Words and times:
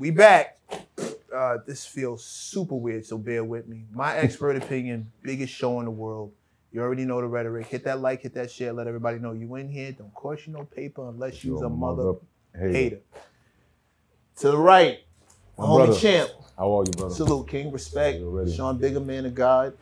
We 0.00 0.10
back. 0.10 0.56
Uh, 1.30 1.58
this 1.66 1.84
feels 1.84 2.24
super 2.24 2.74
weird, 2.74 3.04
so 3.04 3.18
bear 3.18 3.44
with 3.44 3.68
me. 3.68 3.84
My 3.92 4.16
expert 4.16 4.56
opinion, 4.56 5.12
biggest 5.22 5.52
show 5.52 5.78
in 5.80 5.84
the 5.84 5.90
world. 5.90 6.32
You 6.72 6.80
already 6.80 7.04
know 7.04 7.20
the 7.20 7.26
rhetoric. 7.26 7.66
Hit 7.66 7.84
that 7.84 8.00
like, 8.00 8.22
hit 8.22 8.32
that 8.32 8.50
share, 8.50 8.72
let 8.72 8.86
everybody 8.86 9.18
know 9.18 9.32
you 9.32 9.54
in 9.56 9.68
here. 9.68 9.92
Don't 9.92 10.14
cost 10.14 10.46
you 10.46 10.54
no 10.54 10.64
paper 10.64 11.06
unless 11.06 11.44
you's 11.44 11.60
You're 11.60 11.66
a 11.66 11.68
mother 11.68 12.14
hater. 12.54 12.72
hater. 12.72 13.00
To 14.36 14.50
the 14.52 14.56
right, 14.56 15.00
My 15.58 15.66
homie 15.66 15.84
brother. 15.84 16.00
champ. 16.00 16.30
How 16.56 16.78
are 16.78 16.84
you, 16.86 16.92
brother? 16.92 17.14
Salute, 17.14 17.48
King. 17.48 17.70
Respect. 17.70 18.20
Sean 18.56 18.78
Bigger, 18.78 19.00
man 19.00 19.26
of 19.26 19.34
God. 19.34 19.74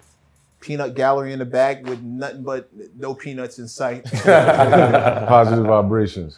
Peanut 0.58 0.96
gallery 0.96 1.32
in 1.32 1.38
the 1.38 1.44
back 1.44 1.86
with 1.86 2.02
nothing 2.02 2.42
but 2.42 2.68
no 2.96 3.14
peanuts 3.14 3.60
in 3.60 3.68
sight. 3.68 4.04
Positive 4.24 5.64
vibrations. 5.64 6.36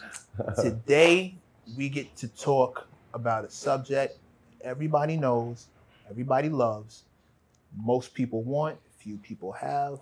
Today, 0.61 1.33
we 1.75 1.89
get 1.89 2.15
to 2.17 2.27
talk 2.27 2.87
about 3.13 3.45
a 3.45 3.49
subject 3.49 4.17
everybody 4.63 5.17
knows, 5.17 5.67
everybody 6.09 6.49
loves, 6.49 7.03
most 7.83 8.13
people 8.13 8.43
want, 8.43 8.77
few 8.97 9.17
people 9.17 9.51
have. 9.51 9.99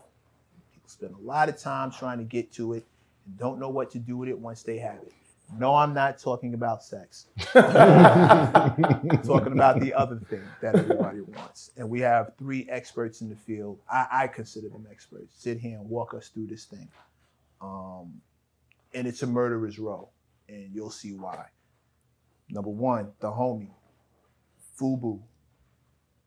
People 0.74 0.90
spend 0.90 1.16
a 1.16 1.22
lot 1.22 1.50
of 1.50 1.58
time 1.58 1.92
trying 1.92 2.18
to 2.18 2.24
get 2.24 2.52
to 2.54 2.74
it 2.74 2.86
and 3.26 3.38
don't 3.38 3.60
know 3.60 3.70
what 3.70 3.92
to 3.92 4.00
do 4.00 4.18
with 4.18 4.30
it 4.30 4.38
once 4.38 4.64
they 4.64 4.78
have 4.78 4.98
it. 5.04 5.14
No, 5.58 5.74
I'm 5.74 5.96
not 5.96 6.20
talking 6.20 6.54
about 6.54 6.84
sex. 6.84 7.26
I'm 7.56 9.22
talking 9.24 9.54
about 9.54 9.80
the 9.80 9.94
other 9.96 10.18
thing 10.30 10.44
that 10.62 10.76
everybody 10.76 11.22
wants. 11.22 11.72
And 11.76 11.90
we 11.90 12.02
have 12.02 12.34
three 12.38 12.68
experts 12.70 13.22
in 13.22 13.30
the 13.30 13.36
field. 13.36 13.80
I, 13.92 14.08
I 14.12 14.28
consider 14.28 14.70
them 14.70 14.86
experts. 14.92 15.34
Sit 15.36 15.58
here 15.58 15.80
and 15.80 15.90
walk 15.90 16.14
us 16.14 16.28
through 16.28 16.48
this 16.48 16.66
thing. 16.66 16.88
Um, 17.62 18.22
and 18.94 19.08
it's 19.08 19.24
a 19.24 19.28
murderer's 19.28 19.80
row, 19.80 20.10
and 20.48 20.70
you'll 20.72 20.92
see 20.92 21.14
why. 21.14 21.46
Number 22.50 22.70
one, 22.70 23.12
the 23.20 23.28
homie, 23.28 23.70
Fubu, 24.80 25.20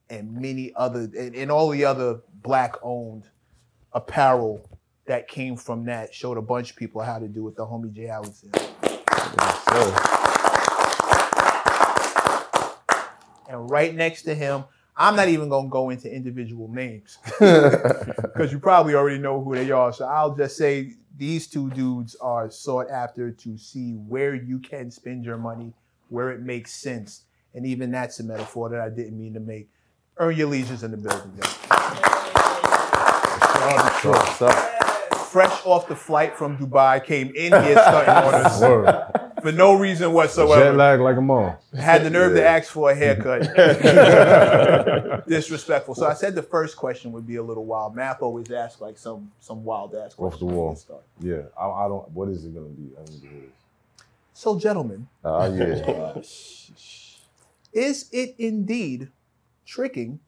and 0.08 0.34
many 0.34 0.72
other, 0.76 1.10
and, 1.18 1.34
and 1.34 1.50
all 1.50 1.70
the 1.70 1.84
other 1.84 2.20
black-owned 2.42 3.28
apparel 3.92 4.68
that 5.06 5.26
came 5.28 5.56
from 5.56 5.84
that 5.86 6.14
showed 6.14 6.36
a 6.38 6.42
bunch 6.42 6.70
of 6.70 6.76
people 6.76 7.02
how 7.02 7.18
to 7.18 7.28
do 7.28 7.42
what 7.42 7.56
the 7.56 7.64
homie 7.64 7.92
Jay 7.92 8.08
Allen 8.08 8.32
said. 8.32 8.54
And 13.48 13.70
right 13.70 13.94
next 13.94 14.22
to 14.22 14.34
him, 14.34 14.64
I'm 14.96 15.16
not 15.16 15.28
even 15.28 15.48
gonna 15.48 15.68
go 15.68 15.90
into 15.90 16.12
individual 16.14 16.68
names 16.68 17.18
because 17.40 18.52
you 18.52 18.58
probably 18.58 18.94
already 18.94 19.18
know 19.18 19.42
who 19.42 19.54
they 19.54 19.70
are. 19.70 19.92
So 19.92 20.06
I'll 20.06 20.34
just 20.34 20.56
say 20.56 20.92
these 21.16 21.46
two 21.46 21.70
dudes 21.70 22.14
are 22.16 22.50
sought 22.50 22.90
after 22.90 23.30
to 23.30 23.56
see 23.56 23.92
where 23.92 24.34
you 24.34 24.58
can 24.58 24.90
spend 24.90 25.24
your 25.24 25.38
money, 25.38 25.72
where 26.12 26.30
it 26.30 26.40
makes 26.40 26.72
sense. 26.72 27.22
And 27.54 27.66
even 27.66 27.90
that's 27.90 28.20
a 28.20 28.24
metaphor 28.24 28.68
that 28.70 28.80
I 28.80 28.88
didn't 28.88 29.18
mean 29.18 29.34
to 29.34 29.40
make. 29.40 29.68
Earn 30.18 30.36
your 30.36 30.48
leisures 30.48 30.82
in 30.82 30.90
the 30.90 30.96
building, 30.98 31.32
guys. 31.38 31.56
What's? 34.04 35.30
Fresh 35.30 35.64
off 35.64 35.88
the 35.88 35.96
flight 35.96 36.36
from 36.36 36.58
Dubai, 36.58 37.02
came 37.02 37.28
in 37.28 37.52
here 37.64 37.72
starting 37.72 38.60
Word. 38.68 39.02
for 39.40 39.52
no 39.52 39.72
reason 39.74 40.12
whatsoever. 40.12 40.62
Jet 40.62 40.76
lag 40.76 41.00
like 41.00 41.16
a 41.16 41.22
mom. 41.22 41.56
Had 41.74 42.04
the 42.04 42.10
nerve 42.10 42.34
to 42.34 42.46
ask 42.46 42.70
for 42.70 42.90
a 42.90 42.94
haircut. 42.94 43.42
Disrespectful. 45.26 45.94
So 45.94 46.06
I 46.06 46.12
said 46.12 46.34
the 46.34 46.42
first 46.42 46.76
question 46.76 47.12
would 47.12 47.26
be 47.26 47.36
a 47.36 47.42
little 47.42 47.64
wild. 47.64 47.96
Math 47.96 48.20
always 48.20 48.50
asks 48.50 48.82
like 48.82 48.98
some 48.98 49.32
some 49.40 49.64
wild 49.64 49.94
ass 49.94 50.12
questions. 50.14 50.42
Off 50.42 50.48
the 50.50 50.54
wall. 50.54 50.78
Yeah, 51.20 51.42
I, 51.58 51.66
I 51.66 51.88
don't. 51.88 52.10
What 52.10 52.28
is 52.28 52.44
it 52.44 52.54
gonna 52.54 52.66
be? 52.66 52.90
I 52.98 53.00
need 53.10 53.22
to 53.22 53.28
hear 53.28 53.40
this. 53.40 53.61
So, 54.34 54.58
gentlemen, 54.58 55.08
Ah, 55.24 55.46
yeah. 55.46 56.14
is 57.72 58.08
it 58.12 58.34
indeed 58.38 59.08
tricking 59.66 60.20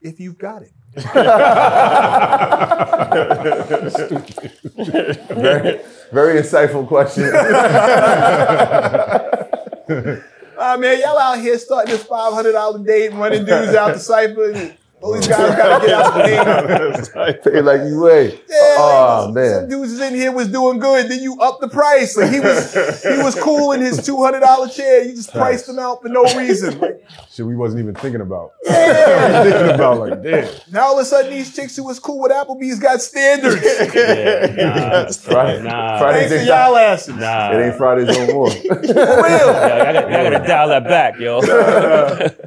if 0.00 0.20
you've 0.20 0.38
got 0.38 0.62
it? 0.62 0.72
very, 5.34 5.80
very 6.12 6.40
insightful 6.40 6.86
question. 6.86 7.24
Ah 10.56 10.76
man, 10.78 11.00
y'all 11.00 11.18
out 11.18 11.40
here 11.40 11.58
starting 11.58 11.92
this 11.92 12.04
five 12.04 12.32
hundred 12.32 12.52
dollar 12.52 12.78
date 12.78 13.10
and 13.10 13.18
running 13.18 13.44
dudes 13.44 13.74
out 13.74 13.92
the 13.92 13.98
cipher. 13.98 14.74
And 15.04 15.12
all 15.12 15.12
these 15.14 15.28
guys 15.28 15.56
gotta 15.56 15.86
get 15.86 15.94
out 15.94 16.14
the 16.14 17.42
game. 17.44 17.52
Pay 17.52 17.60
like 17.60 17.82
you 17.82 18.00
weigh. 18.00 18.32
Yeah, 18.48 18.76
oh 18.78 19.24
like, 19.26 19.34
man. 19.34 19.54
Some 19.54 19.68
dudes 19.68 19.92
is 19.92 20.00
in 20.00 20.14
here 20.14 20.32
was 20.32 20.48
doing 20.48 20.78
good, 20.78 21.10
then 21.10 21.20
you 21.20 21.38
up 21.40 21.60
the 21.60 21.68
price. 21.68 22.16
Like 22.16 22.32
he 22.32 22.40
was 22.40 22.72
he 23.02 23.18
was 23.22 23.34
cool 23.34 23.72
in 23.72 23.80
his 23.80 24.04
two 24.04 24.22
hundred 24.22 24.40
dollar 24.40 24.68
chair. 24.68 25.04
You 25.04 25.14
just 25.14 25.32
priced 25.32 25.68
him 25.68 25.78
out 25.78 26.02
for 26.02 26.08
no 26.08 26.22
reason. 26.36 26.80
Like, 26.84 27.04
Shit, 27.30 27.46
we 27.46 27.56
wasn't 27.56 27.82
even 27.82 27.94
thinking 27.94 28.20
about. 28.20 28.52
yeah. 28.64 29.42
thinking 29.42 29.74
about 29.74 29.98
like, 29.98 30.22
damn. 30.22 30.52
Now 30.70 30.86
all 30.86 30.98
of 30.98 31.02
a 31.02 31.04
sudden 31.04 31.30
these 31.30 31.54
chicks 31.54 31.76
who 31.76 31.84
was 31.84 31.98
cool 31.98 32.20
with 32.20 32.32
Applebee's 32.32 32.78
got 32.78 33.00
standards. 33.00 33.62
That's 33.62 35.24
Friday. 35.24 35.62
Nah. 35.62 35.98
Fridays 35.98 36.30
Thanks 36.30 36.32
to 36.32 36.38
ain't 36.40 36.48
y'all 36.48 36.76
asses. 36.76 37.14
Nah. 37.16 37.52
It 37.52 37.66
ain't 37.66 37.76
Fridays 37.76 38.08
no 38.08 38.34
more. 38.34 38.50
For 38.50 38.74
real. 38.74 38.86
Yeah, 38.94 39.84
I 39.88 39.92
got, 39.92 40.04
I 40.04 40.30
got 40.30 40.42
to 40.42 40.46
dial 40.46 40.68
that 40.68 40.84
back, 40.84 41.18
yo. 41.18 41.40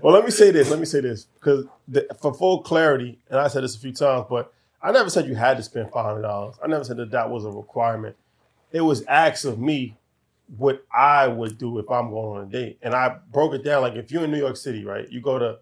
well, 0.01 0.13
let 0.13 0.25
me 0.25 0.31
say 0.31 0.51
this. 0.51 0.69
Let 0.69 0.79
me 0.79 0.85
say 0.85 1.01
this 1.01 1.25
because 1.39 1.65
the, 1.87 2.07
for 2.21 2.33
full 2.33 2.61
clarity, 2.61 3.19
and 3.29 3.39
I 3.39 3.47
said 3.47 3.63
this 3.63 3.75
a 3.75 3.79
few 3.79 3.93
times, 3.93 4.25
but 4.29 4.53
I 4.81 4.91
never 4.91 5.09
said 5.09 5.27
you 5.27 5.35
had 5.35 5.57
to 5.57 5.63
spend 5.63 5.91
five 5.91 6.05
hundred 6.05 6.21
dollars. 6.23 6.55
I 6.63 6.67
never 6.67 6.83
said 6.83 6.97
that 6.97 7.11
that 7.11 7.29
was 7.29 7.45
a 7.45 7.49
requirement. 7.49 8.15
It 8.71 8.81
was 8.81 9.03
acts 9.07 9.45
of 9.45 9.59
me 9.59 9.97
what 10.55 10.85
I 10.93 11.27
would 11.27 11.57
do 11.57 11.77
if 11.79 11.89
I'm 11.89 12.09
going 12.09 12.39
on 12.39 12.47
a 12.47 12.49
date, 12.49 12.79
and 12.81 12.93
I 12.93 13.17
broke 13.31 13.53
it 13.53 13.63
down. 13.63 13.81
Like 13.81 13.95
if 13.95 14.11
you're 14.11 14.23
in 14.23 14.31
New 14.31 14.37
York 14.37 14.57
City, 14.57 14.85
right? 14.85 15.09
You 15.09 15.21
go 15.21 15.39
to, 15.39 15.59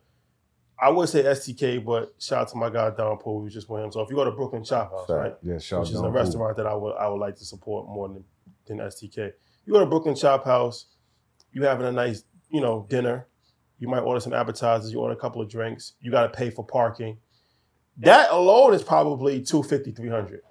I 0.80 0.90
would 0.90 1.10
say 1.10 1.24
STK, 1.24 1.84
but 1.84 2.14
shout 2.20 2.42
out 2.42 2.48
to 2.50 2.58
my 2.58 2.70
guy 2.70 2.90
Don 2.92 3.18
Pooh, 3.18 3.42
who 3.42 3.50
just 3.50 3.70
with 3.70 3.84
him. 3.84 3.92
So 3.92 4.02
if 4.02 4.10
you 4.10 4.16
go 4.16 4.26
to 4.26 4.32
Brooklyn 4.32 4.64
Chop 4.64 4.92
House, 4.92 5.10
right? 5.10 5.32
Fact. 5.32 5.44
Yeah, 5.44 5.58
shout 5.58 5.82
which 5.82 5.90
is 5.90 5.98
out 5.98 6.02
a 6.02 6.04
Don 6.04 6.14
restaurant 6.14 6.58
that 6.58 6.68
I 6.68 6.76
would 6.76 6.96
I 6.96 7.08
would 7.08 7.20
like 7.20 7.36
to 7.38 7.46
support 7.46 7.88
more 7.88 8.10
than 8.10 8.24
than 8.66 8.78
STK. 8.80 9.32
You 9.66 9.74
go 9.74 9.80
to 9.80 9.86
Brooklyn 9.86 10.16
Chop 10.16 10.46
House, 10.46 10.86
you 11.54 11.64
having 11.64 11.88
a 11.88 11.92
nice 11.92 12.24
you 12.50 12.62
know 12.62 12.86
dinner. 12.90 13.28
You 13.86 13.92
might 13.92 14.00
order 14.00 14.20
some 14.20 14.34
appetizers. 14.34 14.92
You 14.92 15.00
order 15.00 15.14
a 15.14 15.18
couple 15.18 15.44
of 15.44 15.50
drinks. 15.50 15.94
You 16.02 16.10
got 16.10 16.24
to 16.24 16.30
pay 16.30 16.50
for 16.50 16.66
parking. 16.66 17.18
That 17.98 18.32
alone 18.32 18.74
is 18.74 18.82
probably 18.82 19.44
250 19.44 19.92
300 19.92 20.42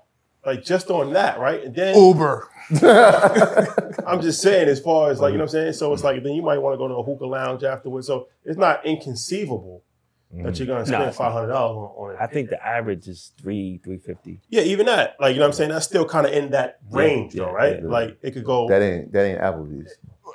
Like 0.46 0.64
just 0.64 0.88
on 0.88 1.12
that, 1.14 1.40
right? 1.40 1.64
And 1.64 1.74
then 1.74 1.96
Uber. 1.96 2.48
I'm 4.06 4.20
just 4.20 4.40
saying, 4.40 4.68
as 4.68 4.78
far 4.78 5.10
as 5.10 5.18
like, 5.18 5.32
you 5.32 5.38
know 5.38 5.44
what 5.44 5.50
I'm 5.50 5.52
saying? 5.52 5.72
So 5.72 5.92
it's 5.92 6.04
like, 6.04 6.22
then 6.22 6.34
you 6.34 6.42
might 6.42 6.58
want 6.58 6.74
to 6.74 6.78
go 6.78 6.86
to 6.86 6.94
a 6.94 7.02
hookah 7.02 7.26
lounge 7.26 7.64
afterwards. 7.64 8.06
So 8.06 8.28
it's 8.44 8.56
not 8.56 8.86
inconceivable 8.86 9.82
that 10.30 10.54
mm. 10.54 10.58
you're 10.58 10.66
going 10.68 10.84
to 10.84 10.86
spend 10.86 11.02
it's 11.02 11.18
not. 11.18 11.32
$500 11.32 11.50
on, 11.50 11.50
on 11.50 12.14
it. 12.14 12.18
I 12.20 12.28
think 12.28 12.50
the 12.50 12.64
average 12.64 13.08
is 13.08 13.32
three, 13.40 13.80
three 13.82 13.98
fifty. 13.98 14.40
Yeah, 14.48 14.62
even 14.62 14.86
that. 14.86 15.16
Like, 15.18 15.34
you 15.34 15.40
know 15.40 15.46
what 15.46 15.48
I'm 15.48 15.52
saying? 15.54 15.70
That's 15.70 15.86
still 15.86 16.06
kind 16.06 16.24
of 16.24 16.32
in 16.32 16.52
that 16.52 16.78
range, 16.90 17.34
yeah, 17.34 17.46
though, 17.46 17.52
right? 17.52 17.82
yeah. 17.82 17.88
Like, 17.88 18.18
it 18.22 18.30
could 18.30 18.44
go. 18.44 18.68
That 18.68 18.80
ain't 18.80 19.12
that 19.12 19.24
ain't 19.24 19.40
Applebee's. 19.40 19.92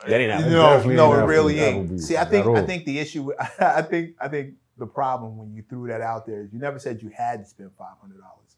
That 0.07 0.21
ain't 0.21 0.31
average. 0.31 0.51
No, 0.51 0.81
no, 0.83 1.13
ain't 1.13 1.23
it 1.23 1.25
really 1.25 1.55
Applebee's. 1.55 1.61
ain't. 1.61 1.89
Applebee's 1.91 2.07
See, 2.07 2.17
I 2.17 2.25
think 2.25 2.47
I 2.47 2.65
think 2.65 2.85
the 2.85 2.99
issue. 2.99 3.31
I 3.59 3.81
think 3.81 4.15
I 4.19 4.27
think 4.27 4.53
the 4.77 4.87
problem 4.87 5.37
when 5.37 5.53
you 5.53 5.63
threw 5.69 5.87
that 5.87 6.01
out 6.01 6.25
there 6.25 6.41
is 6.41 6.53
you 6.53 6.59
never 6.59 6.79
said 6.79 7.01
you 7.01 7.09
had 7.15 7.39
to 7.41 7.45
spend 7.45 7.71
five 7.77 7.97
hundred 8.01 8.19
dollars, 8.21 8.55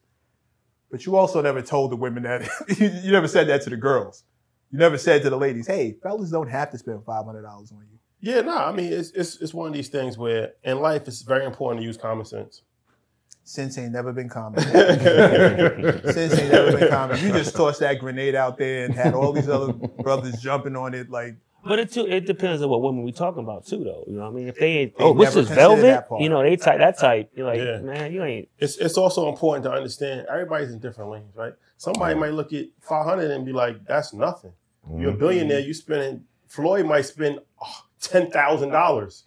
but 0.91 1.05
you 1.05 1.15
also 1.15 1.41
never 1.41 1.61
told 1.61 1.91
the 1.91 1.95
women 1.95 2.23
that. 2.23 2.47
you, 2.79 2.87
you 3.03 3.11
never 3.11 3.27
said 3.27 3.47
that 3.47 3.63
to 3.63 3.69
the 3.69 3.77
girls. 3.77 4.23
You 4.71 4.77
never 4.77 4.97
said 4.97 5.23
to 5.23 5.29
the 5.29 5.37
ladies, 5.37 5.67
"Hey, 5.67 5.97
fellas 6.03 6.29
don't 6.29 6.49
have 6.49 6.71
to 6.71 6.77
spend 6.77 7.03
five 7.05 7.25
hundred 7.25 7.43
dollars 7.43 7.71
on 7.71 7.85
you." 7.91 7.97
Yeah, 8.21 8.41
no, 8.41 8.55
I 8.55 8.71
mean 8.71 8.93
it's, 8.93 9.09
it's 9.11 9.41
it's 9.41 9.53
one 9.53 9.67
of 9.67 9.73
these 9.73 9.89
things 9.89 10.17
where 10.17 10.53
in 10.63 10.79
life 10.79 11.07
it's 11.07 11.23
very 11.23 11.45
important 11.45 11.81
to 11.81 11.87
use 11.87 11.97
common 11.97 12.25
sense. 12.25 12.61
Sense 13.43 13.77
ain't 13.77 13.91
never 13.91 14.13
been 14.13 14.29
common. 14.29 14.61
Sense 14.61 16.39
ain't 16.39 16.51
never 16.51 16.77
been 16.77 16.89
common. 16.89 17.19
You 17.19 17.31
just 17.31 17.55
tossed 17.55 17.79
that 17.79 17.99
grenade 17.99 18.35
out 18.35 18.57
there 18.57 18.85
and 18.85 18.93
had 18.93 19.13
all 19.13 19.33
these 19.33 19.49
other 19.49 19.73
brothers 19.73 20.39
jumping 20.41 20.75
on 20.75 20.93
it 20.93 21.09
like 21.09 21.35
But 21.65 21.79
it 21.79 21.91
too, 21.91 22.05
it 22.05 22.27
depends 22.27 22.61
on 22.61 22.69
what 22.69 22.81
women 22.81 23.03
we 23.03 23.11
talking 23.11 23.43
about 23.43 23.65
too, 23.65 23.83
though. 23.83 24.03
You 24.07 24.17
know 24.17 24.23
what 24.23 24.29
I 24.29 24.31
mean? 24.31 24.47
If 24.47 24.57
they 24.57 24.67
ain't, 24.77 24.97
They 24.97 25.03
oh, 25.03 25.11
what's 25.13 25.35
never 25.35 25.47
this 25.47 25.55
considered 25.55 25.81
velvet? 25.81 26.23
You 26.23 26.29
know, 26.29 26.43
they 26.43 26.55
type 26.55 26.77
that 26.77 26.99
type. 26.99 27.31
You're 27.35 27.47
like, 27.47 27.59
Yeah. 27.59 27.79
man, 27.79 28.13
you 28.13 28.23
ain't. 28.23 28.47
It's 28.59 28.77
it's 28.77 28.97
also 28.97 29.27
important 29.27 29.65
to 29.65 29.71
understand 29.71 30.27
everybody's 30.29 30.71
in 30.71 30.79
different 30.79 31.09
lanes, 31.09 31.35
right? 31.35 31.53
Somebody 31.77 32.15
might 32.15 32.33
look 32.33 32.53
at 32.53 32.65
500 32.81 33.31
and 33.31 33.43
be 33.43 33.53
like, 33.53 33.83
"That's 33.85 34.13
nothing." 34.13 34.53
You're 34.87 35.09
a 35.09 35.11
mm-hmm. 35.11 35.19
billionaire. 35.19 35.59
You 35.59 35.73
spending. 35.73 36.25
Floyd 36.47 36.85
might 36.85 37.05
spend 37.05 37.39
oh, 37.61 37.85
ten 37.99 38.29
thousand 38.29 38.69
dollars 38.69 39.23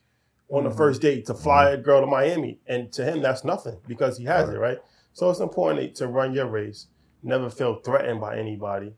on 0.51 0.65
the 0.65 0.71
first 0.71 1.01
date 1.01 1.27
to 1.27 1.35
fly 1.35 1.71
a 1.71 1.77
girl 1.77 2.01
to 2.01 2.07
Miami, 2.07 2.59
and 2.67 2.93
to 2.93 3.05
him 3.05 3.23
that's 3.23 3.45
nothing 3.45 3.79
because 3.87 4.19
he 4.19 4.25
has 4.25 4.49
it, 4.49 4.59
right? 4.59 4.79
So 5.13 5.31
it's 5.31 5.41
important 5.41 5.95
to 5.97 6.07
run 6.09 6.35
your 6.35 6.47
race, 6.47 6.89
never 7.23 7.49
feel 7.49 7.77
threatened 7.77 8.21
by 8.21 8.37
anybody, 8.37 8.93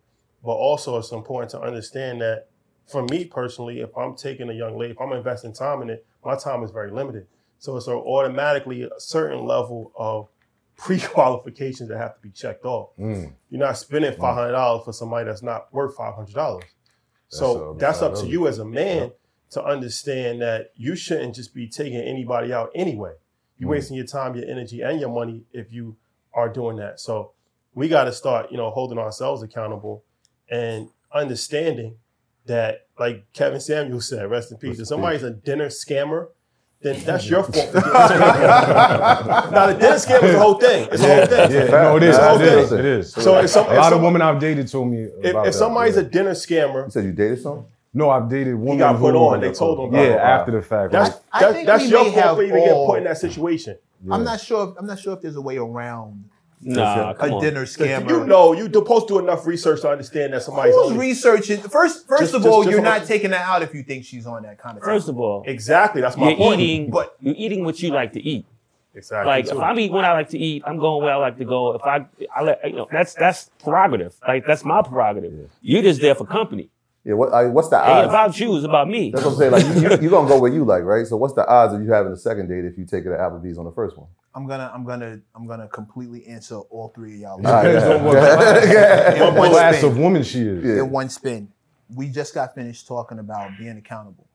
but 0.44 0.52
also 0.52 0.98
it's 0.98 1.12
important 1.12 1.50
to 1.52 1.60
understand 1.60 2.20
that 2.20 2.48
for 2.86 3.04
me 3.04 3.24
personally, 3.24 3.80
if 3.80 3.96
I'm 3.96 4.16
taking 4.16 4.48
a 4.48 4.52
young 4.52 4.78
lady, 4.78 4.92
if 4.92 5.00
I'm 5.00 5.12
investing 5.12 5.52
time 5.52 5.82
in 5.82 5.90
it, 5.90 6.06
my 6.24 6.36
time 6.36 6.62
is 6.62 6.70
very 6.70 6.90
limited. 6.90 7.26
So 7.58 7.76
it's 7.76 7.88
automatically 7.88 8.82
a 8.82 8.90
certain 8.98 9.44
level 9.44 9.92
of 9.96 10.28
pre-qualifications 10.76 11.88
that 11.88 11.96
have 11.96 12.16
to 12.16 12.20
be 12.20 12.30
checked 12.30 12.64
off. 12.66 12.90
Mm. 12.98 13.32
You're 13.50 13.60
not 13.60 13.78
spending 13.78 14.14
hundred 14.20 14.52
dollars 14.52 14.84
for 14.84 14.92
somebody 14.92 15.24
that's 15.24 15.42
not 15.42 15.72
worth 15.72 15.96
five 15.96 16.14
hundred 16.14 16.34
dollars. 16.34 16.64
So 17.28 17.76
That's, 17.78 18.00
uh, 18.00 18.10
that's 18.10 18.20
up 18.20 18.24
to 18.24 18.30
you 18.30 18.46
as 18.46 18.58
a 18.58 18.64
man 18.64 19.10
to 19.50 19.64
understand 19.64 20.40
that 20.42 20.72
you 20.76 20.96
shouldn't 20.96 21.34
just 21.34 21.54
be 21.54 21.68
taking 21.68 21.98
anybody 22.00 22.52
out 22.52 22.70
anyway. 22.74 23.12
You're 23.58 23.68
Mm. 23.68 23.72
wasting 23.72 23.96
your 23.96 24.06
time, 24.06 24.34
your 24.36 24.48
energy, 24.48 24.82
and 24.82 25.00
your 25.00 25.08
money 25.08 25.42
if 25.52 25.72
you 25.72 25.96
are 26.34 26.48
doing 26.48 26.76
that. 26.76 27.00
So 27.00 27.32
we 27.74 27.88
got 27.88 28.04
to 28.04 28.12
start, 28.12 28.50
you 28.50 28.56
know, 28.56 28.70
holding 28.70 28.98
ourselves 28.98 29.42
accountable 29.42 30.02
and 30.50 30.88
understanding 31.12 31.96
that, 32.46 32.86
like 32.98 33.24
Kevin 33.32 33.60
Samuels 33.60 34.08
said, 34.08 34.30
rest 34.30 34.50
in 34.52 34.58
peace. 34.58 34.78
If 34.78 34.86
somebody's 34.88 35.22
a 35.22 35.30
dinner 35.30 35.66
scammer, 35.66 36.28
then 36.82 37.00
that's 37.04 37.28
your 37.28 37.42
fault. 37.42 37.54
for 37.68 37.80
getting 37.80 37.90
now 39.50 39.66
the 39.66 39.74
dinner 39.78 39.94
scam 39.96 40.22
is 40.22 40.32
the 40.32 40.38
whole 40.38 40.54
thing. 40.54 40.88
It's 40.92 41.02
the 41.02 41.14
whole 41.16 41.26
thing. 41.26 41.50
Yeah, 41.50 41.66
no, 41.70 41.96
it 41.96 42.02
is. 42.02 42.08
It's 42.10 42.18
the 42.18 42.28
whole 42.28 42.40
It 42.40 42.46
is. 42.48 42.68
thing. 42.70 42.78
It 42.78 42.84
is. 42.84 43.12
So 43.12 43.38
if 43.38 43.50
some, 43.50 43.66
a 43.66 43.70
if 43.72 43.78
lot 43.78 43.92
of 43.92 44.02
women 44.02 44.20
I've 44.22 44.38
dated 44.38 44.68
told 44.68 44.88
me 44.90 45.02
if, 45.04 45.30
about 45.30 45.46
if 45.46 45.52
that, 45.54 45.58
somebody's 45.58 45.96
yeah. 45.96 46.02
a 46.02 46.04
dinner 46.04 46.32
scammer, 46.32 46.84
You 46.84 46.90
said 46.90 47.04
you 47.04 47.12
dated 47.12 47.40
someone? 47.42 47.64
No, 47.96 48.10
I've 48.10 48.28
dated 48.28 48.54
women 48.56 48.78
got 48.78 48.98
put 48.98 49.14
who, 49.14 49.18
on. 49.18 49.40
They 49.40 49.52
told 49.52 49.88
him 49.88 49.94
yeah, 49.94 50.14
it. 50.14 50.18
after 50.18 50.52
the 50.52 50.62
fact. 50.62 50.92
that's 50.92 51.14
like, 51.14 51.22
I 51.32 51.40
that- 51.40 51.52
think 51.54 51.66
that's 51.66 51.82
we 51.84 51.88
your 51.90 52.04
may 52.04 52.10
fault 52.12 52.24
have 52.24 52.36
for 52.36 52.42
even 52.42 52.56
getting 52.56 52.72
all- 52.74 52.86
put 52.88 52.98
in 52.98 53.04
that 53.04 53.18
situation. 53.18 53.78
I'm 54.10 54.22
not 54.24 54.40
sure. 54.40 54.68
If, 54.70 54.78
I'm 54.78 54.86
not 54.86 54.98
sure 54.98 55.14
if 55.14 55.22
there's 55.22 55.36
a 55.36 55.40
way 55.40 55.56
around 55.56 56.28
Nah, 56.60 57.10
a 57.10 57.14
come 57.14 57.32
on. 57.34 57.42
dinner 57.42 57.64
scammer. 57.64 58.08
You 58.08 58.26
know, 58.26 58.52
you're 58.52 58.72
supposed 58.72 59.08
to 59.08 59.14
do 59.14 59.18
enough 59.20 59.46
research 59.46 59.80
to 59.82 59.90
understand 59.90 60.32
that 60.32 60.42
somebody's 60.42 60.74
Who's 60.74 60.92
only- 60.92 60.98
researching? 60.98 61.60
First, 61.60 62.06
first 62.06 62.22
Just- 62.22 62.34
of 62.34 62.46
all, 62.46 62.62
just 62.62 62.70
you're 62.70 62.78
on- 62.80 62.84
not 62.84 63.04
taking 63.06 63.30
her 63.30 63.36
out 63.36 63.62
if 63.62 63.74
you 63.74 63.82
think 63.82 64.04
she's 64.04 64.26
on 64.26 64.42
that 64.44 64.58
kind 64.58 64.76
of. 64.76 64.82
First 64.84 65.06
time. 65.06 65.16
of 65.16 65.20
all, 65.20 65.44
Exactly, 65.46 66.00
that's 66.02 66.16
my 66.16 66.28
you're 66.28 66.36
point. 66.36 66.60
eating, 66.60 66.90
But- 66.90 67.16
you're 67.20 67.34
eating 67.36 67.64
what 67.64 67.82
you 67.82 67.90
like 67.90 68.12
to 68.12 68.20
eat. 68.22 68.44
Exactly. 68.94 69.26
Like 69.26 69.44
too. 69.46 69.56
if 69.56 69.62
I'm 69.62 69.78
eating 69.78 69.92
what 69.94 70.04
I 70.06 70.12
like 70.12 70.30
to 70.30 70.38
eat, 70.38 70.62
I'm 70.66 70.78
going 70.78 71.04
where 71.04 71.12
I 71.12 71.16
like 71.16 71.36
to 71.38 71.44
go. 71.44 71.72
If 71.74 71.82
I, 71.84 72.06
I 72.34 72.42
let, 72.42 72.60
you 72.64 72.76
know, 72.76 72.88
that's 72.90 73.12
that's 73.14 73.50
prerogative. 73.62 74.14
Like 74.26 74.46
that's 74.46 74.64
my 74.64 74.80
prerogative. 74.82 75.50
You're 75.60 75.82
just 75.82 76.00
there 76.00 76.14
for 76.14 76.24
company. 76.26 76.70
Yeah, 77.06 77.14
what, 77.14 77.32
I, 77.32 77.44
what's 77.46 77.68
the 77.68 77.76
It 77.76 77.82
ain't 77.82 77.88
odds? 77.88 78.08
about 78.08 78.40
you. 78.40 78.56
It's 78.56 78.64
about 78.64 78.88
me. 78.88 79.12
That's 79.12 79.24
what 79.24 79.34
I'm 79.34 79.38
saying. 79.38 79.52
Like, 79.52 79.64
you, 79.64 79.74
you, 79.74 79.88
you're 80.02 80.10
going 80.10 80.26
to 80.26 80.34
go 80.34 80.40
where 80.40 80.52
you 80.52 80.64
like, 80.64 80.82
right? 80.82 81.06
So 81.06 81.16
what's 81.16 81.34
the 81.34 81.46
odds 81.46 81.72
of 81.72 81.80
you 81.80 81.92
having 81.92 82.10
a 82.12 82.16
second 82.16 82.48
date 82.48 82.64
if 82.64 82.76
you 82.76 82.84
take 82.84 83.06
it 83.06 83.10
to 83.10 83.16
Applebee's 83.16 83.58
on 83.58 83.64
the 83.64 83.70
first 83.70 83.96
one? 83.96 84.08
I'm 84.34 84.46
gonna, 84.46 84.70
I'm 84.74 84.84
gonna, 84.84 85.20
I'm 85.34 85.46
gonna 85.46 85.68
completely 85.68 86.26
answer 86.26 86.56
all 86.56 86.92
three 86.94 87.14
of 87.14 87.20
y'all. 87.20 87.38
it 87.38 87.42
depends 87.42 87.84
yeah. 87.86 87.94
on 87.94 88.04
what 88.04 88.18
class, 88.18 89.16
In 89.16 89.50
class 89.52 89.82
of 89.84 89.96
woman 89.98 90.22
she 90.24 90.40
is. 90.40 90.62
Yeah. 90.64 90.82
in 90.82 90.90
one 90.90 91.08
spin. 91.08 91.48
We 91.94 92.08
just 92.10 92.34
got 92.34 92.54
finished 92.54 92.86
talking 92.88 93.18
about 93.20 93.52
being 93.56 93.78
accountable. 93.78 94.26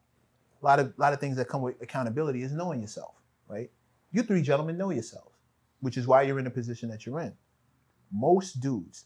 A 0.62 0.65
lot 0.65 0.79
of 0.79 0.94
lot 0.97 1.13
of 1.13 1.19
things 1.19 1.35
that 1.38 1.47
come 1.50 1.62
with 1.62 1.79
accountability 1.81 2.41
is 2.41 2.51
knowing 2.53 2.81
yourself, 2.81 3.13
right? 3.47 3.69
You 4.12 4.24
three 4.24 4.41
gentlemen 4.41 4.75
know 4.77 4.89
yourselves, 4.89 5.35
which 5.81 5.97
is 5.97 6.07
why 6.07 6.24
you're 6.24 6.39
in 6.39 6.45
the 6.45 6.51
position 6.51 6.89
that 6.89 7.06
you're 7.06 7.19
in. 7.19 7.33
Most 8.12 8.59
dudes, 8.59 9.06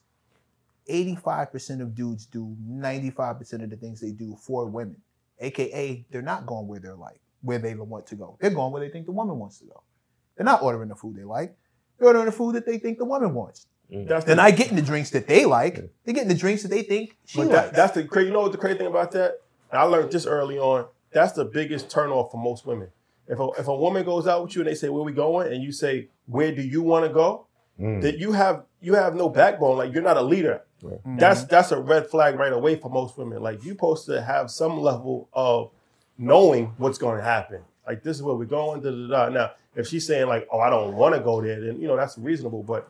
85% 0.90 1.82
of 1.82 1.96
dudes 1.96 2.26
do 2.26 2.56
95% 2.68 3.64
of 3.64 3.70
the 3.70 3.76
things 3.76 4.02
they 4.02 4.12
do 4.12 4.36
for 4.40 4.68
women. 4.68 4.98
AKA, 5.40 6.06
they're 6.12 6.22
not 6.22 6.46
going 6.46 6.68
where 6.68 6.80
they're 6.80 6.96
like, 6.96 7.20
where 7.42 7.60
they 7.60 7.76
want 7.76 8.08
to 8.08 8.16
go. 8.16 8.38
They're 8.40 8.52
going 8.52 8.72
where 8.72 8.82
they 8.82 8.90
think 8.90 9.06
the 9.06 9.12
woman 9.12 9.38
wants 9.38 9.60
to 9.60 9.66
go. 9.66 9.84
They're 10.38 10.46
not 10.46 10.62
ordering 10.62 10.90
the 10.90 10.96
food 10.96 11.16
they 11.16 11.24
like. 11.24 11.56
They're 11.98 12.08
ordering 12.08 12.26
the 12.26 12.32
food 12.32 12.56
that 12.56 12.66
they 12.66 12.78
think 12.78 12.98
the 12.98 13.06
woman 13.06 13.34
wants. 13.34 13.68
Mm. 13.92 14.08
that's 14.08 14.26
They're 14.26 14.36
the, 14.36 14.42
not 14.42 14.56
getting 14.56 14.76
the 14.76 14.82
drinks 14.82 15.12
that 15.12 15.28
they 15.28 15.46
like. 15.46 15.76
They're 15.76 16.14
getting 16.14 16.28
the 16.30 16.36
drinks 16.36 16.64
that 16.64 16.70
they 16.70 16.82
think 16.82 17.18
she 17.26 17.40
but 17.40 17.48
likes. 17.48 17.62
that, 17.62 17.74
that's 17.76 17.94
the 17.94 18.04
crazy. 18.04 18.28
You 18.28 18.34
know 18.34 18.42
what 18.42 18.52
the 18.52 18.58
crazy 18.58 18.80
thing 18.80 18.88
about 18.88 19.12
that? 19.12 19.42
And 19.72 19.80
I 19.80 19.84
learned 19.84 20.12
this 20.12 20.26
early 20.26 20.58
on. 20.58 20.88
That's 21.12 21.34
the 21.34 21.46
biggest 21.46 21.90
turnoff 21.90 22.32
for 22.32 22.38
most 22.38 22.66
women. 22.66 22.90
If 23.28 23.40
a, 23.40 23.48
if 23.58 23.68
a 23.68 23.76
woman 23.76 24.04
goes 24.06 24.28
out 24.28 24.44
with 24.44 24.56
you 24.56 24.62
and 24.62 24.70
they 24.70 24.76
say 24.76 24.90
where 24.90 25.04
we 25.04 25.12
going, 25.12 25.52
and 25.52 25.64
you 25.64 25.72
say 25.72 26.10
where 26.26 26.54
do 26.54 26.62
you 26.62 26.82
want 26.82 27.06
to 27.06 27.14
go, 27.14 27.48
Mm. 27.80 28.02
that 28.04 28.18
you 28.18 28.32
have 28.32 28.64
you 28.82 28.94
have 28.94 29.16
no 29.16 29.28
backbone. 29.30 29.78
Like 29.78 29.94
you're 29.94 30.04
not 30.04 30.18
a 30.18 30.22
leader. 30.22 30.62
That's 31.06 31.44
that's 31.46 31.72
a 31.72 31.80
red 31.80 32.08
flag 32.10 32.38
right 32.38 32.54
away 32.54 32.76
for 32.76 32.90
most 32.90 33.18
women. 33.18 33.42
Like 33.42 33.64
you're 33.66 33.74
supposed 33.76 34.06
to 34.06 34.22
have 34.22 34.50
some 34.52 34.80
level 34.80 35.28
of 35.34 35.72
knowing 36.18 36.74
what's 36.78 36.98
going 36.98 37.18
to 37.18 37.24
happen. 37.24 37.62
Like 37.88 38.04
this 38.04 38.16
is 38.18 38.24
where 38.24 38.36
we're 38.36 38.46
going. 38.46 38.82
Da, 38.82 38.92
da, 38.92 39.08
da. 39.28 39.30
Now, 39.30 39.52
if 39.76 39.88
she's 39.88 40.06
saying 40.08 40.28
like, 40.28 40.48
"Oh, 40.52 40.60
I 40.60 40.70
don't 40.70 40.96
want 40.96 41.16
to 41.16 41.22
go 41.22 41.42
there," 41.42 41.60
then 41.60 41.82
you 41.82 41.88
know 41.88 41.98
that's 41.98 42.18
reasonable. 42.18 42.64
But 42.64 42.88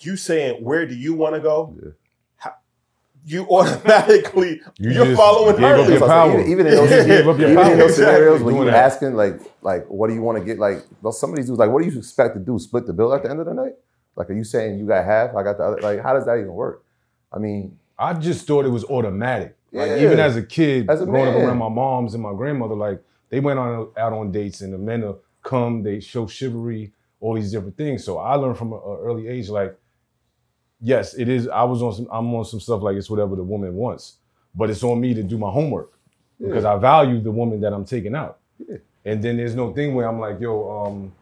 you 0.00 0.16
saying, 0.16 0.62
"Where 0.62 0.86
do 0.86 0.94
you 0.94 1.14
want 1.14 1.34
to 1.34 1.40
go?" 1.40 1.74
How- 2.36 2.54
you 3.26 3.46
automatically 3.48 4.60
You 4.78 4.90
you 4.92 5.02
are 5.02 5.16
following 5.16 5.56
gave 5.56 5.62
her. 5.62 5.82
up 5.82 5.88
your 5.88 6.00
power. 6.06 6.40
Even, 6.40 6.50
even 6.52 6.66
in 6.66 6.74
those, 6.74 6.90
You 6.90 7.04
gave 7.06 7.28
up 7.28 7.36
even 7.38 7.58
in 7.72 7.78
those 7.78 7.96
scenarios 7.96 8.42
when 8.42 8.56
you're 8.56 8.70
asking 8.70 9.14
like 9.14 9.40
like 9.62 9.86
what 9.86 10.08
do 10.08 10.14
you 10.14 10.22
want 10.22 10.38
to 10.38 10.44
get 10.44 10.58
like 10.58 10.84
well, 11.02 11.12
some 11.12 11.30
of 11.30 11.36
these 11.36 11.46
dudes 11.46 11.58
like 11.58 11.70
what 11.70 11.82
do 11.82 11.88
you 11.90 11.98
expect 11.98 12.34
to 12.34 12.40
do 12.40 12.58
split 12.58 12.86
the 12.86 12.92
bill 12.92 13.12
at 13.14 13.22
the 13.22 13.30
end 13.30 13.40
of 13.40 13.46
the 13.46 13.54
night 13.54 13.72
like 14.18 14.28
are 14.28 14.34
you 14.34 14.44
saying 14.44 14.78
you 14.78 14.86
got 14.86 15.04
half 15.06 15.34
I 15.34 15.42
got 15.42 15.56
the 15.56 15.64
other 15.64 15.80
like 15.80 16.02
how 16.02 16.12
does 16.12 16.26
that 16.26 16.36
even 16.36 16.52
work 16.52 16.84
I 17.32 17.38
mean 17.38 17.78
I 17.98 18.12
just 18.14 18.46
thought 18.46 18.64
it 18.64 18.68
was 18.68 18.84
automatic. 18.84 19.56
Like 19.72 19.88
Yeah. 19.90 19.96
even 20.04 20.20
as 20.20 20.36
a 20.36 20.42
kid, 20.42 20.88
As 20.88 21.00
a 21.00 21.06
growing 21.06 21.28
up 21.34 21.42
around 21.42 21.58
my 21.58 21.68
moms 21.68 22.14
and 22.14 22.22
my 22.22 22.32
grandmother, 22.32 22.74
like 22.76 23.02
they 23.28 23.40
went 23.40 23.58
on 23.58 23.88
out 23.96 24.12
on 24.12 24.30
dates 24.30 24.60
and 24.60 24.72
the 24.72 24.78
men 24.78 25.02
will 25.02 25.20
come, 25.42 25.82
they 25.82 25.98
show 26.00 26.26
chivalry, 26.26 26.92
all 27.20 27.34
these 27.34 27.50
different 27.50 27.76
things. 27.76 28.04
So 28.04 28.18
I 28.18 28.34
learned 28.34 28.56
from 28.56 28.72
an 28.72 28.80
early 28.84 29.26
age, 29.26 29.48
like, 29.48 29.76
yes, 30.80 31.14
it 31.14 31.28
is. 31.28 31.48
I 31.48 31.64
was 31.64 31.82
on 31.82 31.92
some. 31.92 32.08
I'm 32.12 32.32
on 32.34 32.44
some 32.44 32.60
stuff 32.60 32.82
like 32.82 32.96
it's 32.96 33.10
whatever 33.10 33.34
the 33.36 33.42
woman 33.42 33.74
wants, 33.74 34.18
but 34.54 34.70
it's 34.70 34.84
on 34.84 35.00
me 35.00 35.12
to 35.14 35.22
do 35.22 35.36
my 35.36 35.50
homework 35.50 35.90
because 36.40 36.64
I 36.64 36.76
value 36.76 37.20
the 37.20 37.32
woman 37.32 37.60
that 37.62 37.72
I'm 37.72 37.84
taking 37.84 38.14
out. 38.14 38.38
Yeah. 38.58 38.76
And 39.04 39.22
then 39.22 39.36
there's 39.38 39.54
no 39.56 39.72
thing 39.72 39.94
where 39.94 40.08
I'm 40.08 40.20
like, 40.20 40.40
yo, 40.40 40.84
um, 40.86 41.12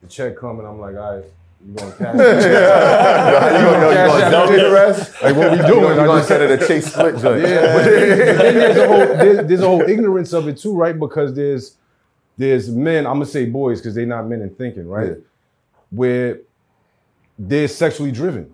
the 0.00 0.08
check 0.08 0.36
coming. 0.38 0.66
I'm 0.66 0.80
like, 0.80 0.96
all 0.96 1.16
right, 1.16 1.24
you 1.66 1.74
gonna 1.74 1.92
cash? 1.92 2.14
you 2.16 2.22
gonna, 2.22 3.88
you 3.88 3.94
Cash 3.94 4.08
gonna 4.08 4.24
out 4.24 4.30
dump 4.30 4.50
the 4.52 4.70
rest 4.72 5.22
Like 5.22 5.36
what 5.36 5.50
we 5.52 5.56
you 5.58 5.62
doing? 5.66 5.82
gonna, 5.82 5.94
you 5.94 6.00
I 6.00 6.06
gonna 6.06 6.18
just- 6.20 6.28
send 6.28 6.42
it 6.42 6.62
a 6.62 6.66
chase 6.66 6.86
split 6.92 7.18
joint 7.18 7.42
yeah, 7.42 7.60
but 7.74 7.84
then, 7.84 8.36
then 8.38 8.56
there's 8.56 8.76
a 8.78 8.86
whole 8.88 8.98
there's, 9.16 9.46
there's 9.48 9.60
a 9.62 9.66
whole 9.66 9.82
ignorance 9.82 10.32
of 10.32 10.48
it 10.48 10.58
too, 10.58 10.74
right? 10.74 10.98
Because 10.98 11.34
there's 11.34 11.76
there's 12.36 12.68
men, 12.70 13.06
I'm 13.06 13.14
gonna 13.14 13.26
say 13.26 13.46
boys 13.46 13.80
because 13.80 13.94
they're 13.94 14.06
not 14.06 14.26
men 14.28 14.42
in 14.42 14.50
thinking, 14.54 14.86
right? 14.88 15.08
Yeah. 15.08 15.14
Where 15.90 16.40
they're 17.38 17.68
sexually 17.68 18.12
driven. 18.12 18.52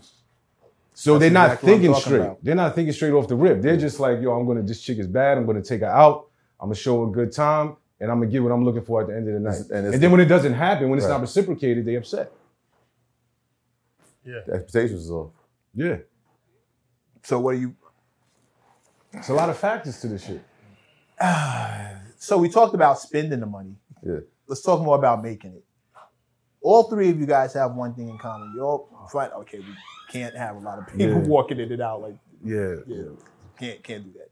So 0.95 1.19
they're 1.19 1.31
not 1.31 1.47
exactly 1.52 1.73
thinking 1.73 1.95
straight. 1.95 2.21
about. 2.21 2.38
They're 2.45 2.54
not 2.54 2.75
thinking 2.75 2.92
straight 2.92 3.12
off 3.12 3.26
the 3.26 3.35
rip. 3.37 3.61
They're 3.62 3.76
just 3.76 3.99
like, 4.00 4.21
yo, 4.21 4.33
I'm 4.38 4.47
gonna 4.47 4.62
this 4.62 4.81
chick 4.81 4.99
is 4.99 5.07
bad, 5.07 5.37
I'm 5.38 5.47
gonna 5.47 5.62
take 5.62 5.81
her 5.81 5.87
out, 5.87 6.28
I'm 6.61 6.66
gonna 6.69 6.75
show 6.76 7.02
her 7.04 7.09
a 7.11 7.12
good 7.12 7.33
time, 7.33 7.76
and 8.00 8.11
I'm 8.11 8.21
gonna 8.21 8.31
get 8.31 8.42
what 8.42 8.52
I'm 8.52 8.64
looking 8.64 8.83
for 8.85 9.00
at 9.02 9.09
the 9.09 9.16
end 9.16 9.26
of 9.28 9.35
the 9.35 9.40
night. 9.40 9.57
And 9.71 9.85
And, 9.87 9.92
then 9.95 10.00
the- 10.00 10.11
when 10.11 10.21
it 10.21 10.26
doesn't 10.26 10.54
happen, 10.54 10.88
when 10.88 10.99
it's 10.99 11.07
Right. 11.07 11.14
not 11.14 11.21
reciprocated, 11.23 11.85
they 11.85 11.97
upset. 11.97 12.31
Yeah. 14.25 14.41
the 14.47 14.52
expectations 14.55 15.02
is 15.05 15.11
off 15.11 15.33
Yeah. 15.75 15.97
so 17.23 17.41
what 17.41 17.52
do 17.52 17.61
you? 17.61 17.76
It's 19.12 19.29
a 19.29 19.35
lot 19.35 19.50
of 19.50 19.59
factors 19.59 20.00
to 20.00 20.09
this 20.09 20.25
shit. 20.25 20.43
So 22.17 22.38
we 22.38 22.49
talked 22.49 22.73
about 22.75 23.00
spending 23.00 23.41
the 23.41 23.47
money. 23.47 23.75
yeah 24.02 24.21
Let's 24.47 24.62
talk 24.62 24.81
more 24.81 24.97
about 24.97 25.23
making 25.25 25.55
it. 25.55 25.64
All 26.61 26.85
three 26.85 27.11
of 27.11 27.19
you 27.19 27.26
guys 27.26 27.52
have 27.55 27.75
one 27.75 27.95
thing 27.95 28.09
in 28.09 28.17
common. 28.19 28.52
You're 28.55 28.64
all 28.64 29.09
fine. 29.12 29.31
Okay, 29.31 29.59
we 29.59 29.75
can't 30.12 30.37
have 30.37 30.55
a 30.55 30.61
lot 30.61 30.79
of 30.79 30.87
people 30.87 31.09
Yeah. 31.09 31.26
walking 31.26 31.59
in 31.59 31.73
and 31.73 31.83
out 31.83 32.00
like 32.00 32.14
Yeah. 32.45 32.76
yeah, 32.87 33.02
can't 33.59 33.83
can't 33.83 34.05
do 34.05 34.12
that. 34.21 34.31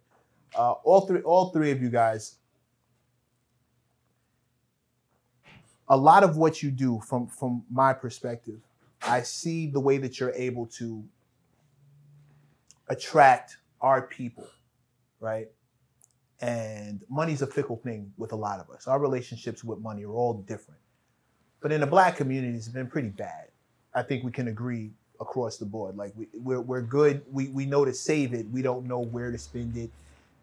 Uh, 0.57 0.73
all 0.85 1.01
three 1.07 1.21
all 1.23 1.51
three 1.51 1.73
of 1.73 1.83
you 1.83 1.91
guys 1.91 2.37
a 5.89 5.97
lot 5.97 6.23
of 6.23 6.37
what 6.37 6.63
you 6.63 6.71
do 6.71 7.01
from 7.01 7.27
from 7.27 7.65
my 7.71 7.93
perspective, 7.93 8.61
I 9.03 9.23
see 9.23 9.67
the 9.67 9.81
way 9.81 9.99
that 9.99 10.21
you're 10.21 10.33
able 10.35 10.67
to 10.79 11.03
attract 12.89 13.57
our 13.81 14.03
people, 14.03 14.47
right? 15.21 15.49
And 16.41 17.03
money's 17.09 17.43
a 17.43 17.47
fickle 17.47 17.77
thing 17.77 18.13
with 18.17 18.33
a 18.33 18.37
lot 18.37 18.61
of 18.61 18.71
us. 18.71 18.87
Our 18.87 18.99
relationships 18.99 19.63
with 19.63 19.79
money 19.81 20.05
are 20.05 20.13
all 20.13 20.35
different. 20.35 20.81
But 21.61 21.73
in 21.73 21.81
the 21.81 21.87
black 21.87 22.17
community, 22.17 22.57
it's 22.57 22.69
been 22.69 22.87
pretty 22.87 23.11
bad. 23.11 23.49
I 23.95 24.03
think 24.03 24.25
we 24.25 24.33
can 24.33 24.49
agree 24.49 24.91
across 25.21 25.59
the 25.59 25.67
board. 25.67 25.97
Like 25.97 26.13
we, 26.17 26.29
we're, 26.35 26.61
we're 26.61 26.83
good. 26.83 27.23
We, 27.31 27.49
we 27.49 27.67
know 27.67 27.85
to 27.85 27.93
save 27.93 28.33
it. 28.33 28.49
We 28.51 28.63
don't 28.63 28.87
know 28.87 29.01
where 29.01 29.31
to 29.31 29.39
spend 29.39 29.77
it. 29.77 29.91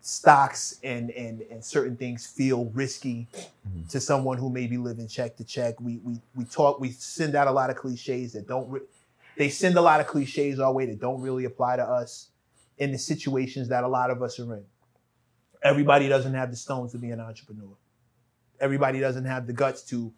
Stocks 0.08 0.80
and, 0.84 1.12
and, 1.12 1.42
and 1.52 1.62
certain 1.62 1.98
things 1.98 2.26
feel 2.26 2.72
risky 2.74 3.28
mm-hmm. 3.36 3.86
to 3.90 4.00
someone 4.00 4.38
who 4.38 4.50
may 4.50 4.66
be 4.66 4.78
living 4.78 5.06
check 5.06 5.36
to 5.36 5.44
check. 5.44 5.78
We, 5.82 5.98
we, 5.98 6.22
we 6.34 6.46
talk, 6.46 6.80
we 6.80 6.92
send 6.92 7.36
out 7.36 7.48
a 7.48 7.52
lot 7.52 7.70
of 7.70 7.76
cliches 7.76 8.32
that 8.32 8.48
don't, 8.48 8.70
re- 8.70 8.88
they 9.36 9.50
send 9.50 9.76
a 9.76 9.82
lot 9.82 10.00
of 10.00 10.08
cliches 10.08 10.62
our 10.62 10.72
way 10.72 10.86
that 10.86 11.02
don't 11.02 11.20
really 11.20 11.44
apply 11.44 11.76
to 11.76 11.84
us 11.84 12.30
in 12.78 12.94
the 12.94 12.98
situations 12.98 13.68
that 13.68 13.84
a 13.84 13.88
lot 13.88 14.10
of 14.10 14.24
us 14.24 14.40
are 14.40 14.56
in. 14.56 14.64
Everybody 15.62 16.08
doesn't 16.08 16.34
have 16.34 16.52
the 16.52 16.58
stones 16.58 16.94
to 16.94 16.98
be 16.98 17.12
an 17.12 17.20
entrepreneur. 17.20 17.76
Everybody 18.62 19.02
doesn't 19.02 19.26
have 19.26 19.46
the 19.46 19.52
guts 19.52 19.82
to 19.90 20.14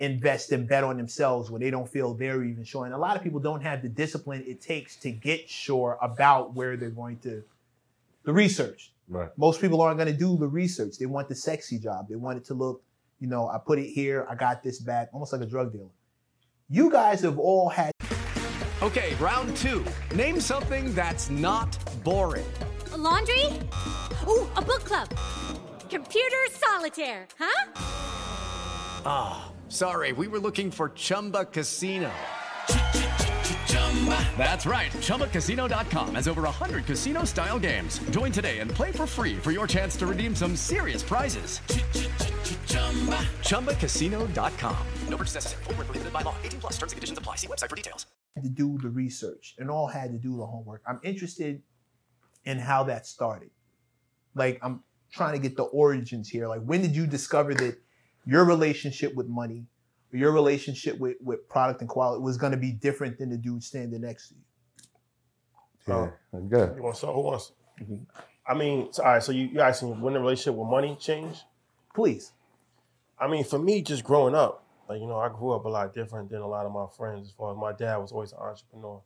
invest 0.00 0.52
and 0.52 0.68
bet 0.68 0.84
on 0.84 0.98
themselves 0.98 1.50
when 1.50 1.62
they 1.62 1.70
don't 1.70 1.88
feel 1.88 2.12
they're 2.12 2.44
even 2.44 2.64
sure. 2.64 2.84
And 2.84 2.92
a 2.92 2.98
lot 2.98 3.16
of 3.16 3.22
people 3.22 3.40
don't 3.40 3.62
have 3.62 3.80
the 3.80 3.88
discipline 3.88 4.44
it 4.46 4.60
takes 4.60 4.96
to 4.96 5.10
get 5.10 5.48
sure 5.48 5.96
about 6.02 6.52
where 6.52 6.76
they're 6.76 6.90
going 6.90 7.20
to 7.20 7.42
the 8.24 8.32
research. 8.34 8.90
Right. 9.08 9.28
Most 9.36 9.60
people 9.60 9.80
aren't 9.80 9.98
going 9.98 10.10
to 10.12 10.18
do 10.18 10.36
the 10.36 10.48
research. 10.48 10.98
They 10.98 11.06
want 11.06 11.28
the 11.28 11.34
sexy 11.34 11.78
job. 11.78 12.08
They 12.08 12.16
want 12.16 12.38
it 12.38 12.44
to 12.46 12.54
look, 12.54 12.82
you 13.20 13.28
know, 13.28 13.48
I 13.48 13.58
put 13.58 13.78
it 13.78 13.88
here, 13.88 14.26
I 14.30 14.34
got 14.34 14.62
this 14.62 14.80
back, 14.80 15.10
almost 15.12 15.32
like 15.32 15.42
a 15.42 15.46
drug 15.46 15.72
dealer. 15.72 15.90
You 16.68 16.90
guys 16.90 17.20
have 17.20 17.38
all 17.38 17.68
had 17.68 17.92
Okay, 18.82 19.14
round 19.14 19.56
two. 19.56 19.82
Name 20.14 20.38
something 20.40 20.94
that's 20.94 21.30
not 21.30 21.78
boring. 22.04 22.44
A 22.92 22.98
laundry? 22.98 23.46
Ooh, 24.28 24.46
a 24.56 24.62
book 24.62 24.84
club. 24.84 25.08
Computer 25.88 26.36
solitaire, 26.50 27.26
huh? 27.38 27.72
Ah, 29.06 29.50
sorry, 29.68 30.12
we 30.12 30.28
were 30.28 30.38
looking 30.38 30.70
for 30.70 30.90
Chumba 30.90 31.46
Casino. 31.46 32.10
That's 34.36 34.66
right. 34.66 34.90
ChumbaCasino.com 34.92 36.16
has 36.16 36.28
over 36.28 36.42
100 36.42 36.84
casino 36.84 37.24
style 37.24 37.58
games. 37.58 37.98
Join 38.10 38.32
today 38.32 38.58
and 38.58 38.70
play 38.70 38.92
for 38.92 39.06
free 39.06 39.36
for 39.36 39.50
your 39.50 39.66
chance 39.66 39.96
to 39.96 40.06
redeem 40.06 40.34
some 40.34 40.56
serious 40.56 41.02
prizes. 41.02 41.60
ChumbaCasino.com. 43.40 44.76
No 45.08 45.16
purchase 45.16 45.34
necessary. 45.34 45.62
Void 45.64 45.76
where 45.76 45.84
prohibited 45.86 46.12
by 46.12 46.22
law. 46.22 46.34
18 46.42 46.60
plus 46.60 46.72
terms 46.72 46.92
and 46.92 46.96
conditions 46.96 47.18
apply. 47.18 47.36
See 47.36 47.46
website 47.46 47.70
for 47.70 47.76
details. 47.76 48.06
to 48.42 48.48
do 48.48 48.78
the 48.82 48.88
research 48.88 49.54
and 49.58 49.70
all 49.70 49.86
had 49.86 50.10
to 50.10 50.18
do 50.18 50.36
the 50.36 50.44
homework. 50.46 50.82
I'm 50.86 51.00
interested 51.04 51.62
in 52.44 52.58
how 52.58 52.84
that 52.84 53.06
started. 53.06 53.50
Like 54.34 54.58
I'm 54.62 54.82
trying 55.12 55.32
to 55.34 55.38
get 55.38 55.56
the 55.56 55.62
origins 55.64 56.28
here. 56.28 56.48
Like 56.48 56.62
when 56.62 56.82
did 56.82 56.96
you 56.96 57.06
discover 57.06 57.54
that 57.54 57.78
your 58.26 58.44
relationship 58.44 59.14
with 59.14 59.28
money 59.28 59.60
or 59.60 59.73
your 60.14 60.32
relationship 60.32 60.98
with, 60.98 61.16
with 61.20 61.48
product 61.48 61.80
and 61.80 61.88
quality 61.88 62.22
was 62.22 62.36
going 62.36 62.52
to 62.52 62.58
be 62.58 62.72
different 62.72 63.18
than 63.18 63.30
the 63.30 63.36
dude 63.36 63.62
standing 63.62 64.00
next 64.00 64.28
to 64.28 64.34
you? 64.34 64.40
Yeah, 66.32 66.40
good. 66.48 66.76
You 66.76 66.82
want 66.82 66.94
to 66.94 66.98
start? 66.98 67.14
Who 67.14 67.20
wants? 67.20 67.52
I 68.46 68.54
mean, 68.54 68.92
so, 68.92 69.02
all 69.02 69.12
right. 69.12 69.22
So 69.22 69.32
you 69.32 69.46
you 69.46 69.60
asking 69.60 70.00
when 70.00 70.14
the 70.14 70.20
relationship 70.20 70.54
with 70.54 70.68
money 70.68 70.96
changed? 71.00 71.42
Please. 71.94 72.32
I 73.18 73.28
mean, 73.28 73.44
for 73.44 73.58
me, 73.58 73.82
just 73.82 74.04
growing 74.04 74.34
up, 74.34 74.66
like 74.88 75.00
you 75.00 75.06
know, 75.06 75.18
I 75.18 75.28
grew 75.28 75.52
up 75.52 75.64
a 75.64 75.68
lot 75.68 75.94
different 75.94 76.30
than 76.30 76.40
a 76.40 76.48
lot 76.48 76.66
of 76.66 76.72
my 76.72 76.86
friends. 76.96 77.28
As 77.28 77.34
far 77.34 77.52
as 77.52 77.58
my 77.58 77.72
dad 77.72 77.96
was 77.98 78.12
always 78.12 78.32
an 78.32 78.38
entrepreneur 78.40 79.00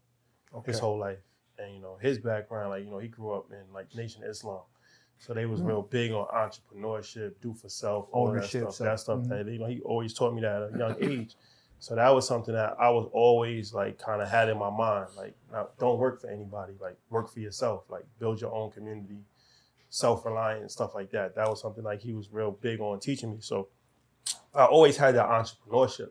his 0.65 0.79
whole 0.79 0.99
life, 0.99 1.19
and 1.59 1.75
you 1.75 1.81
know, 1.81 1.99
his 2.01 2.19
background, 2.19 2.71
like 2.71 2.85
you 2.85 2.91
know, 2.91 2.99
he 2.99 3.09
grew 3.09 3.33
up 3.33 3.47
in 3.51 3.73
like 3.73 3.95
Nation 3.95 4.23
Islam, 4.23 4.63
so 5.19 5.35
they 5.35 5.47
was 5.47 5.61
real 5.61 5.83
big 5.83 6.13
on 6.13 6.27
entrepreneurship, 6.29 7.35
do 7.43 7.53
for 7.55 7.69
self, 7.69 8.07
all 8.13 8.29
Ownership, 8.29 8.65
that 8.67 8.73
stuff. 8.73 8.75
self- 8.75 8.89
That 8.89 9.01
stuff 9.01 9.19
mhm. 9.21 9.29
that 9.47 9.59
know, 9.59 9.67
he 9.67 9.81
always 9.81 10.15
taught 10.15 10.35
me 10.35 10.41
that 10.43 10.63
at 10.63 10.75
a 10.75 10.79
young 10.79 10.97
age. 11.01 11.35
So 11.81 11.95
that 11.95 12.09
was 12.13 12.27
something 12.27 12.55
that 12.55 12.75
I 12.81 12.91
was 12.91 13.09
always 13.13 13.73
like 13.73 13.99
kind 13.99 14.21
of 14.21 14.29
had 14.29 14.49
in 14.49 14.59
my 14.59 14.71
mind, 14.71 15.09
like 15.17 15.35
don't 15.79 15.99
work 15.99 16.21
for 16.21 16.29
anybody, 16.29 16.73
like 16.81 16.97
work 17.11 17.29
for 17.33 17.39
yourself, 17.41 17.85
like 17.89 18.05
build 18.19 18.41
your 18.41 18.53
own 18.53 18.71
community, 18.73 19.19
self 19.89 20.25
reliant 20.25 20.71
stuff 20.73 20.95
like 20.95 21.11
that. 21.13 21.35
That 21.37 21.49
was 21.49 21.61
something 21.61 21.85
like 21.85 22.01
he 22.01 22.13
was 22.15 22.31
real 22.33 22.51
big 22.51 22.81
on 22.81 22.99
teaching 23.01 23.31
me. 23.31 23.37
So 23.41 23.69
I 24.55 24.65
always 24.65 24.97
had 24.97 25.15
that 25.15 25.27
entrepreneurship 25.29 26.11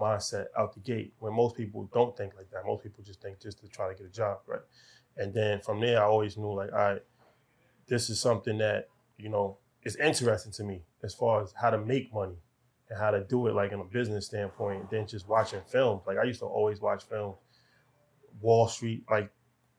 mindset 0.00 0.46
out 0.58 0.74
the 0.74 0.80
gate 0.80 1.12
when 1.18 1.32
most 1.34 1.56
people 1.56 1.88
don't 1.92 2.16
think 2.16 2.34
like 2.36 2.50
that. 2.50 2.64
Most 2.66 2.82
people 2.82 3.02
just 3.04 3.20
think 3.20 3.40
just 3.40 3.60
to 3.60 3.68
try 3.68 3.88
to 3.88 3.94
get 3.94 4.06
a 4.06 4.10
job, 4.10 4.38
right? 4.46 4.60
And 5.18 5.32
then 5.32 5.60
from 5.60 5.80
there, 5.80 6.00
I 6.02 6.06
always 6.06 6.36
knew 6.36 6.52
like, 6.54 6.72
all 6.72 6.78
right, 6.78 7.02
this 7.86 8.10
is 8.10 8.20
something 8.20 8.58
that, 8.58 8.88
you 9.18 9.28
know, 9.28 9.58
is 9.82 9.96
interesting 9.96 10.52
to 10.52 10.64
me 10.64 10.82
as 11.02 11.14
far 11.14 11.42
as 11.42 11.52
how 11.60 11.70
to 11.70 11.78
make 11.78 12.12
money 12.12 12.36
and 12.88 12.98
how 12.98 13.10
to 13.10 13.22
do 13.24 13.46
it 13.46 13.54
like 13.54 13.72
in 13.72 13.80
a 13.80 13.84
business 13.84 14.26
standpoint 14.26 14.90
than 14.90 15.06
just 15.06 15.28
watching 15.28 15.60
films. 15.66 16.02
Like 16.06 16.18
I 16.18 16.24
used 16.24 16.40
to 16.40 16.46
always 16.46 16.80
watch 16.80 17.04
films, 17.04 17.36
Wall 18.40 18.68
Street, 18.68 19.04
like 19.10 19.30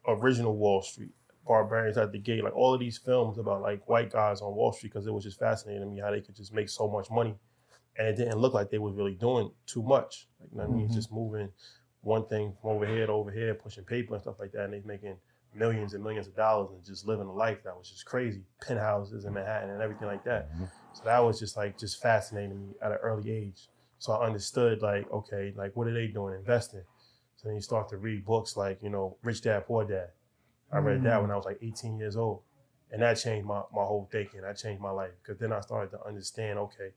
original 0.08 0.56
Wall 0.56 0.82
Street, 0.82 1.12
Barbarians 1.46 1.98
at 1.98 2.12
the 2.12 2.20
Gate, 2.20 2.44
like 2.44 2.56
all 2.56 2.74
of 2.74 2.80
these 2.80 2.98
films 2.98 3.38
about 3.38 3.62
like 3.62 3.88
white 3.88 4.12
guys 4.12 4.42
on 4.42 4.56
Wall 4.56 4.74
Street 4.74 4.94
because 4.94 5.08
it 5.08 5.14
was 5.14 5.24
just 5.24 5.40
fascinating 5.40 5.82
to 5.82 5.88
me 5.88 6.00
how 6.00 6.12
they 6.12 6.22
could 6.22 6.36
just 6.36 6.54
make 6.54 6.70
so 6.70 6.88
much 6.88 7.10
money 7.12 7.36
and 7.98 8.08
it 8.08 8.16
didn't 8.16 8.38
look 8.38 8.54
like 8.54 8.70
they 8.70 8.78
was 8.78 8.96
really 8.96 9.16
doing 9.16 9.52
too 9.66 9.82
much. 9.82 10.28
Like, 10.40 10.50
you 10.52 10.58
know 10.58 10.64
what 10.66 10.74
I 10.74 10.78
mean? 10.78 10.86
Mm-hmm. 10.88 10.96
Just 10.96 11.12
moving 11.12 11.50
one 12.02 12.26
thing 12.28 12.54
from 12.62 12.72
over 12.72 12.86
here 12.86 13.08
to 13.08 13.12
over 13.12 13.32
here, 13.32 13.56
pushing 13.56 13.84
paper 13.84 14.14
and 14.14 14.22
stuff 14.22 14.40
like 14.40 14.52
that, 14.52 14.66
and 14.66 14.74
they 14.74 14.82
making 14.86 15.18
millions 15.56 15.94
and 15.94 16.04
millions 16.04 16.28
of 16.28 16.36
dollars 16.36 16.70
and 16.72 16.84
just 16.86 17.08
living 17.08 17.28
a 17.28 17.34
life 17.34 17.64
that 17.64 17.76
was 17.76 17.90
just 17.90 18.06
crazy. 18.06 18.42
Penthouses 18.62 19.26
in 19.26 19.34
Manhattan 19.34 19.70
and 19.70 19.82
everything 19.82 20.08
like 20.08 20.24
that. 20.26 20.52
Mm-hmm. 20.54 20.66
So 20.94 21.04
that 21.06 21.20
was 21.20 21.40
just 21.40 21.58
like 21.58 21.78
just 21.78 22.02
fascinating 22.02 22.60
me 22.60 22.74
at 22.82 22.92
an 22.92 22.98
early 23.02 23.32
age. 23.32 23.70
So 24.00 24.14
I 24.14 24.26
understood 24.26 24.82
like, 24.82 25.12
okay, 25.12 25.54
like 25.56 25.76
what 25.76 25.88
are 25.88 25.94
they 25.94 26.08
doing? 26.08 26.36
Investing. 26.36 26.84
So 27.38 27.48
then 27.48 27.56
you 27.56 27.62
start 27.62 27.90
to 27.90 27.98
read 27.98 28.26
books 28.26 28.58
like, 28.58 28.82
you 28.82 28.90
know, 28.90 29.18
Rich 29.24 29.42
Dad 29.42 29.66
Poor 29.66 29.86
Dad. 29.86 30.10
I 30.72 30.80
read 30.80 31.04
that 31.04 31.20
mm. 31.20 31.22
when 31.24 31.32
I 31.32 31.36
was 31.36 31.46
like 31.46 31.60
18 31.62 31.98
years 31.98 32.18
old. 32.18 32.42
And 32.92 33.02
that 33.02 33.16
changed 33.16 33.46
my, 33.46 33.62
my 33.74 33.84
whole 33.84 34.08
thinking. 34.12 34.42
That 34.42 34.58
changed 34.58 34.82
my 34.82 34.92
life. 34.92 35.12
Because 35.22 35.40
then 35.40 35.52
I 35.52 35.60
started 35.60 35.92
to 35.92 36.06
understand, 36.06 36.58
okay, 36.60 36.92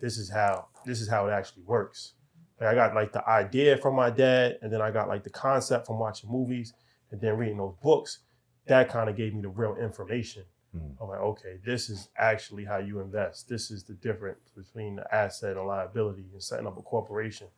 this 0.00 0.18
is 0.18 0.30
how 0.30 0.68
this 0.84 1.00
is 1.00 1.08
how 1.08 1.26
it 1.26 1.32
actually 1.32 1.62
works. 1.62 2.14
Like 2.60 2.70
I 2.70 2.74
got 2.74 2.94
like 2.94 3.12
the 3.12 3.26
idea 3.28 3.76
from 3.78 3.94
my 3.94 4.10
dad, 4.10 4.58
and 4.62 4.72
then 4.72 4.82
I 4.82 4.90
got 4.90 5.08
like 5.08 5.24
the 5.24 5.30
concept 5.30 5.86
from 5.86 5.98
watching 5.98 6.30
movies 6.30 6.74
and 7.10 7.20
then 7.20 7.36
reading 7.36 7.58
those 7.58 7.74
books. 7.82 8.18
That 8.66 8.88
kind 8.88 9.10
of 9.10 9.16
gave 9.16 9.34
me 9.34 9.42
the 9.42 9.48
real 9.48 9.76
information. 9.76 10.44
Hmm. 10.72 11.02
I'm 11.02 11.08
like, 11.08 11.20
okay, 11.20 11.58
this 11.64 11.90
is 11.90 12.08
actually 12.16 12.64
how 12.64 12.78
you 12.78 13.00
invest. 13.00 13.48
This 13.48 13.70
is 13.70 13.84
the 13.84 13.94
difference 13.94 14.50
between 14.56 14.96
the 14.96 15.14
asset 15.14 15.56
and 15.56 15.66
liability 15.66 16.24
and 16.32 16.42
setting 16.42 16.66
up 16.66 16.78
a 16.78 16.82
corporation. 16.82 17.48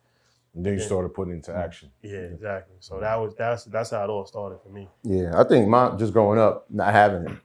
And 0.55 0.65
then 0.65 0.73
you 0.73 0.79
started 0.79 1.09
putting 1.09 1.33
into 1.33 1.53
action. 1.53 1.89
Yeah, 2.01 2.17
exactly. 2.17 2.75
So 2.79 2.95
hmm. 2.95 3.01
that 3.01 3.15
was 3.19 3.35
that's 3.35 3.65
that's 3.65 3.91
how 3.91 4.03
it 4.03 4.09
all 4.09 4.25
started 4.25 4.59
for 4.63 4.69
me. 4.69 4.87
Yeah, 5.03 5.39
I 5.39 5.43
think 5.43 5.67
mom 5.67 5.97
just 5.97 6.13
growing 6.13 6.39
up 6.39 6.65
not 6.69 6.93
having 6.93 7.23
it. 7.23 7.37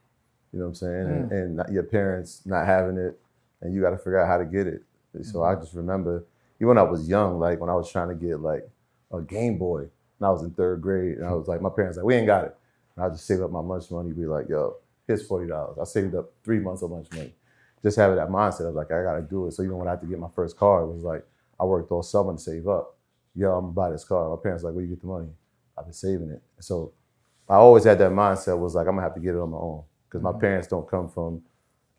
You 0.53 0.61
know 0.61 0.65
what 0.65 0.69
I'm 0.69 0.75
saying? 0.75 1.07
And, 1.07 1.27
hmm. 1.27 1.35
and 1.35 1.57
not, 1.57 1.73
your 1.73 1.83
parents 1.83 2.43
not 2.47 2.67
having 2.67 2.97
it, 2.97 3.19
and 3.61 3.75
you 3.75 3.83
got 3.83 3.91
to 3.91 3.99
figure 3.99 4.19
out 4.19 4.29
how 4.29 4.39
to 4.39 4.45
get 4.45 4.67
it. 4.67 4.83
So 5.23 5.43
I 5.43 5.55
just 5.57 5.75
remember, 5.75 6.25
even 6.59 6.69
when 6.69 6.79
I 6.79 6.83
was 6.83 7.09
young, 7.09 7.39
like 7.39 7.61
when 7.61 7.71
I 7.71 7.75
was 7.75 7.91
trying 7.91 8.09
to 8.09 8.15
get 8.15 8.41
like 8.41 8.69
a 9.13 9.21
Game 9.21 9.59
Boy, 9.59 9.89
and 10.19 10.27
I 10.27 10.31
was 10.31 10.43
in 10.43 10.51
third 10.51 10.83
grade, 10.83 11.19
and 11.19 11.27
I 11.27 11.33
was 11.33 11.49
like, 11.49 11.61
my 11.61 11.71
parents 11.71 11.97
like, 11.97 12.07
we 12.07 12.15
ain't 12.15 12.27
got 12.27 12.45
it. 12.45 12.57
And 12.97 13.05
I 13.05 13.09
just 13.09 13.27
save 13.27 13.43
up 13.43 13.51
my 13.51 13.61
lunch 13.61 13.91
money, 13.91 14.13
be 14.13 14.27
like, 14.27 14.49
yo, 14.49 14.77
here's 15.07 15.27
forty 15.27 15.49
dollars. 15.49 15.79
I 15.81 15.85
saved 15.85 16.15
up 16.15 16.33
three 16.45 16.59
months 16.59 16.83
of 16.83 16.91
lunch 16.91 17.09
money. 17.13 17.33
Just 17.83 17.97
having 17.97 18.17
that 18.17 18.29
mindset 18.29 18.69
of 18.69 18.75
like, 18.75 18.91
I 18.91 19.03
gotta 19.03 19.23
do 19.23 19.47
it. 19.47 19.53
So 19.53 19.63
even 19.63 19.79
when 19.79 19.87
I 19.87 19.93
had 19.93 20.01
to 20.01 20.07
get 20.07 20.19
my 20.19 20.29
first 20.35 20.57
car, 20.57 20.83
it 20.83 20.89
was 20.89 21.03
like, 21.03 21.25
I 21.61 21.65
worked 21.65 21.93
all 21.93 22.03
summer 22.03 22.33
to 22.33 22.39
save 22.39 22.67
up. 22.67 22.97
Yo, 23.35 23.53
I'm 23.53 23.67
gonna 23.67 23.73
buy 23.73 23.91
this 23.91 24.05
car. 24.05 24.29
My 24.29 24.43
parents 24.43 24.65
like, 24.65 24.75
where 24.75 24.85
you 24.85 24.91
get 24.91 25.01
the 25.01 25.07
money? 25.07 25.29
I've 25.77 25.85
been 25.85 25.95
saving 25.95 26.31
it. 26.31 26.43
So 26.59 26.93
I 27.49 27.55
always 27.55 27.85
had 27.85 27.99
that 27.99 28.11
mindset 28.11 28.59
was 28.59 28.75
like, 28.75 28.89
I'm 28.89 28.95
gonna 28.95 29.03
have 29.03 29.15
to 29.15 29.21
get 29.21 29.35
it 29.35 29.39
on 29.39 29.51
my 29.51 29.59
own. 29.59 29.85
Because 30.09 30.23
my 30.23 30.31
mm-hmm. 30.31 30.41
parents 30.41 30.67
don't 30.67 30.89
come 30.89 31.09
from 31.09 31.43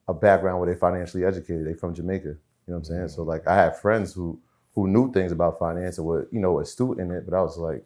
a 0.07 0.13
background 0.13 0.59
where 0.59 0.67
they're 0.67 0.75
financially 0.75 1.23
educated. 1.23 1.65
They 1.65 1.73
from 1.73 1.93
Jamaica. 1.93 2.27
You 2.27 2.33
know 2.67 2.73
what 2.73 2.77
I'm 2.77 2.83
saying? 2.83 2.99
Mm-hmm. 3.01 3.15
So 3.15 3.23
like 3.23 3.47
I 3.47 3.55
had 3.55 3.77
friends 3.77 4.13
who 4.13 4.39
who 4.75 4.88
knew 4.88 5.11
things 5.11 5.31
about 5.31 5.57
finance 5.57 5.97
and 5.97 6.05
were, 6.05 6.27
you 6.31 6.39
know, 6.39 6.59
astute 6.59 6.99
in 6.99 7.11
it, 7.11 7.25
but 7.25 7.35
I 7.35 7.41
was 7.41 7.57
like, 7.57 7.83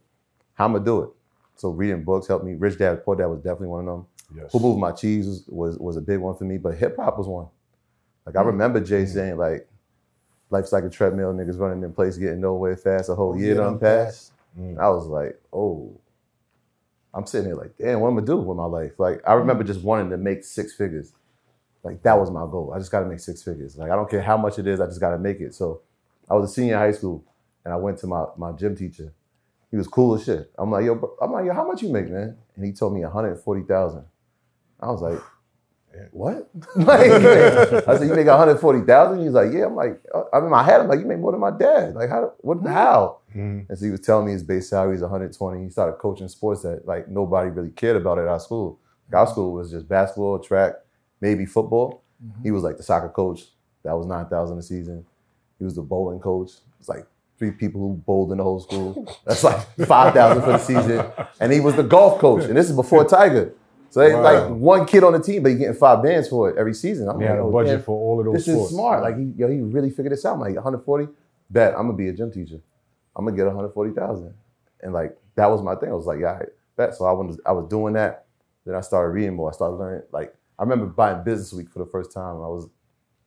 how 0.54 0.66
I'm 0.66 0.76
I 0.76 0.80
do 0.80 1.04
it? 1.04 1.10
So 1.56 1.70
reading 1.70 2.04
books 2.04 2.28
helped 2.28 2.46
me. 2.46 2.54
Rich 2.54 2.80
Dad 2.80 3.04
Poor 3.04 3.16
Dad 3.16 3.28
was 3.28 3.40
definitely 3.40 3.68
one 3.68 3.88
of 3.88 3.98
them. 3.98 4.06
Yes. 4.36 4.52
Who 4.52 4.60
Moved 4.60 4.80
My 4.80 4.92
Cheese 4.92 5.28
was, 5.28 5.46
was 5.48 5.78
was 5.78 5.98
a 5.98 6.02
big 6.02 6.20
one 6.20 6.36
for 6.36 6.44
me, 6.44 6.58
but 6.58 6.76
hip 6.76 6.96
hop 6.98 7.18
was 7.18 7.28
one. 7.28 7.48
Like 8.26 8.36
I 8.36 8.42
mm. 8.42 8.48
remember 8.48 8.80
Jay 8.80 9.04
mm. 9.04 9.08
saying 9.08 9.38
like, 9.38 9.68
life's 10.50 10.72
like 10.72 10.84
a 10.84 10.90
treadmill, 10.90 11.34
niggas 11.34 11.60
running 11.60 11.84
in 11.84 11.94
place, 11.94 12.18
getting 12.18 12.42
nowhere 12.42 12.76
fast, 12.76 13.10
a 13.10 13.16
whole 13.16 13.34
oh, 13.34 13.38
year 13.38 13.56
done 13.56 13.80
passed. 13.80 14.32
Mm. 14.60 14.80
I 14.80 14.90
was 14.90 15.08
like, 15.08 15.40
oh, 15.52 16.00
I'm 17.14 17.26
sitting 17.26 17.48
here 17.48 17.56
like, 17.56 17.78
damn, 17.78 18.00
what 18.00 18.10
am 18.10 18.18
I 18.18 18.22
do 18.22 18.38
with 18.38 18.58
my 18.58 18.66
life? 18.66 18.94
Like 18.98 19.22
I 19.28 19.34
remember 19.34 19.64
just 19.64 19.82
wanting 19.82 20.10
to 20.10 20.18
make 20.18 20.44
six 20.44 20.74
figures. 20.74 21.12
Like 21.84 22.02
that 22.04 22.18
was 22.18 22.32
my 22.32 22.46
goal. 22.50 22.72
I 22.74 22.80
just 22.80 22.92
got 22.92 23.02
to 23.02 23.06
make 23.06 23.20
six 23.20 23.44
figures. 23.44 23.78
Like 23.78 23.92
I 23.92 23.96
don't 23.96 24.10
care 24.10 24.22
how 24.22 24.38
much 24.38 24.58
it 24.58 24.68
is, 24.68 24.80
I 24.80 24.86
just 24.86 25.00
got 25.00 25.12
to 25.12 25.20
make 25.20 25.42
it. 25.42 25.54
So 25.54 25.82
I 26.30 26.36
was 26.36 26.50
a 26.50 26.54
senior 26.54 26.74
in 26.74 26.80
high 26.80 26.92
school, 26.92 27.24
and 27.66 27.74
I 27.74 27.78
went 27.78 28.00
to 28.00 28.08
my 28.08 28.26
my 28.38 28.52
gym 28.54 28.76
teacher. 28.76 29.14
He 29.74 29.78
was 29.78 29.88
cool 29.88 30.14
as 30.14 30.24
shit. 30.24 30.52
I'm 30.60 30.70
like, 30.70 30.86
yo, 30.86 30.94
bro, 30.94 31.16
I'm 31.20 31.32
like, 31.32 31.48
yo, 31.48 31.54
how 31.56 31.66
much 31.66 31.82
you 31.82 31.90
make, 31.92 32.08
man? 32.08 32.38
And 32.56 32.64
he 32.64 32.74
told 32.74 32.94
me 32.94 33.02
140,000. 33.02 34.06
I 34.80 34.86
was 34.92 35.02
like, 35.02 35.20
what? 36.12 36.48
like, 36.76 37.10
I 37.10 37.98
said, 37.98 38.08
you 38.08 38.14
make 38.14 38.28
140,000? 38.28 39.20
He's 39.24 39.32
like, 39.32 39.52
yeah. 39.52 39.66
I'm 39.66 39.76
like, 39.76 40.00
uh, 40.14 40.26
I'm 40.32 40.44
in 40.44 40.52
my 40.52 40.62
head. 40.62 40.80
I'm 40.80 40.88
like, 40.88 41.00
you 41.00 41.08
make 41.08 41.18
more 41.18 41.32
than 41.32 41.42
my 41.42 41.50
dad. 41.50 41.96
Like, 41.96 42.10
how? 42.12 42.34
What? 42.42 42.64
How? 42.68 43.22
Mhm. 43.36 43.68
And 43.68 43.76
so 43.80 43.84
he 43.86 43.90
was 43.90 44.02
telling 44.02 44.28
me 44.28 44.34
his 44.34 44.44
base 44.44 44.70
salary 44.70 44.94
is 44.96 45.02
120. 45.02 45.64
He 45.64 45.70
started 45.72 45.94
coaching 45.94 46.28
sports 46.28 46.62
that 46.62 46.86
like 46.86 47.08
nobody 47.08 47.50
really 47.50 47.72
cared 47.72 47.98
about 47.98 48.20
at 48.20 48.28
our 48.28 48.40
school. 48.40 48.80
Our 49.12 49.26
school 49.26 49.54
was 49.54 49.72
just 49.72 49.88
basketball, 49.88 50.38
track, 50.38 50.74
maybe 51.20 51.48
football. 51.48 52.04
He 52.44 52.52
was 52.52 52.62
like 52.62 52.78
the 52.78 52.84
soccer 52.84 53.10
coach. 53.10 53.46
That 53.84 53.98
was 53.98 54.06
9,000 54.06 54.56
a 54.60 54.62
season. 54.62 55.04
He 55.58 55.66
was 55.66 55.74
the 55.76 55.82
bowling 55.82 56.20
coach. 56.20 56.52
It's 56.80 56.88
like 56.90 57.08
three 57.44 57.52
people 57.52 57.82
who 57.82 57.96
bowled 58.06 58.32
in 58.32 58.38
the 58.38 58.44
whole 58.44 58.60
school. 58.60 59.18
That's 59.26 59.44
like 59.44 59.60
5,000 59.86 60.42
for 60.44 60.52
the 60.54 60.58
season. 60.58 61.06
And 61.40 61.52
he 61.52 61.60
was 61.60 61.76
the 61.76 61.84
golf 61.84 62.20
coach. 62.20 62.46
And 62.46 62.56
this 62.56 62.70
is 62.70 62.76
before 62.76 63.04
Tiger. 63.06 63.54
So 63.90 64.00
they 64.00 64.14
Wow. 64.16 64.22
like 64.22 64.50
one 64.58 64.86
kid 64.86 65.04
on 65.04 65.14
the 65.14 65.20
team, 65.20 65.44
but 65.44 65.52
he 65.52 65.58
getting 65.58 65.76
five 65.76 66.02
bands 66.02 66.28
for 66.30 66.50
it 66.50 66.58
every 66.58 66.74
season. 66.74 67.08
I'm 67.10 67.20
They 67.20 67.26
like, 67.26 67.32
had 67.32 67.40
a 67.40 67.44
oh, 67.44 67.52
budget 67.52 67.74
man, 67.76 67.84
for 67.84 67.96
all 68.00 68.20
of 68.20 68.26
those 68.26 68.36
This 68.36 68.46
sports. 68.46 68.70
is 68.72 68.76
smart. 68.76 69.04
Like 69.04 69.18
he, 69.18 69.26
yo, 69.36 69.48
he 69.50 69.60
really 69.62 69.90
figured 69.92 70.12
this 70.14 70.26
out. 70.26 70.34
I'm 70.36 70.40
like 70.40 70.56
140. 70.56 71.10
Bet 71.50 71.74
I'm 71.74 71.86
gonna 71.86 71.94
be 71.94 72.08
a 72.08 72.14
gym 72.14 72.32
teacher. 72.32 72.60
I'm 73.16 73.26
gonna 73.26 73.38
get 73.38 73.46
140,000. 73.46 74.34
And 74.82 74.94
like 74.94 75.16
that 75.36 75.48
was 75.52 75.62
my 75.62 75.76
thing. 75.76 75.90
I 75.90 75.94
was 75.94 76.06
like, 76.08 76.20
yeah, 76.20 76.40
I 76.42 76.46
bet. 76.78 76.96
So 76.96 77.06
I 77.06 77.12
was 77.12 77.40
I 77.46 77.52
was 77.52 77.68
doing 77.70 77.94
that. 77.94 78.26
Then 78.66 78.74
I 78.76 78.82
started 78.82 79.10
reading 79.12 79.36
more. 79.36 79.50
I 79.50 79.54
started 79.54 79.76
learning. 79.76 80.04
Like 80.12 80.34
I 80.58 80.64
remember 80.64 80.86
buying 80.88 81.24
Business 81.24 81.54
Week 81.54 81.70
for 81.70 81.80
the 81.80 81.86
first 81.92 82.12
time. 82.14 82.38
I 82.38 82.48
was 82.48 82.68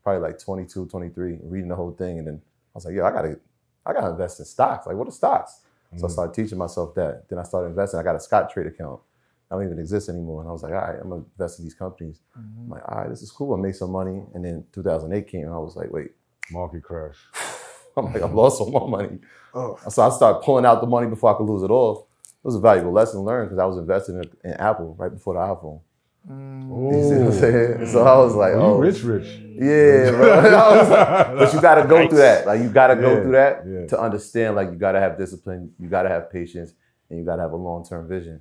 probably 0.02 0.22
like 0.22 0.38
22, 0.40 0.86
23, 0.86 1.38
reading 1.44 1.68
the 1.68 1.76
whole 1.76 1.92
thing. 1.92 2.18
And 2.18 2.26
then 2.26 2.42
I 2.44 2.70
was 2.74 2.84
like, 2.86 2.94
yo, 2.94 3.04
I 3.04 3.12
gotta 3.12 3.38
I 3.86 3.92
gotta 3.92 4.10
invest 4.10 4.40
in 4.40 4.46
stocks. 4.46 4.86
Like 4.86 4.96
what 4.96 5.08
are 5.08 5.12
stocks? 5.12 5.60
So 5.96 6.06
I 6.06 6.08
mm. 6.08 6.12
started 6.12 6.34
teaching 6.34 6.58
myself 6.58 6.94
that. 6.96 7.28
Then 7.28 7.38
I 7.38 7.42
started 7.42 7.68
investing. 7.68 8.00
I 8.00 8.02
got 8.02 8.16
a 8.16 8.18
Scottrade 8.18 8.66
account. 8.66 9.00
I 9.50 9.54
don't 9.54 9.64
even 9.64 9.78
exist 9.78 10.08
anymore. 10.08 10.40
And 10.40 10.48
I 10.48 10.52
was 10.52 10.62
like, 10.62 10.72
all 10.72 10.78
right, 10.78 10.98
I'm 11.00 11.08
gonna 11.08 11.24
invest 11.38 11.60
in 11.60 11.64
these 11.64 11.74
companies. 11.74 12.20
Mm-hmm. 12.36 12.62
I'm 12.62 12.68
like, 12.68 12.82
all 12.88 12.98
right, 12.98 13.08
this 13.08 13.22
is 13.22 13.30
cool. 13.30 13.54
I 13.54 13.60
made 13.60 13.76
some 13.76 13.92
money. 13.92 14.22
And 14.34 14.44
then 14.44 14.64
2008 14.72 15.28
came, 15.28 15.44
and 15.44 15.54
I 15.54 15.58
was 15.58 15.76
like, 15.76 15.90
wait, 15.90 16.10
Market 16.50 16.82
crash. 16.82 17.16
I'm 17.96 18.06
like, 18.06 18.22
I've 18.22 18.34
lost 18.34 18.60
all 18.60 18.70
my 18.70 19.02
money. 19.02 19.18
Oh. 19.54 19.78
So 19.88 20.02
I 20.02 20.10
started 20.10 20.40
pulling 20.44 20.66
out 20.66 20.80
the 20.80 20.86
money 20.86 21.06
before 21.06 21.34
I 21.34 21.38
could 21.38 21.46
lose 21.46 21.62
it 21.62 21.70
all. 21.70 22.08
It 22.22 22.46
was 22.46 22.56
a 22.56 22.60
valuable 22.60 22.92
lesson 22.92 23.20
learned 23.20 23.48
because 23.48 23.58
I 23.58 23.64
was 23.64 23.78
investing 23.78 24.16
in, 24.16 24.50
in 24.50 24.52
Apple 24.54 24.94
right 24.98 25.10
before 25.10 25.34
the 25.34 25.40
iPhone. 25.40 25.80
Mm. 26.28 26.92
You 26.92 27.02
see 27.02 27.08
what 27.08 27.20
I'm 27.20 27.26
oh. 27.26 27.30
saying? 27.30 27.86
So 27.86 28.04
I 28.06 28.18
was 28.18 28.32
mm. 28.32 28.36
like, 28.36 28.52
You 28.52 28.60
oh, 28.60 28.78
rich, 28.78 29.02
rich. 29.02 29.26
yeah, 29.54 30.10
bro. 30.10 30.36
Like- 30.42 31.38
but 31.38 31.54
you 31.54 31.60
got 31.60 31.74
to 31.76 31.88
go 31.88 32.08
through 32.08 32.18
that. 32.18 32.46
Like 32.46 32.60
you 32.60 32.68
got 32.68 32.88
to 32.88 32.96
go 32.96 33.14
Yeah, 33.14 33.22
through 33.22 33.32
that 33.32 33.62
yeah. 33.66 33.86
to 33.86 34.00
understand. 34.00 34.56
Like 34.56 34.70
you 34.70 34.76
got 34.76 34.92
to 34.92 35.00
have 35.00 35.16
discipline. 35.16 35.72
You 35.78 35.88
got 35.88 36.02
to 36.02 36.08
have 36.08 36.30
patience, 36.30 36.74
and 37.08 37.18
you 37.18 37.24
got 37.24 37.36
to 37.36 37.42
have 37.42 37.52
a 37.52 37.56
long 37.56 37.84
term 37.84 38.08
vision. 38.08 38.40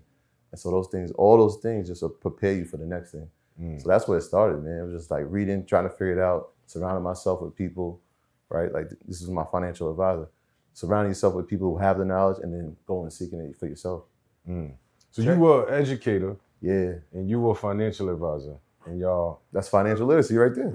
And 0.52 0.60
so 0.60 0.72
those 0.72 0.88
things, 0.88 1.12
all 1.12 1.38
those 1.38 1.58
things, 1.58 1.88
just 1.88 2.04
prepare 2.22 2.54
you 2.54 2.66
for 2.66 2.78
the 2.78 2.86
next 2.86 3.12
thing. 3.12 3.30
Mm. 3.62 3.82
So 3.82 3.88
that's 3.90 4.08
where 4.08 4.18
it 4.18 4.24
started, 4.24 4.64
man. 4.64 4.80
It 4.80 4.84
was 4.84 5.02
just 5.02 5.12
like 5.12 5.26
reading, 5.28 5.66
trying 5.66 5.84
to 5.84 5.90
figure 5.90 6.18
it 6.18 6.20
out, 6.20 6.50
surrounding 6.66 7.04
myself 7.04 7.42
with 7.42 7.56
people, 7.56 8.02
right? 8.50 8.72
Like 8.72 8.90
this 9.08 9.22
is 9.22 9.30
my 9.30 9.46
financial 9.52 9.92
advisor. 9.92 10.28
Surrounding 10.74 11.12
yourself 11.12 11.36
with 11.36 11.48
people 11.48 11.72
who 11.72 11.78
have 11.78 12.00
the 12.00 12.06
knowledge, 12.06 12.40
and 12.42 12.52
then 12.52 12.76
going 12.88 13.04
and 13.04 13.14
seeking 13.14 13.40
it 13.40 13.56
for 13.58 13.68
yourself. 13.68 14.04
Mm. 14.50 14.74
So 15.12 15.22
you 15.22 15.36
were 15.36 15.68
an 15.70 15.82
educator 15.82 16.36
Yeah, 16.66 16.96
and 17.14 17.30
you 17.30 17.42
were 17.42 17.54
a 17.54 17.56
financial 17.56 18.10
advisor, 18.10 18.58
and 18.88 19.00
y'all 19.00 19.42
that's 19.54 19.70
financial 19.70 20.08
literacy 20.08 20.38
right 20.38 20.56
there. 20.56 20.74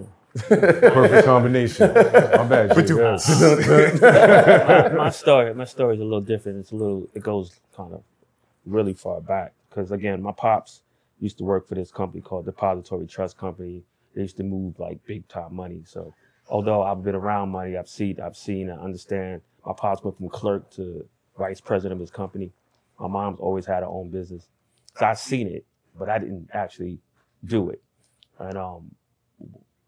perfect 0.93 1.27
combination. 1.27 1.93
My 2.37 2.45
bad. 2.45 2.71
Jay, 2.77 2.87
go 2.95 3.09
my, 4.01 4.89
my 4.97 5.11
story, 5.11 5.55
my 5.55 5.65
story 5.67 5.97
is 5.97 6.03
a 6.03 6.05
little 6.05 6.23
different. 6.23 6.61
It's 6.61 6.73
a 6.73 6.77
little, 6.77 7.09
it 7.15 7.25
goes 7.25 7.61
kind 7.77 7.95
of 7.95 8.05
really 8.67 8.95
far 8.95 9.21
back 9.21 9.55
because 9.71 9.93
again, 9.93 10.23
my 10.23 10.33
pops 10.33 10.83
used 11.21 11.39
to 11.39 11.45
work 11.45 11.69
for 11.69 11.77
this 11.77 11.93
company 11.93 12.23
called 12.23 12.47
Depository 12.47 13.07
Trust 13.07 13.39
Company. 13.39 13.85
They 14.15 14.23
used 14.23 14.39
to 14.39 14.45
move 14.45 14.79
like 14.81 15.05
big 15.07 15.29
time 15.29 15.55
money. 15.57 15.83
So 15.87 16.15
although 16.49 16.83
I've 16.85 17.05
been 17.05 17.17
around 17.17 17.51
money, 17.51 17.77
I've 17.79 17.89
seen, 17.89 18.21
I've 18.21 18.37
seen, 18.37 18.71
I 18.71 18.77
understand. 18.77 19.43
My 19.67 19.75
pops 19.75 20.05
went 20.05 20.19
from 20.19 20.31
clerk 20.31 20.71
to 20.73 21.07
vice 21.39 21.61
president 21.61 21.95
of 21.95 22.01
his 22.01 22.13
company. 22.13 22.53
My 23.01 23.09
mom's 23.09 23.41
always 23.41 23.67
had 23.67 23.83
her 23.83 23.89
own 23.89 24.11
business, 24.11 24.49
so 24.99 25.07
I've 25.07 25.19
seen 25.19 25.49
it, 25.49 25.67
but 25.99 26.09
I 26.09 26.19
didn't 26.19 26.49
actually 26.53 26.99
do 27.45 27.71
it. 27.71 27.83
And 28.39 28.57
um, 28.57 28.91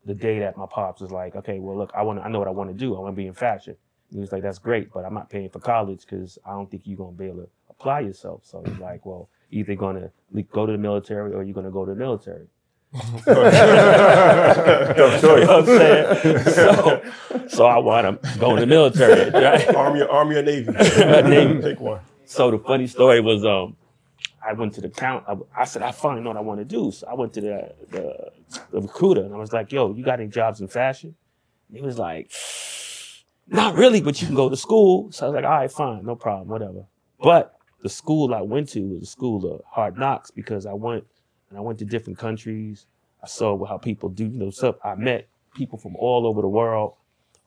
the 0.04 0.14
day 0.14 0.38
that 0.40 0.56
my 0.56 0.66
pops 0.66 1.00
was 1.00 1.10
like, 1.10 1.36
okay, 1.36 1.58
well, 1.58 1.76
look, 1.76 1.92
I 1.94 2.02
want, 2.02 2.20
I 2.20 2.28
know 2.28 2.38
what 2.38 2.48
I 2.48 2.52
want 2.52 2.70
to 2.70 2.76
do. 2.76 2.96
I 2.96 3.00
want 3.00 3.14
to 3.14 3.16
be 3.16 3.26
in 3.26 3.34
fashion. 3.34 3.76
And 4.10 4.18
he 4.18 4.20
was 4.20 4.32
like, 4.32 4.42
that's 4.42 4.58
great, 4.58 4.92
but 4.92 5.04
I'm 5.04 5.14
not 5.14 5.30
paying 5.30 5.48
for 5.48 5.60
college 5.60 6.00
because 6.00 6.38
I 6.44 6.50
don't 6.50 6.70
think 6.70 6.82
you're 6.84 6.98
gonna 6.98 7.12
be 7.12 7.26
able 7.26 7.42
to 7.42 7.48
apply 7.70 8.00
yourself. 8.00 8.42
So 8.44 8.62
he's 8.66 8.78
like, 8.78 9.06
well, 9.06 9.28
either 9.50 9.74
gonna 9.74 10.10
go 10.52 10.66
to 10.66 10.72
the 10.72 10.78
military 10.78 11.32
or 11.32 11.42
you're 11.42 11.54
gonna 11.54 11.70
go 11.70 11.84
to 11.84 11.92
the 11.92 11.98
military. 11.98 12.46
Tough 12.94 13.26
You 13.26 13.34
know 13.34 15.46
what 15.46 15.50
I'm 15.50 15.66
saying? 15.66 16.38
So, 16.44 17.02
so 17.48 17.64
I 17.64 17.78
want 17.78 18.22
to 18.22 18.38
go 18.38 18.54
to 18.54 18.60
the 18.60 18.66
military, 18.66 19.30
right? 19.30 19.74
Army, 19.74 20.02
Army 20.02 20.36
or 20.36 20.42
Navy? 20.42 20.70
Navy. 20.72 21.62
Pick 21.62 21.80
one. 21.80 22.00
So 22.26 22.50
the 22.50 22.58
funny 22.58 22.86
story 22.86 23.20
was, 23.20 23.44
um, 23.46 23.76
I 24.46 24.52
went 24.54 24.74
to 24.74 24.80
the 24.80 24.88
count. 24.88 25.24
I, 25.28 25.36
I 25.56 25.64
said, 25.64 25.82
I 25.82 25.92
finally 25.92 26.22
know 26.22 26.30
what 26.30 26.36
I 26.36 26.40
want 26.40 26.60
to 26.60 26.64
do. 26.64 26.90
So 26.90 27.06
I 27.06 27.14
went 27.14 27.32
to 27.34 27.40
the, 27.40 27.74
the 27.90 28.32
the 28.70 28.80
recruiter 28.80 29.22
and 29.22 29.34
I 29.34 29.38
was 29.38 29.52
like, 29.52 29.72
Yo, 29.72 29.94
you 29.94 30.04
got 30.04 30.20
any 30.20 30.28
jobs 30.28 30.60
in 30.60 30.68
fashion? 30.68 31.14
And 31.68 31.76
he 31.76 31.82
was 31.82 31.98
like, 31.98 32.30
Not 33.46 33.76
really, 33.76 34.00
but 34.00 34.20
you 34.20 34.26
can 34.26 34.36
go 34.36 34.48
to 34.48 34.56
school. 34.56 35.12
So 35.12 35.26
I 35.26 35.28
was 35.30 35.34
like, 35.36 35.44
All 35.44 35.50
right, 35.50 35.72
fine, 35.72 36.04
no 36.04 36.16
problem, 36.16 36.48
whatever. 36.48 36.84
But 37.20 37.56
the 37.82 37.88
school 37.88 38.34
I 38.34 38.40
went 38.40 38.68
to 38.70 38.80
was 38.80 39.02
a 39.02 39.06
school 39.06 39.54
of 39.54 39.62
hard 39.68 39.96
knocks 39.98 40.30
because 40.30 40.66
I 40.66 40.72
went 40.72 41.04
and 41.50 41.58
I 41.58 41.60
went 41.60 41.78
to 41.80 41.84
different 41.84 42.18
countries. 42.18 42.86
I 43.22 43.26
saw 43.26 43.64
how 43.64 43.78
people 43.78 44.08
do, 44.08 44.24
you 44.24 44.38
know, 44.38 44.50
stuff. 44.50 44.76
I 44.84 44.94
met 44.94 45.28
people 45.54 45.78
from 45.78 45.94
all 45.96 46.26
over 46.26 46.40
the 46.40 46.48
world. 46.48 46.94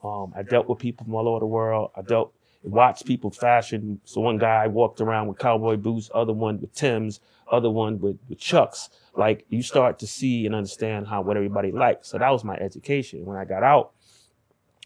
Um, 0.03 0.33
I 0.35 0.43
dealt 0.43 0.69
with 0.69 0.79
people 0.79 1.05
from 1.05 1.15
all 1.15 1.27
over 1.27 1.39
the 1.39 1.47
world. 1.47 1.91
I 1.95 2.01
dealt, 2.01 2.33
watched 2.65 3.05
people 3.05 3.31
fashion. 3.31 3.99
So 4.05 4.21
one 4.21 4.37
guy 4.37 4.67
walked 4.67 5.01
around 5.01 5.27
with 5.27 5.37
cowboy 5.37 5.77
boots, 5.77 6.09
other 6.13 6.33
one 6.33 6.59
with 6.59 6.73
Tim's, 6.73 7.19
other 7.51 7.69
one 7.69 7.99
with, 7.99 8.17
with 8.29 8.39
Chucks. 8.39 8.89
Like 9.15 9.45
you 9.49 9.61
start 9.61 9.99
to 9.99 10.07
see 10.07 10.45
and 10.45 10.55
understand 10.55 11.07
how 11.07 11.21
what 11.21 11.37
everybody 11.37 11.71
likes. 11.71 12.09
So 12.09 12.17
that 12.17 12.29
was 12.29 12.43
my 12.43 12.55
education. 12.55 13.25
When 13.25 13.37
I 13.37 13.45
got 13.45 13.63
out, 13.63 13.91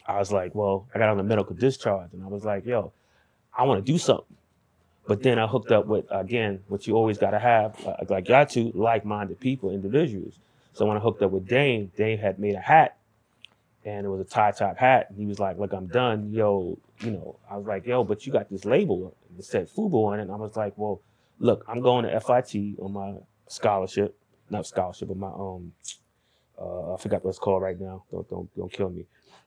I 0.05 0.17
was 0.17 0.31
like, 0.31 0.55
well, 0.55 0.87
I 0.93 0.99
got 0.99 1.09
on 1.09 1.19
a 1.19 1.23
medical 1.23 1.55
discharge, 1.55 2.13
and 2.13 2.23
I 2.23 2.27
was 2.27 2.43
like, 2.43 2.65
yo, 2.65 2.91
I 3.55 3.63
want 3.63 3.85
to 3.85 3.91
do 3.91 3.97
something. 3.97 4.37
But 5.07 5.23
then 5.23 5.39
I 5.39 5.47
hooked 5.47 5.71
up 5.71 5.85
with 5.85 6.05
again, 6.11 6.61
what 6.67 6.85
you 6.85 6.95
always 6.95 7.17
got 7.17 7.31
to 7.31 7.39
have, 7.39 7.75
uh, 7.85 7.95
like 8.09 8.27
got 8.27 8.49
to 8.51 8.71
like-minded 8.75 9.39
people, 9.39 9.71
individuals. 9.71 10.37
So 10.73 10.85
when 10.85 10.97
I 10.97 10.99
hooked 10.99 11.21
up 11.21 11.31
with 11.31 11.47
Dane, 11.47 11.91
Dane 11.95 12.17
had 12.19 12.39
made 12.39 12.55
a 12.55 12.59
hat, 12.59 12.97
and 13.85 14.05
it 14.05 14.09
was 14.09 14.21
a 14.21 14.25
tie 14.25 14.51
top 14.51 14.77
hat. 14.77 15.07
And 15.09 15.17
he 15.17 15.25
was 15.25 15.39
like, 15.39 15.57
"Look, 15.57 15.73
I'm 15.73 15.87
done, 15.87 16.31
yo." 16.31 16.77
You 17.01 17.11
know, 17.11 17.39
I 17.49 17.57
was 17.57 17.65
like, 17.65 17.85
"Yo, 17.85 18.03
but 18.03 18.25
you 18.25 18.33
got 18.33 18.49
this 18.49 18.65
label 18.65 19.15
that 19.35 19.43
said 19.43 19.69
Fubu 19.69 19.93
on 20.07 20.19
it." 20.19 20.23
And 20.23 20.31
I 20.31 20.35
was 20.35 20.55
like, 20.57 20.73
"Well, 20.77 21.01
look, 21.39 21.63
I'm 21.67 21.81
going 21.81 22.05
to 22.05 22.19
FIT 22.19 22.79
on 22.79 22.93
my 22.93 23.15
scholarship, 23.47 24.17
not 24.49 24.65
scholarship, 24.65 25.07
but 25.07 25.17
my 25.17 25.27
um, 25.27 25.71
uh, 26.59 26.93
I 26.93 26.97
forgot 26.97 27.23
what 27.23 27.31
it's 27.31 27.39
called 27.39 27.61
right 27.61 27.79
now. 27.79 28.03
Don't 28.11 28.29
don't 28.29 28.55
don't 28.55 28.71
kill 28.71 28.89
me. 28.89 29.05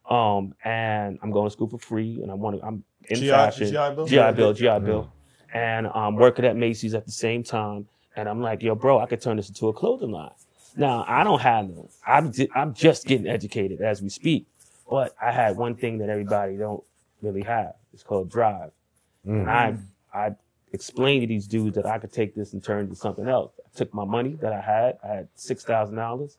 Um, 0.08 0.54
and 0.64 1.18
I'm 1.22 1.30
going 1.30 1.46
to 1.46 1.50
school 1.50 1.68
for 1.68 1.78
free, 1.78 2.20
and 2.22 2.30
I 2.30 2.34
want 2.34 2.58
to. 2.58 2.66
I'm 2.66 2.84
in 3.08 3.18
GI 3.18 3.28
fashion. 3.28 3.66
GI 3.68 3.94
Bill? 3.94 4.06
GI 4.06 4.32
Bill, 4.32 4.52
GI 4.52 4.78
Bill, 4.80 5.12
and 5.52 5.86
I'm 5.88 6.16
working 6.16 6.44
at 6.44 6.56
Macy's 6.56 6.94
at 6.94 7.06
the 7.06 7.12
same 7.12 7.42
time. 7.42 7.86
And 8.16 8.28
I'm 8.28 8.42
like, 8.42 8.62
yo, 8.62 8.74
bro, 8.74 8.98
I 8.98 9.06
could 9.06 9.22
turn 9.22 9.36
this 9.36 9.48
into 9.48 9.68
a 9.68 9.72
clothing 9.72 10.10
line. 10.10 10.32
Now 10.76 11.04
I 11.06 11.22
don't 11.22 11.40
have 11.40 11.68
no. 11.68 11.90
I'm 12.06 12.32
I'm 12.54 12.74
just 12.74 13.06
getting 13.06 13.26
educated 13.26 13.80
as 13.80 14.02
we 14.02 14.08
speak. 14.08 14.46
But 14.90 15.14
I 15.22 15.32
had 15.32 15.56
one 15.56 15.76
thing 15.76 15.98
that 15.98 16.08
everybody 16.08 16.56
don't 16.56 16.82
really 17.22 17.42
have. 17.42 17.74
It's 17.92 18.02
called 18.02 18.30
drive. 18.30 18.70
And 19.24 19.48
I 19.48 19.72
mm. 19.72 19.82
I 20.12 20.34
explained 20.72 21.22
to 21.22 21.26
these 21.26 21.46
dudes 21.46 21.76
that 21.76 21.86
I 21.86 21.98
could 21.98 22.12
take 22.12 22.34
this 22.34 22.52
and 22.52 22.62
turn 22.62 22.78
it 22.78 22.82
into 22.82 22.96
something 22.96 23.28
else. 23.28 23.52
I 23.64 23.76
took 23.76 23.94
my 23.94 24.04
money 24.04 24.36
that 24.40 24.52
I 24.52 24.60
had. 24.60 24.98
I 25.04 25.08
had 25.08 25.28
six 25.34 25.64
thousand 25.64 25.96
dollars. 25.96 26.38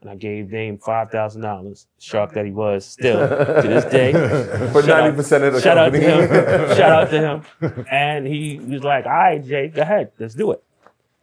And 0.00 0.08
I 0.08 0.14
gave 0.14 0.48
Dame 0.48 0.78
five 0.78 1.10
thousand 1.10 1.42
dollars. 1.42 1.86
sharp 1.98 2.32
that 2.34 2.44
he 2.44 2.52
was 2.52 2.84
still 2.84 3.18
to 3.28 3.62
this 3.62 3.84
day. 3.86 4.12
For 4.72 4.82
90% 4.82 5.42
of 5.42 5.54
the 5.54 5.60
shout 5.60 5.76
company. 5.76 6.06
Out 6.06 6.20
to 6.20 6.68
him. 6.68 6.76
shout 6.76 6.92
out 6.92 7.10
to 7.10 7.20
him. 7.66 7.86
And 7.90 8.24
he 8.24 8.60
was 8.60 8.84
like, 8.84 9.06
all 9.06 9.12
right, 9.12 9.44
Jay, 9.44 9.66
go 9.68 9.82
ahead. 9.82 10.12
Let's 10.20 10.34
do 10.34 10.52
it. 10.52 10.62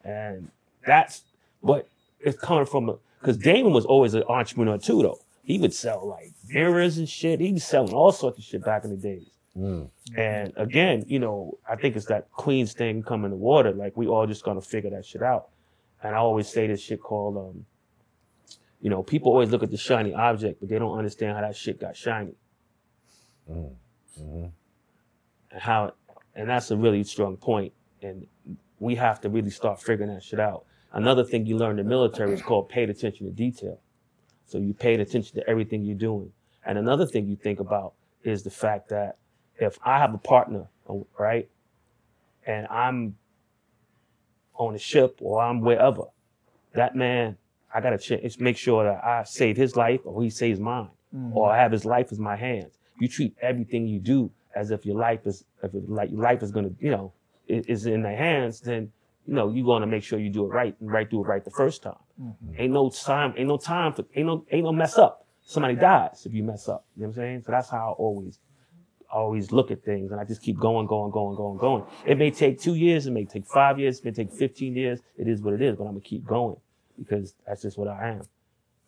And 0.03 0.51
that's 0.85 1.23
what 1.61 1.87
it's 2.19 2.37
coming 2.37 2.65
from. 2.65 2.97
Because 3.21 3.37
Damon 3.37 3.71
was 3.71 3.85
always 3.85 4.13
an 4.13 4.23
entrepreneur 4.27 4.77
too, 4.77 5.01
though. 5.01 5.19
He 5.45 5.59
would 5.59 5.73
sell 5.73 6.07
like 6.07 6.33
mirrors 6.47 6.97
and 6.97 7.07
shit. 7.07 7.39
He 7.39 7.53
was 7.53 7.63
selling 7.63 7.93
all 7.93 8.11
sorts 8.11 8.39
of 8.39 8.43
shit 8.43 8.63
back 8.63 8.83
in 8.83 8.89
the 8.89 8.97
days. 8.97 9.29
Mm. 9.57 9.89
And 10.17 10.51
again, 10.57 11.05
you 11.07 11.19
know, 11.19 11.57
I 11.69 11.75
think 11.75 11.95
it's 11.95 12.07
that 12.07 12.31
Queens 12.31 12.73
thing 12.73 13.03
coming 13.03 13.31
to 13.31 13.37
water. 13.37 13.71
Like 13.71 13.95
we 13.95 14.07
all 14.07 14.25
just 14.25 14.43
gonna 14.43 14.61
figure 14.61 14.89
that 14.89 15.05
shit 15.05 15.21
out. 15.21 15.49
And 16.03 16.15
I 16.15 16.17
always 16.17 16.47
say 16.47 16.67
this 16.67 16.81
shit 16.81 16.99
called, 16.99 17.37
um, 17.37 17.65
you 18.81 18.89
know, 18.89 19.03
people 19.03 19.31
always 19.31 19.51
look 19.51 19.63
at 19.63 19.71
the 19.71 19.77
shiny 19.77 20.13
object, 20.13 20.59
but 20.59 20.69
they 20.69 20.79
don't 20.79 20.97
understand 20.97 21.35
how 21.35 21.41
that 21.41 21.55
shit 21.55 21.79
got 21.79 21.95
shiny. 21.95 22.35
Mm. 23.49 23.75
Mm-hmm. 24.19 24.45
and 25.51 25.61
how 25.61 25.93
and 26.35 26.49
that's 26.49 26.71
a 26.71 26.77
really 26.77 27.03
strong 27.03 27.35
point. 27.35 27.73
point 28.01 28.13
and 28.13 28.27
we 28.79 28.95
have 28.95 29.19
to 29.21 29.29
really 29.29 29.49
start 29.49 29.81
figuring 29.81 30.13
that 30.13 30.23
shit 30.23 30.39
out 30.39 30.63
another 30.93 31.23
thing 31.25 31.45
you 31.45 31.57
learn 31.57 31.77
in 31.77 31.85
the 31.85 31.89
military 31.89 32.33
is 32.33 32.41
called 32.41 32.69
paid 32.69 32.89
attention 32.89 33.25
to 33.25 33.31
detail 33.33 33.77
so 34.45 34.57
you 34.57 34.73
paid 34.73 34.99
attention 34.99 35.35
to 35.35 35.49
everything 35.49 35.83
you're 35.83 35.97
doing 35.97 36.31
and 36.65 36.77
another 36.77 37.05
thing 37.05 37.27
you 37.27 37.35
think 37.35 37.59
about 37.59 37.93
is 38.23 38.43
the 38.43 38.49
fact 38.49 38.89
that 38.89 39.17
if 39.57 39.77
i 39.83 39.97
have 39.97 40.13
a 40.13 40.17
partner 40.17 40.65
right 41.17 41.49
and 42.45 42.67
i'm 42.67 43.15
on 44.55 44.75
a 44.75 44.79
ship 44.79 45.17
or 45.21 45.41
i'm 45.41 45.61
wherever 45.61 46.03
that 46.73 46.95
man 46.95 47.37
i 47.73 47.81
gotta 47.81 47.97
ch- 47.97 48.39
make 48.39 48.57
sure 48.57 48.83
that 48.83 49.03
i 49.03 49.23
save 49.23 49.57
his 49.57 49.75
life 49.75 49.99
or 50.05 50.23
he 50.23 50.29
saves 50.29 50.59
mine 50.59 50.89
mm-hmm. 51.15 51.37
or 51.37 51.51
I 51.51 51.57
have 51.57 51.71
his 51.71 51.85
life 51.85 52.11
in 52.11 52.21
my 52.21 52.35
hands. 52.35 52.77
You 52.99 53.07
treat 53.07 53.35
everything 53.41 53.87
you 53.87 53.99
do 53.99 54.31
as 54.55 54.71
if 54.71 54.85
your 54.85 54.97
life 54.97 55.25
is, 55.25 55.43
if 55.63 55.71
like 55.73 56.11
your 56.11 56.21
life 56.21 56.41
is 56.43 56.51
gonna, 56.51 56.71
you 56.79 56.91
know, 56.91 57.13
is 57.47 57.85
in 57.85 58.01
their 58.01 58.15
hands. 58.15 58.61
Then, 58.61 58.91
you 59.27 59.33
know, 59.33 59.51
you 59.51 59.65
gonna 59.65 59.87
make 59.87 60.03
sure 60.03 60.19
you 60.19 60.29
do 60.29 60.45
it 60.45 60.49
right 60.49 60.75
and 60.79 60.91
right 60.91 61.09
do 61.09 61.23
it 61.23 61.27
right 61.27 61.43
the 61.43 61.51
first 61.51 61.83
time. 61.83 61.95
Mm-hmm. 62.21 62.53
Ain't 62.57 62.73
no 62.73 62.89
time, 62.89 63.33
ain't 63.37 63.47
no 63.47 63.57
time 63.57 63.93
for, 63.93 64.05
ain't 64.15 64.27
no, 64.27 64.45
ain't 64.51 64.63
no 64.63 64.71
mess 64.71 64.97
up. 64.97 65.25
Somebody 65.43 65.75
dies 65.75 66.25
if 66.25 66.33
you 66.33 66.43
mess 66.43 66.67
up. 66.67 66.85
You 66.95 67.03
know 67.03 67.09
what 67.09 67.17
I'm 67.17 67.21
saying? 67.21 67.43
So 67.45 67.51
that's 67.51 67.69
how 67.69 67.89
I 67.89 67.93
always, 67.93 68.39
always 69.11 69.51
look 69.51 69.71
at 69.71 69.83
things, 69.83 70.11
and 70.11 70.19
I 70.19 70.23
just 70.23 70.41
keep 70.41 70.57
going, 70.59 70.87
going, 70.87 71.11
going, 71.11 71.35
going, 71.35 71.57
going. 71.57 71.83
It 72.05 72.17
may 72.17 72.31
take 72.31 72.59
two 72.59 72.75
years, 72.75 73.07
it 73.07 73.11
may 73.11 73.25
take 73.25 73.45
five 73.45 73.79
years, 73.79 73.99
it 73.99 74.05
may 74.05 74.11
take 74.11 74.31
15 74.31 74.75
years. 74.75 75.01
It 75.17 75.27
is 75.27 75.41
what 75.41 75.53
it 75.53 75.61
is, 75.61 75.75
but 75.75 75.83
I'm 75.83 75.91
gonna 75.91 76.01
keep 76.01 76.25
going 76.25 76.57
because 76.97 77.33
that's 77.45 77.61
just 77.63 77.77
what 77.77 77.87
I 77.87 78.09
am. 78.09 78.21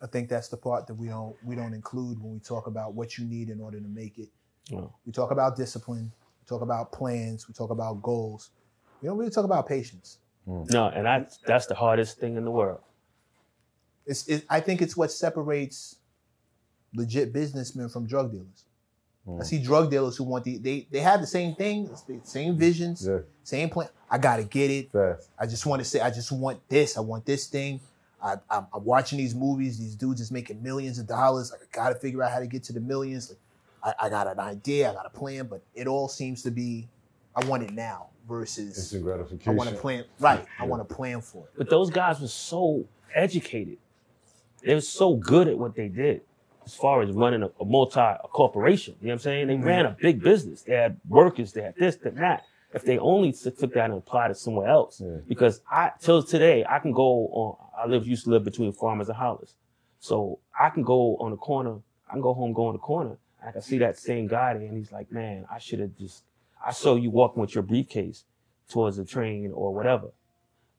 I 0.00 0.06
think 0.06 0.28
that's 0.28 0.48
the 0.48 0.56
part 0.56 0.86
that 0.86 0.94
we 0.94 1.08
don't 1.08 1.34
we 1.44 1.56
don't 1.56 1.74
include 1.74 2.22
when 2.22 2.34
we 2.34 2.38
talk 2.38 2.66
about 2.66 2.94
what 2.94 3.18
you 3.18 3.24
need 3.24 3.48
in 3.48 3.60
order 3.60 3.80
to 3.80 3.88
make 3.88 4.18
it. 4.18 4.28
Well, 4.70 4.98
We 5.04 5.12
talk 5.12 5.30
about 5.30 5.56
discipline, 5.56 6.12
we 6.40 6.46
talk 6.46 6.62
about 6.62 6.92
plans, 6.92 7.48
we 7.48 7.54
talk 7.54 7.70
about 7.70 8.02
goals. 8.02 8.50
We 9.00 9.08
don't 9.08 9.18
really 9.18 9.30
talk 9.30 9.44
about 9.44 9.66
patience. 9.68 10.18
Mm. 10.48 10.70
no, 10.70 10.88
and 10.88 11.04
that's 11.04 11.38
that's 11.46 11.66
the 11.66 11.74
hardest 11.74 12.18
thing 12.18 12.36
in 12.36 12.44
the 12.44 12.50
world. 12.50 12.80
It's 14.06 14.26
it, 14.26 14.46
I 14.48 14.60
think 14.60 14.80
it's 14.80 14.96
what 14.96 15.12
separates 15.12 15.96
legit 16.94 17.32
businessmen 17.32 17.90
from 17.90 18.06
drug 18.06 18.32
dealers. 18.32 18.64
I 19.26 19.30
mm. 19.30 19.44
see 19.44 19.62
drug 19.62 19.90
dealers 19.90 20.16
who 20.16 20.24
want 20.24 20.44
the 20.44 20.56
they 20.56 20.86
they 20.90 21.00
have 21.00 21.20
the 21.20 21.26
same 21.26 21.54
thing, 21.54 21.90
the 22.06 22.20
same 22.24 22.56
visions, 22.56 23.06
Yeah, 23.06 23.18
same 23.42 23.68
plan. 23.68 23.88
I 24.10 24.16
gotta 24.16 24.44
get 24.44 24.70
it. 24.70 24.90
fast. 24.90 25.28
I 25.38 25.46
just 25.46 25.66
want 25.66 25.80
to 25.80 25.84
say, 25.84 26.00
I 26.00 26.10
just 26.10 26.32
want 26.32 26.66
this. 26.68 26.96
I 26.96 27.00
want 27.00 27.26
this 27.26 27.46
thing. 27.46 27.80
I, 28.20 28.36
I'm, 28.50 28.66
I'm 28.72 28.84
watching 28.84 29.18
these 29.18 29.34
movies. 29.34 29.78
These 29.78 29.94
dudes 29.94 30.20
is 30.20 30.32
making 30.32 30.62
millions 30.62 30.98
of 30.98 31.06
dollars. 31.06 31.52
Like, 31.52 31.60
I 31.60 31.76
got 31.76 31.88
to 31.90 31.94
figure 31.94 32.22
out 32.22 32.32
how 32.32 32.40
to 32.40 32.48
get 32.48 32.64
to 32.64 32.72
the 32.72 32.80
millions. 32.80 33.30
Like, 33.30 33.94
I, 34.00 34.06
I 34.06 34.08
got 34.08 34.26
an 34.26 34.40
idea. 34.40 34.90
I 34.90 34.94
got 34.94 35.06
a 35.06 35.10
plan, 35.10 35.46
but 35.46 35.62
it 35.72 35.86
all 35.86 36.08
seems 36.08 36.42
to 36.42 36.50
be, 36.50 36.88
I 37.36 37.44
want 37.46 37.62
it 37.62 37.70
now 37.70 38.08
versus 38.28 38.92
Instant 38.92 39.46
I 39.46 39.50
want 39.50 39.70
to 39.70 39.76
plan. 39.76 40.04
Right. 40.18 40.44
I 40.58 40.64
want 40.64 40.86
to 40.86 40.94
plan 40.94 41.20
for 41.20 41.44
it. 41.44 41.52
But 41.56 41.70
those 41.70 41.90
guys 41.90 42.20
were 42.20 42.28
so 42.28 42.84
educated. 43.14 43.78
They 44.62 44.74
were 44.74 44.80
so 44.80 45.14
good 45.14 45.48
at 45.48 45.58
what 45.58 45.74
they 45.74 45.88
did 45.88 46.22
as 46.64 46.74
far 46.74 47.00
as 47.02 47.10
running 47.12 47.42
a, 47.42 47.50
a 47.60 47.64
multi 47.64 48.00
a 48.00 48.18
corporation. 48.30 48.94
You 49.00 49.08
know 49.08 49.12
what 49.12 49.14
I'm 49.14 49.18
saying? 49.20 49.46
They 49.46 49.54
mm-hmm. 49.54 49.64
ran 49.64 49.86
a 49.86 49.96
big 50.00 50.22
business. 50.22 50.62
They 50.62 50.74
had 50.74 51.00
workers, 51.08 51.52
they 51.52 51.62
had 51.62 51.76
this, 51.76 51.96
that, 51.96 52.12
and 52.12 52.18
that. 52.18 52.44
If 52.74 52.84
they 52.84 52.98
only 52.98 53.32
took 53.32 53.72
that 53.72 53.86
and 53.86 53.94
applied 53.94 54.30
it 54.30 54.36
somewhere 54.36 54.68
else. 54.68 55.00
Yeah. 55.02 55.16
Because 55.26 55.62
I 55.70 55.92
till 56.00 56.22
today, 56.22 56.66
I 56.68 56.78
can 56.80 56.92
go 56.92 57.28
on 57.28 57.56
I 57.78 57.86
live 57.86 58.06
used 58.06 58.24
to 58.24 58.30
live 58.30 58.44
between 58.44 58.72
farmers 58.72 59.08
and 59.08 59.16
Hollis. 59.16 59.54
So 60.00 60.38
I 60.58 60.70
can 60.70 60.82
go 60.82 61.16
on 61.16 61.30
the 61.30 61.36
corner, 61.36 61.78
I 62.08 62.12
can 62.12 62.20
go 62.20 62.34
home, 62.34 62.52
go 62.52 62.66
on 62.66 62.74
the 62.74 62.78
corner, 62.78 63.16
I 63.46 63.52
can 63.52 63.62
see 63.62 63.78
that 63.78 63.98
same 63.98 64.26
guy 64.26 64.54
there, 64.54 64.62
and 64.62 64.76
he's 64.76 64.92
like, 64.92 65.10
Man, 65.10 65.46
I 65.50 65.58
should 65.58 65.80
have 65.80 65.96
just 65.96 66.24
I 66.64 66.72
saw 66.72 66.96
you 66.96 67.10
walking 67.10 67.40
with 67.40 67.54
your 67.54 67.62
briefcase 67.62 68.24
towards 68.68 68.96
the 68.96 69.04
train 69.04 69.52
or 69.54 69.74
whatever. 69.74 70.08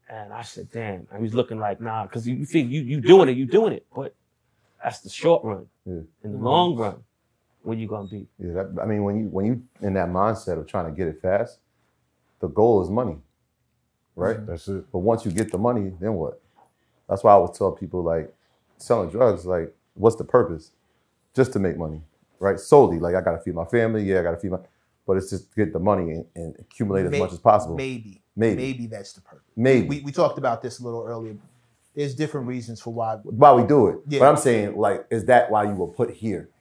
And 0.09 0.33
I 0.33 0.41
said, 0.41 0.71
damn. 0.71 1.07
I 1.11 1.19
was 1.19 1.33
looking 1.33 1.59
like, 1.59 1.79
nah, 1.79 2.03
because 2.03 2.27
you, 2.27 2.45
think 2.45 2.71
you 2.71 2.81
you 2.81 2.99
doing 2.99 3.29
it, 3.29 3.37
you 3.37 3.45
doing 3.45 3.73
it. 3.73 3.85
But 3.95 4.15
that's 4.83 5.01
the 5.01 5.09
short 5.09 5.43
run. 5.43 5.67
Yeah. 5.85 6.01
In 6.23 6.33
the 6.33 6.37
long 6.37 6.75
run, 6.75 7.03
where 7.61 7.77
you 7.77 7.87
gonna 7.87 8.07
be? 8.07 8.27
Yeah, 8.39 8.53
that, 8.53 8.77
I 8.81 8.85
mean, 8.85 9.03
when 9.03 9.19
you 9.19 9.25
when 9.25 9.45
you 9.45 9.61
in 9.81 9.93
that 9.93 10.09
mindset 10.09 10.57
of 10.57 10.67
trying 10.67 10.85
to 10.85 10.91
get 10.91 11.07
it 11.07 11.21
fast, 11.21 11.59
the 12.39 12.47
goal 12.47 12.81
is 12.81 12.89
money, 12.89 13.17
right? 14.15 14.37
Mm-hmm. 14.37 14.45
That's 14.45 14.67
it. 14.67 14.91
But 14.91 14.99
once 14.99 15.25
you 15.25 15.31
get 15.31 15.51
the 15.51 15.57
money, 15.57 15.91
then 15.99 16.13
what? 16.13 16.41
That's 17.07 17.23
why 17.23 17.33
I 17.33 17.37
would 17.37 17.53
tell 17.53 17.71
people 17.71 18.01
like 18.03 18.33
selling 18.77 19.09
drugs, 19.09 19.45
like, 19.45 19.75
what's 19.95 20.15
the 20.15 20.23
purpose? 20.23 20.71
Just 21.35 21.53
to 21.53 21.59
make 21.59 21.77
money, 21.77 22.01
right? 22.39 22.59
Solely, 22.59 22.99
like 22.99 23.15
I 23.15 23.21
gotta 23.21 23.39
feed 23.39 23.55
my 23.55 23.65
family, 23.65 24.03
yeah, 24.03 24.19
I 24.19 24.23
gotta 24.23 24.37
feed 24.37 24.51
my, 24.51 24.59
but 25.09 25.17
it's 25.17 25.31
just 25.31 25.55
get 25.55 25.73
the 25.73 25.79
money 25.79 26.11
and, 26.11 26.25
and 26.35 26.55
accumulate 26.59 27.03
as 27.03 27.09
May- 27.09 27.17
much 27.17 27.33
as 27.33 27.39
possible. 27.39 27.75
Maybe. 27.75 28.21
Maybe. 28.35 28.61
Maybe 28.61 28.85
that's 28.85 29.13
the 29.13 29.21
purpose. 29.21 29.51
Maybe. 29.55 29.87
We, 29.87 30.01
we 30.01 30.11
talked 30.11 30.37
about 30.37 30.61
this 30.61 30.79
a 30.79 30.83
little 30.83 31.03
earlier. 31.03 31.35
There's 31.95 32.13
different 32.13 32.45
reasons 32.45 32.79
for 32.79 32.93
why. 32.93 33.15
why 33.23 33.51
we 33.53 33.63
do 33.63 33.87
it. 33.87 33.97
Yeah. 34.07 34.19
But 34.19 34.29
I'm 34.29 34.37
saying, 34.37 34.77
like, 34.77 35.07
is 35.09 35.25
that 35.25 35.49
why 35.49 35.63
you 35.63 35.71
were 35.71 35.87
put 35.87 36.11
here? 36.11 36.51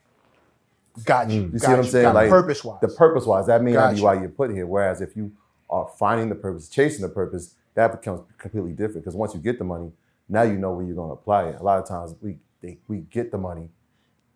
Got 1.05 1.29
you. 1.29 1.51
You 1.53 1.59
see 1.59 1.67
got 1.67 1.77
what 1.77 1.79
I'm 1.81 1.91
saying? 1.91 2.05
got 2.05 2.15
Like 2.15 2.31
purpose 2.31 2.65
wise. 2.65 2.81
The 2.81 2.89
purpose 2.89 3.27
wise, 3.27 3.47
that 3.49 3.63
may 3.63 3.73
not 3.73 3.91
be 3.91 3.97
Gotcha. 3.97 4.05
why 4.05 4.15
you're 4.15 4.31
put 4.31 4.51
here. 4.51 4.67
Whereas 4.67 5.03
if 5.03 5.15
you 5.15 5.31
are 5.69 5.87
finding 5.99 6.31
the 6.31 6.35
purpose, 6.35 6.71
chasing 6.71 7.03
the 7.03 7.11
purpose, 7.11 7.55
that 7.75 7.93
becomes 7.93 8.23
completely 8.39 8.73
different. 8.73 9.05
Because 9.05 9.15
once 9.15 9.35
you 9.35 9.41
get 9.41 9.59
the 9.59 9.65
money, 9.65 9.93
now 10.27 10.41
you 10.41 10.57
know 10.57 10.73
where 10.73 10.87
you're 10.87 10.97
going 10.97 11.11
to 11.11 11.21
apply 11.21 11.51
it. 11.51 11.61
A 11.61 11.63
lot 11.63 11.79
of 11.79 11.87
times 11.87 12.15
we 12.23 12.39
they, 12.63 12.79
we 12.89 13.01
get 13.01 13.31
the 13.31 13.39
money, 13.39 13.69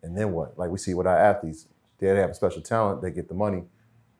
and 0.03 0.15
then 0.15 0.33
what? 0.33 0.55
Like 0.59 0.69
we 0.69 0.77
see 0.77 0.93
with 0.93 1.07
our 1.07 1.17
athletes, 1.17 1.65
they 1.97 2.07
have 2.07 2.29
a 2.29 2.35
special 2.35 2.61
talent, 2.61 3.01
they 3.01 3.11
get 3.11 3.27
the 3.27 3.33
money, 3.33 3.63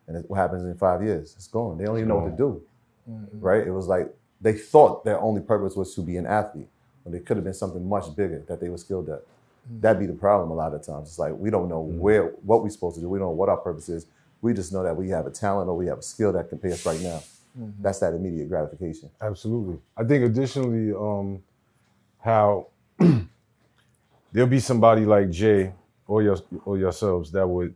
and 0.07 0.17
it, 0.17 0.29
what 0.29 0.37
happens 0.37 0.63
in 0.63 0.75
five 0.75 1.03
years? 1.03 1.33
It's 1.35 1.47
gone. 1.47 1.77
They 1.77 1.85
don't 1.85 1.97
even 1.97 2.09
know 2.09 2.19
what 2.19 2.31
to 2.31 2.37
do. 2.37 2.61
Mm-hmm. 3.09 3.39
Right? 3.39 3.65
It 3.65 3.71
was 3.71 3.87
like 3.87 4.13
they 4.41 4.53
thought 4.53 5.03
their 5.05 5.19
only 5.19 5.41
purpose 5.41 5.75
was 5.75 5.93
to 5.95 6.01
be 6.01 6.17
an 6.17 6.25
athlete, 6.25 6.67
when 7.03 7.13
it 7.15 7.25
could 7.25 7.37
have 7.37 7.43
been 7.43 7.53
something 7.53 7.87
much 7.87 8.15
bigger 8.15 8.43
that 8.47 8.59
they 8.59 8.69
were 8.69 8.77
skilled 8.77 9.09
at. 9.09 9.19
Mm-hmm. 9.19 9.81
That'd 9.81 9.99
be 9.99 10.07
the 10.07 10.13
problem 10.13 10.51
a 10.51 10.53
lot 10.53 10.73
of 10.73 10.85
times. 10.85 11.09
It's 11.09 11.19
like 11.19 11.33
we 11.33 11.49
don't 11.49 11.69
know 11.69 11.83
mm-hmm. 11.83 11.99
where 11.99 12.25
what 12.43 12.63
we're 12.63 12.69
supposed 12.69 12.95
to 12.95 13.01
do. 13.01 13.09
We 13.09 13.19
don't 13.19 13.29
know 13.29 13.31
what 13.31 13.49
our 13.49 13.57
purpose 13.57 13.89
is. 13.89 14.05
We 14.41 14.53
just 14.53 14.73
know 14.73 14.83
that 14.83 14.95
we 14.95 15.09
have 15.09 15.25
a 15.25 15.31
talent 15.31 15.69
or 15.69 15.77
we 15.77 15.87
have 15.87 15.99
a 15.99 16.03
skill 16.03 16.33
that 16.33 16.49
can 16.49 16.57
pay 16.57 16.71
us 16.73 16.85
right 16.85 16.99
now. 16.99 17.23
That's 17.55 17.99
that 17.99 18.13
immediate 18.13 18.49
gratification. 18.49 19.09
Absolutely. 19.21 19.77
I 19.95 20.03
think 20.03 20.25
additionally, 20.25 20.91
um, 20.93 21.43
how 22.19 22.67
there'll 24.31 24.49
be 24.49 24.59
somebody 24.59 25.05
like 25.05 25.29
Jay 25.29 25.73
or 26.07 26.23
your 26.23 26.37
or 26.65 26.77
yourselves 26.77 27.31
that 27.31 27.47
would 27.47 27.75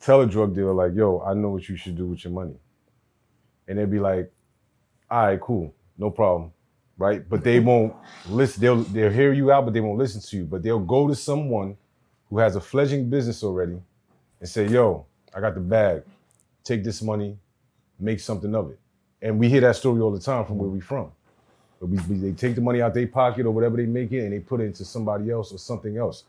tell 0.00 0.22
a 0.22 0.26
drug 0.26 0.54
dealer 0.54 0.74
like, 0.74 0.94
"Yo, 0.94 1.20
I 1.26 1.34
know 1.34 1.50
what 1.50 1.68
you 1.68 1.76
should 1.76 1.96
do 1.96 2.06
with 2.06 2.24
your 2.24 2.32
money," 2.34 2.56
and 3.68 3.78
they'd 3.78 3.90
be 3.90 4.00
like, 4.00 4.32
"All 5.10 5.26
right, 5.26 5.40
cool, 5.40 5.74
no 5.98 6.10
problem." 6.10 6.52
Right, 6.98 7.28
but 7.28 7.44
they 7.44 7.60
won't 7.70 7.94
listen. 8.30 8.60
They'll 8.62 8.82
they'll 8.84 9.10
hear 9.12 9.32
you 9.32 9.52
out, 9.52 9.64
but 9.66 9.74
they 9.74 9.80
won't 9.80 9.98
listen 9.98 10.20
to 10.22 10.36
you. 10.38 10.44
But 10.46 10.62
they'll 10.62 10.80
go 10.80 11.08
to 11.08 11.14
someone 11.16 11.76
who 12.30 12.38
has 12.38 12.56
a 12.56 12.62
fledgling 12.62 13.10
business 13.10 13.44
already 13.44 13.80
and 14.40 14.48
say, 14.48 14.68
"Yo, 14.68 15.06
I 15.34 15.40
got 15.40 15.54
the 15.54 15.60
bag. 15.60 16.04
Take 16.64 16.84
this 16.84 17.02
money, 17.02 17.38
make 18.00 18.20
something 18.20 18.54
of 18.54 18.70
it." 18.72 18.78
And 19.22 19.38
we 19.38 19.48
hear 19.48 19.62
that 19.62 19.76
story 19.76 20.00
all 20.02 20.12
the 20.12 20.20
time 20.20 20.44
from 20.46 20.58
where 20.58 20.70
we 20.70 20.80
from. 20.80 21.12
We, 21.80 21.98
we- 22.08 22.16
they 22.18 22.32
take 22.32 22.54
the 22.56 22.60
money 22.62 22.82
out 22.82 22.94
their 22.94 23.08
pocket 23.08 23.46
or 23.46 23.52
whatever 23.52 23.76
they 23.76 23.86
make 23.86 24.12
it 24.12 24.24
and 24.24 24.32
they 24.32 24.40
put 24.40 24.60
it 24.60 24.64
into 24.64 24.84
somebody 24.84 25.30
else 25.30 25.52
or 25.52 25.58
something 25.58 25.96
else. 25.98 26.24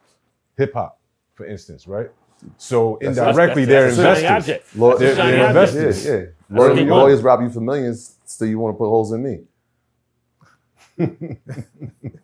Hip 0.57 0.73
hop, 0.73 0.99
for 1.35 1.45
instance, 1.47 1.87
right? 1.87 2.09
So 2.57 2.97
That's- 3.01 3.17
indirectly, 3.17 3.65
that's- 3.65 3.95
they're 3.95 4.05
that's 4.05 4.19
a 4.19 4.21
shiny 4.23 4.35
investors. 4.37 4.75
Law- 4.79 4.97
That's 4.97 5.01
a 5.01 5.15
shiny 5.15 5.31
they're 5.31 5.47
object. 5.47 5.73
investors. 5.75 6.05
Yeah, 6.05 6.13
yeah. 6.15 6.25
what 6.49 6.75
Lawyer- 6.75 6.85
lawyers 6.85 7.21
rob 7.21 7.41
you 7.41 7.49
for 7.49 7.59
millions, 7.61 8.15
still 8.25 8.47
you 8.47 8.59
want 8.59 8.75
to 8.75 8.77
put 8.77 8.87
holes 8.89 9.11
in 9.11 9.23
me. 9.23 9.39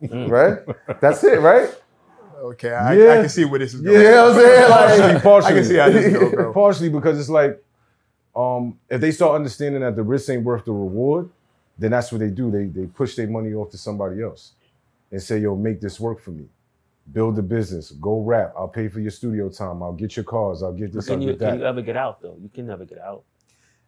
right? 0.01 0.59
That's 1.01 1.23
it, 1.23 1.39
right? 1.39 1.69
okay, 2.43 2.71
I, 2.71 2.93
Yeah. 2.95 3.11
I 3.13 3.15
can 3.21 3.29
see 3.29 3.45
where 3.45 3.59
this 3.59 3.73
is 3.73 3.81
You 3.81 3.93
know 3.93 4.33
what 4.33 4.35
I'm 4.35 4.41
saying? 4.41 4.69
partially, 4.69 5.13
Like, 5.13 5.23
partially. 5.23 5.51
I 5.51 5.53
can 5.55 5.63
see 5.65 5.75
how 5.77 5.89
this 5.89 6.13
go, 6.13 6.29
bro. 6.31 6.53
partially 6.53 6.89
because 6.89 7.19
it's 7.19 7.29
like, 7.29 7.63
um, 8.35 8.77
if 8.89 8.99
they 8.99 9.11
start 9.11 9.35
understanding 9.35 9.81
that 9.81 9.95
the 9.95 10.03
risk 10.03 10.29
ain't 10.29 10.43
worth 10.43 10.65
the 10.65 10.71
reward, 10.71 11.29
then 11.77 11.91
that's 11.91 12.11
what 12.11 12.19
they 12.19 12.29
do. 12.29 12.51
They 12.51 12.65
they 12.65 12.85
push 12.87 13.15
their 13.15 13.27
money 13.27 13.53
off 13.53 13.69
to 13.71 13.77
somebody 13.77 14.21
else 14.21 14.53
and 15.11 15.21
say, 15.21 15.37
"Yo, 15.39 15.55
make 15.55 15.79
this 15.81 15.99
work 15.99 16.19
for 16.19 16.31
me. 16.31 16.45
Build 17.11 17.35
the 17.35 17.43
business. 17.43 17.91
Go 17.91 18.21
rap. 18.21 18.53
I'll 18.57 18.67
pay 18.67 18.87
for 18.87 18.99
your 18.99 19.11
studio 19.11 19.49
time. 19.49 19.83
I'll 19.83 19.93
get 19.93 20.15
your 20.15 20.23
cars. 20.23 20.63
I'll 20.63 20.73
get 20.73 20.93
this. 20.93 21.07
Can 21.07 21.15
I'll 21.15 21.21
you 21.21 21.35
get 21.35 21.39
can 21.39 21.59
you 21.59 21.65
ever 21.65 21.81
get 21.81 21.97
out 21.97 22.21
though? 22.21 22.37
You 22.41 22.49
can 22.49 22.65
never 22.65 22.85
get 22.85 22.99
out. 22.99 23.23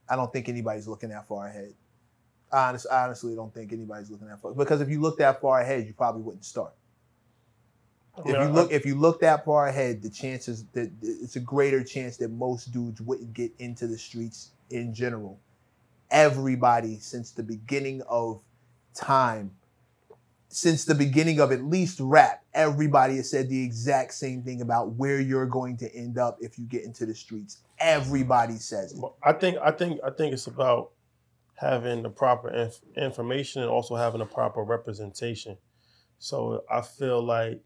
I 0.09 0.15
don't 0.15 0.31
think 0.31 0.49
anybody's 0.49 0.87
looking 0.87 1.09
that 1.09 1.27
far 1.27 1.47
ahead. 1.47 1.73
I 2.51 2.69
honest, 2.69 2.87
I 2.91 3.05
honestly 3.05 3.35
don't 3.35 3.53
think 3.53 3.73
anybody's 3.73 4.09
looking 4.09 4.27
that 4.27 4.41
far 4.41 4.53
because 4.53 4.81
if 4.81 4.89
you 4.89 5.01
look 5.01 5.17
that 5.19 5.41
far 5.41 5.61
ahead, 5.61 5.87
you 5.87 5.93
probably 5.93 6.21
wouldn't 6.21 6.45
start. 6.45 6.73
If 8.17 8.27
you 8.27 8.47
look, 8.47 8.71
if 8.71 8.85
you 8.85 8.95
look 8.95 9.19
that 9.21 9.43
far 9.43 9.67
ahead, 9.67 10.01
the 10.01 10.09
chances 10.09 10.63
that 10.73 10.89
it's 11.01 11.35
a 11.35 11.41
greater 11.41 11.83
chance 11.83 12.15
that 12.17 12.31
most 12.31 12.71
dudes 12.71 13.01
wouldn't 13.01 13.33
get 13.33 13.51
into 13.59 13.87
the 13.87 13.97
streets 13.97 14.51
in 14.69 14.93
general. 14.93 15.39
Everybody 16.11 16.99
since 16.99 17.31
the 17.31 17.43
beginning 17.43 18.01
of 18.07 18.41
time, 18.93 19.51
since 20.49 20.85
the 20.85 20.95
beginning 20.95 21.39
of 21.39 21.51
at 21.51 21.63
least 21.63 21.99
rap, 21.99 22.43
everybody 22.53 23.17
has 23.17 23.29
said 23.29 23.49
the 23.49 23.63
exact 23.63 24.13
same 24.13 24.43
thing 24.43 24.61
about 24.61 24.93
where 24.93 25.19
you're 25.19 25.47
going 25.47 25.77
to 25.77 25.93
end 25.93 26.17
up 26.17 26.37
if 26.39 26.57
you 26.57 26.65
get 26.65 26.83
into 26.83 27.05
the 27.05 27.15
streets. 27.15 27.61
everybody 27.79 28.55
says 28.55 28.93
it. 28.93 29.03
I 29.23 29.33
think 29.33 29.57
I 29.61 29.71
think 29.71 29.99
I 30.05 30.11
think 30.11 30.33
it's 30.33 30.47
about 30.47 30.91
having 31.55 32.03
the 32.03 32.09
proper 32.09 32.49
inf- 32.49 32.81
information 32.97 33.61
and 33.61 33.71
also 33.71 33.95
having 33.95 34.19
the 34.19 34.25
proper 34.25 34.63
representation. 34.63 35.57
So 36.19 36.63
I 36.71 36.81
feel 36.81 37.21
like 37.21 37.61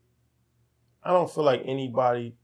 I 1.03 1.11
don't 1.11 1.31
feel 1.31 1.43
like 1.43 1.61
anybody 1.65 2.35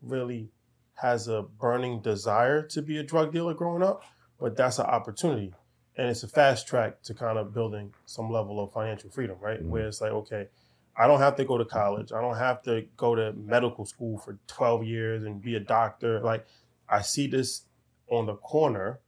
really 0.00 0.50
has 0.94 1.28
a 1.28 1.42
burning 1.42 2.00
desire 2.00 2.62
to 2.68 2.82
be 2.82 2.98
a 2.98 3.02
drug 3.02 3.32
dealer 3.32 3.54
growing 3.54 3.82
up, 3.82 4.02
but 4.38 4.56
that's 4.56 4.78
an 4.78 4.86
opportunity. 4.86 5.52
And 5.96 6.08
it's 6.08 6.22
a 6.22 6.28
fast 6.28 6.66
track 6.66 7.02
to 7.02 7.14
kind 7.14 7.38
of 7.38 7.52
building 7.52 7.92
some 8.06 8.30
level 8.30 8.62
of 8.62 8.72
financial 8.72 9.10
freedom, 9.10 9.36
right? 9.40 9.60
Mm-hmm. 9.60 9.70
Where 9.70 9.86
it's 9.86 10.00
like, 10.00 10.12
okay, 10.12 10.48
I 10.96 11.06
don't 11.06 11.20
have 11.20 11.36
to 11.36 11.44
go 11.44 11.58
to 11.58 11.64
college. 11.64 12.12
I 12.12 12.20
don't 12.20 12.36
have 12.36 12.62
to 12.62 12.86
go 12.96 13.14
to 13.14 13.32
medical 13.32 13.84
school 13.84 14.18
for 14.18 14.38
12 14.46 14.84
years 14.84 15.24
and 15.24 15.40
be 15.40 15.56
a 15.56 15.60
doctor. 15.60 16.20
Like, 16.20 16.46
I 16.88 17.02
see 17.02 17.26
this 17.26 17.62
on 18.08 18.26
the 18.26 18.36
corner. 18.36 19.00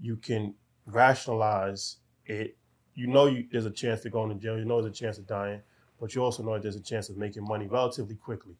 You 0.00 0.16
can 0.16 0.54
rationalize 0.86 1.96
it. 2.26 2.56
You 2.94 3.06
know 3.06 3.26
you, 3.26 3.46
there's 3.50 3.66
a 3.66 3.70
chance 3.70 4.02
to 4.02 4.10
go 4.10 4.28
to 4.28 4.34
jail. 4.34 4.58
You 4.58 4.64
know 4.64 4.82
there's 4.82 4.98
a 4.98 5.02
chance 5.02 5.18
of 5.18 5.26
dying, 5.26 5.60
but 6.00 6.14
you 6.14 6.22
also 6.22 6.42
know 6.42 6.54
that 6.54 6.62
there's 6.62 6.76
a 6.76 6.82
chance 6.82 7.08
of 7.08 7.16
making 7.16 7.44
money 7.44 7.66
relatively 7.66 8.16
quickly. 8.16 8.54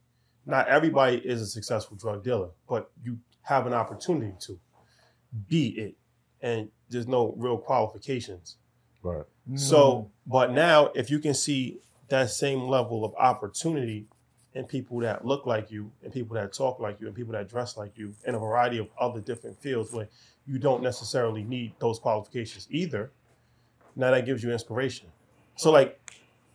Not 0.47 0.69
everybody 0.69 1.19
is 1.19 1.43
a 1.43 1.47
successful 1.47 1.97
drug 1.97 2.25
dealer, 2.25 2.49
but 2.69 2.91
you 3.03 3.19
have 3.43 3.67
an 3.67 3.73
opportunity 3.73 4.33
to 4.41 4.59
be 5.49 5.69
it, 5.69 5.95
and 6.41 6.69
there's 6.93 7.09
no 7.09 7.35
real 7.37 7.59
qualifications. 7.59 8.57
Right. 9.03 9.25
So, 9.57 10.11
but 10.27 10.53
now 10.53 10.91
if 10.95 11.11
you 11.11 11.19
can 11.19 11.35
see 11.35 11.79
that 12.09 12.31
same 12.31 12.69
level 12.69 13.05
of 13.05 13.15
opportunity 13.17 14.07
in 14.55 14.65
people 14.65 14.99
that 15.01 15.25
look 15.25 15.47
like 15.47 15.71
you, 15.71 15.91
and 16.05 16.13
people 16.13 16.35
that 16.35 16.53
talk 16.53 16.79
like 16.79 17.01
you, 17.01 17.07
and 17.07 17.17
people 17.17 17.33
that 17.33 17.49
dress 17.49 17.77
like 17.77 17.97
you, 17.97 18.15
in 18.27 18.35
a 18.35 18.39
variety 18.39 18.79
of 18.79 18.89
other 19.01 19.21
different 19.21 19.61
fields 19.61 19.93
where 19.93 20.09
you 20.47 20.59
don't 20.59 20.83
necessarily 20.83 21.43
need 21.43 21.73
those 21.81 21.99
qualifications 21.99 22.69
either, 22.71 23.11
now 23.97 24.11
that 24.11 24.27
gives 24.27 24.43
you 24.43 24.53
inspiration. 24.53 25.09
So, 25.57 25.71
like 25.71 25.99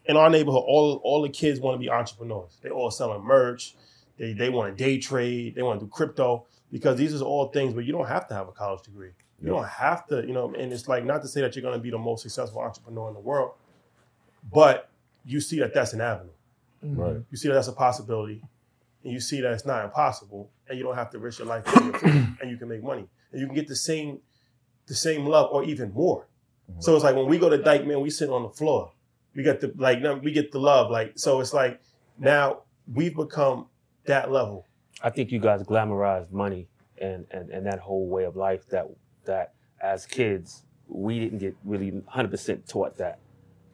in 0.05 0.15
our 0.15 0.29
neighborhood, 0.29 0.63
all 0.65 1.01
all 1.03 1.21
the 1.21 1.29
kids 1.29 1.59
want 1.59 1.75
to 1.75 1.79
be 1.79 1.89
entrepreneurs. 1.89 2.57
They 2.61 2.69
all 2.69 2.91
selling 2.91 3.23
merch. 3.23 3.75
They 4.17 4.33
they 4.33 4.49
want 4.49 4.77
to 4.77 4.83
day 4.83 4.97
trade. 4.97 5.55
They 5.55 5.61
want 5.61 5.79
to 5.79 5.85
do 5.85 5.91
crypto 5.91 6.45
because 6.71 6.97
these 6.97 7.19
are 7.19 7.25
all 7.25 7.47
things 7.47 7.73
where 7.73 7.83
you 7.83 7.91
don't 7.91 8.07
have 8.07 8.27
to 8.29 8.33
have 8.33 8.47
a 8.47 8.51
college 8.51 8.83
degree. 8.83 9.11
You 9.41 9.49
don't 9.49 9.67
have 9.67 10.07
to, 10.07 10.25
you 10.25 10.33
know. 10.33 10.53
And 10.55 10.73
it's 10.73 10.87
like 10.87 11.05
not 11.05 11.21
to 11.21 11.27
say 11.27 11.41
that 11.41 11.55
you're 11.55 11.61
going 11.61 11.77
to 11.77 11.81
be 11.81 11.91
the 11.91 11.97
most 11.97 12.23
successful 12.23 12.59
entrepreneur 12.61 13.09
in 13.09 13.13
the 13.13 13.19
world, 13.19 13.51
but 14.51 14.89
you 15.25 15.39
see 15.39 15.59
that 15.59 15.73
that's 15.73 15.93
an 15.93 16.01
avenue. 16.01 16.31
Mm-hmm. 16.83 16.99
Right. 16.99 17.17
You 17.29 17.37
see 17.37 17.47
that 17.49 17.55
that's 17.55 17.67
a 17.67 17.73
possibility, 17.73 18.41
and 19.03 19.13
you 19.13 19.19
see 19.19 19.41
that 19.41 19.51
it's 19.51 19.65
not 19.65 19.85
impossible, 19.85 20.49
and 20.67 20.77
you 20.77 20.83
don't 20.83 20.95
have 20.95 21.11
to 21.11 21.19
risk 21.19 21.39
your 21.39 21.47
life, 21.47 21.65
your 21.67 21.93
freedom, 21.93 22.37
and 22.41 22.49
you 22.49 22.57
can 22.57 22.67
make 22.67 22.83
money, 22.83 23.07
and 23.31 23.39
you 23.39 23.45
can 23.45 23.55
get 23.55 23.67
the 23.67 23.75
same, 23.75 24.19
the 24.87 24.95
same 24.95 25.25
love 25.25 25.49
or 25.51 25.63
even 25.63 25.93
more. 25.93 26.25
Mm-hmm. 26.71 26.81
So 26.81 26.95
it's 26.95 27.03
like 27.03 27.15
when 27.15 27.27
we 27.27 27.37
go 27.37 27.49
to 27.49 27.61
Dyke, 27.61 27.85
man, 27.85 28.01
we 28.01 28.09
sit 28.09 28.29
on 28.29 28.43
the 28.43 28.49
floor. 28.49 28.91
We 29.35 29.43
get 29.43 29.61
the 29.61 29.71
like, 29.77 30.01
we 30.23 30.31
get 30.31 30.51
the 30.51 30.59
love. 30.59 30.89
Like, 30.89 31.13
so 31.15 31.39
it's 31.41 31.53
like 31.53 31.79
now 32.17 32.63
we've 32.91 33.15
become 33.15 33.67
that 34.05 34.31
level. 34.31 34.65
I 35.03 35.11
think 35.11 35.31
you 35.31 35.39
guys 35.39 35.61
glamorized 35.61 36.31
money 36.31 36.67
and, 36.99 37.25
and, 37.29 37.51
and 37.51 37.65
that 37.67 37.79
whole 37.79 38.07
way 38.07 38.23
of 38.23 38.35
life 38.35 38.67
that 38.69 38.87
that 39.27 39.53
as 39.79 40.05
kids 40.05 40.63
we 40.89 41.19
didn't 41.19 41.39
get 41.39 41.55
really 41.63 41.91
100% 41.91 42.67
taught 42.67 42.97
that. 42.97 43.19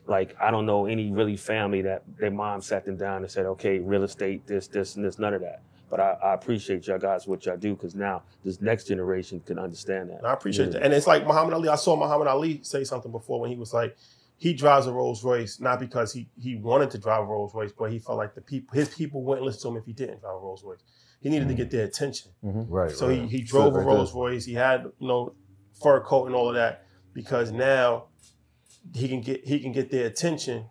Like 0.06 0.36
I 0.42 0.52
don't 0.52 0.66
know 0.66 0.86
any 0.86 1.12
really 1.12 1.38
family 1.38 1.82
that 1.84 2.04
their 2.20 2.32
mom 2.32 2.62
sat 2.62 2.86
them 2.86 2.98
down 2.98 3.24
and 3.24 3.32
said, 3.32 3.46
okay, 3.46 3.80
real 3.80 4.04
estate, 4.04 4.46
this, 4.46 4.68
this, 4.68 4.96
and 4.96 5.06
this, 5.06 5.18
none 5.18 5.34
of 5.34 5.42
that. 5.42 5.62
But 5.90 6.00
I, 6.00 6.18
I 6.24 6.34
appreciate 6.34 6.88
y'all 6.88 6.98
guys 6.98 7.28
what 7.28 7.46
y'all 7.46 7.56
do 7.56 7.76
because 7.76 7.96
now 7.96 8.24
this 8.44 8.60
next 8.60 8.88
generation 8.88 9.40
can 9.42 9.60
understand 9.60 10.10
that. 10.10 10.18
And 10.18 10.28
I 10.28 10.34
appreciate 10.34 10.72
that. 10.72 10.82
And 10.82 10.94
it's 10.94 11.08
like 11.08 11.26
Muhammad 11.26 11.54
Ali. 11.54 11.70
I 11.70 11.76
saw 11.76 11.96
Muhammad 11.96 12.28
Ali 12.28 12.62
say 12.64 12.84
something 12.84 13.12
before 13.12 13.40
when 13.40 13.52
he 13.52 13.56
was 13.56 13.74
like, 13.74 13.96
he 14.38 14.54
drives 14.54 14.88
a 14.88 14.92
Rolls 14.92 15.24
Royce 15.24 15.60
not 15.60 15.80
because 15.80 16.12
he 16.12 16.28
he 16.42 16.56
wanted 16.56 16.90
to 16.92 16.98
drive 16.98 17.22
a 17.22 17.26
Rolls 17.26 17.54
Royce, 17.54 17.72
but 17.72 17.92
he 17.92 18.00
felt 18.00 18.18
like 18.18 18.34
the 18.34 18.42
people 18.42 18.76
his 18.76 18.90
people 18.90 19.24
wouldn't 19.24 19.46
listen 19.46 19.62
to 19.62 19.68
him 19.70 19.78
if 19.78 19.86
he 19.86 19.94
didn't 19.94 20.20
drive 20.20 20.36
a 20.36 20.40
Rolls 20.40 20.64
Royce. 20.64 20.84
He 21.22 21.30
needed 21.30 21.48
to 21.48 21.54
mm-hmm. 21.54 21.58
get 21.58 21.72
their 21.72 21.86
attention. 21.86 22.32
Mm-hmm. 22.44 22.74
Right. 22.74 22.92
So 22.92 23.08
right. 23.08 23.22
he, 23.22 23.28
he 23.28 23.42
drove 23.44 23.74
a 23.74 23.78
right 23.78 23.86
there. 23.86 23.96
Rolls 23.96 24.14
Royce. 24.14 24.44
He 24.44 24.54
had 24.56 24.84
you 25.00 25.08
know 25.08 25.34
fur 25.84 26.00
coat 26.02 26.28
and 26.28 26.36
all 26.36 26.50
of 26.50 26.56
that 26.56 26.86
because 27.14 27.52
now 27.52 28.06
he 28.94 29.08
can 29.08 29.22
get 29.22 29.46
he 29.46 29.60
can 29.60 29.72
get 29.72 29.92
their 29.92 30.08
attention 30.08 30.66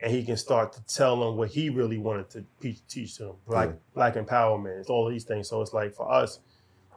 and 0.00 0.12
he 0.12 0.24
can 0.24 0.36
start 0.36 0.72
to 0.72 0.84
tell 0.84 1.18
them 1.18 1.36
what 1.36 1.48
he 1.48 1.70
really 1.70 1.98
wanted 1.98 2.28
to 2.30 2.44
teach, 2.60 2.86
teach 2.88 3.18
them 3.18 3.32
black 3.46 3.70
black 3.94 4.14
empowerment. 4.14 4.80
It's 4.80 4.90
all 4.90 5.08
these 5.08 5.24
things. 5.24 5.48
So 5.48 5.62
it's 5.62 5.72
like 5.72 5.94
for 5.94 6.10
us, 6.10 6.40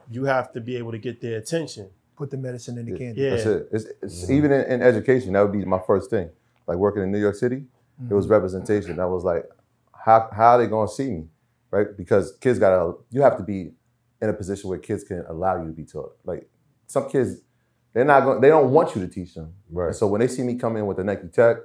you 0.10 0.25
have 0.25 0.51
to 0.53 0.62
be 0.62 0.75
able 0.77 0.91
to 0.91 0.97
get 0.97 1.21
their 1.21 1.38
attention. 1.38 1.89
Put 2.17 2.32
the 2.32 2.38
medicine 2.38 2.77
in 2.77 2.86
the 2.86 2.97
candy. 2.97 3.21
Yeah. 3.21 3.30
That's 3.30 3.45
it. 3.45 3.69
It's, 3.71 3.86
it's 4.01 4.23
mm-hmm. 4.23 4.34
even 4.34 4.51
in, 4.51 4.62
in 4.71 4.82
education, 4.82 5.34
that 5.34 5.41
would 5.41 5.51
be 5.51 5.63
my 5.65 5.80
first 5.86 6.10
thing. 6.10 6.30
Like 6.65 6.77
working 6.77 7.03
in 7.03 7.12
New 7.12 7.19
York 7.19 7.36
City, 7.36 7.63
it 8.10 8.13
was 8.13 8.25
mm-hmm. 8.25 8.34
representation. 8.34 8.99
I 8.99 9.06
was 9.06 9.23
like, 9.23 9.45
how 9.93 10.30
how 10.36 10.51
are 10.53 10.58
they 10.58 10.67
gonna 10.67 10.88
see 10.88 11.12
me, 11.12 11.27
right? 11.71 11.88
Because 11.95 12.36
kids 12.38 12.60
gotta, 12.60 12.93
you 13.12 13.21
have 13.21 13.38
to 13.38 13.43
be 13.43 13.71
in 14.21 14.30
a 14.30 14.34
position 14.34 14.69
where 14.69 14.80
kids 14.80 15.03
can 15.03 15.23
allow 15.30 15.62
you 15.62 15.67
to 15.67 15.73
be 15.73 15.86
taught. 15.86 16.17
Like 16.25 16.49
some 16.88 17.10
kids, 17.10 17.41
they're 17.98 18.06
not 18.06 18.24
going, 18.24 18.42
they 18.42 18.50
don't 18.50 18.70
want 18.70 18.96
you 18.96 19.02
to 19.02 19.08
teach 19.08 19.34
them. 19.34 19.52
Right. 19.72 19.88
And 19.88 19.96
so 19.96 20.06
when 20.06 20.22
they 20.22 20.28
see 20.28 20.44
me 20.44 20.54
come 20.54 20.78
in 20.78 20.86
with 20.86 20.98
the 20.98 21.04
Nike 21.04 21.30
Tech, 21.30 21.58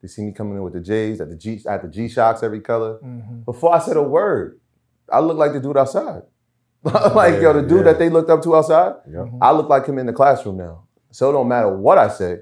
they 0.00 0.06
see 0.06 0.22
me 0.22 0.30
coming 0.30 0.54
in 0.54 0.62
with 0.62 0.72
the 0.72 0.80
J's, 0.80 1.20
at 1.20 1.28
the 1.28 1.34
G, 1.34 1.60
at 1.68 1.82
the 1.82 1.88
G 1.88 2.08
Shocks 2.08 2.44
every 2.44 2.60
color. 2.60 3.00
Mm-hmm. 3.04 3.40
Before 3.40 3.74
I 3.74 3.80
said 3.80 3.96
a 3.96 4.02
word, 4.02 4.60
I 5.12 5.18
look 5.18 5.36
like 5.36 5.52
the 5.52 5.58
dude 5.58 5.76
outside. 5.76 6.22
like 6.84 7.42
yo, 7.42 7.52
the 7.52 7.62
dude 7.62 7.78
yeah. 7.78 7.82
that 7.82 7.98
they 7.98 8.08
looked 8.08 8.30
up 8.30 8.40
to 8.44 8.54
outside, 8.54 8.94
Yep. 9.10 9.26
I 9.42 9.50
look 9.50 9.68
like 9.68 9.84
him 9.84 9.98
in 9.98 10.06
the 10.06 10.12
classroom 10.12 10.58
now. 10.58 10.84
So 11.10 11.28
it 11.28 11.32
don't 11.32 11.48
matter 11.48 11.76
what 11.76 11.98
I 11.98 12.06
say. 12.06 12.38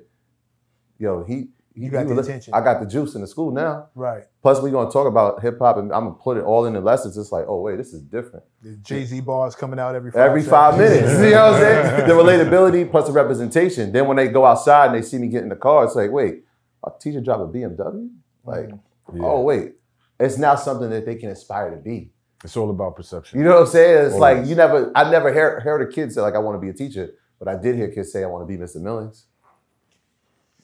Yo, 0.98 1.24
he 1.24 1.48
You 1.78 1.90
got 1.90 2.02
he 2.02 2.08
the 2.08 2.14
was- 2.14 2.26
attention. 2.26 2.54
I 2.54 2.60
got 2.60 2.80
the 2.80 2.86
juice 2.86 3.14
in 3.14 3.20
the 3.20 3.26
school 3.26 3.50
now. 3.52 3.88
Right. 3.94 4.24
Plus, 4.42 4.60
we're 4.60 4.70
gonna 4.70 4.90
talk 4.90 5.06
about 5.06 5.40
hip 5.42 5.58
hop, 5.58 5.76
and 5.76 5.92
I'm 5.92 6.04
gonna 6.04 6.14
put 6.16 6.36
it 6.36 6.44
all 6.44 6.64
in 6.66 6.72
the 6.74 6.80
lessons. 6.80 7.16
It's 7.16 7.32
like, 7.32 7.44
oh 7.48 7.60
wait, 7.60 7.76
this 7.76 7.92
is 7.92 8.02
different. 8.02 8.44
The 8.62 8.76
Jay 8.76 9.04
Z 9.04 9.20
bars 9.20 9.54
coming 9.54 9.78
out 9.78 9.94
every 9.94 10.10
five 10.10 10.20
Every 10.20 10.42
five 10.42 10.78
minutes, 10.78 11.12
you 11.20 11.30
know 11.30 11.52
what 11.52 11.54
I'm 11.54 11.60
saying? 11.60 12.08
The 12.08 12.14
relatability 12.14 12.90
plus 12.90 13.06
the 13.06 13.12
representation. 13.12 13.92
Then 13.92 14.06
when 14.06 14.16
they 14.16 14.28
go 14.28 14.44
outside 14.44 14.86
and 14.86 14.94
they 14.96 15.02
see 15.02 15.18
me 15.18 15.28
get 15.28 15.42
in 15.42 15.48
the 15.48 15.56
car, 15.56 15.84
it's 15.84 15.94
like, 15.94 16.10
wait, 16.10 16.44
a 16.84 16.90
teacher 17.00 17.20
drive 17.20 17.40
a 17.40 17.48
BMW? 17.48 18.10
Like, 18.44 18.68
mm-hmm. 18.68 18.76
oh, 19.10 19.14
Yeah. 19.16 19.22
oh 19.24 19.40
wait, 19.42 19.74
it's 20.18 20.38
now 20.38 20.54
something 20.56 20.90
that 20.90 21.06
they 21.06 21.16
can 21.16 21.30
aspire 21.30 21.70
to 21.70 21.76
be. 21.76 22.10
It's 22.44 22.56
all 22.56 22.70
about 22.70 22.94
perception. 22.96 23.38
You 23.40 23.44
know 23.44 23.54
what 23.54 23.60
I'm 23.62 23.66
saying? 23.66 24.06
It's 24.06 24.16
like 24.16 24.46
you 24.46 24.54
never, 24.54 24.92
I 24.94 25.10
never 25.10 25.32
heard, 25.32 25.62
heard 25.62 25.82
a 25.88 25.92
kid 25.92 26.12
say 26.12 26.20
like 26.20 26.34
I 26.34 26.38
want 26.38 26.54
to 26.56 26.60
be 26.60 26.68
a 26.68 26.72
teacher, 26.72 27.10
but 27.38 27.48
I 27.48 27.56
did 27.56 27.74
hear 27.74 27.88
kids 27.90 28.12
say 28.12 28.22
I 28.22 28.26
want 28.26 28.42
to 28.42 28.46
be 28.46 28.56
Mr. 28.62 28.76
Millings. 28.80 29.26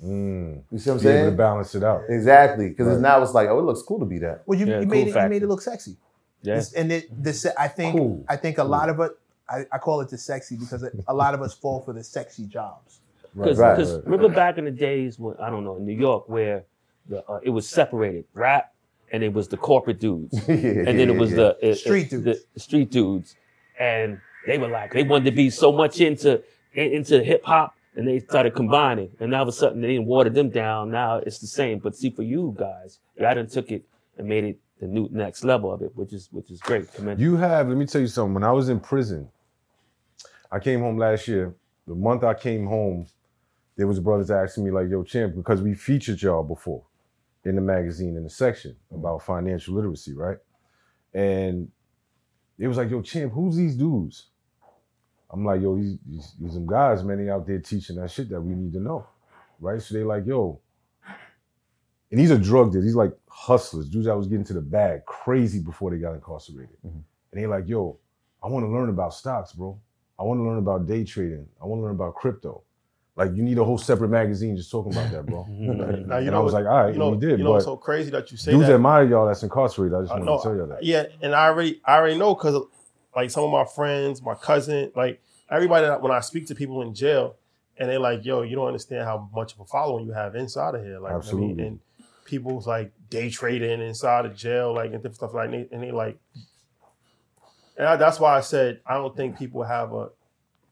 Mm. 0.03 0.63
You 0.71 0.79
see 0.79 0.91
what 0.91 0.97
I'm 0.99 1.03
Be 1.03 1.09
able 1.11 1.31
to 1.31 1.37
balance 1.37 1.75
it 1.75 1.85
out. 1.85 2.03
Exactly, 2.09 2.69
because 2.71 2.89
Right. 2.89 3.01
now 3.01 3.23
it's 3.23 3.33
like, 3.33 3.49
oh, 3.49 3.59
it 3.59 3.63
looks 3.63 3.83
cool 3.83 3.99
to 4.01 4.05
be 4.05 4.19
that. 4.19 4.43
Well, 4.47 4.59
you, 4.59 4.67
Yeah, 4.67 4.81
you 4.81 4.87
cool 4.87 4.91
made 4.91 5.09
it. 5.09 5.15
You 5.23 5.29
made 5.29 5.43
it 5.43 5.47
look 5.49 5.63
sexy. 5.63 5.97
Yeah. 6.43 6.55
It's- 6.55 6.73
and 6.75 6.93
it, 6.93 7.23
this, 7.23 7.47
I 7.59 7.69
think, 7.69 7.97
Cool. 7.97 8.25
I 8.29 8.37
think 8.37 8.59
a 8.59 8.65
lot 8.65 8.89
of 8.89 9.01
it. 9.01 9.13
I, 9.49 9.67
I 9.73 9.79
call 9.79 10.01
it 10.01 10.09
the 10.09 10.17
sexy 10.19 10.57
because 10.57 10.83
a 11.07 11.15
lot 11.15 11.35
of 11.35 11.43
us 11.43 11.53
fall 11.55 11.81
for 11.81 11.93
the 11.93 12.03
sexy 12.03 12.47
jobs. 12.47 13.01
Because 13.37 13.59
Right, 13.59 13.77
right. 13.79 14.05
remember 14.05 14.29
back 14.31 14.59
in 14.59 14.65
the 14.65 14.71
days 14.71 15.19
when 15.19 15.37
I 15.39 15.51
don't 15.51 15.65
know 15.65 15.77
in 15.77 15.85
New 15.85 15.93
York 15.99 16.29
where 16.29 16.65
the 17.09 17.23
uh, 17.29 17.41
it 17.43 17.51
was 17.51 17.69
separated 17.69 18.25
rap 18.33 18.73
and 19.13 19.23
it 19.23 19.33
was 19.33 19.49
the 19.49 19.57
corporate 19.59 20.01
dudes 20.01 20.33
yeah, 20.49 20.55
and 20.55 20.99
then 20.99 21.11
it 21.11 21.17
was 21.19 21.33
the 21.33 21.57
uh, 21.59 21.75
Street 21.75 22.07
uh, 22.07 22.17
dudes. 22.21 22.25
the 22.55 22.61
street 22.61 22.91
dudes 22.91 23.35
and 23.79 24.19
they 24.47 24.57
were 24.57 24.69
like 24.69 24.93
they 24.95 25.03
wanted 25.03 25.25
to 25.27 25.33
be 25.33 25.51
so 25.51 25.73
much 25.73 26.01
into 26.01 26.43
into 26.73 27.23
hip 27.23 27.45
hop 27.45 27.75
and 27.97 28.09
they 28.09 28.19
started 28.21 28.55
combining 28.55 29.11
and 29.21 29.31
now 29.31 29.39
all 29.39 29.43
of 29.43 29.49
a 29.49 29.53
sudden 29.53 29.81
they 29.81 29.89
didn't 29.89 30.07
water 30.07 30.31
them 30.31 30.51
down 30.51 30.91
now 30.91 31.17
it's 31.19 31.39
the 31.39 31.47
same 31.47 31.79
but 31.79 31.97
see 31.97 32.11
for 32.11 32.23
you 32.23 32.55
guys 32.59 32.99
y'all 33.19 33.35
done 33.35 33.47
took 33.47 33.71
it 33.71 33.85
and 34.19 34.29
made 34.29 34.45
it 34.45 34.59
the 34.81 34.87
new 34.87 35.09
next 35.13 35.45
level 35.45 35.73
of 35.73 35.83
it 35.83 35.91
which 35.95 36.13
is 36.13 36.29
which 36.33 36.51
is 36.51 36.61
great 36.61 36.89
You 37.19 37.37
have, 37.37 37.69
let 37.69 37.77
me 37.77 37.87
tell 37.87 38.01
you 38.01 38.07
something. 38.09 38.35
When 38.35 38.45
I 38.45 38.53
was 38.53 38.69
in 38.69 38.81
prison, 38.81 39.29
I 40.51 40.59
came 40.59 40.81
home 40.81 40.99
last 40.99 41.29
year. 41.29 41.55
The 41.87 41.95
month 41.95 42.25
I 42.25 42.35
came 42.35 42.67
home, 42.67 43.07
there 43.77 43.87
was 43.87 44.01
brothers 44.01 44.31
asking 44.31 44.65
me, 44.65 44.71
like, 44.71 44.89
yo, 44.89 45.03
champ, 45.03 45.35
because 45.37 45.63
we 45.63 45.75
featured 45.75 46.23
y'all 46.23 46.43
before 46.43 46.85
in 47.45 47.57
the 47.57 47.61
magazine 47.61 48.17
in 48.17 48.25
the 48.25 48.31
section 48.31 48.77
about 48.93 49.23
financial 49.23 49.75
literacy, 49.75 50.15
right? 50.15 50.39
And 51.13 51.69
it 52.59 52.69
was 52.69 52.77
like, 52.77 52.91
yo, 52.91 53.03
champ, 53.03 53.33
who's 53.33 53.57
these 53.57 53.77
dudes? 53.77 54.29
I'm 55.35 55.45
like, 55.45 55.61
yo, 55.61 55.77
these, 55.77 55.99
these, 56.07 56.35
these 56.41 56.53
some 56.53 56.65
guys, 56.65 57.03
man, 57.03 57.19
they 57.19 57.29
out 57.29 57.45
there 57.45 57.59
teaching 57.59 57.97
that 57.97 58.09
shit 58.09 58.29
that 58.31 58.41
we 58.41 58.55
need 58.55 58.73
to 58.73 58.81
know. 58.81 59.05
Right? 59.59 59.83
So 59.83 59.95
they 59.95 60.05
like, 60.05 60.27
yo, 60.27 60.61
and 62.13 62.21
these 62.21 62.31
are 62.31 62.39
drug 62.39 62.71
dealers. 62.71 62.85
These 62.85 62.95
like 62.95 63.13
hustlers, 63.29 63.89
dudes 63.89 64.07
that 64.07 64.17
was 64.17 64.29
getting 64.29 64.45
to 64.45 64.53
the 64.53 64.61
bag 64.61 65.05
crazy 65.07 65.59
before 65.59 65.91
they 65.91 65.99
got 65.99 66.15
incarcerated. 66.15 66.77
Mm-hmm. 66.87 66.99
And 67.33 67.43
they 67.43 67.47
like, 67.49 67.67
yo, 67.67 67.99
I 68.45 68.47
want 68.47 68.65
to 68.65 68.71
learn 68.71 68.91
about 68.91 69.13
stocks, 69.13 69.53
bro. 69.53 69.77
I 70.17 70.23
want 70.23 70.39
to 70.39 70.45
learn 70.45 70.59
about 70.59 70.87
day 70.87 71.03
trading. 71.03 71.49
I 71.61 71.67
want 71.67 71.81
to 71.81 71.83
learn 71.83 71.97
about 71.97 72.15
crypto. 72.15 72.63
Like 73.17 73.35
you 73.35 73.43
need 73.43 73.59
a 73.59 73.65
whole 73.65 73.79
separate 73.79 74.11
magazine 74.11 74.57
just 74.57 74.71
talking 74.71 74.93
about 74.93 75.11
that, 75.11 75.27
bro. 75.27 75.45
Now, 75.49 76.17
and 76.17 76.27
you 76.27 76.33
I 76.33 76.39
was 76.39 76.53
like, 76.53 76.67
all 76.67 76.85
right, 76.85 76.93
you 76.93 76.99
know, 76.99 77.11
we 77.11 77.17
did. 77.17 77.39
you 77.39 77.45
know, 77.45 77.57
it's 77.57 77.65
so 77.65 77.77
crazy 77.77 78.11
that 78.11 78.31
you 78.31 78.37
say 78.37 78.53
dudes 78.53 78.67
that. 78.67 78.75
admire 78.75 79.05
y'all 79.05 79.27
that's 79.27 79.43
incarcerated. 79.43 79.97
I 79.97 80.03
just 80.03 80.13
uh, 80.13 80.15
wanted 80.15 80.27
know, 80.27 80.37
to 80.39 80.43
tell 80.43 80.57
y'all 80.57 80.67
that. 80.67 80.83
Yeah, 80.83 81.07
and 81.23 81.35
I 81.35 81.47
already, 81.47 81.81
I 81.85 81.97
already 81.97 82.19
know 82.19 82.35
because 82.35 82.61
like 83.15 83.31
some 83.31 83.45
of 83.45 83.51
my 83.51 83.65
friends, 83.65 84.23
my 84.23 84.35
cousin, 84.35 84.93
like 84.95 85.23
everybody 85.51 85.87
that 85.87 86.03
when 86.03 86.13
I 86.13 86.21
speak 86.21 86.47
to 86.49 86.55
people 86.55 86.83
in 86.83 86.95
jail, 86.95 87.37
and 87.79 87.89
they're 87.89 87.99
like, 87.99 88.25
"Yo, 88.25 88.43
you 88.43 88.57
don't 88.57 88.67
understand 88.67 89.05
how 89.05 89.29
much 89.35 89.55
of 89.55 89.61
a 89.61 89.65
following 89.65 90.07
you 90.07 90.13
have 90.13 90.35
inside 90.35 90.75
of 90.75 90.85
here." 90.85 90.99
Like, 90.99 91.13
I 91.13 91.15
mean, 91.15 91.19
Absolutely. 91.19 91.67
and 91.67 91.81
people's 92.25 92.67
like 92.67 92.93
day 93.11 93.31
trading 93.31 93.81
inside 93.81 94.27
of 94.27 94.37
jail, 94.37 94.75
like 94.75 94.93
and 94.93 95.03
different 95.03 95.17
stuff 95.17 95.35
like, 95.35 95.51
that, 95.51 95.69
and 95.73 95.83
they 95.83 95.91
like, 95.91 96.19
and 97.77 97.87
I, 97.87 97.97
that's 97.97 98.21
why 98.21 98.37
I 98.37 98.41
said 98.41 98.81
I 98.87 98.95
don't 98.95 99.17
think 99.17 99.39
people 99.39 99.63
have 99.63 99.93
a, 99.93 100.09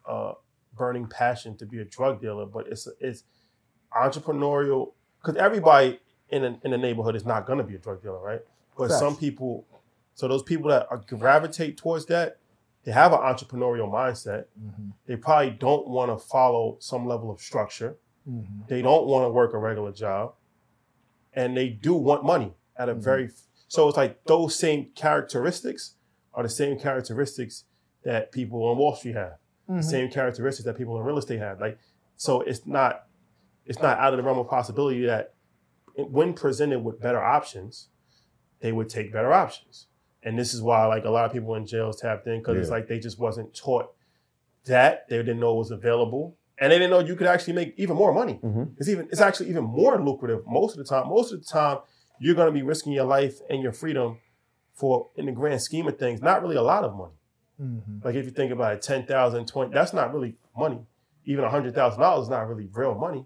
a 0.06 0.34
burning 0.76 1.06
passion 1.06 1.56
to 1.58 1.66
be 1.66 1.78
a 1.78 1.84
drug 1.84 2.20
dealer, 2.20 2.46
but 2.46 2.66
it's 2.68 2.88
it's 3.00 3.24
entrepreneurial 3.96 4.92
because 5.20 5.36
everybody 5.36 6.00
in 6.30 6.44
a, 6.44 6.58
in 6.64 6.70
the 6.70 6.78
neighborhood 6.78 7.14
is 7.14 7.24
not 7.24 7.46
going 7.46 7.58
to 7.58 7.64
be 7.64 7.74
a 7.74 7.78
drug 7.78 8.02
dealer, 8.02 8.20
right? 8.20 8.40
But 8.76 8.90
some 8.90 9.16
people, 9.16 9.66
so 10.14 10.28
those 10.28 10.42
people 10.42 10.70
that 10.70 10.86
are, 10.90 10.98
gravitate 10.98 11.76
towards 11.76 12.06
that, 12.06 12.38
they 12.84 12.92
have 12.92 13.12
an 13.12 13.20
entrepreneurial 13.20 13.90
mindset. 13.90 14.44
Mm-hmm. 14.60 14.90
They 15.06 15.16
probably 15.16 15.50
don't 15.50 15.88
want 15.88 16.10
to 16.10 16.24
follow 16.26 16.76
some 16.80 17.06
level 17.06 17.30
of 17.30 17.40
structure. 17.40 17.96
Mm-hmm. 18.28 18.62
They 18.68 18.82
don't 18.82 19.06
want 19.06 19.24
to 19.24 19.30
work 19.30 19.54
a 19.54 19.58
regular 19.58 19.92
job, 19.92 20.34
and 21.32 21.56
they 21.56 21.68
do 21.68 21.94
want 21.94 22.24
money 22.24 22.54
at 22.76 22.88
a 22.88 22.92
mm-hmm. 22.92 23.02
very. 23.02 23.30
So 23.68 23.88
it's 23.88 23.96
like 23.96 24.24
those 24.24 24.54
same 24.54 24.90
characteristics 24.94 25.94
are 26.34 26.42
the 26.42 26.48
same 26.48 26.78
characteristics 26.78 27.64
that 28.04 28.32
people 28.32 28.64
on 28.64 28.76
Wall 28.76 28.94
Street 28.96 29.14
have. 29.14 29.36
The 29.68 29.82
same 29.82 30.10
characteristics 30.10 30.66
that 30.66 30.76
people 30.76 30.98
in 30.98 31.04
real 31.04 31.16
estate 31.16 31.38
have. 31.38 31.58
Like, 31.58 31.78
so 32.16 32.42
it's 32.42 32.66
not 32.66 33.06
it's 33.64 33.80
not 33.80 33.98
out 33.98 34.12
of 34.12 34.18
the 34.18 34.22
realm 34.22 34.38
of 34.38 34.48
possibility 34.48 35.06
that 35.06 35.34
when 35.96 36.34
presented 36.34 36.80
with 36.80 37.00
better 37.00 37.22
options, 37.22 37.88
they 38.60 38.72
would 38.72 38.88
take 38.88 39.12
better 39.12 39.32
options. 39.32 39.86
And 40.24 40.38
this 40.38 40.54
is 40.54 40.62
why 40.62 40.86
like 40.86 41.04
a 41.04 41.10
lot 41.10 41.24
of 41.26 41.32
people 41.32 41.54
in 41.56 41.66
jails 41.66 42.00
tapped 42.00 42.26
in 42.26 42.38
because 42.38 42.56
it's 42.60 42.70
like 42.70 42.86
they 42.88 42.98
just 42.98 43.18
wasn't 43.18 43.54
taught 43.54 43.92
that. 44.66 45.08
They 45.08 45.16
didn't 45.16 45.40
know 45.40 45.54
it 45.54 45.58
was 45.58 45.70
available. 45.70 46.36
And 46.58 46.70
they 46.70 46.78
didn't 46.78 46.90
know 46.90 47.00
you 47.00 47.16
could 47.16 47.26
actually 47.26 47.54
make 47.54 47.74
even 47.76 47.96
more 47.96 48.12
money. 48.12 48.38
Mhm. 48.42 48.74
It's 48.78 48.88
even 48.88 49.06
it's 49.10 49.20
actually 49.20 49.48
even 49.50 49.64
more 49.64 50.00
lucrative 50.00 50.46
most 50.46 50.72
of 50.72 50.78
the 50.78 50.84
time. 50.84 51.08
Most 51.08 51.32
of 51.32 51.40
the 51.40 51.46
time, 51.46 51.78
you're 52.20 52.34
gonna 52.36 52.52
be 52.52 52.62
risking 52.62 52.92
your 52.92 53.04
life 53.04 53.40
and 53.50 53.62
your 53.62 53.72
freedom 53.72 54.18
for 54.74 55.08
in 55.16 55.26
the 55.26 55.32
grand 55.32 55.60
scheme 55.60 55.86
of 55.88 55.98
things, 55.98 56.22
not 56.22 56.40
really 56.42 56.56
a 56.56 56.62
lot 56.62 56.84
of 56.84 56.94
money. 56.94 57.14
Like 58.04 58.14
if 58.14 58.24
you 58.24 58.30
think 58.30 58.52
about 58.52 58.74
it, 58.74 58.82
10,000, 58.82 59.46
20, 59.46 59.72
that's 59.74 59.92
not 59.92 60.12
really 60.14 60.34
money. 60.56 60.80
Even 61.24 61.44
$100,000 61.44 62.22
is 62.22 62.28
not 62.28 62.48
really 62.48 62.68
real 62.72 62.94
money. 62.94 63.24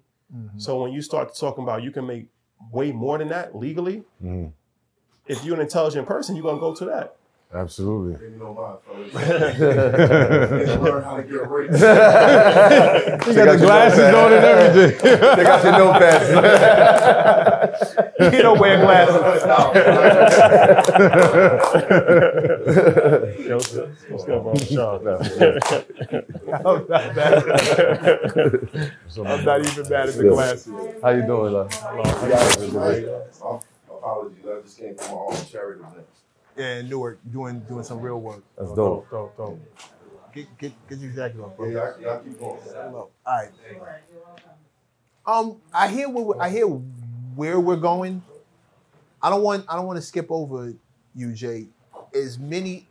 So 0.58 0.80
when 0.82 0.92
you 0.92 1.02
start 1.02 1.34
talking 1.36 1.62
about 1.62 1.82
you 1.82 1.90
can 1.90 2.06
make 2.06 2.28
way 2.72 2.90
more 2.92 3.16
than 3.18 3.28
that 3.28 3.54
legally, 3.54 4.04
Mhm. 4.22 4.52
If 5.28 5.44
you're 5.44 5.54
an 5.56 5.60
intelligent 5.60 6.06
person, 6.06 6.36
you're 6.36 6.44
gonna 6.44 6.60
go 6.60 6.74
to 6.74 6.84
that. 6.86 7.16
Absolutely. 7.54 8.14
They 8.16 8.38
got 13.34 13.52
the 13.52 13.56
glasses 13.60 14.14
on 14.14 14.32
and 14.32 14.44
everything. 14.44 14.98
They 15.00 15.44
got 15.44 15.62
your 15.64 15.72
notepads. 15.74 16.28
You 18.32 18.42
don't 18.42 18.58
wear 18.58 18.80
glasses. 18.80 19.42
Yo, 23.46 23.56
what's 23.56 24.24
good? 24.24 24.42
Bro? 24.42 24.54
Sean. 24.56 25.06
I'm 26.52 26.86
not 26.88 27.14
mad. 27.14 27.34
I'm 29.24 29.44
not 29.44 29.60
even 29.60 29.88
mad 29.88 30.08
at 30.08 30.14
the 30.16 30.28
glasses. 30.28 30.72
How 31.02 31.10
you 31.10 31.22
doing, 31.22 31.52
love? 31.52 31.70
Apologies, 34.06 34.44
I 34.46 34.60
just 34.62 34.78
came 34.78 34.94
from 34.94 35.10
my 35.16 35.20
own 35.20 35.46
charity 35.46 35.80
event. 35.80 36.06
Yeah, 36.56 36.78
in 36.78 36.88
Newark, 36.88 37.18
doing 37.32 37.58
doing 37.68 37.82
some 37.82 38.00
real 38.00 38.20
work. 38.20 38.44
That's 38.56 38.72
dope. 38.72 39.10
Dope, 39.10 39.36
dope. 39.36 39.60
Get 40.32 40.46
get 40.58 40.88
get 40.88 40.98
your 41.00 41.10
jacket 41.10 41.40
on, 41.40 41.52
bro. 41.56 41.66
Yeah, 41.68 41.74
y'all, 41.74 42.00
y'all 42.00 42.18
keep 42.20 42.38
going. 42.38 42.60
Hello. 42.66 43.10
All 43.26 43.38
right. 43.40 43.50
Um, 45.26 45.60
I 45.74 45.88
hear 45.88 46.08
where 46.08 46.24
we- 46.24 46.38
I 46.38 46.50
hear 46.50 46.66
where 46.68 47.58
we're 47.58 47.74
going. 47.74 48.22
I 49.20 49.28
don't 49.28 49.42
want 49.42 49.64
I 49.68 49.74
don't 49.74 49.86
want 49.88 49.96
to 49.96 50.02
skip 50.02 50.30
over 50.30 50.72
you, 51.16 51.32
Jay. 51.32 51.66
As 52.14 52.38
many 52.38 52.86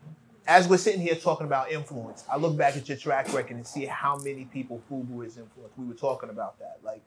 as 0.45 0.67
we're 0.67 0.77
sitting 0.77 0.99
here 0.99 1.15
talking 1.15 1.47
about 1.47 1.71
influence, 1.71 2.25
I 2.29 2.35
look 2.35 2.57
back 2.57 2.75
at 2.75 2.89
your 2.89 2.97
track 2.97 3.31
record 3.33 3.55
and 3.55 3.65
see 3.65 3.85
how 3.85 4.17
many 4.17 4.45
people 4.45 4.81
Fubu 4.91 5.23
has 5.23 5.37
influenced. 5.37 5.77
We 5.77 5.85
were 5.85 5.93
talking 5.93 6.29
about 6.29 6.59
that. 6.59 6.79
Like, 6.83 7.01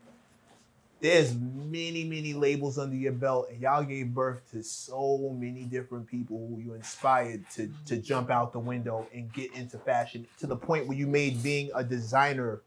there's 1.01 1.35
many, 1.35 2.05
many 2.05 2.35
labels 2.35 2.79
under 2.79 2.97
your 2.97 3.13
belt, 3.13 3.49
and 3.51 3.61
y'all 3.61 3.85
gave 3.85 4.13
birth 4.13 4.43
to 4.51 4.63
so 4.63 5.37
many 5.39 5.63
different 5.63 6.07
people 6.07 6.49
who 6.49 6.61
you 6.61 6.75
inspired 6.75 7.45
to 7.55 7.71
to 7.87 7.97
jump 7.99 8.31
out 8.31 8.53
the 8.53 8.59
window 8.59 9.07
and 9.13 9.33
get 9.33 9.53
into 9.55 9.79
fashion 9.79 10.27
to 10.39 10.47
the 10.47 10.57
point 10.57 10.87
where 10.87 10.97
you 10.97 11.07
made 11.07 11.43
being 11.43 11.71
a 11.75 11.85
designer 11.85 12.63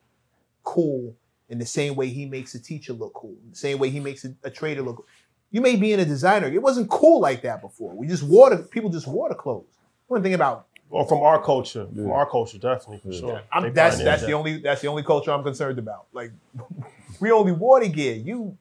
cool 0.63 1.15
in 1.50 1.60
the 1.60 1.65
same 1.65 1.96
way 1.96 2.08
he 2.08 2.26
makes 2.26 2.56
a 2.56 2.60
teacher 2.60 2.94
look 2.94 3.13
cool, 3.13 3.36
the 3.50 3.56
same 3.56 3.78
way 3.78 3.89
he 3.89 4.00
makes 4.00 4.24
a, 4.24 4.34
a 4.44 4.50
trader 4.50 4.82
look. 4.82 5.06
You 5.50 5.60
made 5.60 5.82
being 5.82 6.00
a 6.00 6.06
designer. 6.06 6.48
It 6.48 6.62
wasn't 6.62 6.89
cool 6.89 7.20
like 7.20 7.41
that 7.41 7.62
before. 7.62 7.94
We 7.94 8.08
just 8.08 8.24
wore 8.24 8.50
the 8.50 8.63
people 8.63 8.89
just 8.89 9.08
wore 9.08 9.28
the 9.28 9.36
clothes. 9.36 9.65
One 10.08 10.24
thing 10.24 10.34
about 10.34 10.67
Or 10.91 11.08
from 11.08 11.21
our 11.21 11.41
culture, 11.41 11.88
from 11.88 12.12
our 12.12 12.30
culture, 12.30 12.58
definitely 12.58 12.99
for 12.99 13.17
sure. 13.17 13.41
I'm, 13.51 13.73
that's 13.73 14.04
that's 14.04 14.21
that. 14.21 14.27
the 14.27 14.34
only 14.34 14.58
that's 14.58 14.82
the 14.82 14.89
only 14.89 15.04
culture 15.04 15.32
I'm 15.32 15.43
concerned 15.43 15.80
about. 15.80 16.08
Like 16.12 16.32
we 17.21 17.32
only 17.32 17.54
wore 17.54 17.80
the 17.80 17.88
gear. 17.88 18.13
You 18.13 18.58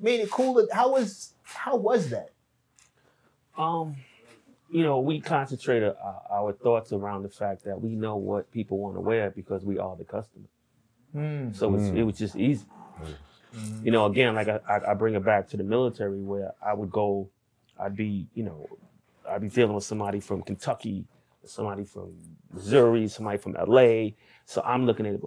made 0.00 0.20
it 0.20 0.30
cool. 0.30 0.66
How 0.72 0.92
was 0.92 1.34
how 1.42 1.76
was 1.76 2.08
that? 2.10 2.30
Um, 3.58 3.96
you 4.70 4.82
know, 4.82 5.00
we 5.00 5.20
concentrate 5.20 5.82
our, 5.82 6.22
our 6.30 6.52
thoughts 6.52 6.92
around 6.92 7.24
the 7.24 7.28
fact 7.28 7.64
that 7.64 7.78
we 7.78 7.90
know 7.90 8.16
what 8.16 8.50
people 8.52 8.78
want 8.78 8.94
to 8.94 9.00
wear 9.00 9.30
because 9.30 9.62
we 9.62 9.78
are 9.78 9.94
the 9.96 10.04
customer. 10.04 10.46
Hmm. 11.12 11.52
So 11.52 11.74
it's, 11.74 11.88
it 11.88 12.04
was 12.04 12.16
just 12.16 12.36
easy. 12.36 12.64
Hmm. 13.54 13.84
You 13.84 13.90
know, 13.90 14.06
again, 14.06 14.34
like 14.34 14.48
I, 14.48 14.60
I 14.68 14.92
I 14.92 14.94
bring 14.94 15.14
it 15.14 15.24
back 15.24 15.48
to 15.48 15.56
the 15.58 15.64
military 15.64 16.22
where 16.22 16.52
I 16.64 16.72
would 16.72 16.90
go, 16.90 17.28
I'd 17.78 17.96
be, 17.96 18.28
you 18.34 18.44
know, 18.44 18.66
I'd 19.28 19.40
be 19.42 19.48
dealing 19.48 19.74
with 19.74 19.84
somebody 19.84 20.20
from 20.20 20.42
Kentucky, 20.42 21.04
somebody 21.44 21.84
from 21.84 22.14
Missouri, 22.52 23.08
somebody 23.08 23.38
from 23.38 23.56
LA. 23.66 24.10
So 24.46 24.62
I'm 24.64 24.86
looking 24.86 25.06
at 25.06 25.20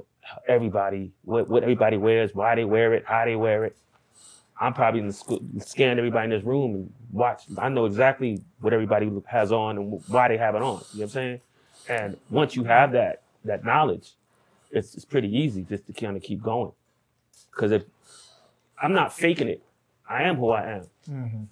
everybody, 0.48 1.12
what, 1.24 1.50
what 1.50 1.64
everybody 1.64 1.98
wears, 1.98 2.34
why 2.34 2.56
they 2.56 2.66
wear 2.66 2.94
it, 2.94 3.04
how 3.06 3.26
they 3.26 3.36
wear 3.36 3.66
it. 3.66 3.78
I'm 4.60 4.74
probably 4.74 5.02
in 5.02 5.08
the 5.08 5.14
school, 5.14 5.40
scan 5.60 5.98
everybody 5.98 6.26
in 6.26 6.30
this 6.30 6.44
room 6.44 6.76
and 6.76 6.94
watch. 7.12 7.44
I 7.58 7.70
know 7.70 7.86
exactly 7.86 8.42
what 8.60 8.72
everybody 8.72 9.12
has 9.26 9.52
on 9.52 9.78
and 9.78 10.04
why 10.08 10.28
they 10.28 10.38
have 10.38 10.56
it 10.56 10.62
on. 10.62 10.64
You 10.66 10.70
know 10.70 10.82
what 10.94 11.02
I'm 11.04 11.10
saying? 11.10 11.42
And 11.90 12.18
once 12.30 12.56
you 12.56 12.64
have 12.64 12.92
that 12.94 13.24
that 13.46 13.66
knowledge, 13.66 14.12
it's, 14.72 14.96
it's 14.96 15.06
pretty 15.06 15.36
easy 15.36 15.64
just 15.64 15.86
to 15.88 15.94
kind 15.94 16.16
of 16.16 16.24
keep 16.24 16.42
going. 16.42 16.72
Because 17.52 17.72
if 17.72 17.84
I'm 18.82 18.94
not 18.94 19.14
faking 19.14 19.48
it, 19.48 19.64
I 20.10 20.24
am 20.24 20.38
who 20.38 20.52
I 20.52 20.72
am. 20.72 20.84
Mm-hmm. 21.10 21.44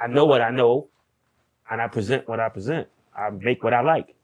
I 0.00 0.06
know 0.06 0.26
what 0.26 0.40
I 0.40 0.50
know, 0.50 0.88
and 1.70 1.80
I 1.80 1.88
present 1.88 2.28
what 2.28 2.40
I 2.40 2.48
present. 2.48 2.88
I 3.16 3.30
make 3.30 3.62
what 3.62 3.74
I 3.74 3.80
like. 3.82 4.14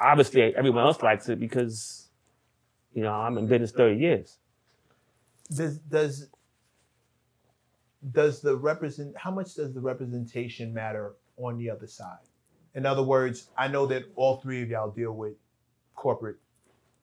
Obviously, 0.00 0.54
everyone 0.56 0.84
else 0.84 1.02
likes 1.02 1.28
it 1.28 1.38
because, 1.38 2.08
you 2.94 3.02
know, 3.02 3.12
I'm 3.12 3.38
in 3.38 3.46
business 3.46 3.72
30 3.72 3.96
years. 3.98 4.38
Does 5.54 5.78
does 5.78 6.28
does 8.12 8.40
the 8.40 8.56
represent 8.56 9.16
how 9.16 9.30
much 9.30 9.54
does 9.54 9.74
the 9.74 9.80
representation 9.80 10.72
matter 10.72 11.14
on 11.36 11.58
the 11.58 11.70
other 11.70 11.86
side? 11.86 12.18
In 12.74 12.86
other 12.86 13.02
words, 13.02 13.48
I 13.58 13.68
know 13.68 13.86
that 13.86 14.04
all 14.14 14.36
three 14.36 14.62
of 14.62 14.70
y'all 14.70 14.90
deal 14.90 15.12
with 15.12 15.34
corporate 15.94 16.38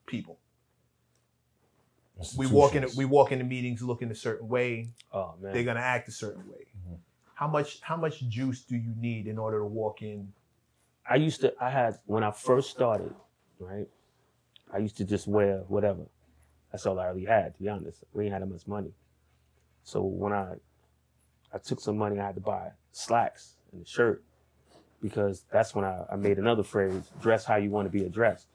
people. 0.05 0.39
We 2.35 2.47
walk 2.47 2.73
in 2.75 2.87
we 2.95 3.05
walk 3.05 3.31
into 3.31 3.45
meetings 3.45 3.81
looking 3.81 4.09
a 4.09 4.15
certain 4.15 4.47
way. 4.47 4.89
Oh 5.13 5.35
man, 5.39 5.53
They're 5.53 5.63
gonna 5.63 5.81
act 5.81 6.07
a 6.07 6.11
certain 6.11 6.47
way. 6.49 6.65
How 7.35 7.47
much 7.47 7.79
how 7.81 7.95
much 7.95 8.27
juice 8.27 8.61
do 8.61 8.75
you 8.75 8.93
need 8.97 9.27
in 9.27 9.37
order 9.37 9.59
to 9.59 9.65
walk 9.65 10.01
in? 10.01 10.33
I 11.09 11.15
used 11.15 11.41
to, 11.41 11.53
I 11.61 11.69
had, 11.69 11.97
when 12.05 12.23
I 12.23 12.31
first 12.31 12.69
started, 12.69 13.13
right? 13.59 13.87
I 14.73 14.79
used 14.79 14.97
to 14.97 15.05
just 15.05 15.27
wear 15.27 15.59
whatever. 15.67 16.03
That's 16.71 16.85
all 16.85 16.99
I 16.99 17.07
really 17.07 17.25
had, 17.25 17.55
to 17.55 17.63
be 17.63 17.69
honest. 17.69 18.03
We 18.13 18.25
ain't 18.25 18.33
had 18.33 18.41
that 18.41 18.47
much 18.47 18.67
money. 18.67 18.91
So 19.83 20.01
when 20.01 20.33
I, 20.33 20.55
I 21.53 21.57
took 21.59 21.79
some 21.79 21.97
money, 21.97 22.19
I 22.19 22.25
had 22.25 22.35
to 22.35 22.41
buy 22.41 22.71
slacks 22.91 23.55
and 23.71 23.81
a 23.81 23.85
shirt 23.85 24.23
because 25.01 25.45
that's 25.51 25.73
when 25.73 25.85
I, 25.85 26.03
I 26.11 26.15
made 26.17 26.39
another 26.39 26.63
phrase, 26.63 27.11
dress 27.21 27.45
how 27.45 27.55
you 27.55 27.69
want 27.69 27.85
to 27.85 27.91
be 27.91 28.05
addressed. 28.05 28.47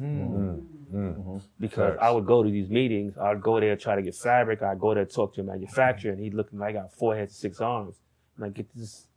Mm-hmm. 0.00 0.36
Mm-hmm. 0.36 0.96
Mm-hmm. 0.96 1.38
Because 1.58 1.96
I 2.00 2.10
would 2.10 2.26
go 2.26 2.42
to 2.42 2.50
these 2.50 2.68
meetings, 2.68 3.18
I'd 3.18 3.42
go 3.42 3.58
there, 3.58 3.76
try 3.76 3.96
to 3.96 4.02
get 4.02 4.14
fabric, 4.14 4.62
I'd 4.62 4.78
go 4.78 4.94
there, 4.94 5.04
talk 5.06 5.34
to 5.34 5.40
a 5.40 5.44
manufacturer, 5.44 6.12
and 6.12 6.20
he'd 6.22 6.34
look 6.34 6.48
like 6.52 6.70
I 6.70 6.72
got 6.72 6.92
four 6.92 7.16
heads, 7.16 7.34
six 7.34 7.60
arms. 7.60 7.96
I'm 8.36 8.44
like, 8.44 8.54
get 8.54 8.68
this, 8.74 9.08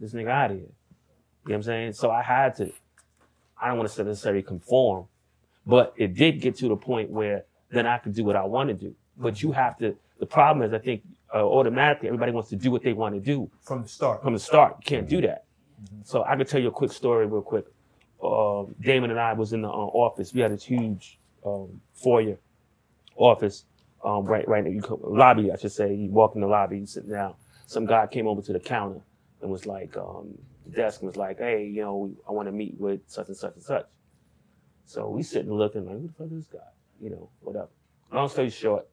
this 0.00 0.12
nigga 0.12 0.28
out 0.28 0.50
of 0.50 0.58
here. 0.58 0.66
You 1.44 1.50
know 1.50 1.54
what 1.54 1.56
I'm 1.56 1.62
saying? 1.64 1.92
So 1.94 2.10
I 2.10 2.22
had 2.22 2.54
to, 2.56 2.72
I 3.60 3.68
don't 3.68 3.76
want 3.78 3.88
to 3.88 3.94
say 3.94 4.02
necessarily 4.04 4.42
conform, 4.42 5.06
but 5.66 5.92
it 5.96 6.14
did 6.14 6.40
get 6.40 6.56
to 6.58 6.68
the 6.68 6.76
point 6.76 7.10
where 7.10 7.44
then 7.70 7.86
I 7.86 7.98
could 7.98 8.14
do 8.14 8.24
what 8.24 8.36
I 8.36 8.44
want 8.44 8.68
to 8.68 8.74
do. 8.74 8.94
But 9.16 9.42
you 9.42 9.52
have 9.52 9.76
to, 9.78 9.96
the 10.18 10.26
problem 10.26 10.66
is 10.66 10.72
I 10.72 10.78
think 10.78 11.02
uh, 11.34 11.38
automatically 11.44 12.08
everybody 12.08 12.32
wants 12.32 12.48
to 12.50 12.56
do 12.56 12.70
what 12.70 12.82
they 12.82 12.92
want 12.92 13.14
to 13.14 13.20
do 13.20 13.50
From 13.62 13.82
the 13.82 13.88
start. 13.88 14.22
from 14.22 14.34
the 14.34 14.38
start. 14.38 14.76
You 14.80 14.84
can't 14.84 15.08
do 15.08 15.20
that. 15.22 15.44
So 16.04 16.22
I 16.24 16.36
could 16.36 16.48
tell 16.48 16.60
you 16.60 16.68
a 16.68 16.72
quick 16.72 16.92
story 16.92 17.26
real 17.26 17.42
quick. 17.42 17.64
uh, 18.22 18.66
Daymond 18.80 19.10
and 19.10 19.18
I 19.18 19.32
was 19.32 19.52
in 19.52 19.62
the 19.62 19.68
uh, 19.68 19.72
office. 19.72 20.32
We 20.32 20.40
had 20.42 20.52
this 20.52 20.62
huge 20.62 21.18
um, 21.44 21.80
foyer 21.94 22.36
office, 23.16 23.64
um, 24.04 24.24
right, 24.24 24.46
right 24.46 24.64
the 24.64 24.96
lobby, 25.02 25.50
I 25.50 25.56
should 25.56 25.72
say. 25.72 25.92
You 25.94 26.08
walk 26.10 26.36
in 26.36 26.40
the 26.40 26.46
lobby, 26.46 26.78
you 26.78 26.86
sit 26.86 27.08
down. 27.10 27.34
Some 27.66 27.84
guy 27.86 28.06
came 28.06 28.28
over 28.28 28.42
to 28.42 28.52
the 28.52 28.60
counter 28.60 29.00
and 29.40 29.50
was 29.50 29.66
like, 29.66 29.96
um, 29.96 30.38
desk 30.70 31.00
and 31.00 31.08
was 31.08 31.16
like, 31.16 31.38
hey, 31.38 31.66
you 31.66 31.82
know, 31.82 32.12
I 32.28 32.32
want 32.32 32.48
to 32.48 32.52
meet 32.52 32.78
with 32.78 33.00
such 33.06 33.28
and 33.28 33.36
such 33.36 33.54
and 33.54 33.62
such. 33.62 33.86
So 34.84 35.08
we 35.08 35.22
sitting 35.22 35.52
looking 35.52 35.86
like, 35.86 35.96
who 35.96 36.06
the 36.08 36.12
fuck 36.12 36.26
is 36.26 36.44
this 36.44 36.46
guy? 36.46 36.58
You 37.00 37.10
know, 37.10 37.30
whatever. 37.40 37.68
Long 38.12 38.28
story 38.28 38.50
short, 38.50 38.86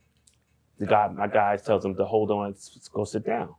the 0.77 0.85
guy, 0.85 1.09
my 1.09 1.27
guy 1.27 1.57
tells 1.57 1.83
him 1.83 1.95
to 1.95 2.05
hold 2.05 2.31
on, 2.31 2.47
let's 2.47 2.87
go 2.87 3.03
sit 3.03 3.25
down. 3.25 3.55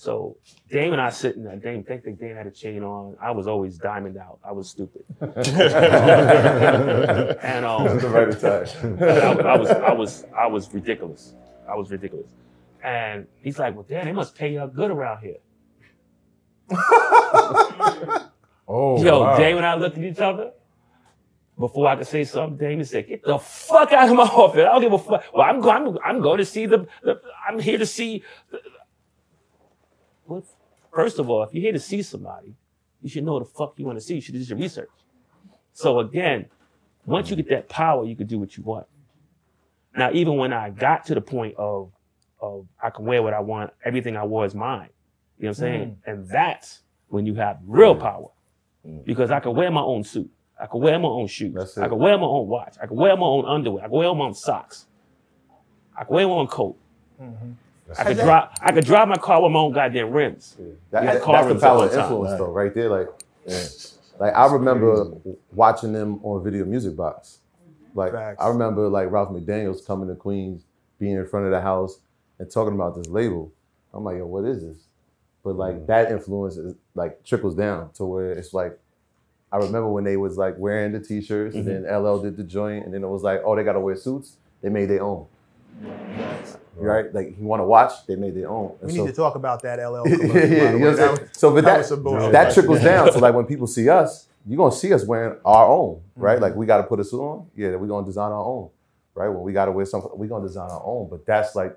So 0.00 0.38
Dame 0.70 0.94
and 0.94 1.02
I 1.02 1.10
sitting 1.10 1.44
there. 1.44 1.56
Dame, 1.56 1.84
think 1.84 2.04
that 2.04 2.18
Dame 2.18 2.34
had 2.34 2.46
a 2.46 2.50
chain 2.50 2.82
on. 2.82 3.18
I 3.20 3.32
was 3.32 3.46
always 3.46 3.76
diamond 3.76 4.16
out. 4.16 4.38
I 4.42 4.50
was 4.50 4.70
stupid. 4.70 5.04
and 5.20 5.34
um, 7.66 7.98
the 7.98 8.08
right 8.08 8.30
attack. 8.30 8.68
I, 8.82 9.52
I 9.52 9.58
was, 9.58 9.68
I 9.68 9.92
was, 9.92 10.24
I 10.34 10.46
was 10.46 10.72
ridiculous. 10.72 11.34
I 11.68 11.74
was 11.74 11.90
ridiculous. 11.90 12.28
And 12.82 13.26
he's 13.42 13.58
like, 13.58 13.74
"Well, 13.74 13.84
damn, 13.86 14.06
they 14.06 14.12
must 14.12 14.34
pay 14.34 14.54
you 14.54 14.66
good 14.74 14.90
around 14.90 15.20
here." 15.20 15.36
Oh, 18.72 19.02
Yo, 19.02 19.20
wow. 19.20 19.36
Dame 19.36 19.56
and 19.56 19.66
I 19.66 19.74
looked 19.74 19.98
at 19.98 20.04
each 20.04 20.20
other. 20.20 20.52
Before 21.58 21.88
I 21.88 21.96
could 21.96 22.06
say 22.06 22.22
something, 22.22 22.56
Daymond 22.56 22.86
said, 22.86 23.08
"Get 23.08 23.24
the 23.24 23.36
fuck 23.36 23.92
out 23.92 24.08
of 24.08 24.14
my 24.14 24.22
office! 24.22 24.60
I 24.60 24.72
don't 24.72 24.80
give 24.80 24.92
a 24.92 24.98
fuck. 24.98 25.24
Well, 25.34 25.42
I'm 25.42 25.60
going. 25.60 25.88
I'm, 25.88 25.98
I'm 26.04 26.22
going 26.22 26.38
to 26.38 26.44
see 26.44 26.66
the, 26.66 26.86
the. 27.02 27.20
I'm 27.46 27.58
here 27.58 27.78
to 27.78 27.84
see. 27.84 28.22
The, 28.50 28.60
well, 30.24 30.44
first 30.94 31.18
of 31.18 31.28
all, 31.28 31.42
if 31.42 31.52
you're 31.52 31.62
here 31.62 31.72
to 31.72 31.80
see 31.80 32.00
somebody, 32.00 32.54
you 33.02 33.10
should 33.10 33.24
know 33.24 33.40
the 33.40 33.44
fuck 33.44 33.74
you 33.76 33.84
want 33.84 33.98
to 33.98 34.04
see. 34.04 34.14
You 34.14 34.20
should 34.20 34.34
do 34.34 34.40
your 34.40 34.56
research. 34.56 34.88
So 35.72 35.98
again, 35.98 36.46
once 37.04 37.28
you 37.28 37.36
get 37.36 37.48
that 37.48 37.68
power, 37.68 38.04
you 38.04 38.14
can 38.14 38.28
do 38.28 38.38
what 38.38 38.56
you 38.56 38.62
want. 38.62 38.86
Now, 39.96 40.12
even 40.12 40.36
when 40.36 40.52
I 40.52 40.70
got 40.70 41.04
to 41.06 41.14
the 41.14 41.20
point 41.20 41.56
of, 41.58 41.90
of 42.40 42.68
I 42.82 42.90
can 42.90 43.04
wear 43.04 43.22
what 43.22 43.34
I 43.34 43.40
want, 43.40 43.72
everything 43.84 44.16
I 44.16 44.24
wore 44.24 44.44
is 44.44 44.54
mine. 44.54 44.90
You 45.38 45.44
know 45.44 45.48
what 45.48 45.48
I'm 45.48 45.54
saying? 45.54 45.88
Mm. 46.06 46.12
And 46.12 46.28
that's 46.28 46.82
when 47.10 47.26
you 47.26 47.34
have 47.34 47.58
oh, 47.60 47.64
real 47.66 47.94
power. 47.94 48.28
Mm. 48.86 49.04
Because 49.04 49.30
I 49.30 49.40
can 49.40 49.54
wear 49.54 49.70
my 49.70 49.82
own 49.82 50.04
suit. 50.04 50.30
I 50.58 50.66
can 50.66 50.80
wear 50.80 50.98
my 50.98 51.08
own 51.08 51.26
shoes. 51.26 51.56
I 51.78 51.84
it. 51.84 51.88
can 51.88 51.98
wear 51.98 52.16
my 52.16 52.24
own 52.24 52.48
watch. 52.48 52.76
I 52.82 52.86
can 52.86 52.96
wear 52.96 53.16
my 53.16 53.26
own 53.26 53.44
underwear. 53.46 53.84
I 53.84 53.88
can 53.88 53.96
wear 53.96 54.14
my 54.14 54.24
own 54.24 54.34
socks. 54.34 54.86
I 55.96 56.04
can 56.04 56.14
wear 56.14 56.26
my 56.26 56.34
own 56.34 56.46
coat. 56.46 56.76
Mm-hmm. 57.20 57.50
I 57.98 58.04
could 58.04 58.16
drive. 58.18 58.48
I 58.60 58.72
could 58.72 58.84
drive 58.84 59.08
my 59.08 59.16
car 59.16 59.42
with 59.42 59.52
my 59.52 59.58
own 59.58 59.72
goddamn 59.72 60.12
rims. 60.12 60.56
That, 60.90 61.04
Yeah, 61.04 61.14
that- 61.14 61.22
car 61.22 61.34
that's 61.34 61.46
the 61.46 61.54
rims 61.54 61.62
all 61.62 61.76
power 61.76 61.84
of 61.84 61.90
the 61.90 61.96
time. 61.96 62.04
influence, 62.04 62.38
though, 62.38 62.50
right 62.50 62.74
there. 62.74 62.88
Like, 62.88 63.08
like 64.18 64.34
I 64.34 64.52
remember 64.52 65.12
watching 65.52 65.92
them 65.92 66.20
on 66.22 66.42
Video 66.44 66.64
Music 66.64 66.96
Box. 66.96 67.38
Like, 67.94 68.12
Facts. 68.12 68.40
I 68.40 68.48
remember 68.48 68.88
like 68.88 69.10
Ralph 69.10 69.30
McDaniels 69.30 69.84
coming 69.84 70.08
to 70.08 70.14
Queens, 70.14 70.64
being 70.98 71.16
in 71.16 71.26
front 71.26 71.46
of 71.46 71.52
the 71.52 71.60
house 71.60 71.98
and 72.38 72.50
talking 72.50 72.74
about 72.74 72.94
this 72.94 73.08
label. 73.08 73.52
I'm 73.92 74.04
like, 74.04 74.18
yo, 74.18 74.26
what 74.26 74.44
is 74.44 74.62
this? 74.62 74.76
But 75.42 75.56
like 75.56 75.74
mm. 75.74 75.86
that 75.86 76.12
influence 76.12 76.56
is 76.56 76.74
like 76.94 77.22
trickles 77.24 77.54
down 77.54 77.90
to 77.94 78.04
where 78.04 78.32
it's 78.32 78.52
like. 78.54 78.78
I 79.52 79.56
remember 79.56 79.88
when 79.88 80.04
they 80.04 80.16
was 80.16 80.36
like 80.38 80.54
wearing 80.58 80.92
the 80.92 81.00
t-shirts, 81.00 81.56
and 81.56 81.66
then 81.66 81.82
LL 81.82 82.18
did 82.22 82.36
the 82.36 82.44
joint, 82.44 82.84
and 82.84 82.94
then 82.94 83.02
it 83.02 83.08
was 83.08 83.24
like, 83.24 83.42
oh, 83.44 83.56
they 83.56 83.64
gotta 83.64 83.80
wear 83.80 83.96
suits. 83.96 84.36
They 84.62 84.68
made 84.68 84.86
their 84.88 85.02
own. 85.02 85.26
Right? 86.76 87.12
Like 87.12 87.36
you 87.38 87.44
want 87.46 87.60
to 87.60 87.64
watch, 87.64 88.06
they 88.06 88.16
made 88.16 88.34
their 88.36 88.48
own. 88.48 88.76
And 88.80 88.90
We 88.90 88.96
so- 88.96 89.04
need 89.04 89.10
to 89.10 89.16
talk 89.16 89.34
about 89.34 89.60
that 89.62 89.76
LL. 89.84 90.04
yeah, 90.08 90.16
yeah, 90.46 90.72
you 90.72 90.78
know 90.78 90.94
That 90.94 91.10
was- 91.10 91.20
So, 91.32 91.50
but 91.52 91.64
that 91.64 91.70
that 91.72 91.78
was 91.78 91.88
some 91.88 92.02
bullshit. 92.02 92.32
that 92.32 92.54
trickles 92.54 92.80
down. 92.80 93.12
So, 93.12 93.18
like 93.18 93.34
when 93.34 93.44
people 93.44 93.66
see 93.66 93.88
us, 93.88 94.28
you're 94.46 94.56
gonna 94.56 94.72
see 94.72 94.92
us 94.94 95.04
wearing 95.04 95.36
our 95.44 95.66
own, 95.66 96.00
right? 96.16 96.34
Mm-hmm. 96.34 96.42
Like 96.42 96.54
we 96.54 96.64
got 96.64 96.78
to 96.78 96.84
put 96.84 97.00
a 97.00 97.04
suit 97.04 97.20
on. 97.20 97.46
Yeah, 97.54 97.74
we're 97.74 97.86
gonna 97.88 98.06
design 98.06 98.30
our 98.32 98.44
own, 98.44 98.70
right? 99.14 99.28
When 99.28 99.42
we 99.42 99.52
got 99.52 99.66
to 99.66 99.72
wear 99.72 99.84
something, 99.84 100.10
we're 100.14 100.28
gonna 100.28 100.46
design 100.46 100.70
our 100.70 100.82
own. 100.84 101.08
But 101.10 101.26
that's 101.26 101.54
like 101.54 101.76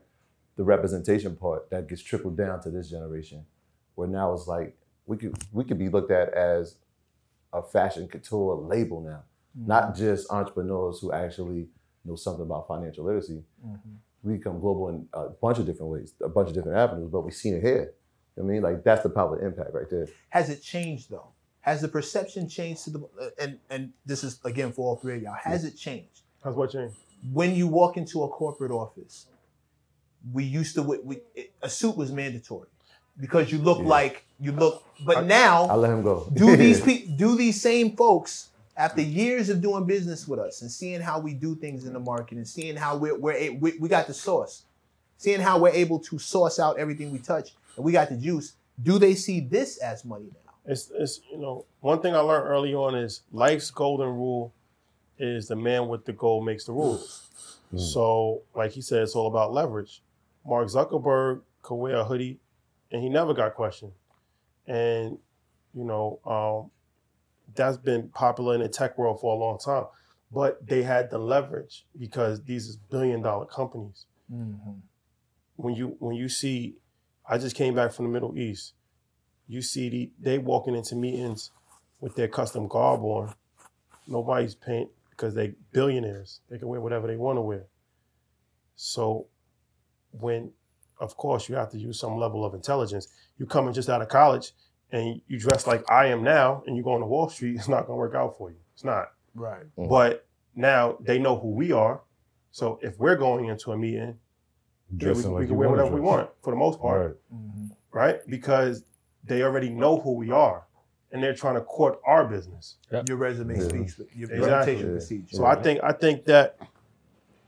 the 0.55 0.63
representation 0.63 1.35
part 1.35 1.69
that 1.71 1.87
gets 1.87 2.01
trickled 2.01 2.37
down 2.37 2.61
to 2.61 2.69
this 2.69 2.89
generation, 2.89 3.45
where 3.95 4.07
now 4.07 4.31
it's 4.33 4.47
like 4.47 4.77
we 5.05 5.17
could 5.17 5.35
we 5.51 5.63
could 5.63 5.79
be 5.79 5.89
looked 5.89 6.11
at 6.11 6.33
as 6.33 6.75
a 7.51 7.61
fashion 7.61 8.07
couture 8.07 8.55
label 8.55 9.01
now, 9.01 9.23
Mm-hmm. 9.55 9.67
not 9.67 9.95
just 9.95 10.31
entrepreneurs 10.31 10.99
who 10.99 11.11
actually 11.11 11.67
know 12.03 12.15
something 12.15 12.41
about 12.41 12.67
financial 12.67 13.05
literacy. 13.05 13.43
Mm-hmm. 13.63 13.89
We 14.23 14.37
become 14.37 14.59
global 14.59 14.89
in 14.89 15.07
a 15.13 15.29
bunch 15.29 15.59
of 15.59 15.67
different 15.67 15.91
ways, 15.91 16.15
a 16.23 16.29
bunch 16.29 16.47
of 16.47 16.55
different 16.55 16.75
avenues, 16.75 17.11
but 17.11 17.21
we've 17.21 17.35
seen 17.35 17.57
it 17.57 17.61
here. 17.61 17.93
I 18.35 18.41
mean, 18.41 18.63
like 18.63 18.83
that's 18.83 19.03
the 19.03 19.11
power 19.11 19.37
of 19.37 19.43
impact 19.43 19.69
right 19.75 19.87
there. 19.91 20.07
Has 20.29 20.49
it 20.49 20.63
changed 20.63 21.11
though? 21.11 21.27
Has 21.61 21.81
the 21.81 21.87
perception 21.87 22.49
changed 22.49 22.85
to 22.85 22.89
the 22.89 23.33
and 23.39 23.59
and 23.69 23.91
this 24.07 24.23
is 24.23 24.39
again 24.43 24.71
for 24.71 24.87
all 24.87 24.95
three 24.95 25.17
of 25.17 25.21
y'all? 25.21 25.37
Has 25.43 25.65
it 25.65 25.77
changed? 25.77 26.21
How's 26.43 26.55
what 26.55 26.71
changed? 26.71 26.95
When 27.31 27.53
you 27.53 27.67
walk 27.67 27.95
into 27.95 28.23
a 28.23 28.29
corporate 28.29 28.71
office, 28.71 29.27
we 30.31 30.45
used 30.45 30.73
to 30.75 30.81
we, 30.81 30.97
we, 31.03 31.17
a 31.61 31.69
suit 31.69 31.95
was 31.95 32.11
mandatory 32.11 32.69
because 33.19 33.51
you 33.51 33.57
look 33.59 33.79
like 33.79 34.25
you 34.39 34.51
look. 34.51 34.83
But 35.05 35.25
now 35.25 35.65
I 35.65 35.75
let 35.75 35.91
him 35.91 36.01
go. 36.01 36.29
do 36.33 36.55
these 36.63 36.81
pe- 36.81 37.05
do 37.17 37.35
these 37.35 37.61
same 37.61 37.95
folks 37.95 38.49
after 38.75 39.01
years 39.01 39.49
of 39.49 39.61
doing 39.61 39.85
business 39.85 40.27
with 40.27 40.39
us 40.39 40.61
and 40.61 40.71
seeing 40.71 41.01
how 41.01 41.19
we 41.19 41.33
do 41.33 41.55
things 41.55 41.85
in 41.85 41.93
the 41.93 41.99
market 41.99 42.37
and 42.37 42.47
seeing 42.47 42.75
how 42.75 42.97
we're, 42.97 43.17
we're 43.17 43.33
a- 43.33 43.49
we, 43.49 43.77
we 43.79 43.87
got 43.89 44.07
the 44.07 44.13
source 44.13 44.63
seeing 45.17 45.39
how 45.39 45.59
we're 45.59 45.69
able 45.69 45.99
to 45.99 46.17
source 46.17 46.59
out 46.59 46.77
everything 46.79 47.11
we 47.11 47.19
touch 47.19 47.51
and 47.75 47.85
we 47.85 47.91
got 47.91 48.09
the 48.09 48.15
juice 48.17 48.53
do 48.81 48.97
they 48.97 49.13
see 49.13 49.39
this 49.39 49.77
as 49.77 50.03
money 50.03 50.25
now 50.45 50.53
It's, 50.65 50.89
it's 50.95 51.19
you 51.31 51.37
know 51.37 51.65
one 51.81 52.01
thing 52.01 52.15
I 52.15 52.19
learned 52.19 52.47
early 52.47 52.73
on 52.73 52.95
is 52.95 53.21
life's 53.31 53.69
golden 53.69 54.07
rule 54.09 54.53
is 55.19 55.47
the 55.47 55.55
man 55.55 55.87
with 55.87 56.05
the 56.05 56.13
goal 56.13 56.41
makes 56.41 56.65
the 56.65 56.71
rules. 56.71 57.29
Mm. 57.71 57.79
So 57.79 58.41
like 58.55 58.71
he 58.71 58.81
said, 58.81 59.03
it's 59.03 59.15
all 59.15 59.27
about 59.27 59.53
leverage. 59.53 60.01
Mark 60.45 60.67
Zuckerberg 60.67 61.41
could 61.61 61.75
wear 61.75 61.97
a 61.97 62.03
hoodie, 62.03 62.39
and 62.93 63.03
he 63.03 63.09
never 63.09 63.33
got 63.33 63.55
questioned. 63.55 63.91
And 64.65 65.17
you 65.73 65.83
know 65.83 66.19
um, 66.25 66.71
that's 67.53 67.77
been 67.77 68.07
popular 68.09 68.55
in 68.55 68.61
the 68.61 68.69
tech 68.69 68.97
world 68.97 69.19
for 69.19 69.35
a 69.35 69.37
long 69.37 69.59
time. 69.59 69.85
But 70.31 70.65
they 70.65 70.83
had 70.83 71.11
the 71.11 71.17
leverage 71.17 71.85
because 71.99 72.43
these 72.43 72.67
is 72.67 72.77
billion 72.77 73.21
dollar 73.21 73.45
companies. 73.45 74.05
When 75.57 75.75
you 75.75 75.97
when 75.99 76.15
you 76.15 76.29
see, 76.29 76.77
I 77.27 77.37
just 77.37 77.55
came 77.55 77.75
back 77.75 77.91
from 77.91 78.05
the 78.05 78.11
Middle 78.11 78.37
East 78.37 78.73
you 79.47 79.61
see 79.61 79.89
the, 79.89 80.11
they 80.19 80.37
walking 80.37 80.75
into 80.75 80.95
meetings 80.95 81.51
with 81.99 82.15
their 82.15 82.27
custom 82.27 82.67
garb 82.67 83.01
on. 83.01 83.33
Nobody's 84.07 84.55
paying 84.55 84.89
because 85.09 85.35
they 85.35 85.53
billionaires. 85.71 86.41
They 86.49 86.57
can 86.57 86.67
wear 86.67 86.81
whatever 86.81 87.07
they 87.07 87.15
want 87.15 87.37
to 87.37 87.41
wear. 87.41 87.65
So 88.75 89.27
when, 90.11 90.51
of 91.03 91.17
course, 91.17 91.49
you 91.49 91.55
have 91.55 91.69
to 91.71 91.77
use 91.77 91.99
some 91.99 92.17
level 92.17 92.43
of 92.45 92.53
intelligence. 92.53 93.07
You 93.37 93.45
coming 93.45 93.73
just 93.73 93.89
out 93.89 94.01
of 94.01 94.07
college 94.09 94.51
and 94.91 95.21
you 95.27 95.39
dress 95.39 95.67
like 95.67 95.83
I 95.91 96.07
am 96.07 96.23
now, 96.23 96.63
and 96.65 96.77
you 96.77 96.83
go 96.83 96.93
on 96.93 96.99
to 97.01 97.05
Wall 97.05 97.27
Street, 97.29 97.55
it's 97.59 97.67
not 97.67 97.85
going 97.87 97.97
to 97.97 97.99
work 97.99 98.15
out 98.15 98.37
for 98.37 98.49
you. 98.51 98.57
It's 98.73 98.83
not. 98.83 99.11
right 99.35 99.65
mm-hmm. 99.77 99.89
But 99.89 100.25
now 100.55 100.97
they 101.01 101.19
know 101.19 101.37
who 101.39 101.49
we 101.51 101.71
are. 101.71 102.01
So 102.51 102.79
if 102.81 102.97
we're 102.99 103.15
going 103.15 103.45
into 103.45 103.71
a 103.71 103.77
meeting, 103.77 103.99
yeah, 103.99 104.13
we, 104.91 104.97
Dressing 104.97 105.23
can- 105.23 105.33
we 105.33 105.47
can 105.47 105.55
wear 105.57 105.69
wanna 105.69 105.81
whatever 105.83 105.95
we 105.95 106.01
want 106.01 106.29
for 106.43 106.51
the 106.51 106.57
most 106.57 106.79
part 106.79 107.01
Right. 107.01 107.15
Mm-hmm. 107.39 107.65
right? 107.91 108.19
Because 108.27 108.83
they 109.23 109.41
already 109.41 109.69
know 109.69 109.97
who 109.99 110.13
we 110.13 110.29
are, 110.31 110.67
and 111.11 111.21
they're 111.23 111.33
trying 111.35 111.55
to 111.55 111.61
court 111.61 111.99
our 112.05 112.25
business. 112.27 112.77
your 113.07 113.17
resume 113.17 113.59
speaks 113.59 113.99
your 114.15 114.29
Exactly. 114.31 114.37
presentation 114.39 114.85
Yeah. 114.87 114.91
precedes 114.93 115.31
So 115.37 115.45
I 115.45 115.55
think 115.55 115.79
I 115.83 115.91
think 115.93 116.25
that 116.25 116.57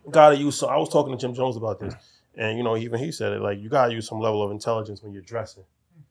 gotta 0.10 0.38
use. 0.38 0.56
So 0.58 0.68
I 0.68 0.78
was 0.78 0.90
talking 0.90 1.12
to 1.16 1.18
Jim 1.20 1.34
Jones 1.36 1.58
about 1.58 1.80
this, 1.80 1.94
and 2.38 2.58
you 2.58 2.64
know 2.64 2.78
even 2.78 3.00
he 3.00 3.12
said 3.12 3.34
it 3.34 3.42
like 3.42 3.60
you 3.60 3.70
gotta 3.70 3.94
use 3.94 4.08
some 4.08 4.20
level 4.20 4.44
of 4.44 4.52
intelligence 4.52 5.02
when 5.02 5.14
you're 5.14 5.22
dressing. 5.22 5.64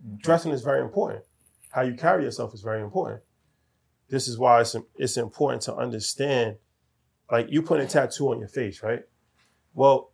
Mm-hmm. 0.07 0.17
Dressing 0.17 0.53
is 0.53 0.63
very 0.63 0.81
important. 0.81 1.25
How 1.71 1.83
you 1.83 1.95
carry 1.95 2.25
yourself 2.25 2.55
is 2.55 2.63
very 2.63 2.83
important. 2.83 3.23
This 4.09 4.29
is 4.29 4.39
why 4.39 4.61
it's 4.61 4.77
it's 4.97 5.17
important 5.17 5.63
to 5.63 5.75
understand. 5.75 6.57
Like 7.31 7.47
you 7.51 7.63
put 7.63 7.81
a 7.81 7.87
tattoo 7.87 8.31
on 8.31 8.39
your 8.39 8.49
face, 8.49 8.83
right? 8.83 9.03
Well, 9.73 10.11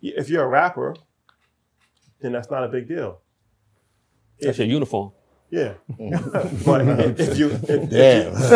if 0.00 0.28
you're 0.28 0.44
a 0.44 0.48
rapper, 0.48 0.94
then 2.20 2.32
that's 2.32 2.50
not 2.50 2.62
a 2.62 2.68
big 2.68 2.88
deal. 2.88 3.20
That's 4.38 4.58
your 4.58 4.66
uniform. 4.66 5.12
Yeah. 5.50 5.74
but 6.64 6.86
if 7.18 7.36
you 7.36 7.50
if, 7.50 7.68
if 7.68 7.90
Damn. 7.90 8.32
you, 8.32 8.48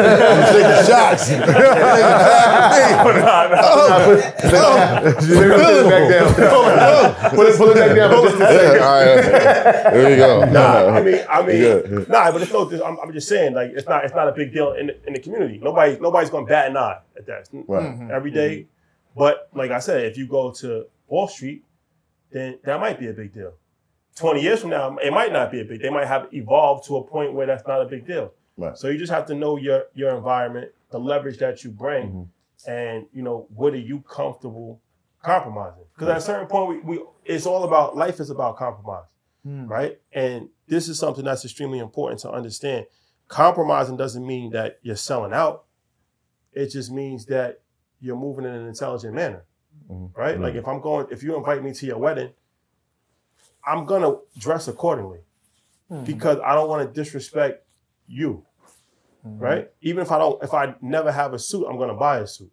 Taking 0.55 0.87
shots. 0.87 1.31
Oh. 2.97 3.91
Uh, 4.37 4.41
oh. 4.45 5.15
Pull 5.19 5.33
it 5.35 5.91
back 5.91 6.05
down. 6.11 6.35
Oh, 6.39 7.31
pull 7.35 7.47
it, 7.47 7.57
pull 7.57 7.71
it 7.71 7.75
back 7.75 7.97
down. 7.97 8.11
for 8.11 8.23
just 8.23 8.37
a 8.37 8.39
second. 8.39 8.83
All 8.83 8.93
right. 8.93 9.93
There 9.93 10.11
you 10.11 10.17
go. 10.17 10.45
nah, 10.51 10.89
I 10.89 11.03
mean, 11.03 11.21
I 11.29 11.43
mean, 11.47 11.63
Yeah. 11.63 12.05
nah, 12.09 12.33
but 12.33 12.43
it's 12.43 12.53
no. 12.53 12.69
I'm, 12.85 12.99
I'm 13.01 13.13
just 13.13 13.29
saying, 13.29 13.55
like, 13.55 13.71
it's 13.71 13.89
not, 13.89 14.05
it's 14.05 14.15
not 14.15 14.29
a 14.29 14.33
big 14.33 14.53
deal 14.53 14.73
in 14.73 14.91
in 15.07 15.15
the 15.15 15.21
community. 15.21 15.59
Nobody, 15.63 15.99
nobody's 16.01 16.31
gonna 16.31 16.47
bat 16.47 16.71
an 16.71 16.77
eye 16.77 16.99
at 17.17 17.27
that 17.27 17.49
Right. 17.53 18.11
every 18.11 18.31
mm-hmm. 18.31 18.37
day. 18.37 18.57
Mm-hmm. 18.59 19.19
But 19.19 19.49
like 19.55 19.71
I 19.71 19.81
said, 19.81 20.05
if 20.07 20.17
you 20.17 20.27
go 20.27 20.53
to 20.53 20.87
Wall 21.09 21.29
Street, 21.29 21.65
then 22.31 22.59
that 22.65 22.81
might 22.81 22.99
be 22.99 23.09
a 23.09 23.13
big 23.13 23.33
deal. 23.33 23.55
Twenty 24.15 24.43
years 24.43 24.61
from 24.61 24.71
now, 24.71 24.97
it 24.99 25.13
might 25.13 25.33
not 25.33 25.51
be 25.51 25.61
a 25.61 25.65
big. 25.65 25.83
They 25.83 25.91
might 25.91 26.07
have 26.07 26.29
evolved 26.33 26.87
to 26.87 26.97
a 26.97 27.05
point 27.05 27.33
where 27.33 27.47
that's 27.47 27.67
not 27.67 27.83
a 27.83 27.87
big 27.87 28.07
deal. 28.07 28.33
Right. 28.57 28.77
So 28.79 28.89
you 28.89 28.99
just 28.99 29.13
have 29.13 29.27
to 29.27 29.35
know 29.35 29.57
your 29.57 29.85
your 29.95 30.15
environment, 30.15 30.71
the 30.91 31.01
leverage 31.01 31.39
that 31.39 31.65
you 31.65 31.71
bring, 31.71 32.07
mm-hmm. 32.09 32.71
and 32.71 33.07
you 33.13 33.23
know 33.23 33.49
what 33.55 33.73
are 33.73 33.79
you 33.79 34.01
comfortable 34.01 34.81
compromising? 35.23 35.85
Because 35.95 36.09
at 36.09 36.17
a 36.19 36.21
certain 36.21 36.47
point, 36.47 36.85
we, 36.85 36.99
we 36.99 37.05
it's 37.25 37.47
all 37.47 37.65
about 37.65 37.97
life 37.97 38.21
is 38.21 38.31
about 38.31 38.57
compromise, 38.57 39.07
hmm. 39.43 39.67
right? 39.67 39.99
And 40.13 40.49
this 40.69 40.89
is 40.89 40.99
something 40.99 41.25
that's 41.25 41.45
extremely 41.45 41.79
important 41.79 42.21
to 42.21 42.31
understand. 42.31 42.87
Compromising 43.29 43.97
doesn't 43.97 44.25
mean 44.25 44.53
that 44.53 44.79
you're 44.83 44.97
selling 44.97 45.33
out. 45.33 45.65
It 46.53 46.69
just 46.69 46.93
means 46.93 47.27
that 47.27 47.61
you're 48.01 48.17
moving 48.17 48.45
in 48.45 48.53
an 48.53 48.69
intelligent 48.69 49.15
manner, 49.15 49.45
mm-hmm. 49.91 50.19
right? 50.19 50.35
Mm-hmm. 50.35 50.43
Like 50.45 50.55
if 50.55 50.69
I'm 50.69 50.81
going, 50.81 51.07
if 51.11 51.23
you 51.23 51.37
invite 51.37 51.65
me 51.65 51.73
to 51.73 51.87
your 51.87 51.99
wedding, 51.99 52.31
I'm 53.67 53.85
gonna 53.87 54.17
dress 54.39 54.69
accordingly 54.69 55.21
hmm. 55.89 56.05
because 56.05 56.39
I 56.45 56.55
don't 56.55 56.69
want 56.69 56.87
to 56.87 56.93
disrespect 57.01 57.67
you, 58.07 58.45
hmm. 59.23 59.39
right? 59.39 59.71
Even 59.81 60.03
if 60.03 60.13
I 60.13 60.19
don't, 60.19 60.43
if 60.43 60.53
I 60.55 60.75
never 60.81 61.11
have 61.11 61.33
a 61.35 61.39
suit, 61.39 61.67
I'm 61.69 61.79
gonna 61.79 61.95
buy 61.95 62.19
a 62.19 62.27
suit, 62.27 62.53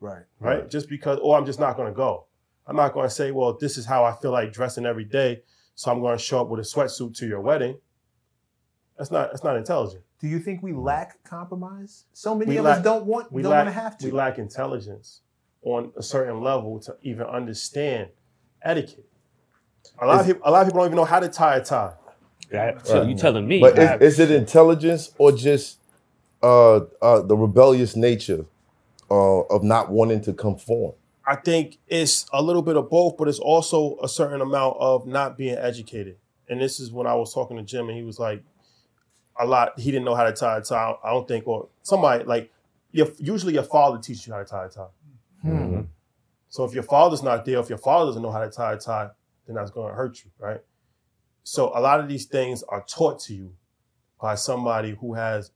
Right. 0.00 0.24
right? 0.40 0.68
Just 0.68 0.88
because, 0.88 1.18
or 1.22 1.36
I'm 1.36 1.46
just 1.46 1.60
not 1.60 1.76
gonna 1.76 1.92
go. 1.92 2.26
I'm 2.66 2.76
not 2.76 2.92
gonna 2.92 3.10
say, 3.10 3.30
well, 3.30 3.56
this 3.58 3.78
is 3.78 3.86
how 3.86 4.04
I 4.04 4.12
feel 4.16 4.32
like 4.32 4.52
dressing 4.52 4.86
every 4.86 5.04
day, 5.04 5.42
so 5.74 5.90
I'm 5.90 6.02
gonna 6.02 6.18
show 6.18 6.40
up 6.40 6.48
with 6.48 6.60
a 6.60 6.64
sweatsuit 6.64 7.16
to 7.18 7.26
your 7.26 7.40
wedding. 7.40 7.78
That's 8.98 9.10
not 9.10 9.30
that's 9.30 9.44
not 9.44 9.56
intelligent. 9.56 10.02
Do 10.18 10.28
you 10.28 10.38
think 10.38 10.62
we 10.62 10.72
hmm. 10.72 10.80
lack 10.80 11.22
compromise? 11.24 12.04
So 12.12 12.34
many 12.34 12.52
We 12.52 12.56
of 12.58 12.64
lack- 12.64 12.78
us 12.78 12.84
don't 12.84 13.06
want 13.06 13.32
We 13.32 13.42
don't 13.42 13.52
lack 13.52 13.66
want 13.66 13.74
to 13.74 13.80
have 13.80 13.98
to. 13.98 14.06
we 14.06 14.12
lack 14.12 14.38
intelligence 14.38 15.20
on 15.62 15.92
a 15.96 16.02
certain 16.02 16.40
level 16.42 16.78
to 16.80 16.96
even 17.02 17.26
understand 17.26 18.08
etiquette. 18.62 19.06
A 19.98 20.06
lot 20.06 20.20
of 20.20 20.26
people, 20.26 20.42
a 20.44 20.50
lot 20.50 20.62
of 20.62 20.68
people 20.68 20.80
don't 20.80 20.88
even 20.88 20.96
know 20.96 21.04
how 21.04 21.20
to 21.20 21.28
tie 21.28 21.56
a 21.56 21.64
tie. 21.64 21.92
That- 22.50 22.86
so 22.86 23.02
you 23.02 23.16
telling 23.16 23.46
me? 23.46 23.60
But 23.60 23.78
is, 23.78 24.14
is 24.14 24.18
it 24.20 24.30
intelligence 24.30 25.12
or 25.18 25.32
just 25.32 25.78
uh, 26.42 26.76
uh, 27.02 27.22
the 27.22 27.36
rebellious 27.36 27.96
nature 27.96 28.44
uh, 29.10 29.40
of 29.40 29.62
not 29.62 29.90
wanting 29.90 30.20
to 30.22 30.32
conform? 30.32 30.92
I 31.26 31.34
think 31.36 31.78
it's 31.88 32.26
a 32.32 32.40
little 32.40 32.62
bit 32.62 32.76
of 32.76 32.88
both, 32.88 33.16
but 33.16 33.26
it's 33.26 33.40
also 33.40 33.98
a 34.00 34.08
certain 34.08 34.40
amount 34.40 34.76
of 34.78 35.06
not 35.06 35.36
being 35.36 35.56
educated. 35.56 36.18
And 36.48 36.60
this 36.60 36.78
is 36.78 36.92
when 36.92 37.08
I 37.08 37.14
was 37.14 37.34
talking 37.34 37.56
to 37.56 37.64
Jim, 37.64 37.88
and 37.88 37.98
he 37.98 38.04
was 38.04 38.20
like, 38.20 38.42
a 39.38 39.44
lot. 39.44 39.78
He 39.78 39.90
didn't 39.90 40.04
know 40.04 40.14
how 40.14 40.24
to 40.24 40.32
tie 40.32 40.58
a 40.58 40.62
tie. 40.62 40.94
I 41.02 41.10
don't 41.10 41.26
think, 41.26 41.46
or 41.46 41.68
somebody 41.82 42.24
like, 42.24 42.52
your, 42.92 43.08
usually 43.18 43.54
your 43.54 43.64
father 43.64 43.98
teaches 43.98 44.26
you 44.26 44.32
how 44.32 44.38
to 44.38 44.44
tie 44.44 44.66
a 44.66 44.68
tie. 44.68 44.86
Mm-hmm. 45.44 45.80
So 46.48 46.64
if 46.64 46.72
your 46.72 46.84
father's 46.84 47.22
not 47.22 47.44
there, 47.44 47.58
if 47.58 47.68
your 47.68 47.78
father 47.78 48.06
doesn't 48.06 48.22
know 48.22 48.30
how 48.30 48.44
to 48.44 48.50
tie 48.50 48.74
a 48.74 48.78
tie, 48.78 49.10
then 49.46 49.56
that's 49.56 49.70
going 49.70 49.88
to 49.88 49.94
hurt 49.94 50.24
you, 50.24 50.30
right? 50.38 50.60
So 51.42 51.70
a 51.74 51.80
lot 51.80 52.00
of 52.00 52.08
these 52.08 52.26
things 52.26 52.62
are 52.64 52.84
taught 52.88 53.20
to 53.22 53.34
you 53.34 53.54
by 54.20 54.34
somebody 54.34 54.96
who 55.00 55.14
has 55.14 55.50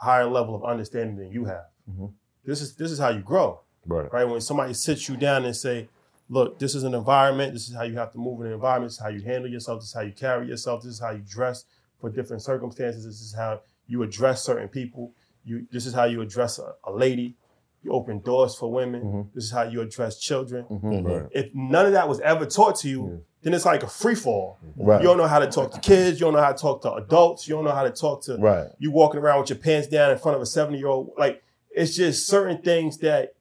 a 0.00 0.04
higher 0.04 0.26
level 0.26 0.54
of 0.54 0.64
understanding 0.64 1.16
than 1.16 1.30
you 1.30 1.44
have. 1.44 1.66
Mm-hmm. 1.90 2.06
This 2.44 2.60
is 2.60 2.74
this 2.76 2.90
is 2.90 2.98
how 2.98 3.10
you 3.10 3.20
grow 3.20 3.60
Right. 3.88 4.12
right? 4.12 4.24
When 4.24 4.40
somebody 4.40 4.74
sits 4.74 5.08
you 5.08 5.16
down 5.16 5.44
and 5.46 5.56
say, 5.56 5.88
look, 6.28 6.58
this 6.58 6.74
is 6.74 6.84
an 6.84 6.94
environment, 6.94 7.54
this 7.54 7.68
is 7.68 7.74
how 7.74 7.84
you 7.84 7.94
have 7.94 8.12
to 8.12 8.18
move 8.18 8.40
in 8.42 8.48
an 8.48 8.52
environment, 8.52 8.90
this 8.90 8.96
is 8.96 9.02
how 9.02 9.08
you 9.08 9.22
handle 9.22 9.50
yourself, 9.50 9.80
this 9.80 9.88
is 9.88 9.94
how 9.94 10.02
you 10.02 10.12
carry 10.12 10.46
yourself, 10.46 10.82
this 10.82 10.92
is 10.92 11.00
how 11.00 11.10
you 11.10 11.22
dress 11.26 11.64
for 11.98 12.10
different 12.10 12.42
circumstances, 12.42 13.06
this 13.06 13.22
is 13.22 13.34
how 13.34 13.62
you 13.86 14.02
address 14.02 14.44
certain 14.44 14.68
people, 14.68 15.12
you 15.44 15.66
this 15.72 15.86
is 15.86 15.94
how 15.94 16.04
you 16.04 16.20
address 16.20 16.58
a, 16.58 16.74
a 16.84 16.92
lady, 16.92 17.34
you 17.82 17.92
open 17.92 18.20
doors 18.20 18.56
for 18.56 18.70
women, 18.70 19.02
mm-hmm. 19.02 19.20
this 19.34 19.44
is 19.44 19.50
how 19.50 19.62
you 19.62 19.80
address 19.80 20.18
children. 20.18 20.64
Mm-hmm. 20.64 20.88
Mm-hmm. 20.88 21.06
Right. 21.06 21.26
If 21.32 21.54
none 21.54 21.86
of 21.86 21.92
that 21.92 22.08
was 22.08 22.20
ever 22.20 22.46
taught 22.46 22.76
to 22.80 22.88
you, 22.88 23.24
then 23.42 23.54
it's 23.54 23.64
like 23.64 23.82
a 23.82 23.88
free 23.88 24.14
fall. 24.14 24.58
Right. 24.76 25.00
You 25.00 25.06
don't 25.06 25.16
know 25.16 25.26
how 25.26 25.38
to 25.38 25.46
talk 25.46 25.72
to 25.72 25.80
kids, 25.80 26.18
you 26.18 26.26
don't 26.26 26.34
know 26.34 26.42
how 26.42 26.52
to 26.52 26.60
talk 26.60 26.82
to 26.82 26.92
adults, 26.94 27.46
you 27.46 27.54
don't 27.54 27.64
know 27.64 27.72
how 27.72 27.84
to 27.84 27.90
talk 27.90 28.22
to 28.24 28.36
Right. 28.36 28.66
you 28.78 28.90
walking 28.90 29.20
around 29.20 29.40
with 29.40 29.50
your 29.50 29.58
pants 29.58 29.88
down 29.88 30.10
in 30.10 30.18
front 30.18 30.36
of 30.36 30.42
a 30.42 30.46
70 30.46 30.78
year 30.78 30.88
old. 30.88 31.12
Like 31.16 31.42
it's 31.70 31.94
just 31.94 32.26
certain 32.26 32.62
things 32.62 32.98
that 32.98 33.34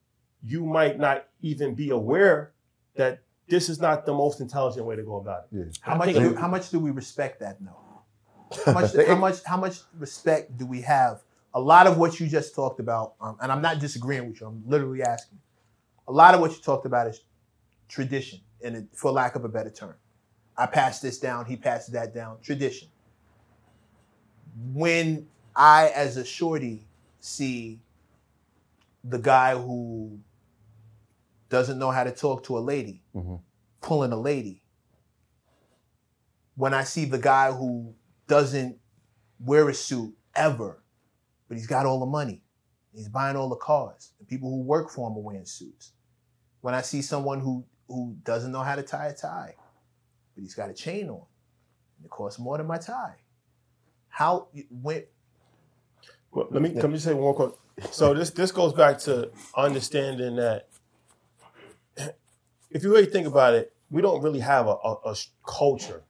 you 0.44 0.66
might 0.66 1.00
not 1.00 1.26
even 1.42 1.74
be 1.74 1.90
aware 1.90 2.52
that 2.96 3.22
this 3.48 3.70
is 3.70 3.80
not 3.80 4.06
the 4.06 4.14
most 4.14 4.40
intelligent 4.40 4.86
way 4.86 4.96
to 4.96 5.04
go 5.04 5.18
about 5.18 5.46
it. 5.52 5.78
How 5.82 5.96
much 5.96 6.14
do, 6.14 6.36
how 6.36 6.48
much 6.48 6.70
do 6.70 6.80
we 6.80 6.92
respect 6.92 7.40
that 7.40 7.58
though? 7.60 8.64
How 8.66 8.74
much 8.74 8.94
how 9.08 9.16
much 9.16 9.44
how 9.44 9.58
much 9.58 9.80
respect 9.98 10.58
do 10.58 10.66
we 10.66 10.82
have? 10.82 11.22
A 11.58 11.60
lot 11.60 11.88
of 11.88 11.98
what 11.98 12.20
you 12.20 12.28
just 12.28 12.54
talked 12.54 12.80
about, 12.80 13.16
um, 13.20 13.36
and 13.42 13.52
I'm 13.52 13.64
not 13.64 13.80
disagreeing 13.80 14.28
with 14.28 14.40
you. 14.40 14.46
I'm 14.46 14.62
literally 14.68 15.02
asking. 15.02 15.40
A 16.08 16.12
lot 16.12 16.36
of 16.36 16.40
what 16.40 16.52
you 16.52 16.62
talked 16.62 16.86
about 16.86 17.08
is 17.08 17.22
tradition, 17.88 18.42
and 18.64 18.88
for 18.94 19.10
lack 19.12 19.36
of 19.36 19.44
a 19.44 19.50
better 19.50 19.72
term, 19.72 19.96
I 20.56 20.68
passed 20.68 21.02
this 21.02 21.18
down. 21.18 21.46
He 21.46 21.56
passed 21.58 21.92
that 21.94 22.14
down. 22.14 22.38
Tradition. 22.44 22.90
When 24.72 25.28
I, 25.56 25.88
as 25.96 26.16
a 26.18 26.24
shorty, 26.24 26.86
see 27.22 27.80
the 29.04 29.18
guy 29.18 29.56
who 29.56 30.20
doesn't 31.50 31.80
know 31.80 31.90
how 31.90 32.04
to 32.04 32.12
talk 32.12 32.44
to 32.44 32.58
a 32.60 32.60
lady, 32.60 33.02
pulling 33.82 34.12
a 34.12 34.20
lady. 34.20 34.62
When 36.56 36.76
I 36.76 36.84
see 36.84 37.06
the 37.06 37.18
guy 37.18 37.52
who 37.52 37.96
doesn't 38.28 38.78
wear 39.40 39.68
a 39.70 39.74
suit 39.74 40.16
ever, 40.36 40.84
but 41.48 41.58
he's 41.58 41.68
got 41.68 41.86
all 41.86 42.00
the 42.00 42.06
money, 42.06 42.42
he's 42.94 43.10
buying 43.10 43.36
all 43.36 43.50
the 43.50 43.56
cars, 43.56 44.12
the 44.20 44.26
people 44.26 44.50
who 44.50 44.62
work 44.62 44.90
for 44.90 45.10
him 45.10 45.18
are 45.18 45.22
wearing 45.22 45.46
suits. 45.46 45.94
When 46.62 46.74
I 46.74 46.82
see 46.82 47.02
someone 47.02 47.40
who 47.40 47.66
who 47.88 48.18
doesn't 48.24 48.52
know 48.52 48.64
how 48.64 48.76
to 48.76 48.84
tie 48.84 49.08
a 49.08 49.14
tie, 49.14 49.56
but 50.36 50.42
he's 50.42 50.56
got 50.56 50.70
a 50.70 50.74
chain 50.74 51.10
on, 51.10 51.22
and 51.98 52.06
it 52.06 52.10
costs 52.10 52.40
more 52.40 52.58
than 52.58 52.68
my 52.68 52.78
tie. 52.78 53.16
How 54.10 54.48
when 54.70 55.04
Well, 56.32 56.48
let 56.52 56.62
me 56.62 56.70
let 56.70 56.90
me 56.90 56.98
say 56.98 57.14
one 57.14 57.36
more. 57.38 57.54
So 57.92 58.14
this 58.14 58.32
this 58.32 58.52
goes 58.52 58.74
back 58.74 58.98
to 59.00 59.32
understanding 59.56 60.36
that 60.38 60.68
if 62.72 62.84
you 62.84 62.92
really 62.92 63.06
think 63.06 63.28
about 63.28 63.54
it, 63.54 63.74
we 63.90 64.02
don't 64.02 64.22
really 64.22 64.40
have 64.40 64.68
a, 64.68 64.76
a, 64.84 64.98
a 65.06 65.16
culture. 65.46 66.04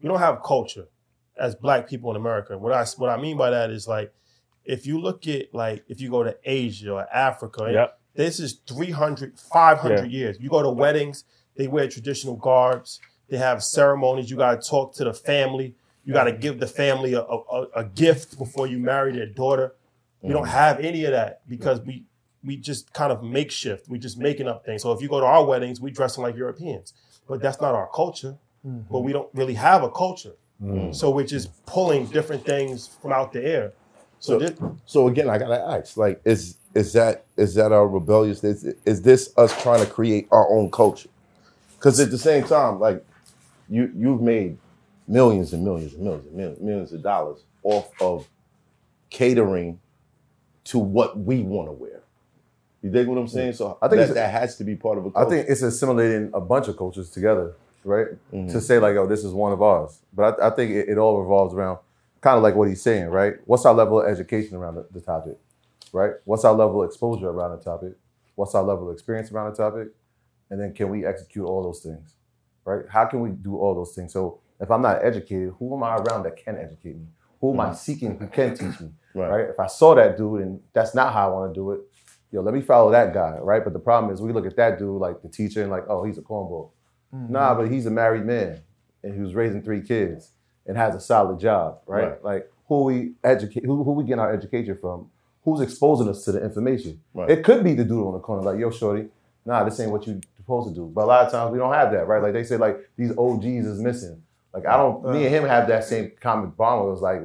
We 0.00 0.08
don't 0.08 0.18
have 0.18 0.42
culture 0.42 0.88
as 1.36 1.54
black 1.54 1.88
people 1.88 2.10
in 2.10 2.16
America. 2.16 2.56
What 2.56 2.72
I 2.72 2.84
what 2.96 3.10
I 3.10 3.20
mean 3.20 3.36
by 3.36 3.50
that 3.50 3.70
is 3.70 3.88
like 3.88 4.12
if 4.68 4.86
you 4.86 5.00
look 5.00 5.26
at 5.26 5.52
like 5.52 5.82
if 5.88 6.00
you 6.00 6.10
go 6.10 6.22
to 6.22 6.36
Asia 6.44 6.92
or 6.92 7.06
Africa, 7.12 7.70
Yep. 7.72 7.98
this 8.14 8.38
is 8.38 8.60
300, 8.66 9.40
500 9.40 9.98
Yeah. 9.98 10.04
years. 10.04 10.36
You 10.38 10.50
go 10.50 10.62
to 10.62 10.70
weddings, 10.70 11.24
they 11.56 11.66
wear 11.66 11.88
traditional 11.88 12.36
garbs. 12.36 13.00
They 13.28 13.38
have 13.38 13.64
ceremonies. 13.64 14.30
You 14.30 14.36
got 14.36 14.62
to 14.62 14.68
talk 14.68 14.94
to 14.96 15.04
the 15.04 15.14
family. 15.14 15.74
You 16.04 16.12
got 16.14 16.24
to 16.24 16.32
give 16.32 16.60
the 16.60 16.66
family 16.66 17.14
a, 17.14 17.22
a, 17.22 17.66
a 17.76 17.84
gift 17.84 18.38
before 18.38 18.66
you 18.66 18.78
marry 18.78 19.12
their 19.12 19.26
daughter. 19.26 19.74
We 20.22 20.32
don't 20.32 20.44
mm. 20.44 20.62
have 20.64 20.80
any 20.80 21.04
of 21.04 21.12
that 21.12 21.48
because 21.48 21.80
we 21.80 22.04
we 22.44 22.56
just 22.56 22.92
kind 22.92 23.10
of 23.12 23.22
makeshift. 23.22 23.88
We 23.88 23.98
just 23.98 24.18
making 24.18 24.48
up 24.48 24.64
things. 24.64 24.82
So 24.82 24.92
if 24.92 25.00
you 25.02 25.08
go 25.08 25.20
to 25.20 25.26
our 25.26 25.44
weddings, 25.44 25.80
we 25.80 25.90
dressing 25.90 26.22
like 26.22 26.36
Europeans, 26.36 26.92
but 27.26 27.40
that's 27.40 27.60
not 27.60 27.74
our 27.74 27.88
culture. 27.94 28.36
Mm-hmm. 28.66 28.92
But 28.92 29.00
we 29.00 29.12
don't 29.12 29.28
really 29.34 29.54
have 29.54 29.82
a 29.82 29.90
culture. 29.90 30.34
Mm. 30.62 30.94
So 30.94 31.10
we're 31.10 31.26
just 31.26 31.64
pulling 31.66 32.06
different 32.06 32.44
things 32.44 32.88
from 33.00 33.12
out 33.12 33.32
the 33.32 33.44
air. 33.44 33.72
So, 34.20 34.38
So, 34.40 34.76
so 34.86 35.08
again, 35.08 35.28
I 35.30 35.38
gotta 35.38 35.60
ask: 35.60 35.96
like, 35.96 36.20
is 36.24 36.56
is 36.74 36.92
that 36.94 37.24
is 37.36 37.54
that 37.54 37.72
our 37.72 37.86
rebellious? 37.86 38.42
Is, 38.44 38.64
is 38.84 39.02
this 39.02 39.32
us 39.36 39.60
trying 39.62 39.84
to 39.84 39.90
create 39.90 40.28
our 40.32 40.50
own 40.50 40.70
culture? 40.70 41.08
Because 41.76 42.00
at 42.00 42.10
the 42.10 42.18
same 42.18 42.44
time, 42.44 42.80
like, 42.80 43.04
you 43.68 43.90
you've 43.96 44.20
made 44.20 44.58
millions 45.06 45.52
and 45.52 45.64
millions 45.64 45.94
and 45.94 46.02
millions 46.02 46.26
and 46.26 46.34
millions, 46.36 46.60
millions 46.60 46.92
of 46.92 47.02
dollars 47.02 47.38
off 47.62 47.88
of 48.00 48.26
catering 49.10 49.78
to 50.64 50.78
what 50.78 51.18
we 51.18 51.40
want 51.42 51.68
to 51.68 51.72
wear. 51.72 52.00
You 52.82 52.90
dig 52.90 53.06
what 53.08 53.18
I'm 53.18 53.28
saying? 53.28 53.54
So 53.54 53.78
I 53.82 53.88
think 53.88 54.00
that, 54.06 54.14
that 54.14 54.30
has 54.30 54.56
to 54.58 54.64
be 54.64 54.76
part 54.76 54.98
of 54.98 55.06
a 55.06 55.08
I 55.08 55.12
culture. 55.12 55.30
think 55.30 55.48
it's 55.48 55.62
assimilating 55.62 56.30
a 56.34 56.40
bunch 56.40 56.68
of 56.68 56.76
cultures 56.76 57.10
together, 57.10 57.54
right? 57.84 58.08
Mhm. 58.32 58.50
To 58.52 58.60
say 58.60 58.78
like, 58.78 58.96
oh, 58.96 59.06
this 59.06 59.24
is 59.24 59.32
one 59.32 59.52
of 59.52 59.62
ours. 59.62 59.98
But 60.12 60.40
I, 60.40 60.48
I 60.48 60.50
think 60.50 60.70
it, 60.72 60.88
it 60.90 60.98
all 60.98 61.20
revolves 61.20 61.54
around 61.54 61.78
kind 62.20 62.36
of 62.36 62.42
like 62.42 62.54
what 62.54 62.68
he's 62.68 62.82
saying, 62.82 63.06
right? 63.06 63.34
What's 63.44 63.64
our 63.64 63.74
level 63.74 64.00
of 64.00 64.08
education 64.08 64.56
around 64.56 64.76
the, 64.76 64.86
the 64.92 65.00
topic, 65.00 65.38
right? 65.92 66.12
What's 66.24 66.44
our 66.44 66.54
level 66.54 66.82
of 66.82 66.88
exposure 66.88 67.28
around 67.28 67.58
the 67.58 67.64
topic? 67.64 67.92
What's 68.34 68.54
our 68.54 68.62
level 68.62 68.88
of 68.88 68.94
experience 68.94 69.30
around 69.30 69.50
the 69.52 69.56
topic? 69.56 69.88
And 70.50 70.60
then 70.60 70.72
can 70.72 70.88
we 70.88 71.04
execute 71.04 71.46
all 71.46 71.62
those 71.62 71.80
things, 71.80 72.14
right? 72.64 72.84
How 72.88 73.04
can 73.04 73.20
we 73.20 73.30
do 73.30 73.56
all 73.58 73.74
those 73.74 73.94
things? 73.94 74.12
So 74.12 74.40
if 74.60 74.70
I'm 74.70 74.82
not 74.82 75.04
educated, 75.04 75.54
who 75.58 75.76
am 75.76 75.82
I 75.82 75.96
around 75.96 76.24
that 76.24 76.36
can 76.36 76.56
educate 76.56 76.96
me? 76.96 77.06
Who 77.40 77.52
am 77.52 77.60
I 77.60 77.66
mm-hmm. 77.66 77.74
seeking 77.74 78.18
who 78.18 78.26
can 78.26 78.56
teach 78.56 78.80
me, 78.80 78.90
Right. 79.14 79.30
right? 79.30 79.50
If 79.50 79.60
I 79.60 79.66
saw 79.66 79.94
that 79.94 80.16
dude 80.16 80.42
and 80.42 80.60
that's 80.72 80.94
not 80.94 81.12
how 81.12 81.28
I 81.28 81.32
want 81.32 81.54
to 81.54 81.60
do 81.60 81.70
it, 81.72 81.80
yo, 82.32 82.42
let 82.42 82.54
me 82.54 82.60
follow 82.60 82.90
that 82.90 83.14
guy, 83.14 83.38
right? 83.40 83.62
But 83.62 83.72
the 83.72 83.78
problem 83.78 84.12
is 84.12 84.20
we 84.20 84.32
look 84.32 84.46
at 84.46 84.56
that 84.56 84.78
dude 84.78 85.00
like 85.00 85.22
the 85.22 85.28
teacher 85.28 85.62
and 85.62 85.70
like, 85.70 85.84
oh, 85.88 86.04
he's 86.04 86.18
a 86.18 86.22
cornball. 86.22 86.70
Mm-hmm. 87.14 87.32
Nah, 87.32 87.54
but 87.54 87.70
he's 87.70 87.86
a 87.86 87.90
married 87.90 88.24
man 88.24 88.60
and 89.02 89.14
he 89.14 89.20
was 89.20 89.34
raising 89.34 89.62
three 89.62 89.80
kids 89.80 90.32
and 90.68 90.76
has 90.76 90.94
a 90.94 91.00
solid 91.00 91.40
job, 91.40 91.80
right? 91.86 92.10
Right. 92.10 92.24
Like 92.24 92.52
who 92.68 92.84
we 92.84 93.12
educate, 93.24 93.64
who, 93.64 93.82
who 93.82 93.92
we 93.92 94.04
getting 94.04 94.20
our 94.20 94.32
education 94.32 94.76
from? 94.76 95.10
Who's 95.44 95.60
exposing 95.60 96.08
us 96.08 96.24
to 96.26 96.32
the 96.32 96.44
information? 96.44 97.00
Right. 97.14 97.30
It 97.30 97.42
could 97.42 97.64
be 97.64 97.74
the 97.74 97.84
dude 97.84 98.06
on 98.06 98.12
the 98.12 98.18
corner, 98.20 98.42
like, 98.42 98.60
yo, 98.60 98.70
shorty, 98.70 99.08
nah, 99.46 99.64
this 99.64 99.80
ain't 99.80 99.90
what 99.90 100.06
you 100.06 100.20
supposed 100.36 100.68
to 100.68 100.74
do. 100.74 100.86
But 100.86 101.04
a 101.04 101.06
lot 101.06 101.26
of 101.26 101.32
times 101.32 101.52
we 101.52 101.58
don't 101.58 101.72
have 101.72 101.90
that, 101.92 102.06
right? 102.06 102.22
Like 102.22 102.34
they 102.34 102.44
say, 102.44 102.58
like 102.58 102.88
these 102.96 103.16
OGs 103.16 103.44
is 103.44 103.80
missing. 103.80 104.22
Like 104.52 104.66
I 104.66 104.76
don't, 104.76 105.04
me 105.10 105.24
and 105.24 105.34
him 105.34 105.44
have 105.44 105.68
that 105.68 105.84
same 105.84 106.12
common 106.20 106.50
bond 106.50 106.86
it 106.86 106.90
was 106.90 107.00
like, 107.00 107.22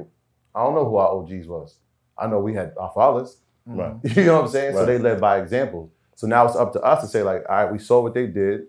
I 0.54 0.62
don't 0.62 0.74
know 0.74 0.84
who 0.84 0.96
our 0.96 1.08
OGs 1.08 1.46
was. 1.46 1.76
I 2.16 2.26
know 2.26 2.40
we 2.40 2.54
had 2.54 2.72
our 2.78 2.92
fathers. 2.94 3.38
Right. 3.66 3.94
You 4.16 4.24
know 4.24 4.36
what 4.36 4.44
I'm 4.44 4.50
saying? 4.50 4.74
So 4.74 4.86
they 4.86 4.98
led 4.98 5.20
by 5.20 5.38
example. 5.38 5.90
So 6.14 6.26
now 6.26 6.46
it's 6.46 6.56
up 6.56 6.72
to 6.74 6.80
us 6.82 7.02
to 7.02 7.08
say, 7.08 7.22
like, 7.22 7.44
all 7.48 7.64
right, 7.64 7.72
we 7.72 7.78
saw 7.78 8.02
what 8.02 8.14
they 8.14 8.26
did. 8.26 8.66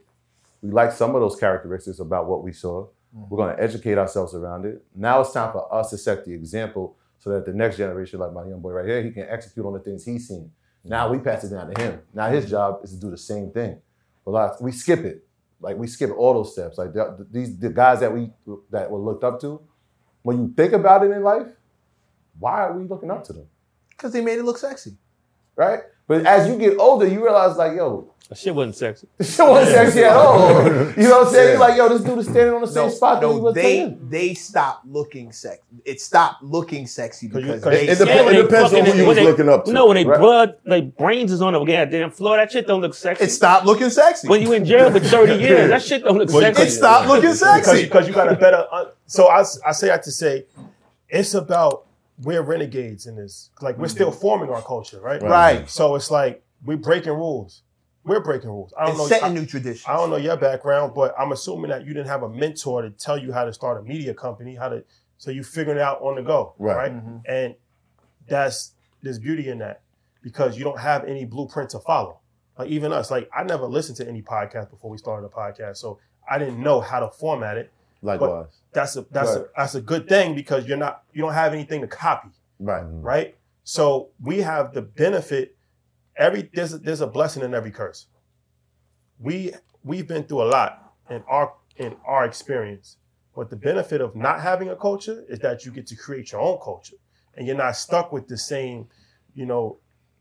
We 0.61 0.71
like 0.71 0.91
some 0.91 1.13
of 1.13 1.21
those 1.21 1.36
characteristics 1.36 1.99
about 1.99 2.28
what 2.28 2.43
we 2.43 2.51
saw. 2.51 2.88
Mm-hmm. 3.16 3.30
We're 3.30 3.38
going 3.45 3.55
to 3.55 3.63
educate 3.63 3.97
ourselves 3.97 4.34
around 4.34 4.66
it. 4.66 4.84
Now 4.95 5.22
it's 5.22 5.32
time 5.32 5.51
for 5.51 5.74
us 5.74 5.89
to 5.91 5.97
set 5.97 6.26
the 6.26 6.34
example 6.34 6.97
so 7.20 7.30
that 7.32 7.45
the 7.45 7.53
next 7.53 7.78
generation, 7.78 8.20
like 8.20 8.34
my 8.34 8.45
young 8.45 8.61
boy 8.61 8.72
right 8.72 8.86
here, 8.86 9.01
he 9.01 9.11
can 9.11 9.28
execute 9.30 9.66
on 9.66 9.74
the 9.74 9.80
things 9.80 10.03
he's 10.03 10.28
seen. 10.28 10.51
Mm-hmm. 10.82 10.89
Now 10.89 11.09
we 11.09 11.20
pass 11.20 11.43
it 11.43 11.49
down 11.49 11.74
to 11.74 11.82
him. 11.82 12.01
Now 12.13 12.30
his 12.30 12.49
job 12.49 12.80
is 12.84 12.91
to 12.91 12.99
do 12.99 13.09
the 13.09 13.18
same 13.18 13.51
thing. 13.51 13.80
But 14.24 14.32
like, 14.32 14.61
we 14.61 14.72
skip 14.72 14.99
it. 14.99 15.26
Like 15.61 15.78
we 15.78 15.88
skip 15.88 16.11
all 16.16 16.34
those 16.34 16.53
steps. 16.53 16.78
Like 16.78 16.93
the, 16.93 17.26
these 17.32 17.57
the 17.57 17.70
guys 17.70 18.01
that 18.01 18.13
we 18.13 18.32
that 18.72 18.91
were 18.91 18.99
looked 18.99 19.24
up 19.24 19.39
to. 19.41 19.61
When 20.22 20.38
you 20.39 20.53
think 20.55 20.74
about 20.74 21.03
it 21.03 21.11
in 21.11 21.24
life, 21.24 21.47
why 22.38 22.61
are 22.61 22.78
we 22.78 22.88
looking 22.88 23.09
up 23.09 23.24
to 23.26 23.34
them? 23.34 23.47
Because 23.89 24.11
they 24.11 24.22
made 24.22 24.38
it 24.38 24.43
look 24.43 24.57
sexy. 24.57 24.97
Right? 25.55 25.80
But 26.08 26.26
as 26.26 26.47
you 26.47 26.58
get 26.58 26.78
older, 26.78 27.08
you 27.08 27.24
realize 27.24 27.58
like, 27.58 27.76
yo, 27.76 28.08
That 28.30 28.38
shit 28.38 28.53
wasn't 28.53 28.76
sexy. 28.76 29.08
this 29.18 29.36
shit 29.36 29.47
wasn't 29.47 29.76
sexy 29.76 30.03
at 30.03 30.16
all. 30.16 30.64
You 30.64 31.08
know 31.10 31.20
what 31.20 31.28
I'm 31.28 31.34
saying? 31.34 31.49
You're 31.51 31.60
like, 31.60 31.78
yo, 31.78 31.89
this 31.89 32.01
dude 32.01 32.20
is 32.20 32.26
standing 32.28 32.53
on 32.53 32.62
the 32.62 32.68
same 32.68 32.88
No, 32.88 32.89
spot 32.93 33.22
that 33.22 33.28
he 33.28 33.34
no, 33.34 33.39
was 33.39 33.56
they 33.56 33.62
saying. 33.62 34.08
they 34.10 34.34
stopped 34.36 34.86
looking 34.86 35.32
sexy. 35.32 35.62
It 35.84 35.99
stopped 36.01 36.43
looking 36.43 36.86
sexy 36.86 37.28
because 37.28 37.43
you- 37.43 37.60
they 37.72 37.88
It 37.88 37.97
depends- 37.97 38.26
when 38.26 38.36
it 38.36 38.41
depends 38.43 38.74
on 38.74 38.86
who 38.86 38.91
you 38.93 39.08
when 39.08 39.16
was 39.18 39.26
looking 39.26 39.49
up 39.49 39.66
to. 39.66 39.72
No, 39.74 39.88
when 39.88 39.95
they 39.95 40.06
Right. 40.06 40.20
blood, 40.20 40.56
like 40.66 40.95
brains 40.95 41.32
is 41.32 41.41
on 41.41 41.53
the 41.53 41.64
goddamn 41.64 42.12
floor, 42.12 42.38
that 42.38 42.51
shit 42.51 42.68
don't 42.68 42.82
look 42.82 42.93
sexy. 42.93 43.24
it 43.24 43.30
stopped 43.32 43.66
looking 43.66 43.89
sexy. 43.89 44.28
when 44.28 44.41
you 44.43 44.51
in 44.53 44.64
jail 44.66 44.91
for 44.91 44.99
30 44.99 45.36
years, 45.41 45.70
that 45.70 45.82
shit 45.82 46.03
don't 46.03 46.18
look 46.20 46.30
Well, 46.32 46.41
sexy. 46.41 46.64
it 46.64 46.70
stopped 46.72 47.08
looking 47.08 47.34
sexy. 47.45 47.84
because 47.84 48.08
you 48.08 48.14
got 48.14 48.32
a 48.32 48.36
better. 48.36 48.66
Uh, 48.72 48.86
so 49.08 49.28
I 49.28 49.41
say 49.72 49.88
that 49.88 50.03
to 50.03 50.12
say, 50.12 50.45
it's 51.10 51.34
about 51.34 51.84
we're 52.24 52.41
renegades 52.41 53.07
in 53.07 53.16
this. 53.16 53.49
Like 53.61 53.78
we're 53.78 53.88
still 53.88 54.11
forming 54.11 54.49
our 54.49 54.61
culture, 54.61 54.99
right? 55.01 55.22
Right. 55.22 55.70
So 55.70 55.95
it's 55.95 56.09
like 56.11 56.43
we're 56.63 56.78
breaking 56.78 57.13
rules. 57.13 57.61
We're 58.03 58.22
breaking 58.22 58.49
rules. 58.49 58.72
I 58.78 58.84
don't 58.86 58.91
It's 58.91 58.99
know. 58.99 59.07
setting 59.07 59.26
I, 59.38 59.39
new 59.39 59.45
traditions. 59.45 59.84
I 59.88 59.95
don't 59.97 60.11
know 60.11 60.18
your 60.18 60.38
background, 60.38 60.93
but 60.93 61.16
I'm 61.20 61.32
assuming 61.32 61.72
that 61.72 61.82
you 61.86 61.93
didn't 61.93 62.07
have 62.07 62.22
a 62.24 62.30
mentor 62.30 62.84
to 62.84 62.91
tell 62.91 63.18
you 63.18 63.34
how 63.34 63.45
to 63.45 63.51
start 63.53 63.80
a 63.80 63.84
media 63.84 64.13
company, 64.13 64.55
how 64.55 64.70
to. 64.70 64.84
So 65.18 65.32
you 65.32 65.43
figured 65.43 65.78
it 65.78 65.82
out 65.82 66.01
on 66.01 66.16
the 66.16 66.22
go, 66.22 66.53
Right. 66.59 66.76
right? 66.76 66.91
Mm-hmm. 66.93 67.18
And 67.28 67.55
that's 68.28 68.74
there's 69.01 69.20
beauty 69.20 69.49
in 69.49 69.57
that 69.59 69.82
because 70.22 70.57
you 70.57 70.63
don't 70.63 70.80
have 70.80 71.03
any 71.05 71.26
blueprint 71.26 71.70
to 71.72 71.80
follow. 71.80 72.20
Like 72.57 72.70
even 72.70 72.93
us, 72.93 73.11
like 73.11 73.30
I 73.36 73.43
never 73.43 73.66
listened 73.66 73.97
to 73.97 74.07
any 74.07 74.22
podcast 74.22 74.70
before 74.70 74.89
we 74.89 74.97
started 74.97 75.26
a 75.26 75.30
podcast, 75.30 75.78
so 75.78 75.99
I 76.30 76.38
didn't 76.39 76.61
know 76.61 76.80
how 76.82 76.99
to 76.99 77.09
format 77.09 77.57
it. 77.57 77.72
Likewise. 78.06 78.47
That's 78.72 78.95
a 78.97 79.01
that's 79.12 79.30
Right. 79.32 79.41
a 79.41 79.49
that's 79.58 79.76
a 79.76 79.82
good 79.82 80.08
thing 80.08 80.36
because 80.36 80.68
you're 80.68 80.78
not 80.78 81.03
you 81.14 81.22
don't 81.24 81.34
have 81.34 81.53
anything 81.53 81.82
to 81.82 81.88
copy, 81.88 82.30
Right. 82.60 82.84
right? 83.12 83.36
So 83.64 84.10
we 84.22 84.41
have 84.41 84.74
the 84.74 84.82
benefit. 84.84 85.56
Every 86.18 86.49
there's 86.53 86.74
a, 86.74 86.78
there's 86.78 87.01
a 87.01 87.08
blessing 87.08 87.43
in 87.43 87.53
every 87.53 87.72
curse. 87.72 88.08
We 89.20 89.53
we've 89.84 90.08
been 90.08 90.24
through 90.24 90.43
a 90.43 90.49
lot 90.58 90.93
in 91.10 91.24
our 91.28 91.53
in 91.78 91.95
our 92.06 92.26
experience, 92.26 92.97
but 93.36 93.49
the 93.49 93.56
benefit 93.56 94.01
of 94.01 94.16
not 94.16 94.39
having 94.41 94.70
a 94.70 94.76
culture 94.76 95.26
is 95.28 95.39
that 95.39 95.66
you 95.66 95.72
get 95.72 95.88
to 95.88 95.95
create 95.95 96.32
your 96.32 96.41
own 96.41 96.60
culture, 96.64 96.97
and 97.36 97.47
you're 97.47 97.58
not 97.58 97.76
stuck 97.76 98.12
with 98.12 98.28
the 98.28 98.38
same, 98.38 98.88
you 99.34 99.45
know, 99.45 99.78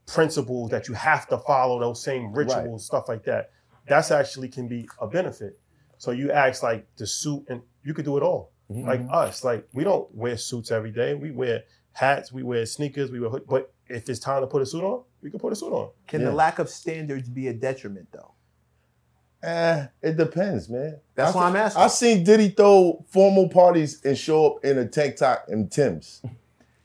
principles 0.06 0.70
that 0.70 0.88
you 0.88 0.94
have 0.94 1.28
to 1.28 1.38
follow 1.38 1.78
those 1.80 2.02
same 2.02 2.32
rituals, 2.32 2.86
stuff 2.86 3.08
like 3.08 3.24
that. 3.24 3.50
That's 3.86 4.10
actually 4.10 4.48
can 4.48 4.68
be 4.68 4.88
a 5.00 5.06
benefit. 5.06 5.58
So 6.04 6.10
you 6.10 6.30
ask 6.30 6.62
like 6.62 6.86
the 6.96 7.06
suit, 7.06 7.46
and 7.48 7.62
you 7.82 7.94
could 7.94 8.04
do 8.04 8.18
it 8.18 8.22
all. 8.22 8.50
Like 8.68 9.00
us, 9.10 9.42
like 9.42 9.66
we 9.72 9.84
don't 9.84 10.12
wear 10.14 10.36
suits 10.36 10.70
every 10.70 10.90
day. 10.90 11.14
We 11.14 11.30
wear 11.30 11.62
hats, 11.92 12.30
we 12.32 12.42
wear 12.42 12.66
sneakers, 12.66 13.10
we 13.10 13.20
wear 13.20 13.30
hood. 13.30 13.44
But 13.48 13.72
if 13.88 14.08
it's 14.10 14.18
time 14.18 14.42
to 14.42 14.46
put 14.46 14.60
a 14.62 14.66
suit 14.66 14.82
on, 14.84 15.02
we 15.22 15.30
can 15.30 15.38
put 15.38 15.52
a 15.52 15.56
suit 15.56 15.72
on. 15.72 15.90
Can 16.06 16.20
Yeah. 16.20 16.28
the 16.28 16.34
lack 16.34 16.58
of 16.58 16.68
standards 16.68 17.28
be 17.28 17.48
a 17.48 17.54
detriment 17.54 18.08
though? 18.12 18.32
Eh, 19.42 19.86
it 20.02 20.16
depends, 20.16 20.68
man. 20.68 20.98
That's 21.14 21.34
I, 21.34 21.38
why 21.38 21.48
I'm 21.48 21.56
asking. 21.56 21.82
I've 21.82 21.90
seen 21.92 22.24
Diddy 22.24 22.48
throw 22.50 23.04
formal 23.10 23.48
parties 23.48 24.00
and 24.04 24.16
show 24.16 24.46
up 24.46 24.64
in 24.64 24.76
a 24.78 24.86
tank 24.86 25.16
top 25.16 25.46
and 25.48 25.70
Timbs. 25.72 26.20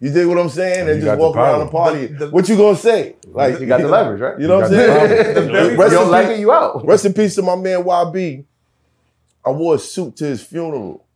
You 0.01 0.13
dig 0.13 0.28
what 0.28 0.38
I'm 0.38 0.47
saying? 0.47 0.80
And 0.84 0.89
And 0.91 1.01
just 1.01 1.05
got 1.07 1.15
the 1.17 1.22
walk 1.22 1.36
around 1.36 1.55
power. 1.55 1.65
the 1.65 1.72
party. 1.72 2.05
The- 2.07 2.28
the- 2.28 2.32
what 2.32 2.47
you 2.47 2.55
gonna 2.55 2.78
say? 2.78 3.17
Like 3.28 3.59
You 3.59 3.65
got 3.65 3.82
the 3.82 3.89
leverage, 3.89 4.22
right? 4.22 4.39
You 4.39 4.47
know 4.47 4.55
You 4.55 4.61
what 4.61 4.72
I'm 4.72 4.78
saying? 4.78 4.97
power. 4.97 5.34
The 5.34 5.51
very- 5.51 5.74
You 5.76 5.89
don't 5.97 6.09
like 6.11 6.28
it, 6.30 6.39
you 6.39 6.51
out. 6.53 6.86
Rest 6.88 7.03
in 7.05 7.13
peace 7.13 7.36
to 7.36 7.41
my 7.41 7.57
man 7.57 7.84
YB. 7.84 8.45
I 9.50 9.52
wore 9.52 9.76
a 9.76 9.80
suit 9.80 10.16
to 10.18 10.26
his 10.26 10.43
funeral. 10.43 11.08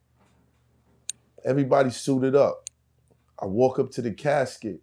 Everybody 1.45 1.91
suited 1.91 2.35
up. 2.35 2.67
I 3.39 3.45
walk 3.45 3.77
up 3.77 3.91
to 3.91 4.01
the 4.01 4.11
casket, 4.11 4.81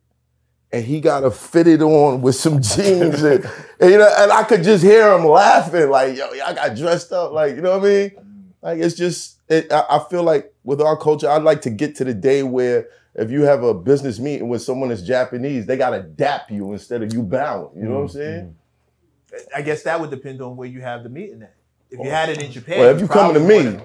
and 0.70 0.84
he 0.84 1.00
got 1.00 1.24
a 1.24 1.32
fitted 1.32 1.82
on 1.82 2.22
with 2.22 2.36
some 2.36 2.62
jeans, 2.62 3.24
and, 3.24 3.44
and, 3.80 3.90
you 3.90 3.98
know, 3.98 4.08
and 4.18 4.30
I 4.30 4.44
could 4.44 4.62
just 4.62 4.84
hear 4.84 5.12
him 5.12 5.24
laughing, 5.24 5.90
like, 5.90 6.16
"Yo, 6.16 6.28
I 6.44 6.52
got 6.52 6.76
dressed 6.76 7.10
up, 7.10 7.32
like, 7.32 7.56
you 7.56 7.62
know 7.62 7.76
what 7.76 7.88
I 7.88 7.92
mean? 7.92 8.52
Like, 8.62 8.78
it's 8.78 8.94
just, 8.94 9.40
it, 9.48 9.72
I, 9.72 9.84
I 9.90 10.04
feel 10.08 10.22
like 10.22 10.54
with 10.62 10.80
our 10.80 10.96
culture, 10.96 11.28
I'd 11.28 11.42
like 11.42 11.62
to 11.62 11.70
get 11.70 11.96
to 11.96 12.04
the 12.04 12.14
day 12.14 12.44
where 12.44 12.86
if 13.16 13.32
you 13.32 13.42
have 13.42 13.64
a 13.64 13.74
business 13.74 14.20
meeting 14.20 14.48
with 14.48 14.62
someone 14.62 14.90
that's 14.90 15.02
Japanese, 15.02 15.66
they 15.66 15.76
gotta 15.76 16.02
dap 16.02 16.52
you 16.52 16.72
instead 16.72 17.02
of 17.02 17.12
you 17.12 17.24
bowing. 17.24 17.76
You 17.76 17.88
know 17.88 17.94
what 17.94 18.00
I'm 18.02 18.06
mm-hmm. 18.06 18.16
saying? 18.16 18.56
I 19.56 19.62
guess 19.62 19.82
that 19.82 20.00
would 20.00 20.10
depend 20.10 20.40
on 20.40 20.56
where 20.56 20.68
you 20.68 20.82
have 20.82 21.02
the 21.02 21.08
meeting 21.08 21.42
at. 21.42 21.56
If 21.90 21.98
you 21.98 22.10
had 22.10 22.28
it 22.28 22.42
in 22.42 22.50
Japan, 22.52 22.78
Well, 22.80 22.94
if 22.94 23.00
you 23.00 23.08
coming 23.08 23.34
to 23.34 23.40
me, 23.40 23.56
would've- 23.56 23.82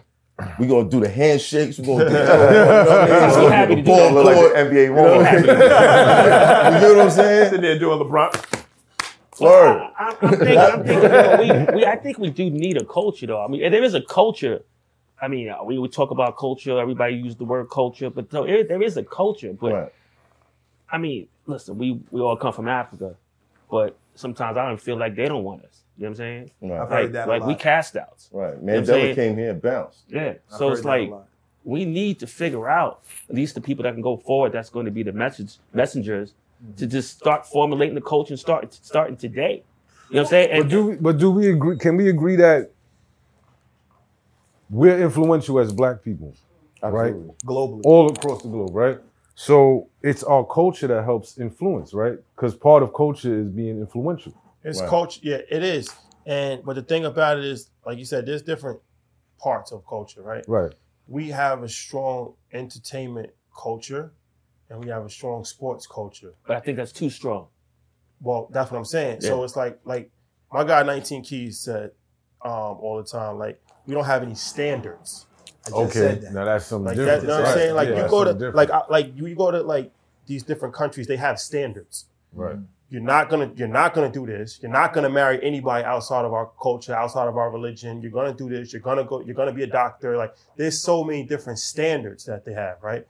we 0.59 0.67
gonna 0.67 0.89
do 0.89 0.99
the 0.99 1.07
handshakes. 1.09 1.79
We 1.79 1.85
gonna 1.85 2.05
do 2.09 2.11
the, 2.11 3.31
So 3.31 3.47
happy 3.47 3.75
to 3.75 3.81
Ball 3.83 4.13
that. 4.15 4.25
Like 4.25 4.35
the 4.35 4.59
NBA 4.59 4.85
You 4.85 4.93
woman. 4.93 5.43
get 5.45 6.95
what 6.95 6.99
I'm 7.05 7.09
saying? 7.09 7.45
sitting 7.45 7.61
there 7.61 7.79
doing 7.79 7.99
LeBron. 7.99 8.61
Word. 9.39 9.91
I, 9.97 10.03
I, 10.03 10.09
I'm 10.21 10.29
thinking, 10.29 10.57
I'm 10.57 10.83
thinking 10.85 11.03
you 11.03 11.09
know, 11.09 11.65
we, 11.71 11.75
we, 11.77 11.85
I 11.85 11.95
think 11.97 12.17
we 12.19 12.29
do 12.29 12.49
need 12.49 12.77
a 12.77 12.85
culture, 12.85 13.27
though. 13.27 13.43
I 13.43 13.47
mean, 13.49 13.69
there 13.69 13.83
is 13.83 13.93
a 13.93 14.01
culture. 14.01 14.61
I 15.21 15.27
mean, 15.27 15.49
uh, 15.49 15.63
we 15.63 15.77
would 15.77 15.91
talk 15.91 16.11
about 16.11 16.37
culture. 16.37 16.79
Everybody 16.79 17.15
use 17.15 17.35
the 17.35 17.43
word 17.45 17.69
culture, 17.69 18.09
but 18.09 18.29
so 18.31 18.45
there, 18.45 18.63
there 18.63 18.81
is 18.81 18.95
a 18.97 19.03
culture. 19.03 19.53
But 19.53 19.71
Right. 19.73 19.93
I 20.91 20.97
mean, 20.97 21.27
listen, 21.47 21.77
we 21.77 21.99
we 22.11 22.21
all 22.21 22.35
come 22.37 22.53
from 22.53 22.67
Africa, 22.67 23.15
but 23.71 23.97
sometimes 24.15 24.57
I 24.57 24.67
don't 24.67 24.79
feel 24.79 24.97
like 24.97 25.15
they 25.15 25.27
don't 25.27 25.43
want 25.43 25.63
us. 25.65 25.81
You 25.97 26.03
know 26.03 26.09
what 26.09 26.09
I'm 26.09 26.15
saying? 26.15 26.51
I've 26.63 26.69
Right. 26.69 26.79
heard 26.79 26.89
Like, 27.03 27.11
that 27.13 27.27
a 27.27 27.31
like 27.31 27.45
we 27.45 27.55
cast 27.55 27.95
outs. 27.95 28.29
Right. 28.33 28.55
You 28.55 28.61
know 28.65 28.81
Mandela 28.81 29.15
came 29.15 29.37
here 29.37 29.51
and 29.51 29.61
bounced. 29.61 30.03
Yeah. 30.09 30.33
I've 30.51 30.57
so 30.57 30.69
it's 30.71 30.83
like 30.83 31.11
we 31.63 31.85
need 31.85 32.19
to 32.19 32.27
figure 32.27 32.67
out 32.69 33.01
at 33.29 33.35
least 33.35 33.55
the 33.55 33.61
people 33.61 33.83
that 33.83 33.93
can 33.93 34.01
go 34.01 34.17
forward. 34.17 34.51
That's 34.51 34.69
going 34.69 34.85
to 34.85 34.91
be 34.91 35.03
the 35.03 35.13
message 35.13 35.57
messengers 35.73 36.33
Mm-hmm. 36.63 36.75
to 36.75 36.87
just 36.87 37.17
start 37.17 37.45
formulating 37.45 37.95
the 37.95 38.01
culture 38.01 38.31
and 38.31 38.39
start 38.39 38.73
starting 38.73 39.17
today. 39.17 39.63
You 40.09 40.15
know 40.15 40.21
what 40.21 40.27
I'm 40.27 40.29
saying? 40.29 40.61
But 40.61 40.69
do 40.69 40.85
we, 40.85 40.95
but 40.95 41.17
do 41.17 41.29
we 41.29 41.49
agree? 41.49 41.77
Can 41.77 41.97
we 41.97 42.07
agree 42.09 42.37
that 42.37 42.71
we're 44.69 44.97
influential 45.03 45.59
as 45.59 45.73
Black 45.73 46.01
people, 46.01 46.33
right? 46.81 47.07
Absolutely. 47.09 47.35
globally. 47.45 47.81
All 47.83 48.09
across 48.09 48.41
the 48.41 48.47
globe, 48.49 48.73
right? 48.73 48.99
So 49.35 49.89
it's 50.01 50.23
our 50.23 50.45
culture 50.45 50.87
that 50.87 51.03
helps 51.03 51.37
influence, 51.37 51.93
right? 51.93 52.17
Because 52.35 52.55
part 52.55 52.81
of 52.83 52.93
culture 52.93 53.37
is 53.37 53.49
being 53.49 53.79
influential. 53.79 54.33
It's 54.65 54.81
Right. 54.81 54.89
culture, 54.89 55.19
yeah, 55.23 55.41
it 55.49 55.63
is. 55.63 55.95
And 56.25 56.63
but 56.65 56.73
the 56.75 56.81
thing 56.81 57.05
about 57.05 57.37
it 57.37 57.45
is, 57.45 57.69
like 57.85 57.99
you 57.99 58.05
said, 58.05 58.25
there's 58.25 58.41
different 58.41 58.79
parts 59.39 59.71
of 59.71 59.85
culture, 59.87 60.23
right? 60.23 60.43
Right. 60.47 60.73
We 61.07 61.29
have 61.29 61.61
a 61.61 61.69
strong 61.69 62.33
entertainment 62.51 63.29
culture, 63.55 64.11
and 64.69 64.83
we 64.83 64.89
have 64.89 65.05
a 65.05 65.09
strong 65.09 65.45
sports 65.45 65.85
culture. 65.85 66.33
but 66.47 66.57
I 66.57 66.59
think 66.61 66.77
that's 66.77 66.91
too 66.91 67.11
strong. 67.11 67.47
Well, 68.19 68.49
that's 68.51 68.71
what 68.71 68.79
I'm 68.79 68.85
saying. 68.85 69.21
So 69.21 69.43
it's 69.43 69.55
like 69.55 69.79
like 69.85 70.09
my 70.51 70.63
guy 70.63 70.81
19 70.81 71.23
Keys 71.23 71.59
said 71.59 71.91
um, 72.43 72.51
all 72.81 72.97
the 72.97 73.07
time, 73.07 73.37
like 73.37 73.61
we 73.85 73.93
don't 73.93 74.05
have 74.05 74.23
any 74.23 74.35
standards. 74.35 75.27
I 75.67 75.69
just 75.69 75.79
Okay. 75.79 75.99
said 75.99 76.21
that. 76.21 76.33
Now 76.33 76.45
that's 76.45 76.65
something 76.65 76.87
Like 76.87 76.97
that, 76.97 77.03
different. 77.05 77.21
you 77.21 77.27
know 77.27 77.41
what 77.41 77.47
I'm 77.49 77.53
saying? 77.53 77.75
Like 77.75 77.89
Yeah, 77.89 78.03
you 78.03 78.09
go 78.09 78.23
to 78.23 78.33
different. 78.33 78.55
like 78.55 78.71
I, 78.71 78.81
like 78.89 79.15
you, 79.15 79.27
you 79.27 79.35
go 79.35 79.51
to 79.51 79.61
like 79.61 79.91
these 80.25 80.41
different 80.43 80.73
countries, 80.73 81.05
they 81.05 81.17
have 81.17 81.39
standards. 81.39 82.05
right. 82.33 82.57
You're 82.89 83.01
not 83.01 83.29
gonna 83.29 83.51
you're 83.55 83.67
not 83.67 83.93
gonna 83.93 84.11
do 84.11 84.25
this. 84.25 84.59
You're 84.61 84.71
not 84.71 84.93
gonna 84.93 85.09
marry 85.09 85.43
anybody 85.43 85.83
outside 85.83 86.23
of 86.23 86.33
our 86.33 86.51
culture, 86.61 86.95
outside 86.95 87.27
of 87.27 87.35
our 87.35 87.49
religion. 87.49 88.01
You're 88.01 88.11
gonna 88.11 88.33
do 88.33 88.47
this. 88.47 88.73
You're 88.73 88.81
gonna 88.81 89.03
go. 89.03 89.21
You're 89.21 89.35
gonna 89.35 89.53
be 89.53 89.63
a 89.63 89.67
doctor. 89.67 90.15
Like 90.15 90.35
there's 90.55 90.79
so 90.79 91.03
many 91.03 91.23
different 91.23 91.57
standards 91.59 92.25
that 92.25 92.45
they 92.45 92.53
have, 92.53 92.77
right? 92.83 93.07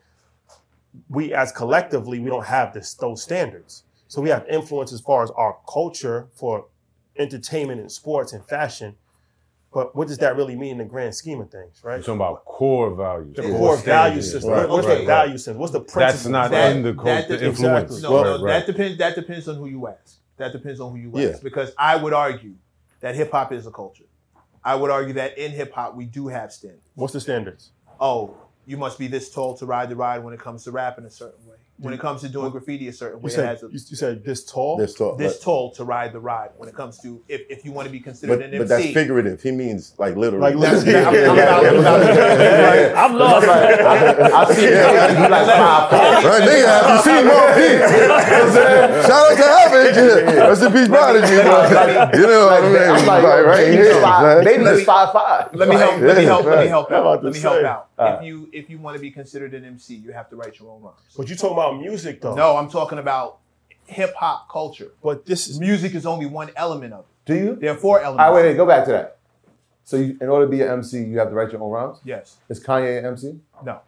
We 1.10 1.34
as 1.34 1.52
collectively 1.52 2.20
we 2.20 2.30
don't 2.30 2.46
have 2.46 2.74
this 2.74 2.94
those 2.94 3.22
standards. 3.22 3.84
So 4.08 4.22
we 4.22 4.30
have 4.30 4.46
influence 4.48 4.94
as 4.94 5.02
far 5.02 5.24
as 5.24 5.32
our 5.32 5.58
culture 5.68 6.28
for 6.36 6.68
entertainment 7.18 7.82
and 7.82 7.92
sports 7.92 8.32
and 8.32 8.46
fashion. 8.46 8.96
But 9.76 9.94
what 9.94 10.08
does 10.08 10.20
that 10.20 10.38
really 10.38 10.56
mean 10.56 10.72
in 10.72 10.78
the 10.78 10.86
grand 10.86 11.14
scheme 11.14 11.42
of 11.42 11.52
things, 11.52 11.82
right? 11.84 11.96
You're 11.96 12.04
talking 12.04 12.16
about 12.16 12.46
core 12.46 12.96
values. 12.96 13.36
the 13.36 13.42
core 13.42 13.76
core 13.76 13.78
value 13.78 14.22
system. 14.22 14.52
Right, 14.54 14.70
What's 14.70 14.88
right, 14.88 14.94
the 14.94 15.00
right. 15.00 15.06
value 15.06 15.38
system? 15.38 15.58
What's 15.58 15.74
the 15.74 15.82
principle? 15.82 16.00
That's 16.00 16.26
not 16.28 16.52
That- 16.52 16.76
in 16.78 16.82
the 16.82 16.94
that 16.94 17.04
cult, 17.04 17.28
the 17.28 17.38
de- 17.38 17.46
influence. 17.46 18.02
No, 18.02 18.10
no, 18.10 18.32
right, 18.32 18.42
right. 18.42 18.52
that 18.60 18.66
depends. 18.68 18.98
That 19.00 19.16
depends 19.16 19.50
on 19.50 19.56
who 19.58 19.66
you 19.68 19.86
ask. 19.90 20.16
That 20.38 20.54
depends 20.54 20.80
on 20.80 20.92
who 20.92 20.98
you 20.98 21.12
Yeah. 21.14 21.32
ask. 21.32 21.44
Because 21.44 21.74
I 21.78 21.98
would 21.98 22.14
argue 22.14 22.54
that 23.02 23.16
hip 23.16 23.32
hop 23.32 23.52
is 23.52 23.68
a 23.68 23.72
culture. 23.72 24.06
I 24.64 24.76
would 24.76 24.92
argue 24.92 25.16
that 25.16 25.38
in 25.38 25.52
hip 25.52 25.74
hop 25.74 25.94
we 25.94 26.06
do 26.06 26.30
have 26.30 26.54
standards. 26.54 26.88
What's 26.96 27.12
the 27.12 27.20
standards? 27.20 27.72
Oh, 28.00 28.34
you 28.66 28.78
must 28.78 28.98
be 28.98 29.08
this 29.08 29.30
tall 29.30 29.58
to 29.58 29.66
ride 29.66 29.90
the 29.90 29.98
ride 29.98 30.24
when 30.24 30.34
it 30.34 30.40
comes 30.40 30.64
to 30.64 30.72
rapping 30.72 31.04
a 31.04 31.10
certain 31.10 31.46
way. 31.50 31.55
When 31.78 31.94
it 31.94 32.00
comes 32.00 32.22
to 32.22 32.30
doing 32.30 32.52
graffiti 32.52 32.88
a 32.88 32.94
certain 32.94 33.20
way. 33.22 33.24
You 33.24 33.34
it 33.34 33.36
said 33.36 33.46
has 33.48 33.64
a, 33.64 33.66
you, 33.68 33.74
you 33.74 33.96
said 33.98 34.24
this 34.24 34.46
tall. 34.46 34.78
This 34.78 34.94
tall. 34.94 35.18
this 35.18 35.36
but, 35.38 35.44
tall 35.44 35.72
to 35.72 35.84
ride 35.84 36.14
the 36.14 36.22
ride. 36.22 36.52
When 36.56 36.70
it 36.70 36.76
comes 36.76 37.00
to 37.02 37.22
if, 37.28 37.42
if 37.50 37.66
you 37.66 37.74
want 37.74 37.86
to 37.88 37.92
be 37.92 38.00
considered 38.00 38.40
but, 38.40 38.46
an 38.50 38.58
but 38.58 38.70
that's 38.70 38.94
figurative. 38.94 39.42
He 39.42 39.52
means 39.52 39.94
like 39.98 40.16
literally. 40.16 40.54
Like 40.54 40.56
literally. 40.56 40.96
I'm- 40.96 41.16
I'm 41.16 41.36
about- 41.36 41.66
I'm 41.66 41.80
about- 41.80 42.96
I'm 42.96 43.14
lost. 43.18 43.48
I 43.48 44.54
see 44.56 44.66
it. 44.66 45.20
You 45.20 45.28
like 45.28 45.48
five 45.48 45.90
five. 45.90 46.24
Right, 46.24 46.42
nigga, 46.48 46.66
have 46.66 46.88
you 46.96 47.00
seen 47.04 47.24
Mobb 47.28 47.56
Deep? 47.56 47.72
You 47.76 48.08
know 48.08 48.08
what 48.08 48.24
I'm 48.24 48.52
saying? 48.56 49.04
Shout 49.06 49.32
out 49.32 49.36
to 49.36 49.44
Havoc. 49.44 49.96
Rest 50.48 50.64
in 50.64 50.72
peace, 50.72 50.88
Prodigy. 50.88 51.34
You 51.36 51.44
know 51.44 52.46
what 52.46 52.64
I 52.64 52.68
mean? 52.96 53.06
Like, 53.06 53.24
Right, 53.24 53.46
right 53.46 53.68
here, 53.74 54.02
five, 54.02 54.24
man. 54.24 54.44
baby's 54.46 54.66
Let 54.66 54.78
me- 54.78 54.84
five 54.86 55.12
five. 55.12 55.54
let 55.54 55.68
me 55.68 55.76
help. 55.76 56.00
Let 56.02 56.18
me 56.18 56.24
help. 56.24 56.46
Let 56.46 56.60
me 56.64 56.68
help 56.68 56.92
out. 56.92 57.24
Let 57.24 57.34
me 57.34 57.40
help 57.40 57.64
out. 57.66 57.90
Uh, 57.98 58.18
if 58.20 58.26
you 58.26 58.50
if 58.52 58.70
you 58.70 58.78
want 58.78 58.96
to 58.96 59.02
be 59.02 59.10
considered 59.10 59.54
an 59.54 59.64
MC, 59.64 59.96
you 59.96 60.12
have 60.12 60.30
to 60.30 60.36
write 60.36 60.60
your 60.60 60.70
own 60.72 60.82
rhymes. 60.82 60.98
But 61.16 61.30
you 61.30 61.36
talking 61.36 61.58
about 61.58 61.80
music 61.80 62.22
though? 62.22 62.36
No, 62.36 62.58
I'm 62.58 62.70
talking 62.70 63.00
about 63.00 63.38
hip 63.86 64.14
hop 64.16 64.50
culture. 64.50 64.92
But 65.02 65.26
this 65.26 65.48
is 65.48 65.60
Music 65.60 65.96
is 65.96 66.06
only 66.06 66.26
one 66.26 66.52
element 66.56 66.94
of 66.94 67.02
it. 67.02 67.06
Do 67.26 67.36
you? 67.36 67.56
There 67.56 67.72
are 67.72 67.78
four 67.78 68.00
All 68.00 68.06
elements. 68.06 68.28
right, 68.30 68.34
wait, 68.34 68.50
wait, 68.50 68.58
go 68.58 68.66
back 68.66 68.86
to 68.86 68.92
that. 68.92 69.18
So, 69.84 69.98
you, 69.98 70.18
in 70.20 70.30
order 70.30 70.46
to 70.46 70.52
be 70.52 70.62
an 70.62 70.70
MC, 70.70 71.04
you 71.04 71.20
have 71.20 71.30
to 71.30 71.36
write 71.36 71.52
your 71.52 71.62
own 71.62 71.72
rhymes. 71.72 72.00
Yes. 72.04 72.38
Is 72.50 72.64
Kanye 72.64 72.98
an 73.00 73.06
MC? 73.06 73.40
No. 73.64 73.82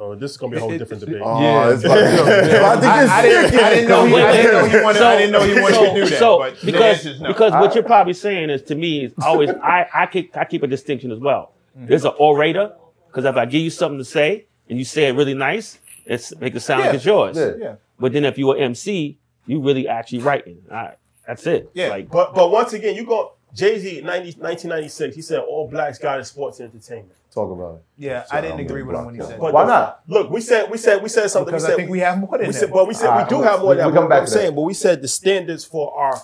oh, 0.00 0.16
this 0.16 0.32
is 0.32 0.36
gonna 0.36 0.50
be 0.50 0.56
a 0.56 0.60
whole 0.60 0.76
different 0.76 1.00
debate. 1.00 1.22
Oh, 1.24 1.40
Yeah. 1.40 1.70
it's 1.70 1.84
like, 1.84 1.98
I 2.04 2.74
think 2.74 2.84
I, 2.84 3.18
I 3.18 3.22
didn't, 3.22 3.60
I 3.60 3.70
didn't 3.74 3.88
know 3.88 4.06
he, 4.06 4.14
I 4.16 4.32
didn't 4.36 4.52
know 4.52 4.78
he 4.78 4.84
wanted. 4.84 5.02
I 5.02 5.16
didn't 5.16 5.32
know 5.32 5.42
he 5.42 5.60
wanted 5.60 5.74
so, 5.74 5.84
to 5.84 5.94
do 5.94 6.08
that. 6.08 6.18
So 6.18 6.38
but 6.38 6.60
because 6.64 7.20
no. 7.20 7.28
because 7.28 7.52
what 7.52 7.74
you're 7.74 7.84
probably 7.84 8.14
saying 8.14 8.50
is 8.50 8.62
to 8.62 8.74
me 8.74 9.04
is 9.04 9.12
always 9.22 9.50
I 9.50 9.86
I 9.94 10.06
keep 10.06 10.36
I 10.36 10.44
keep 10.44 10.62
a 10.64 10.66
distinction 10.66 11.12
as 11.12 11.20
well. 11.20 11.52
Mm-hmm. 11.76 11.86
There's 11.86 12.04
an 12.04 12.12
orator 12.18 12.72
because 13.08 13.24
if 13.24 13.36
I 13.36 13.44
give 13.46 13.62
you 13.62 13.70
something 13.70 13.98
to 13.98 14.04
say 14.04 14.46
and 14.68 14.78
you 14.78 14.84
say 14.84 15.08
it 15.08 15.12
really 15.12 15.34
nice, 15.34 15.78
it's 16.04 16.34
make 16.36 16.54
it 16.54 16.60
sound 16.60 16.80
Yeah. 16.80 16.86
like 16.86 16.94
it's 16.96 17.04
yours. 17.04 17.36
Yeah. 17.36 17.52
yeah. 17.58 17.74
But 17.98 18.12
then 18.12 18.24
if 18.24 18.38
you're 18.38 18.56
MC, 18.56 19.18
you 19.46 19.60
really 19.60 19.88
actually 19.88 20.20
writing. 20.20 20.62
All 20.70 20.76
right, 20.76 20.96
that's 21.26 21.46
it. 21.46 21.70
Yeah. 21.74 21.88
Like 21.88 22.10
But 22.10 22.34
but 22.34 22.50
once 22.50 22.72
again, 22.72 22.94
you 22.96 23.04
go 23.04 23.32
Jay 23.54 23.78
Z 23.78 24.02
1996. 24.02 25.14
He 25.16 25.22
said 25.22 25.40
all 25.40 25.68
blacks 25.68 25.98
got 25.98 26.18
in 26.18 26.24
sports 26.24 26.60
and 26.60 26.70
entertainment. 26.72 27.12
Talk 27.32 27.50
about 27.50 27.74
it. 27.76 27.82
Yeah, 27.98 28.24
I 28.30 28.40
didn't 28.40 28.60
agree 28.60 28.82
with 28.82 28.96
him 28.96 29.04
when 29.06 29.14
he 29.14 29.20
said. 29.20 29.38
But 29.38 29.52
Why 29.52 29.64
not? 29.66 30.00
Look, 30.08 30.30
we 30.30 30.40
said 30.40 30.70
we 30.70 30.78
said 30.78 31.02
we 31.02 31.08
said 31.08 31.28
something. 31.28 31.52
Because 31.52 31.62
we 31.64 31.66
I 31.66 31.70
said, 31.70 31.76
think 31.76 31.90
we 31.90 31.98
have 32.00 32.18
more 32.18 32.30
than 32.38 32.46
we 32.46 32.52
that. 32.52 32.58
said, 32.58 32.72
but 32.72 32.88
we 32.88 32.94
said 32.94 33.10
All 33.10 33.22
we 33.22 33.28
do 33.28 33.42
have 33.42 33.60
more 33.60 33.70
we- 33.70 33.76
than 33.76 33.84
that. 33.86 33.92
we 33.92 33.98
come 33.98 34.08
back 34.08 34.18
I'm 34.20 34.24
that. 34.24 34.30
saying, 34.30 34.54
but 34.54 34.62
we 34.62 34.74
said 34.74 35.02
the 35.02 35.08
standards 35.08 35.64
for 35.64 35.94
our 35.96 36.22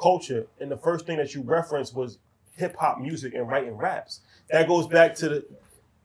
culture, 0.00 0.46
and 0.60 0.70
the 0.70 0.76
first 0.76 1.06
thing 1.06 1.16
that 1.18 1.34
you 1.34 1.42
referenced 1.42 1.94
was 1.94 2.18
hip 2.56 2.76
hop 2.76 3.00
music 3.00 3.34
and 3.34 3.48
writing 3.48 3.76
raps. 3.76 4.20
That 4.50 4.68
goes 4.68 4.86
back 4.86 5.14
to 5.16 5.28
the 5.28 5.44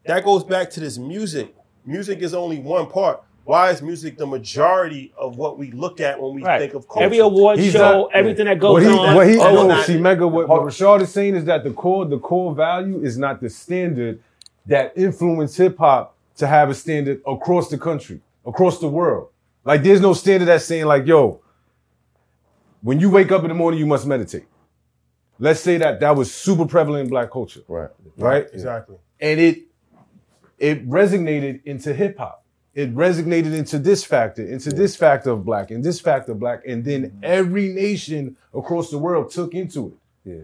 that 0.06 0.24
goes 0.24 0.44
back 0.44 0.70
to 0.72 0.80
this 0.80 0.98
music. 0.98 1.54
Music 1.86 2.20
is 2.20 2.34
only 2.34 2.60
one 2.60 2.88
part. 2.88 3.24
Why 3.44 3.72
is 3.72 3.82
music 3.82 4.18
the 4.18 4.28
majority 4.28 5.12
of 5.18 5.38
what 5.38 5.58
we 5.58 5.72
look 5.72 6.00
at 6.00 6.22
when 6.22 6.36
we 6.36 6.44
right. 6.44 6.60
think 6.60 6.74
of 6.76 6.88
culture? 6.88 7.04
every 7.04 7.18
award 7.18 7.58
He's 7.58 7.74
show, 7.74 8.02
not- 8.04 8.12
everything 8.14 8.46
that 8.46 8.60
What 8.62 8.80
goes 8.80 8.84
he, 8.84 8.90
on. 8.90 9.16
what 9.16 9.28
he, 9.28 9.38
oh, 9.40 9.54
no, 9.54 9.68
not- 9.68 9.86
see, 9.86 9.98
Mega, 9.98 10.28
what, 10.28 10.48
what 10.48 10.62
Rashad 10.62 11.02
is 11.02 11.12
saying 11.12 11.36
is 11.36 11.46
that 11.46 11.64
the 11.64 11.72
core, 11.72 12.06
the 12.06 12.20
core 12.20 12.54
value 12.54 13.02
is 13.04 13.18
not 13.18 13.42
the 13.42 13.50
standard 13.50 14.22
that 14.68 14.94
influenced 14.96 15.58
hip 15.58 15.78
hop 15.80 16.16
to 16.38 16.46
have 16.46 16.70
a 16.70 16.76
standard 16.76 17.22
across 17.26 17.70
the 17.70 17.78
country, 17.78 18.22
across 18.46 18.80
the 18.80 18.88
world. 18.88 19.30
Like, 19.66 19.82
there's 19.82 20.02
no 20.02 20.14
standard 20.14 20.46
that's 20.46 20.66
saying 20.66 20.86
like, 20.86 21.08
yo, 21.08 21.42
when 22.82 23.00
you 23.00 23.10
wake 23.10 23.32
up 23.32 23.42
in 23.44 23.48
the 23.50 23.56
morning, 23.56 23.80
you 23.80 23.88
must 23.88 24.06
meditate. 24.06 24.46
Let's 25.40 25.62
say 25.62 25.78
that 25.78 26.00
that 26.02 26.16
was 26.16 26.34
super 26.34 26.66
prevalent 26.66 27.04
in 27.06 27.10
black 27.10 27.32
culture, 27.32 27.62
Right. 27.68 27.90
right? 28.18 28.48
exactly. 28.54 28.98
and 29.22 29.40
it 29.40 29.60
it 30.58 30.88
resonated 30.90 31.62
into 31.66 31.94
hip 31.94 32.18
hop. 32.18 32.44
It 32.76 32.94
resonated 32.96 33.54
into 33.58 33.80
this 33.80 34.04
factor, 34.04 34.46
into 34.46 34.70
this 34.72 34.96
factor 34.96 35.32
of 35.32 35.44
black, 35.46 35.72
and 35.72 35.84
this 35.84 36.00
factor 36.00 36.34
of 36.34 36.40
black, 36.40 36.62
and 36.68 36.84
then 36.84 37.04
mm-hmm. 37.06 37.20
every 37.24 37.70
nation 37.70 38.36
across 38.54 38.90
the 38.92 38.98
world 38.98 39.32
took 39.32 39.54
into 39.54 39.88
it. 39.88 39.94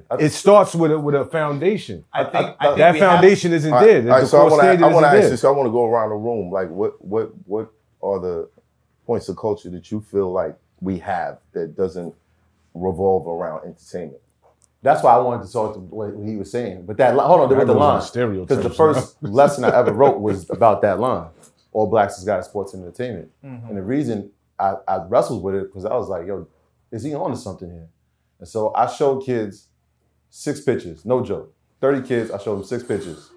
Yeah. 0.09 0.17
It 0.25 0.29
starts 0.31 0.73
with 0.73 0.91
a 0.91 0.99
with 0.99 1.15
a 1.15 1.25
foundation. 1.25 2.05
I 2.13 2.23
think, 2.23 2.33
I 2.59 2.65
think 2.67 2.77
that 2.77 2.93
we 2.93 2.99
have- 2.99 3.11
foundation 3.11 3.51
isn't 3.53 3.71
All 3.71 3.79
right, 3.79 3.85
there. 3.85 4.01
all 4.03 4.07
right, 4.09 4.21
The 4.21 4.27
so 4.27 4.37
I 4.37 4.49
core 4.49 4.57
want 4.57 4.79
to 4.79 4.85
I 4.85 4.93
want 4.93 5.03
to 5.03 5.07
ask 5.09 5.21
there. 5.21 5.29
this. 5.29 5.43
I 5.43 5.49
want 5.51 5.67
to 5.67 5.71
go 5.71 5.85
around 5.85 6.09
the 6.09 6.15
room. 6.15 6.51
Like, 6.51 6.69
what 6.69 6.93
what 7.05 7.31
what 7.45 7.69
are 8.01 8.19
the 8.19 8.49
points 9.05 9.27
of 9.29 9.35
culture 9.37 9.69
that 9.69 9.91
you 9.91 9.99
feel 10.01 10.31
like 10.31 10.55
we 10.81 10.97
have 10.99 11.39
that 11.51 11.75
doesn't 11.75 12.13
revolve 12.73 13.27
around 13.27 13.65
entertainment? 13.65 14.21
That's 14.85 15.01
why 15.01 15.15
I 15.15 15.17
wanted 15.17 15.47
to 15.47 15.51
talk 15.51 15.73
to 15.73 15.79
what 15.79 16.13
he 16.23 16.35
was 16.35 16.51
saying. 16.51 16.85
But 16.85 16.97
that 16.97 17.15
hold 17.15 17.41
on, 17.41 17.49
That 17.49 17.57
with 17.57 17.67
the 17.67 17.73
goes 17.73 17.79
line 17.79 18.01
because 18.45 18.63
the 18.63 18.69
first 18.69 19.17
lesson 19.23 19.63
I 19.63 19.75
ever 19.75 19.91
wrote 19.91 20.19
was 20.21 20.47
about 20.51 20.83
that 20.83 20.99
line. 20.99 21.29
All 21.71 21.87
blacks 21.87 22.17
has 22.17 22.23
got 22.23 22.45
sports 22.45 22.75
and 22.75 22.83
entertainment, 22.83 23.31
and 23.41 23.75
the 23.75 23.81
reason 23.81 24.31
I, 24.59 24.75
I 24.87 25.03
wrestled 25.07 25.41
with 25.41 25.55
it 25.55 25.63
because 25.63 25.85
I 25.85 25.95
was 25.95 26.07
like, 26.07 26.27
"Yo, 26.27 26.47
is 26.91 27.01
he 27.01 27.15
on 27.15 27.31
to 27.31 27.35
something 27.35 27.67
here?" 27.67 27.89
And 28.37 28.47
so 28.47 28.75
I 28.75 28.85
showed 28.85 29.25
kids 29.25 29.69
six 30.29 30.61
pictures, 30.61 31.03
no 31.03 31.23
joke. 31.25 31.51
Thirty 31.81 32.07
kids, 32.07 32.29
I 32.29 32.37
showed 32.37 32.57
them 32.57 32.63
six 32.63 32.83
pictures. 32.83 33.31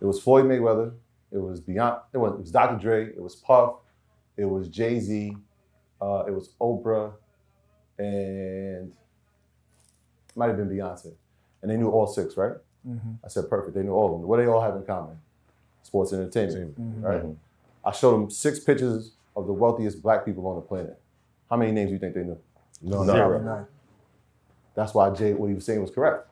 It 0.00 0.04
was 0.04 0.20
Floyd 0.20 0.46
Mayweather, 0.46 0.94
it 1.30 1.38
was 1.38 1.60
Beyond, 1.60 2.00
it 2.12 2.18
was, 2.18 2.32
it 2.32 2.40
was 2.40 2.50
Dr. 2.50 2.76
Dre, 2.76 3.06
it 3.06 3.22
was 3.22 3.36
Puff, 3.36 3.76
it 4.36 4.46
was 4.46 4.68
Jay 4.68 4.98
Z, 4.98 5.36
uh, 6.02 6.24
it 6.26 6.32
was 6.32 6.54
Oprah, 6.60 7.12
and 7.98 8.92
might 10.38 10.48
have 10.48 10.56
been 10.56 10.68
Beyonce. 10.68 11.12
And 11.60 11.70
they 11.70 11.76
knew 11.76 11.90
all 11.90 12.06
six, 12.06 12.36
right? 12.36 12.52
Mm-hmm. 12.88 13.12
I 13.24 13.28
said, 13.28 13.50
perfect. 13.50 13.74
They 13.74 13.82
knew 13.82 13.92
all 13.92 14.14
of 14.14 14.20
them. 14.20 14.28
What 14.28 14.36
do 14.38 14.44
they 14.44 14.48
all 14.48 14.62
have 14.62 14.76
in 14.76 14.84
common? 14.84 15.18
Sports 15.82 16.12
and 16.12 16.22
entertainment, 16.22 16.74
right? 17.00 17.22
Mm-hmm. 17.22 17.32
I 17.84 17.92
showed 17.92 18.12
them 18.12 18.30
six 18.30 18.60
pictures 18.60 19.12
of 19.34 19.46
the 19.46 19.52
wealthiest 19.52 20.02
black 20.02 20.24
people 20.24 20.46
on 20.46 20.56
the 20.56 20.62
planet. 20.62 21.00
How 21.50 21.56
many 21.56 21.72
names 21.72 21.88
do 21.88 21.94
you 21.94 21.98
think 21.98 22.14
they 22.14 22.22
knew? 22.22 22.38
No, 22.82 23.04
Zero. 23.04 23.40
None. 23.40 23.66
That's 24.74 24.94
why 24.94 25.10
Jay, 25.10 25.32
what 25.32 25.48
he 25.48 25.54
was 25.54 25.64
saying 25.64 25.80
was 25.80 25.90
correct. 25.90 26.28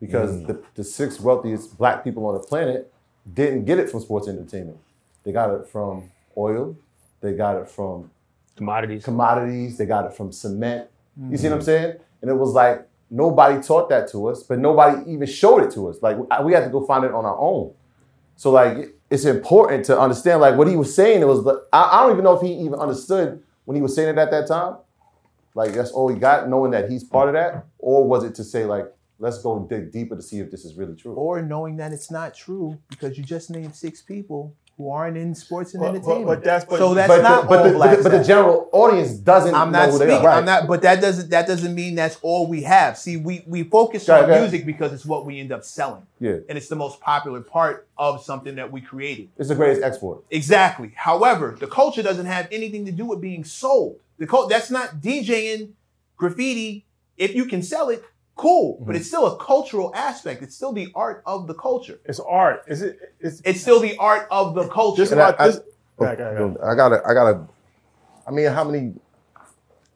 Because 0.00 0.30
mm. 0.30 0.46
the, 0.46 0.62
the 0.74 0.84
six 0.84 1.20
wealthiest 1.20 1.76
black 1.76 2.02
people 2.02 2.26
on 2.26 2.34
the 2.34 2.40
planet 2.40 2.92
didn't 3.32 3.64
get 3.64 3.78
it 3.78 3.90
from 3.90 4.00
sports 4.00 4.26
entertainment. 4.28 4.78
They 5.24 5.32
got 5.32 5.50
it 5.50 5.66
from 5.66 6.10
oil, 6.36 6.76
they 7.20 7.34
got 7.34 7.56
it 7.60 7.68
from 7.68 8.10
commodities. 8.56 9.04
commodities, 9.04 9.76
they 9.76 9.86
got 9.86 10.06
it 10.06 10.14
from 10.14 10.32
cement. 10.32 10.88
You 11.30 11.36
see 11.36 11.48
what 11.48 11.56
I'm 11.56 11.60
mm. 11.60 11.64
saying? 11.64 11.96
And 12.22 12.30
it 12.30 12.34
was 12.34 12.52
like 12.52 12.88
nobody 13.10 13.62
taught 13.62 13.88
that 13.88 14.10
to 14.12 14.28
us, 14.28 14.42
but 14.42 14.58
nobody 14.58 15.10
even 15.10 15.26
showed 15.26 15.62
it 15.62 15.70
to 15.72 15.88
us. 15.88 15.98
Like 16.02 16.16
we 16.42 16.52
had 16.52 16.64
to 16.64 16.70
go 16.70 16.84
find 16.84 17.04
it 17.04 17.12
on 17.12 17.24
our 17.24 17.38
own. 17.38 17.74
So 18.36 18.50
like 18.50 18.94
it's 19.10 19.24
important 19.24 19.84
to 19.86 19.98
understand 19.98 20.40
like 20.40 20.56
what 20.56 20.68
he 20.68 20.76
was 20.76 20.94
saying. 20.94 21.22
It 21.22 21.26
was 21.26 21.46
I, 21.72 21.82
I 21.82 22.02
don't 22.02 22.12
even 22.12 22.24
know 22.24 22.34
if 22.34 22.42
he 22.42 22.52
even 22.54 22.78
understood 22.78 23.42
when 23.64 23.76
he 23.76 23.82
was 23.82 23.94
saying 23.94 24.10
it 24.10 24.18
at 24.18 24.30
that 24.30 24.46
time. 24.46 24.76
Like 25.54 25.72
that's 25.72 25.90
all 25.90 26.08
he 26.08 26.18
got, 26.18 26.48
knowing 26.48 26.70
that 26.72 26.90
he's 26.90 27.02
part 27.02 27.28
of 27.28 27.34
that, 27.34 27.66
or 27.78 28.06
was 28.06 28.22
it 28.22 28.34
to 28.36 28.44
say 28.44 28.64
like 28.64 28.86
let's 29.18 29.42
go 29.42 29.58
dig 29.68 29.90
deeper 29.90 30.14
to 30.14 30.22
see 30.22 30.38
if 30.38 30.50
this 30.50 30.64
is 30.64 30.74
really 30.74 30.94
true? 30.94 31.14
Or 31.14 31.42
knowing 31.42 31.76
that 31.78 31.92
it's 31.92 32.10
not 32.10 32.34
true 32.34 32.78
because 32.88 33.18
you 33.18 33.24
just 33.24 33.50
named 33.50 33.74
six 33.74 34.00
people 34.02 34.54
who 34.78 34.90
aren't 34.90 35.16
in 35.16 35.34
sports 35.34 35.74
and 35.74 35.80
But- 35.82 35.86
but- 35.88 35.96
entertainment. 35.96 36.26
but 36.26 36.44
that's- 36.44 36.64
but- 36.64 36.78
so 36.78 36.94
that's 36.94 37.08
but 37.08 37.20
not 37.22 37.42
the, 37.42 37.48
but, 37.48 37.58
all 37.58 37.64
the, 37.64 37.70
but, 37.72 37.76
blacks 37.76 37.96
the, 38.04 38.10
but 38.10 38.18
the 38.18 38.24
general 38.24 38.68
audience 38.72 39.10
doesn't 39.12 39.52
I'm 39.54 39.72
know 39.72 39.86
not 39.86 39.92
speaking. 39.94 40.24
I'm 40.26 40.44
not, 40.44 40.68
but 40.68 40.82
that 40.82 41.00
doesn't 41.00 41.30
that 41.30 41.48
doesn't 41.48 41.74
mean 41.74 41.96
that's 41.96 42.16
all 42.22 42.46
we 42.46 42.62
have. 42.62 42.96
See, 42.96 43.16
we 43.16 43.42
we 43.48 43.64
focus 43.64 44.08
on 44.08 44.30
music 44.30 44.64
because 44.64 44.92
it's 44.92 45.04
what 45.04 45.26
we 45.26 45.40
end 45.40 45.50
up 45.50 45.64
selling, 45.64 46.02
Yeah, 46.20 46.36
and 46.48 46.56
it's 46.56 46.68
the 46.68 46.76
most 46.76 47.00
popular 47.00 47.40
part 47.40 47.88
of 47.98 48.22
something 48.22 48.54
that 48.54 48.70
we 48.70 48.80
created. 48.80 49.28
it's 49.36 49.48
the 49.48 49.56
greatest 49.56 49.82
export. 49.82 50.22
Exactly. 50.30 50.92
However, 50.94 51.56
the 51.58 51.66
culture 51.66 52.02
doesn't 52.02 52.26
have 52.26 52.46
anything 52.52 52.86
to 52.86 52.92
do 52.92 53.04
with 53.04 53.20
being 53.20 53.42
sold. 53.42 53.96
The 54.18 54.28
cult 54.28 54.48
that's 54.48 54.70
not 54.70 55.00
DJing 55.00 55.70
graffiti. 56.16 56.84
If 57.16 57.34
you 57.34 57.46
can 57.46 57.62
sell 57.64 57.88
it, 57.88 58.04
cool. 58.38 58.76
Mm-hmm. 58.76 58.84
But 58.86 58.96
it's 58.96 59.06
still 59.08 59.26
a 59.26 59.36
cultural 59.36 59.92
aspect. 59.94 60.42
It's 60.42 60.54
still 60.56 60.72
the 60.72 60.88
art 60.94 61.22
of 61.26 61.46
the 61.46 61.54
culture. 61.54 62.00
It's 62.06 62.20
art. 62.20 62.64
Is 62.68 62.80
it? 62.80 62.98
It's, 63.20 63.42
It's 63.44 63.60
still 63.60 63.80
the 63.80 63.98
art 63.98 64.26
of 64.30 64.54
the 64.54 64.66
culture. 64.68 65.02
just 65.02 65.12
And 65.12 65.20
I- 65.20 65.28
about 65.30 65.40
I- 65.40 65.46
this. 65.48 65.60
Go 65.98 66.04
ahead, 66.06 66.18
go 66.18 66.24
ahead. 66.24 66.56
I 66.64 66.74
gotta, 66.76 67.02
I 67.06 67.12
gotta. 67.12 67.40
I 68.26 68.30
mean, 68.30 68.46
how 68.46 68.62
many, 68.62 68.94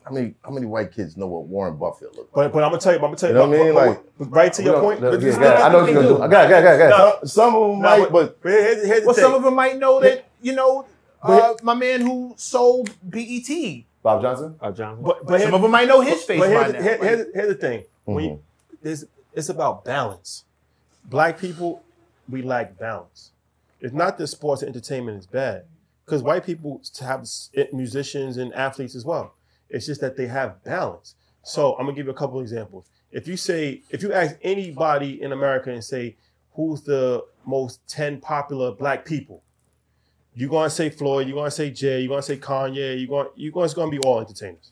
how 0.04 0.10
many, 0.10 0.34
how 0.44 0.50
many 0.50 0.66
white 0.66 0.90
kids 0.92 1.16
know 1.16 1.28
what 1.28 1.44
Warren 1.44 1.76
Buffett 1.76 2.14
looks 2.16 2.34
like? 2.34 2.46
But, 2.50 2.52
but 2.52 2.64
I'm 2.64 2.70
gonna 2.70 2.80
tell 2.82 2.92
you. 2.92 2.98
I'm 2.98 3.04
gonna 3.04 3.16
tell 3.16 3.30
you. 3.30 3.36
You 3.36 3.42
know 3.42 3.48
what 3.48 3.60
I 3.60 3.64
mean? 3.64 3.74
but- 3.74 3.86
Like- 4.26 4.30
right 4.34 4.52
to 4.52 4.62
your 4.64 4.80
point. 4.80 5.00
don't- 5.00 5.22
yeah, 5.22 5.40
yeah, 5.40 5.64
I 5.66 5.68
know 5.72 5.78
what 5.82 5.92
you're 5.92 6.02
gonna 6.02 6.08
do. 6.08 6.18
Go 6.18 6.22
ahead, 6.24 6.30
go 6.30 6.36
ahead, 6.36 6.48
go 6.48 6.56
ahead, 6.56 6.78
go 6.78 6.96
ahead. 6.96 7.18
No, 7.22 7.26
Some 7.28 7.54
of 7.54 7.70
them 7.70 7.80
no, 7.82 7.98
might, 7.98 8.12
but 8.12 8.42
but 8.42 8.50
here's, 8.50 8.84
here's 8.86 9.00
the 9.02 9.06
well, 9.06 9.14
thing. 9.14 9.22
some 9.24 9.34
of 9.34 9.42
them 9.44 9.54
might 9.54 9.78
know 9.78 10.00
that 10.00 10.24
you 10.42 10.52
know 10.54 10.86
uh, 11.22 11.54
my 11.62 11.74
man 11.74 12.00
who 12.00 12.34
sold 12.36 12.90
BET. 13.08 13.84
Bob 14.02 14.22
Johnson. 14.22 14.56
Uh, 14.60 14.72
John. 14.72 15.00
But, 15.00 15.24
but 15.24 15.40
Some 15.40 15.54
of 15.54 15.62
them 15.62 15.70
might 15.70 15.86
know 15.86 16.00
his 16.00 16.24
face 16.24 16.40
But 16.40 16.48
by 16.52 16.72
here's, 16.82 17.00
here's, 17.00 17.26
here's 17.34 17.48
the 17.50 17.54
thing. 17.54 17.84
When 18.04 18.16
Mhm. 18.24 18.28
you, 18.28 18.42
it's, 18.82 19.04
it's 19.32 19.48
about 19.48 19.84
balance. 19.84 20.44
Black 21.04 21.38
people, 21.38 21.82
we 22.28 22.42
lack 22.42 22.78
balance. 22.78 23.30
It's 23.80 23.94
not 23.94 24.18
that 24.18 24.26
sports 24.28 24.62
and 24.62 24.68
entertainment 24.74 25.18
is 25.18 25.26
bad, 25.26 25.64
because 26.04 26.22
white 26.22 26.44
people 26.44 26.80
have 27.00 27.26
musicians 27.72 28.36
and 28.36 28.52
athletes 28.54 28.94
as 28.94 29.04
well. 29.04 29.34
It's 29.68 29.86
just 29.86 30.00
that 30.00 30.16
they 30.16 30.26
have 30.26 30.62
balance. 30.64 31.14
So 31.42 31.72
I'm 31.74 31.86
gonna 31.86 31.96
give 31.96 32.06
you 32.06 32.12
a 32.12 32.16
couple 32.16 32.40
examples. 32.40 32.86
If 33.10 33.26
you 33.26 33.36
say, 33.36 33.82
if 33.90 34.02
you 34.02 34.12
ask 34.12 34.36
anybody 34.42 35.20
in 35.20 35.32
America 35.32 35.70
and 35.70 35.82
say, 35.82 36.16
who's 36.54 36.82
the 36.82 37.24
most 37.44 37.80
10 37.88 38.20
popular 38.20 38.70
black 38.72 39.04
people? 39.04 39.42
You're 40.34 40.48
gonna 40.50 40.70
say 40.70 40.88
Floyd, 40.90 41.26
you're 41.26 41.36
gonna 41.36 41.50
say 41.50 41.70
Jay, 41.70 42.00
you're 42.00 42.08
gonna 42.08 42.22
say 42.22 42.36
Kanye, 42.36 42.98
you're 42.98 43.08
going 43.08 43.28
you're 43.34 43.52
going, 43.52 43.64
it's 43.64 43.74
gonna 43.74 43.90
be 43.90 43.98
all 43.98 44.20
entertainers. 44.20 44.70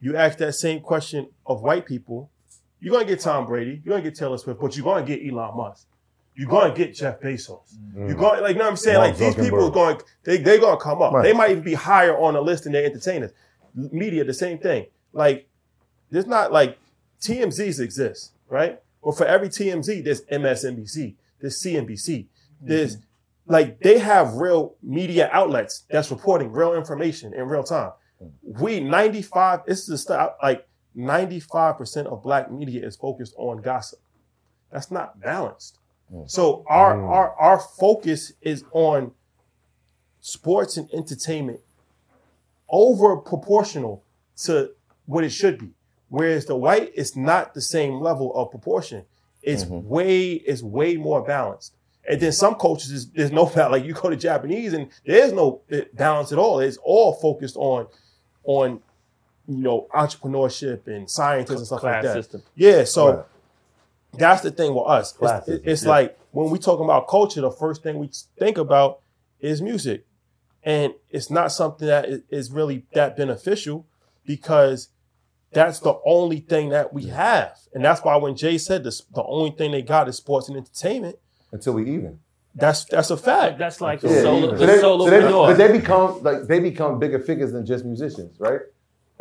You 0.00 0.16
ask 0.16 0.38
that 0.38 0.52
same 0.54 0.80
question 0.80 1.28
of 1.46 1.62
white 1.62 1.86
people, 1.86 2.30
you're 2.82 2.92
gonna 2.92 3.06
get 3.06 3.20
Tom 3.20 3.46
Brady, 3.46 3.80
you're 3.84 3.94
gonna 3.94 4.02
get 4.02 4.16
Taylor 4.16 4.36
Swift, 4.36 4.60
but 4.60 4.76
you're 4.76 4.84
gonna 4.84 5.06
get 5.06 5.20
Elon 5.24 5.56
Musk. 5.56 5.86
You're 6.34 6.48
gonna 6.48 6.74
get 6.74 6.94
Jeff 6.94 7.20
Bezos. 7.20 7.60
Mm. 7.94 8.08
You're 8.08 8.16
going 8.16 8.42
like 8.42 8.54
you 8.54 8.58
know 8.58 8.64
what 8.64 8.70
I'm 8.70 8.76
saying? 8.76 8.96
Mark 8.98 9.10
like 9.10 9.18
these 9.18 9.34
people 9.36 9.64
are 9.64 9.70
going 9.70 10.00
they 10.24 10.38
they're 10.38 10.58
gonna 10.58 10.80
come 10.80 11.00
up. 11.00 11.12
Right. 11.12 11.22
They 11.22 11.32
might 11.32 11.52
even 11.52 11.62
be 11.62 11.74
higher 11.74 12.16
on 12.18 12.34
the 12.34 12.40
list 12.40 12.64
than 12.64 12.72
their 12.72 12.84
entertainers. 12.84 13.30
Media, 13.74 14.24
the 14.24 14.34
same 14.34 14.58
thing. 14.58 14.86
Like 15.12 15.48
there's 16.10 16.26
not 16.26 16.50
like 16.52 16.78
TMZs 17.20 17.78
exist, 17.78 18.32
right? 18.48 18.80
But 19.04 19.16
for 19.16 19.26
every 19.26 19.48
TMZ, 19.48 20.02
there's 20.04 20.22
MSNBC, 20.22 21.14
there's 21.40 21.62
CNBC, 21.62 22.26
there's 22.60 22.96
like 23.46 23.78
they 23.80 23.98
have 23.98 24.34
real 24.34 24.74
media 24.82 25.30
outlets 25.32 25.84
that's 25.88 26.10
reporting 26.10 26.50
real 26.50 26.74
information 26.74 27.32
in 27.32 27.46
real 27.46 27.62
time. 27.62 27.92
Mm. 28.20 28.60
We 28.60 28.80
95, 28.80 29.66
this 29.66 29.80
is 29.80 29.86
the 29.86 29.98
stuff 29.98 30.32
like 30.42 30.66
95% 30.96 32.06
of 32.06 32.22
black 32.22 32.50
media 32.50 32.86
is 32.86 32.96
focused 32.96 33.34
on 33.36 33.62
gossip. 33.62 34.00
That's 34.70 34.90
not 34.90 35.20
balanced. 35.20 35.78
So 36.26 36.64
our 36.66 37.02
our 37.06 37.34
our 37.36 37.58
focus 37.58 38.32
is 38.42 38.64
on 38.72 39.12
sports 40.20 40.76
and 40.76 40.88
entertainment 40.92 41.60
over 42.68 43.16
proportional 43.16 44.04
to 44.44 44.72
what 45.06 45.24
it 45.24 45.30
should 45.30 45.58
be. 45.58 45.70
Whereas 46.08 46.44
the 46.44 46.56
white 46.56 46.92
is 46.94 47.16
not 47.16 47.54
the 47.54 47.62
same 47.62 47.94
level 47.94 48.34
of 48.34 48.50
proportion. 48.50 49.04
It's 49.42 49.64
way 49.64 50.32
it's 50.32 50.62
way 50.62 50.96
more 50.96 51.22
balanced. 51.22 51.74
And 52.06 52.20
then 52.20 52.32
some 52.32 52.56
cultures 52.56 52.90
is, 52.90 53.10
there's 53.10 53.32
no 53.32 53.46
balance. 53.46 53.72
Like 53.72 53.84
you 53.84 53.94
go 53.94 54.10
to 54.10 54.16
Japanese 54.16 54.72
and 54.72 54.90
there's 55.06 55.32
no 55.32 55.62
eh, 55.70 55.84
balance 55.94 56.32
at 56.32 56.38
all. 56.38 56.60
It's 56.60 56.78
all 56.82 57.14
focused 57.14 57.56
on 57.56 57.86
on 58.44 58.82
you 59.56 59.62
know 59.62 59.86
entrepreneurship 59.94 60.86
and 60.86 61.08
scientists 61.10 61.58
and 61.58 61.66
stuff 61.66 61.80
Class 61.80 62.04
like 62.04 62.14
that. 62.14 62.22
system. 62.24 62.42
Yeah, 62.54 62.84
so 62.84 63.06
Right. 63.16 63.24
that's 64.14 64.42
the 64.42 64.50
thing 64.50 64.74
with 64.74 64.86
us. 64.86 65.12
It's, 65.12 65.18
Classism, 65.20 65.60
it's 65.64 65.82
yeah. 65.84 65.88
like 65.90 66.18
when 66.32 66.50
we 66.50 66.58
talk 66.58 66.80
about 66.80 67.08
culture, 67.08 67.40
the 67.40 67.50
first 67.50 67.82
thing 67.82 67.98
we 67.98 68.10
think 68.38 68.58
about 68.58 69.00
is 69.40 69.60
music, 69.60 70.06
and 70.62 70.94
it's 71.10 71.30
not 71.30 71.52
something 71.52 71.86
that 71.88 72.06
is 72.30 72.50
really 72.50 72.84
that 72.94 73.16
beneficial 73.16 73.86
because 74.24 74.88
that's 75.52 75.80
the 75.80 75.94
only 76.06 76.40
thing 76.40 76.70
that 76.70 76.92
we 76.94 77.06
have, 77.06 77.58
and 77.74 77.84
that's 77.84 78.02
why 78.02 78.16
when 78.16 78.34
Jay 78.36 78.56
said 78.58 78.84
this, 78.84 79.02
the 79.14 79.22
only 79.24 79.50
thing 79.50 79.72
they 79.72 79.82
got 79.82 80.08
is 80.08 80.16
sports 80.16 80.48
and 80.48 80.56
entertainment. 80.56 81.16
until 81.50 81.74
we 81.74 81.90
even. 81.94 82.20
That's 82.54 82.84
that's 82.84 83.10
a 83.10 83.16
fact. 83.16 83.58
That's 83.58 83.80
like 83.80 84.00
the 84.02 84.08
Yeah, 84.10 84.22
solo, 84.22 84.46
even. 84.46 84.58
the 84.58 84.66
they, 84.66 84.78
solo 84.80 85.08
they, 85.10 85.20
but 85.20 85.54
they 85.56 85.72
become 85.72 86.22
like 86.22 86.42
they 86.46 86.58
become 86.60 86.98
bigger 86.98 87.18
figures 87.18 87.50
than 87.52 87.64
just 87.64 87.84
musicians, 87.84 88.38
right? 88.38 88.60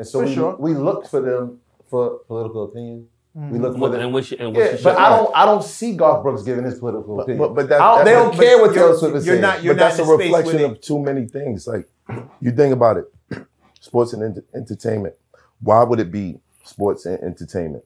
And 0.02 0.08
so 0.08 0.20
For 0.22 0.26
we, 0.26 0.34
sure. 0.34 0.56
we 0.58 0.74
look 0.74 1.06
for 1.08 1.22
them 1.22 1.60
for 1.88 2.20
political 2.28 2.64
opinion. 2.66 3.08
We 3.36 3.60
look 3.60 3.78
for 3.78 3.90
them. 3.90 4.02
and 4.02 4.14
which 4.14 4.32
and 4.32 4.56
yeah, 4.56 4.78
but 4.84 4.98
I 4.98 5.16
don't 5.16 5.32
I 5.36 5.46
don't 5.46 5.64
see 5.64 5.96
Garth 5.96 6.24
Brooks 6.24 6.42
giving 6.42 6.66
his 6.66 6.80
political 6.80 7.18
But- 7.18 7.22
opinion. 7.24 7.38
but- 7.48 7.54
but 7.56 7.70
that- 7.70 7.80
I 7.80 8.04
they 8.04 8.12
don't 8.14 8.36
but 8.36 8.44
care 8.44 8.58
what 8.60 8.74
Taylor 8.74 8.98
Swift 8.98 9.16
is 9.18 9.26
saying. 9.26 9.42
not- 9.42 9.64
but 9.64 9.78
that's 9.78 10.00
a 10.00 10.02
in 10.02 10.08
the 10.08 10.16
space 10.16 10.34
reflection 10.34 10.66
of 10.72 10.82
too 10.82 11.00
many 11.00 11.28
things. 11.28 11.68
Like 11.68 11.88
you 12.42 12.52
think 12.52 12.74
about 12.74 12.98
it, 12.98 13.46
sports 13.80 14.14
and 14.14 14.24
ent- 14.24 14.46
entertainment. 14.56 15.16
Why 15.62 15.84
would 15.84 16.00
it 16.00 16.12
be 16.12 16.40
sports 16.64 17.06
and 17.06 17.20
entertainment? 17.24 17.86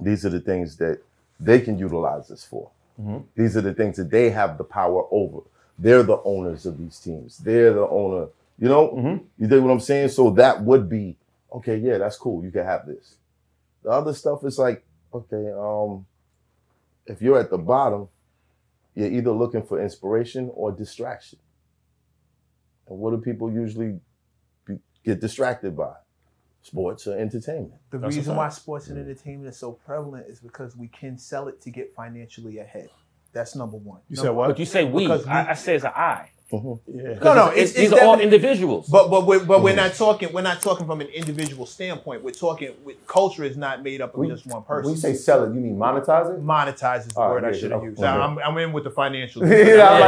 These 0.00 0.26
are 0.26 0.30
the 0.30 0.40
things 0.40 0.76
that 0.76 1.00
they 1.40 1.58
can 1.60 1.78
utilize 1.78 2.28
this 2.28 2.44
for. 2.44 2.68
Mm-hmm. 3.00 3.18
These 3.34 3.56
are 3.56 3.62
the 3.62 3.72
things 3.74 3.96
that 3.96 4.10
they 4.10 4.28
have 4.30 4.58
the 4.58 4.64
power 4.64 5.04
over. 5.10 5.38
They're 5.78 6.02
the 6.02 6.18
owners 6.24 6.66
of 6.66 6.78
these 6.78 7.00
teams. 7.00 7.38
They're 7.38 7.72
the 7.72 7.88
owner. 7.88 8.28
You 8.58 8.68
know, 8.68 9.20
you 9.38 9.46
dig 9.46 9.60
what 9.62 9.70
I'm 9.70 9.80
saying? 9.80 10.08
So 10.10 10.30
that 10.30 10.62
would 10.62 10.88
be 10.88 11.16
okay. 11.52 11.76
Yeah, 11.76 11.98
that's 11.98 12.16
cool. 12.16 12.42
You 12.44 12.50
can 12.50 12.64
have 12.64 12.86
this. 12.86 13.16
The 13.82 13.90
other 13.90 14.14
stuff 14.14 14.44
is 14.44 14.58
like, 14.58 14.84
okay, 15.12 15.50
um, 15.56 16.06
if 17.06 17.20
you're 17.22 17.38
at 17.38 17.50
the 17.50 17.58
bottom, 17.58 18.08
you're 18.94 19.12
either 19.12 19.30
looking 19.30 19.62
for 19.62 19.80
inspiration 19.82 20.50
or 20.54 20.72
distraction. 20.72 21.38
And 22.88 22.98
what 22.98 23.10
do 23.10 23.18
people 23.18 23.52
usually 23.52 24.00
be, 24.66 24.78
get 25.04 25.20
distracted 25.20 25.76
by? 25.76 25.92
Sports 26.62 27.06
or 27.06 27.16
entertainment. 27.16 27.74
The 27.90 27.98
That's 27.98 28.16
reason 28.16 28.34
why 28.34 28.48
sports 28.48 28.88
and 28.88 28.98
entertainment 28.98 29.48
is 29.50 29.56
so 29.56 29.72
prevalent 29.72 30.26
is 30.28 30.40
because 30.40 30.76
we 30.76 30.88
can 30.88 31.16
sell 31.16 31.46
it 31.46 31.60
to 31.62 31.70
get 31.70 31.92
financially 31.94 32.58
ahead. 32.58 32.88
That's 33.32 33.54
number 33.54 33.76
one. 33.76 34.00
You 34.08 34.16
Number- 34.16 34.28
said 34.28 34.34
what? 34.34 34.48
But 34.48 34.58
you 34.58 34.64
say 34.66 34.82
we. 34.84 35.06
We- 35.06 35.24
I, 35.26 35.50
I 35.50 35.54
say 35.54 35.76
it's 35.76 35.84
an 35.84 35.92
I. 35.94 36.30
Yeah. 36.52 37.14
No, 37.24 37.34
no, 37.34 37.46
Because 37.50 37.56
it's, 37.56 37.72
these 37.72 37.92
are 37.92 38.00
all 38.04 38.20
individuals. 38.20 38.88
But 38.88 39.10
but 39.10 39.26
we're, 39.26 39.44
but 39.44 39.62
we're 39.62 39.74
not 39.74 39.94
talking. 39.94 40.32
We're 40.32 40.42
not 40.42 40.60
talking 40.60 40.86
from 40.86 41.00
an 41.00 41.08
individual 41.08 41.66
standpoint. 41.66 42.22
We're 42.22 42.30
talking. 42.30 42.70
With, 42.84 43.04
culture 43.08 43.42
is 43.42 43.56
not 43.56 43.82
made 43.82 44.00
up 44.00 44.14
of 44.14 44.20
We- 44.20 44.28
just 44.28 44.46
one 44.46 44.62
person. 44.62 44.84
when 44.84 44.94
you 44.94 45.00
say 45.00 45.14
sell 45.14 45.42
it, 45.44 45.48
you 45.54 45.60
mean 45.60 45.76
monetize 45.76 46.32
it? 46.32 46.44
monetize 46.44 47.00
is 47.00 47.06
the 47.08 47.18
All 47.20 47.34
right, 47.34 47.42
word 47.42 47.52
I 47.54 47.58
should 47.58 47.72
have 47.72 47.80
okay. 47.80 47.88
used. 47.90 48.02
I'm, 48.02 48.38
I'm 48.38 48.56
in 48.58 48.72
with 48.72 48.84
the 48.84 48.90
financial. 48.90 49.42
Yeah, 49.46 49.88
I'm 49.88 50.00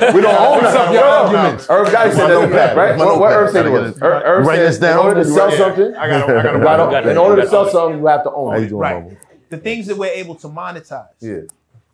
like, 0.00 0.14
we 0.14 0.20
don't 0.20 0.40
own 0.40 0.72
something. 0.72 0.94
your 0.94 1.04
arguments. 1.04 1.66
Irv 1.68 1.88
Gotti 1.88 2.12
said 2.14 2.28
My 2.28 2.46
that, 2.46 2.76
right? 2.76 2.96
notepad. 2.96 2.98
What, 2.98 3.20
what 3.20 3.30
My 3.30 3.36
Irv 3.36 3.50
said 3.50 3.64
notepad. 3.66 3.92
was? 3.94 4.02
Irv, 4.02 4.22
Irv 4.24 4.46
Write 4.46 4.56
said 4.56 4.68
this 4.68 4.78
down. 4.78 4.92
in 5.00 5.06
order 5.06 5.24
to 5.24 5.28
sell 5.28 5.46
write- 5.48 5.58
something, 5.58 5.94
I 5.96 6.08
gotta- 6.08 6.38
I 6.38 6.42
gotta 6.42 6.92
you 7.06 7.08
it 7.08 7.12
in 7.12 7.18
order 7.18 7.42
to 7.42 7.48
sell 7.48 7.68
something, 7.68 7.98
you 8.00 8.06
have 8.06 8.22
to 8.24 8.32
own 8.32 8.54
it. 8.62 8.70
Right. 8.72 9.18
the 9.50 9.58
things 9.58 9.86
that 9.88 9.96
we're 9.96 10.06
able 10.12 10.36
to 10.36 10.48
monetize. 10.48 11.08
Yeah. 11.20 11.40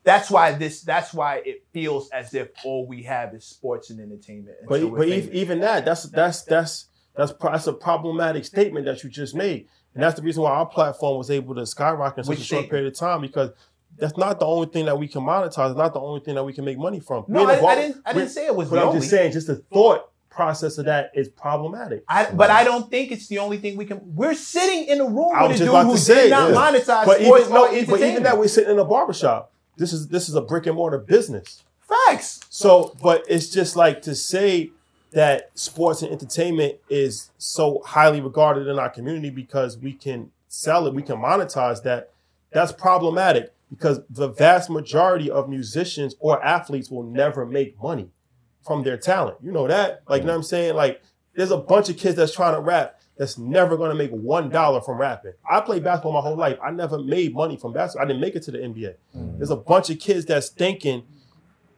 That's 0.08 0.30
why 0.30 0.52
this. 0.52 0.80
That's 0.80 1.12
why 1.12 1.42
it 1.44 1.66
feels 1.74 2.08
as 2.10 2.32
if 2.32 2.48
all 2.64 2.86
we 2.86 3.02
have 3.02 3.34
is 3.34 3.44
sports 3.44 3.90
and 3.90 4.00
entertainment. 4.00 4.56
But, 4.66 4.76
until 4.76 4.88
we're 4.92 4.98
but 4.98 5.08
even 5.08 5.60
that, 5.60 5.84
that's 5.84 6.04
that's 6.04 6.42
that's 6.44 6.86
that's 7.14 7.34
that's 7.34 7.66
a 7.66 7.74
problematic 7.74 8.46
statement 8.46 8.86
that 8.86 9.04
you 9.04 9.10
just 9.10 9.34
made, 9.34 9.68
and 9.92 10.02
that's 10.02 10.16
the 10.18 10.22
reason 10.22 10.44
why 10.44 10.52
our 10.52 10.64
platform 10.64 11.18
was 11.18 11.30
able 11.30 11.54
to 11.56 11.66
skyrocket 11.66 12.20
in 12.20 12.24
such 12.24 12.30
Which 12.30 12.40
a 12.40 12.44
short 12.44 12.70
period 12.70 12.86
of 12.86 12.98
time 12.98 13.20
because 13.20 13.50
that's 13.98 14.16
not 14.16 14.40
the 14.40 14.46
only 14.46 14.68
thing 14.68 14.86
that 14.86 14.98
we 14.98 15.08
can 15.08 15.20
monetize. 15.20 15.72
It's 15.72 15.78
not 15.78 15.92
the 15.92 16.00
only 16.00 16.20
thing 16.20 16.36
that 16.36 16.44
we 16.44 16.54
can 16.54 16.64
make 16.64 16.78
money 16.78 17.00
from. 17.00 17.26
no, 17.28 17.46
I, 17.46 17.60
I 17.62 17.74
didn't. 17.74 18.02
I 18.06 18.14
didn't 18.14 18.30
say 18.30 18.46
it 18.46 18.56
was 18.56 18.70
But 18.70 18.78
I'm 18.78 18.94
just 18.94 19.10
saying, 19.10 19.32
just 19.32 19.48
the 19.48 19.56
thought 19.56 20.10
process 20.30 20.78
of 20.78 20.86
that 20.86 21.10
is 21.14 21.28
problematic. 21.28 22.04
I, 22.08 22.30
but 22.30 22.48
I 22.48 22.64
don't 22.64 22.88
think 22.88 23.12
it's 23.12 23.26
the 23.26 23.40
only 23.40 23.58
thing 23.58 23.76
we 23.76 23.84
can. 23.84 24.00
We're 24.02 24.32
sitting 24.32 24.86
in 24.86 25.02
a 25.02 25.04
room 25.04 25.32
with 25.42 25.60
a 25.60 25.64
dude 25.66 25.68
who 25.68 25.98
say, 25.98 26.22
did 26.22 26.30
not 26.30 26.50
yeah. 26.50 26.56
monetize 26.56 27.04
But 27.04 27.20
sports 27.20 27.42
even 27.42 27.54
no, 27.54 27.86
but 27.86 28.00
even 28.00 28.22
that 28.22 28.38
we're 28.38 28.48
sitting 28.48 28.70
in 28.70 28.78
a 28.78 28.86
barbershop. 28.86 29.52
This 29.78 29.92
is 29.92 30.08
this 30.08 30.28
is 30.28 30.34
a 30.34 30.42
brick 30.42 30.66
and 30.66 30.76
mortar 30.76 30.98
business. 30.98 31.62
Facts. 31.80 32.40
So, 32.50 32.94
but 33.02 33.24
it's 33.28 33.48
just 33.48 33.76
like 33.76 34.02
to 34.02 34.14
say 34.14 34.72
that 35.12 35.50
sports 35.58 36.02
and 36.02 36.12
entertainment 36.12 36.76
is 36.90 37.30
so 37.38 37.80
highly 37.86 38.20
regarded 38.20 38.66
in 38.66 38.78
our 38.78 38.90
community 38.90 39.30
because 39.30 39.78
we 39.78 39.94
can 39.94 40.30
sell 40.48 40.86
it, 40.86 40.94
we 40.94 41.02
can 41.02 41.16
monetize 41.16 41.82
that. 41.84 42.10
That's 42.50 42.72
problematic 42.72 43.54
because 43.70 44.00
the 44.10 44.28
vast 44.28 44.68
majority 44.68 45.30
of 45.30 45.48
musicians 45.48 46.14
or 46.20 46.44
athletes 46.44 46.90
will 46.90 47.04
never 47.04 47.46
make 47.46 47.80
money 47.82 48.10
from 48.66 48.82
their 48.82 48.96
talent. 48.96 49.38
You 49.42 49.52
know 49.52 49.66
that? 49.68 50.02
Like, 50.08 50.22
you 50.22 50.26
know 50.26 50.32
what 50.32 50.38
I'm 50.38 50.42
saying? 50.42 50.74
Like, 50.74 51.02
there's 51.34 51.50
a 51.50 51.56
bunch 51.56 51.88
of 51.88 51.96
kids 51.96 52.16
that's 52.16 52.34
trying 52.34 52.54
to 52.54 52.60
rap 52.60 52.97
that's 53.18 53.36
never 53.36 53.76
going 53.76 53.90
to 53.90 53.96
make 53.96 54.10
one 54.12 54.48
dollar 54.48 54.80
from 54.80 54.98
rapping. 54.98 55.32
I 55.48 55.60
played 55.60 55.84
basketball 55.84 56.12
my 56.12 56.20
whole 56.20 56.36
life. 56.36 56.58
I 56.62 56.70
never 56.70 56.98
made 56.98 57.34
money 57.34 57.56
from 57.56 57.72
basketball. 57.72 58.04
I 58.04 58.08
didn't 58.08 58.20
make 58.20 58.36
it 58.36 58.44
to 58.44 58.52
the 58.52 58.58
NBA. 58.58 58.94
There's 59.36 59.50
a 59.50 59.56
bunch 59.56 59.90
of 59.90 59.98
kids 59.98 60.24
that's 60.24 60.48
thinking 60.48 61.02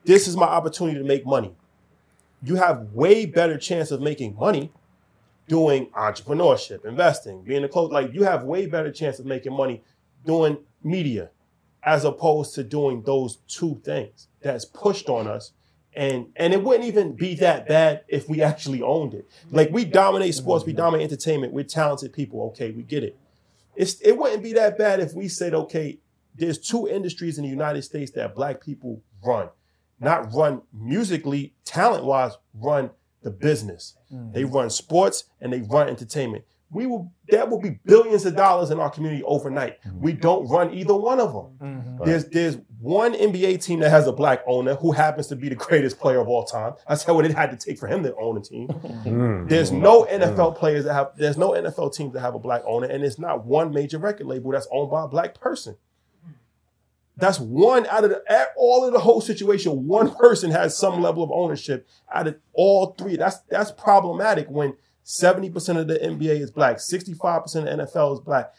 this 0.04 0.28
is 0.28 0.36
my 0.36 0.46
opportunity 0.46 0.98
to 0.98 1.04
make 1.04 1.24
money. 1.26 1.54
You 2.42 2.56
have 2.56 2.92
way 2.92 3.26
better 3.26 3.58
chance 3.58 3.90
of 3.90 4.00
making 4.00 4.36
money 4.36 4.70
doing 5.48 5.86
entrepreneurship, 5.88 6.84
investing, 6.84 7.42
being 7.42 7.64
a 7.64 7.68
coach. 7.68 7.90
Like 7.90 8.12
you 8.12 8.22
have 8.24 8.44
way 8.44 8.66
better 8.66 8.92
chance 8.92 9.18
of 9.18 9.26
making 9.26 9.52
money 9.54 9.82
doing 10.24 10.58
media 10.82 11.30
as 11.82 12.04
opposed 12.04 12.54
to 12.54 12.62
doing 12.62 13.02
those 13.02 13.36
two 13.48 13.80
things 13.84 14.28
that's 14.42 14.64
pushed 14.64 15.08
on 15.08 15.26
us. 15.26 15.52
And 15.94 16.26
and 16.36 16.52
it 16.52 16.62
wouldn't 16.62 16.84
even 16.84 17.16
be 17.16 17.34
that 17.36 17.66
bad 17.66 18.04
if 18.06 18.28
we 18.28 18.42
actually 18.42 18.80
owned 18.80 19.14
it. 19.14 19.28
Like 19.50 19.70
we 19.70 19.84
dominate 19.84 20.34
sports, 20.34 20.64
we 20.64 20.72
dominate 20.72 21.04
entertainment. 21.04 21.52
We're 21.52 21.64
talented 21.64 22.12
people. 22.12 22.42
Okay, 22.48 22.70
we 22.70 22.82
get 22.82 23.02
it. 23.02 23.18
It's 23.74 24.00
it 24.00 24.16
wouldn't 24.16 24.42
be 24.42 24.52
that 24.52 24.78
bad 24.78 25.00
if 25.00 25.14
we 25.14 25.26
said, 25.26 25.52
okay, 25.54 25.98
there's 26.36 26.58
two 26.58 26.86
industries 26.86 27.38
in 27.38 27.44
the 27.44 27.50
United 27.50 27.82
States 27.82 28.12
that 28.12 28.34
black 28.34 28.60
people 28.60 29.02
run 29.24 29.48
not 30.00 30.32
run 30.32 30.62
musically, 30.72 31.54
talent 31.64 32.04
wise, 32.04 32.32
run 32.54 32.90
the 33.22 33.30
business. 33.30 33.96
Mm. 34.12 34.32
They 34.32 34.44
run 34.44 34.70
sports 34.70 35.24
and 35.40 35.52
they 35.52 35.60
run 35.60 35.88
entertainment. 35.88 36.44
We 36.72 36.86
will 36.86 37.12
that 37.30 37.50
will 37.50 37.60
be 37.60 37.80
billions 37.84 38.24
of 38.26 38.36
dollars 38.36 38.70
in 38.70 38.78
our 38.78 38.90
community 38.90 39.24
overnight. 39.24 39.82
Mm-hmm. 39.82 40.00
We 40.00 40.12
don't 40.12 40.46
run 40.48 40.72
either 40.72 40.94
one 40.94 41.18
of 41.18 41.32
them. 41.32 41.58
Mm-hmm. 41.60 42.04
There's 42.04 42.26
there's 42.26 42.58
one 42.78 43.12
NBA 43.12 43.62
team 43.62 43.80
that 43.80 43.90
has 43.90 44.06
a 44.06 44.12
black 44.12 44.42
owner 44.46 44.74
who 44.74 44.92
happens 44.92 45.26
to 45.28 45.36
be 45.36 45.48
the 45.48 45.54
greatest 45.56 45.98
player 45.98 46.20
of 46.20 46.28
all 46.28 46.44
time. 46.44 46.74
That's 46.88 47.02
how 47.02 47.14
what 47.14 47.26
it 47.26 47.34
had 47.34 47.50
to 47.50 47.56
take 47.56 47.78
for 47.78 47.88
him 47.88 48.02
to 48.04 48.14
own 48.16 48.36
a 48.36 48.40
team. 48.40 48.68
Mm-hmm. 48.68 49.48
There's 49.48 49.72
no 49.72 50.04
NFL 50.04 50.56
players 50.56 50.84
that 50.84 50.94
have 50.94 51.10
there's 51.16 51.36
no 51.36 51.50
NFL 51.50 51.94
teams 51.94 52.12
that 52.12 52.20
have 52.20 52.34
a 52.34 52.38
black 52.38 52.62
owner, 52.64 52.86
and 52.86 53.04
it's 53.04 53.18
not 53.18 53.44
one 53.44 53.72
major 53.72 53.98
record 53.98 54.26
label 54.26 54.52
that's 54.52 54.68
owned 54.70 54.90
by 54.90 55.04
a 55.04 55.08
black 55.08 55.34
person. 55.40 55.76
That's 57.20 57.38
one 57.38 57.86
out 57.86 58.04
of 58.04 58.10
the, 58.10 58.48
all 58.56 58.86
of 58.86 58.92
the 58.92 58.98
whole 58.98 59.20
situation. 59.20 59.86
One 59.86 60.14
person 60.14 60.50
has 60.50 60.76
some 60.76 61.02
level 61.02 61.22
of 61.22 61.30
ownership 61.30 61.86
out 62.12 62.26
of 62.26 62.36
all 62.54 62.94
three. 62.98 63.16
That's 63.16 63.38
that's 63.50 63.70
problematic 63.70 64.48
when 64.48 64.74
70% 65.04 65.78
of 65.78 65.88
the 65.88 65.94
NBA 65.98 66.40
is 66.40 66.50
black, 66.50 66.76
65% 66.76 67.44
of 67.44 67.52
the 67.64 67.84
NFL 67.84 68.14
is 68.14 68.20
black, 68.20 68.54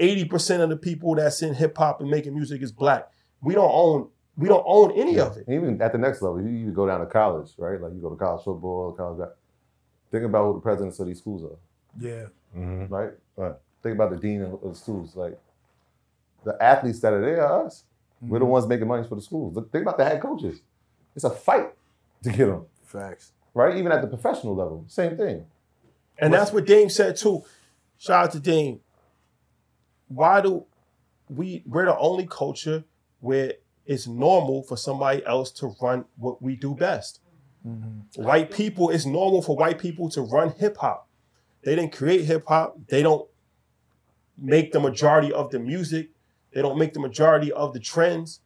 80% 0.00 0.60
of 0.60 0.68
the 0.68 0.76
people 0.76 1.14
that's 1.14 1.42
in 1.42 1.54
hip 1.54 1.76
hop 1.76 2.00
and 2.00 2.10
making 2.10 2.34
music 2.34 2.62
is 2.62 2.72
black. 2.72 3.08
We 3.40 3.54
don't 3.54 3.70
own 3.72 4.08
we 4.38 4.48
don't 4.48 4.64
own 4.66 4.92
any 4.92 5.18
of 5.18 5.36
it. 5.38 5.46
Even 5.48 5.80
at 5.80 5.92
the 5.92 5.98
next 5.98 6.20
level, 6.20 6.42
you, 6.42 6.50
you 6.50 6.70
go 6.70 6.86
down 6.86 7.00
to 7.00 7.06
college, 7.06 7.52
right? 7.56 7.80
Like 7.80 7.94
you 7.94 8.00
go 8.02 8.10
to 8.10 8.16
college 8.16 8.44
football, 8.44 8.92
college. 8.92 9.18
ba- 9.18 9.32
Think 10.10 10.24
about 10.24 10.44
who 10.46 10.54
the 10.54 10.60
presidents 10.60 11.00
of 11.00 11.06
these 11.06 11.18
schools 11.18 11.42
are, 11.42 11.58
Yeah. 11.98 12.26
Mm-hmm. 12.56 12.92
right? 12.92 13.10
Right. 13.36 13.54
Think 13.82 13.94
about 13.94 14.10
the 14.10 14.18
dean 14.18 14.42
of 14.42 14.54
of 14.62 14.74
the 14.74 14.74
schools. 14.74 15.16
Like 15.16 15.38
the 16.44 16.56
athletes 16.62 17.00
that 17.00 17.12
are 17.12 17.20
there 17.20 17.44
are 17.44 17.66
us. 17.66 17.84
We're 18.20 18.38
the 18.38 18.44
mm-hmm. 18.44 18.52
ones 18.52 18.66
making 18.66 18.88
money 18.88 19.06
for 19.06 19.14
the 19.14 19.20
schools. 19.22 19.54
Look, 19.54 19.70
think 19.72 19.82
about 19.82 19.98
the 19.98 20.04
head 20.04 20.20
coaches. 20.22 20.60
It's 21.14 21.24
a 21.24 21.30
fight 21.30 21.72
to 22.22 22.30
get 22.30 22.46
them, 22.46 22.66
Facts. 22.84 23.32
right? 23.54 23.76
Even 23.76 23.92
at 23.92 24.00
the 24.00 24.06
professional 24.08 24.54
level, 24.54 24.84
same 24.88 25.16
thing. 25.16 25.44
And 26.18 26.32
that's 26.32 26.52
what 26.52 26.66
Dame 26.66 26.88
said 26.88 27.16
too. 27.16 27.44
Shout 27.98 28.26
out 28.26 28.32
to 28.32 28.40
Dame. 28.40 28.80
Why 30.08 30.40
do 30.40 30.66
we 31.28 31.62
we're 31.66 31.86
the 31.86 31.98
only 31.98 32.26
culture 32.26 32.84
where 33.20 33.54
it's 33.86 34.06
normal 34.06 34.62
for 34.62 34.76
somebody 34.76 35.24
else 35.24 35.50
to 35.52 35.74
run 35.80 36.04
what 36.16 36.42
we 36.42 36.56
do 36.56 36.74
best. 36.74 37.20
Mm-hmm. 37.66 38.22
White 38.22 38.50
people, 38.50 38.90
it's 38.90 39.06
normal 39.06 39.42
for 39.42 39.56
white 39.56 39.78
people 39.78 40.10
to 40.10 40.22
run 40.22 40.50
hip 40.50 40.76
hop. 40.78 41.08
They 41.62 41.74
didn't 41.74 41.92
create 41.92 42.24
hip 42.24 42.44
hop. 42.46 42.78
They 42.88 43.02
don't 43.02 43.28
make 44.36 44.72
the 44.72 44.80
majority 44.80 45.32
of 45.32 45.50
the 45.50 45.58
music. 45.58 46.10
They 46.52 46.62
don't 46.62 46.78
make 46.78 46.94
the 46.94 47.00
majority 47.00 47.52
of 47.52 47.72
the 47.72 47.80
trends. 47.80 48.40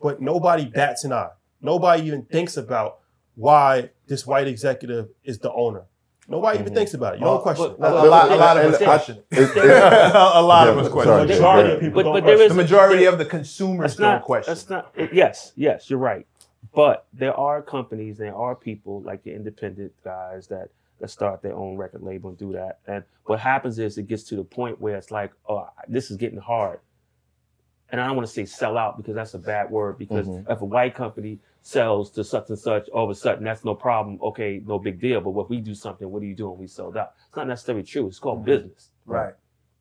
But 0.00 0.20
nobody 0.20 0.66
bats 0.66 1.04
an 1.04 1.12
eye. 1.12 1.30
Nobody 1.60 2.04
even 2.06 2.24
thinks 2.24 2.56
about 2.56 2.98
why 3.34 3.90
this 4.06 4.26
white 4.26 4.46
executive 4.46 5.08
is 5.24 5.38
the 5.38 5.52
owner. 5.52 5.84
Nobody 6.28 6.58
even 6.58 6.66
mm-hmm. 6.66 6.74
thinks 6.74 6.94
about 6.94 7.14
it. 7.14 7.20
You 7.20 7.26
don't 7.26 7.42
question. 7.42 7.66
it. 7.66 7.76
A, 7.80 7.88
a 7.88 8.08
lot, 8.08 8.32
a 8.32 8.36
lot 8.36 8.56
of 8.56 8.64
And 8.64 8.74
us 8.74 8.82
question. 8.82 9.22
it- 9.30 9.56
it- 9.56 9.56
a 9.56 10.42
lot 10.42 10.68
of 10.68 10.76
Yeah, 10.76 10.82
us 10.82 10.92
sorry, 10.92 11.04
question. 11.04 11.26
The 11.28 11.34
majority 11.34 11.68
go 11.68 11.74
of 11.74 11.80
people 11.80 11.94
But 11.94 12.02
don't 12.02 12.12
but 12.14 12.22
question. 12.24 12.48
The 12.48 12.54
majority 12.54 13.04
there- 13.04 13.12
of 13.12 13.18
the 13.18 13.24
consumers 13.24 13.92
that's 13.92 14.00
not 14.00 14.12
don't 14.12 14.24
question. 14.24 14.50
That's 14.54 14.68
not. 14.68 14.92
it- 14.96 15.12
yes, 15.12 15.52
yes, 15.56 15.88
you're 15.88 15.98
right. 15.98 16.26
But 16.74 17.06
there 17.12 17.34
are 17.34 17.62
companies, 17.62 18.18
there 18.18 18.34
are 18.34 18.54
people 18.56 19.02
like 19.02 19.22
the 19.22 19.32
independent 19.34 19.92
guys 20.02 20.48
that 20.48 20.70
that 20.98 21.10
start 21.10 21.42
their 21.42 21.54
own 21.54 21.76
record 21.76 22.02
label 22.02 22.30
and 22.30 22.38
do 22.38 22.52
that. 22.52 22.78
And 22.86 23.04
what 23.24 23.38
happens 23.38 23.78
is 23.78 23.98
it 23.98 24.06
gets 24.08 24.22
to 24.24 24.36
the 24.36 24.44
point 24.44 24.80
where 24.80 24.96
it's 24.96 25.10
like, 25.10 25.32
oh, 25.48 25.68
this 25.88 26.10
is 26.10 26.16
getting 26.16 26.38
hard. 26.38 26.80
And 27.90 28.00
I 28.00 28.06
don't 28.06 28.16
want 28.16 28.26
to 28.26 28.32
say 28.32 28.46
sell 28.46 28.78
out 28.78 28.96
because 28.96 29.14
that's 29.14 29.34
a 29.34 29.38
bad 29.38 29.70
word. 29.70 29.98
Because 29.98 30.26
mm-hmm. 30.26 30.50
if 30.50 30.60
a 30.60 30.64
white 30.64 30.94
company 30.94 31.38
sells 31.66 32.12
to 32.12 32.22
such 32.22 32.48
and 32.48 32.58
such, 32.58 32.88
all 32.90 33.04
of 33.04 33.10
a 33.10 33.14
sudden 33.14 33.42
that's 33.42 33.64
no 33.64 33.74
problem. 33.74 34.20
Okay, 34.22 34.62
no 34.64 34.78
big 34.78 35.00
deal. 35.00 35.20
But 35.20 35.38
if 35.40 35.50
we 35.50 35.60
do 35.60 35.74
something, 35.74 36.08
what 36.08 36.22
are 36.22 36.26
you 36.26 36.34
doing? 36.34 36.56
We 36.58 36.68
sold 36.68 36.96
out. 36.96 37.14
It's 37.26 37.36
not 37.36 37.48
necessarily 37.48 37.82
true. 37.82 38.06
It's 38.06 38.20
called 38.20 38.38
mm-hmm. 38.38 38.46
business. 38.46 38.90
Right. 39.04 39.34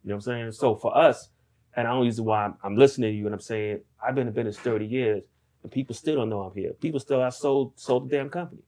You 0.04 0.10
know 0.10 0.16
what 0.16 0.16
I'm 0.16 0.22
saying? 0.22 0.52
So 0.54 0.76
for 0.76 0.98
us, 0.98 1.30
and 1.76 1.88
I 1.88 1.92
don't 1.92 2.06
use 2.06 2.20
why 2.20 2.46
I'm, 2.46 2.56
I'm 2.64 2.76
listening 2.76 3.12
to 3.12 3.16
you 3.16 3.26
and 3.26 3.36
I'm 3.36 3.42
saying 3.42 3.82
I've 4.04 4.16
been 4.16 4.28
in 4.28 4.34
business 4.34 4.58
30 4.58 4.86
years 4.86 5.24
and 5.62 5.72
people 5.72 5.94
still 5.94 6.16
don't 6.16 6.30
know 6.30 6.42
I'm 6.42 6.56
here. 6.56 6.74
People 6.74 7.00
still 7.00 7.22
have 7.22 7.36
sold 7.36 7.74
sold 7.76 8.10
the 8.10 8.18
damn 8.18 8.30
company. 8.30 8.64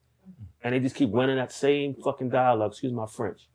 And 0.64 0.76
they 0.76 0.80
just 0.80 0.96
keep 0.96 1.10
running 1.12 1.38
that 1.38 1.52
same 1.52 1.96
fucking 1.96 2.30
dialogue, 2.30 2.72
excuse 2.72 2.94
my 2.94 3.08
French. 3.08 3.48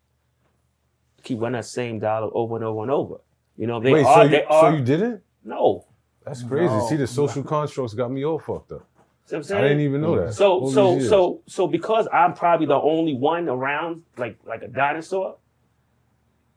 Keep 1.23 1.41
running 1.41 1.61
that 1.61 1.67
same 1.67 2.01
dialogue 2.01 2.33
over 2.35 2.57
and 2.57 2.65
over 2.65 2.83
and 2.83 2.91
over. 2.91 3.17
You 3.57 3.69
know, 3.69 3.79
they 3.79 3.93
Wait, 3.93 4.05
are 4.05 4.15
so 4.15 4.23
you, 4.23 4.29
they 4.29 4.45
so 4.51 4.69
you 4.71 4.83
didn't? 4.83 5.23
no. 5.45 5.87
That's 6.25 6.43
crazy. 6.45 6.67
No. 6.67 6.89
See, 6.89 6.97
the 6.97 7.07
social 7.07 7.43
constructs 7.43 7.95
got 7.95 8.11
me 8.11 8.25
all 8.25 8.39
fucked 8.39 8.73
up. 8.73 8.87
See 9.27 9.37
what 9.37 9.51
I'm 9.51 9.57
I 9.59 9.61
didn't 9.63 9.81
even 9.81 10.01
know 10.01 10.25
that. 10.25 10.35
So 10.35 10.53
all 10.61 10.71
so 10.71 10.99
so 11.01 11.41
so 11.47 11.67
because 11.67 12.09
I'm 12.13 12.35
probably 12.35 12.67
the 12.67 12.75
only 12.81 13.15
one 13.15 13.49
around 13.49 14.03
like 14.17 14.37
like 14.45 14.63
a 14.63 14.69
dinosaur, 14.69 15.37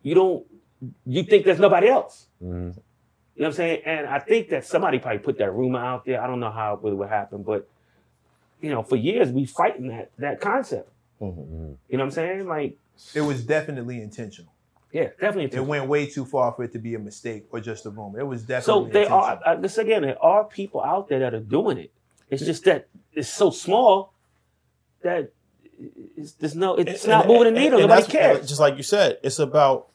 you 0.02 0.16
don't 0.16 0.46
you 1.06 1.24
think 1.24 1.46
there's 1.46 1.60
nobody 1.60 1.88
else. 1.88 2.28
Mhm. 2.44 2.48
You 2.48 2.54
know 2.56 2.74
what 3.36 3.46
I'm 3.48 3.54
saying? 3.54 3.82
And 3.86 4.08
I 4.08 4.20
think 4.20 4.50
that 4.50 4.66
somebody 4.66 4.98
probably 5.00 5.20
put 5.20 5.38
that 5.40 5.52
rumor 5.54 5.80
out 5.80 6.06
there. 6.06 6.22
I 6.22 6.28
don't 6.28 6.40
know 6.40 6.52
how 6.52 6.76
it 6.76 6.80
really 6.84 6.96
would 6.96 7.10
happen, 7.10 7.44
but 7.44 7.68
you 8.62 8.70
know, 8.72 8.82
for 8.84 8.96
years 8.96 9.32
we 9.32 9.46
fighting 9.46 9.88
that 9.90 10.12
that 10.18 10.40
concept. 10.42 10.90
Mhm. 11.22 11.38
You 11.88 11.98
know 11.98 12.00
what 12.00 12.02
I'm 12.06 12.12
saying? 12.12 12.48
Like, 12.48 12.78
It 13.14 13.22
was 13.22 13.46
definitely 13.46 14.02
intentional. 14.02 14.52
yeah, 14.92 15.10
definitely. 15.20 15.58
It 15.58 15.66
went 15.66 15.88
way 15.88 16.06
too 16.08 16.26
far 16.26 16.52
for 16.54 16.64
it 16.64 16.72
to 16.74 16.80
be 16.80 16.96
a 16.96 17.00
mistake 17.00 17.46
or 17.52 17.60
just 17.60 17.86
a 17.86 17.90
rumor. 17.90 18.20
It 18.20 18.24
was 18.28 18.42
definitely 18.44 18.64
so 18.66 18.86
definitely 18.86 19.02
there 19.04 19.14
are 19.14 19.32
intentional. 19.34 19.58
uh, 19.58 19.62
this 19.62 19.78
again. 19.78 20.02
There 20.02 20.24
are 20.24 20.44
people 20.46 20.82
out 20.82 21.08
there 21.10 21.20
that 21.20 21.34
are 21.34 21.40
doing 21.40 21.78
it. 21.78 21.92
It's 22.30 22.44
just 22.44 22.64
that 22.66 22.88
it's 23.14 23.30
so 23.30 23.50
small 23.52 24.14
that 25.04 25.32
it's, 26.18 26.34
there's 26.34 26.56
no. 26.56 26.76
It's 26.76 27.04
And- 27.04 27.12
not 27.12 27.26
and- 27.26 27.34
moving 27.34 27.54
the 27.54 27.60
needle. 27.60 27.80
and 27.80 27.90
Nobody 27.90 28.12
cares. 28.12 28.48
Just 28.48 28.60
like 28.60 28.78
you 28.78 28.84
said, 28.84 29.20
it's 29.24 29.40
about 29.40 29.88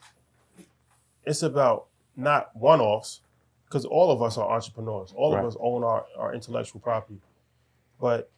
it's 1.24 1.42
about 1.42 1.86
not 2.16 2.54
one-offs 2.56 3.20
because 3.66 3.84
all 3.84 4.10
of 4.10 4.22
us 4.22 4.36
are 4.36 4.50
entrepreneurs. 4.50 5.12
All 5.16 5.32
Right. 5.34 5.40
of 5.40 5.46
us 5.46 5.56
own 5.60 5.84
our, 5.84 6.04
our 6.16 6.34
intellectual 6.34 6.80
property. 6.80 7.20
But 8.00 8.30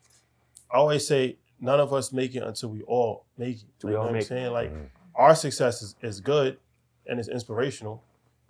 I 0.71 0.77
always 0.79 1.07
say 1.07 1.37
none 1.61 1.81
of 1.81 1.93
us 1.93 2.13
make 2.13 2.35
it 2.35 2.43
until 2.43 2.69
we 2.71 2.83
all 2.83 3.25
make 3.39 3.59
it. 3.59 3.65
We 3.83 3.93
you 3.93 3.97
all 3.97 4.03
know 4.05 4.07
what 4.07 4.09
I'm 4.09 4.13
make 4.15 4.23
it. 4.23 4.27
saying? 4.29 4.53
Like 4.53 4.71
mm-hmm. 4.71 4.85
our 5.15 5.35
success 5.35 5.81
is, 5.83 5.95
is 6.03 6.21
good 6.21 6.59
and 7.07 7.19
it's 7.19 7.29
inspirational 7.29 8.03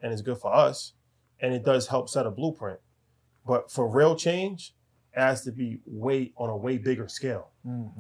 and 0.03 0.13
it's 0.13 0.23
good 0.23 0.39
for 0.39 0.53
us 0.55 0.93
and 1.41 1.53
it 1.55 1.65
does 1.65 1.89
help 1.89 2.09
set 2.09 2.27
a 2.27 2.31
blueprint. 2.31 2.81
But 3.47 3.71
for 3.71 3.87
real 3.89 4.17
change, 4.17 4.73
it 4.73 4.82
has 5.13 5.43
to 5.45 5.53
be 5.53 5.81
way 5.87 6.33
on 6.37 6.49
a 6.51 6.57
way 6.57 6.79
bigger 6.79 7.07
scale. 7.09 7.49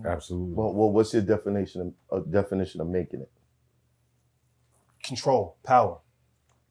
Absolutely. 0.06 0.54
Well, 0.54 0.72
well, 0.72 0.90
what's 0.90 1.12
your 1.12 1.22
definition 1.22 1.94
of 2.10 2.22
uh, 2.22 2.24
definition 2.30 2.80
of 2.80 2.88
making 2.88 3.20
it? 3.20 3.30
control, 5.02 5.56
power, 5.64 5.98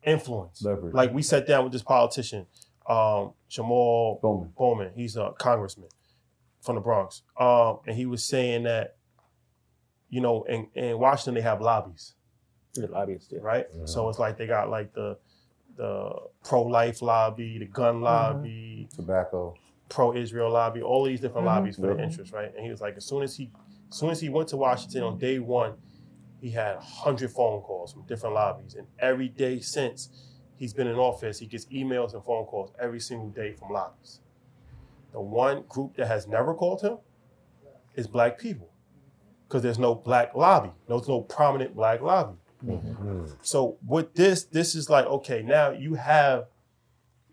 influence. 0.03 0.61
Leverage. 0.63 0.93
Like 0.93 1.13
we 1.13 1.21
sat 1.21 1.45
down 1.45 1.63
with 1.65 1.73
this 1.73 1.83
politician, 1.83 2.45
um, 2.87 3.33
Jamal 3.49 4.19
Bowman. 4.21 4.53
Bowman. 4.57 4.91
He's 4.95 5.15
a 5.17 5.31
congressman 5.37 5.89
from 6.61 6.75
the 6.75 6.81
Bronx, 6.81 7.23
um, 7.39 7.79
and 7.87 7.95
he 7.95 8.05
was 8.05 8.23
saying 8.23 8.63
that, 8.63 8.95
you 10.09 10.21
know, 10.21 10.43
in, 10.43 10.67
in 10.75 10.97
Washington 10.97 11.33
they 11.33 11.41
have 11.41 11.59
lobbies, 11.61 12.13
The 12.73 12.87
lobbyists 12.87 13.27
there. 13.29 13.41
right? 13.41 13.65
So 13.85 14.07
it's 14.09 14.19
like 14.19 14.37
they 14.37 14.47
got 14.47 14.69
like 14.69 14.93
the 14.93 15.17
the 15.75 16.11
pro 16.43 16.63
life 16.63 17.01
lobby, 17.01 17.57
the 17.59 17.65
gun 17.65 18.01
lobby, 18.01 18.87
Tobacco. 18.95 19.55
Pro 19.91 20.15
Israel 20.15 20.51
lobby, 20.51 20.81
all 20.81 21.03
these 21.03 21.19
different 21.19 21.45
mm-hmm. 21.45 21.57
lobbies 21.57 21.75
for 21.75 21.81
the 21.81 21.89
Yep. 21.89 21.99
interest, 21.99 22.33
right? 22.33 22.51
And 22.55 22.65
he 22.65 22.71
was 22.71 22.81
like, 22.81 22.95
as 22.97 23.05
soon 23.05 23.21
as 23.21 23.35
he, 23.35 23.51
as 23.91 23.97
soon 23.97 24.09
as 24.09 24.19
he 24.21 24.29
went 24.29 24.47
to 24.49 24.57
Washington 24.57 25.03
on 25.03 25.19
day 25.19 25.37
one, 25.37 25.73
he 26.39 26.49
had 26.49 26.77
hundred 26.77 27.29
phone 27.29 27.61
calls 27.61 27.93
from 27.93 28.03
different 28.07 28.33
lobbies, 28.33 28.73
and 28.73 28.87
every 28.97 29.27
day 29.27 29.59
since 29.59 30.09
he's 30.55 30.73
been 30.73 30.87
in 30.87 30.95
office, 30.95 31.37
he 31.39 31.45
gets 31.45 31.65
emails 31.65 32.13
and 32.13 32.23
phone 32.23 32.45
calls 32.45 32.71
every 32.79 32.99
single 32.99 33.29
day 33.29 33.53
from 33.53 33.69
lobbies. 33.69 34.21
The 35.11 35.21
one 35.21 35.65
group 35.67 35.97
that 35.97 36.07
has 36.07 36.27
never 36.27 36.53
called 36.55 36.81
him 36.81 36.97
is 37.95 38.07
black 38.07 38.39
people, 38.39 38.71
because 39.47 39.61
there's 39.61 39.77
no 39.77 39.93
black 39.93 40.33
lobby, 40.33 40.71
there's 40.87 41.07
no 41.07 41.21
prominent 41.21 41.75
black 41.75 42.01
lobby. 42.01 42.37
Mm-hmm. 42.65 43.25
So 43.41 43.77
with 43.85 44.15
this, 44.15 44.45
this 44.45 44.73
is 44.73 44.89
like 44.89 45.05
okay, 45.05 45.43
now 45.43 45.71
you 45.71 45.95
have 45.95 46.45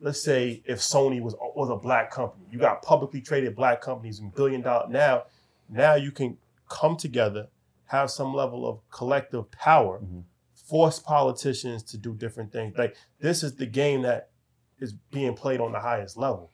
let's 0.00 0.22
say 0.22 0.62
if 0.64 0.78
Sony 0.78 1.20
was 1.20 1.34
was 1.54 1.70
a 1.70 1.76
black 1.76 2.10
company, 2.10 2.46
you 2.50 2.58
got 2.58 2.82
publicly 2.82 3.20
traded 3.20 3.56
black 3.56 3.80
companies 3.80 4.18
and 4.20 4.34
billion 4.34 4.60
dollar 4.60 4.88
now, 4.88 5.24
now 5.68 5.94
you 5.94 6.10
can 6.10 6.36
come 6.68 6.96
together, 6.96 7.48
have 7.86 8.10
some 8.10 8.34
level 8.34 8.68
of 8.68 8.80
collective 8.90 9.50
power, 9.50 9.98
mm-hmm. 9.98 10.20
force 10.54 10.98
politicians 10.98 11.82
to 11.84 11.98
do 11.98 12.14
different 12.14 12.52
things. 12.52 12.76
Like 12.76 12.96
this 13.20 13.42
is 13.42 13.56
the 13.56 13.66
game 13.66 14.02
that 14.02 14.30
is 14.78 14.92
being 15.10 15.34
played 15.34 15.60
on 15.60 15.72
the 15.72 15.80
highest 15.80 16.16
level. 16.16 16.50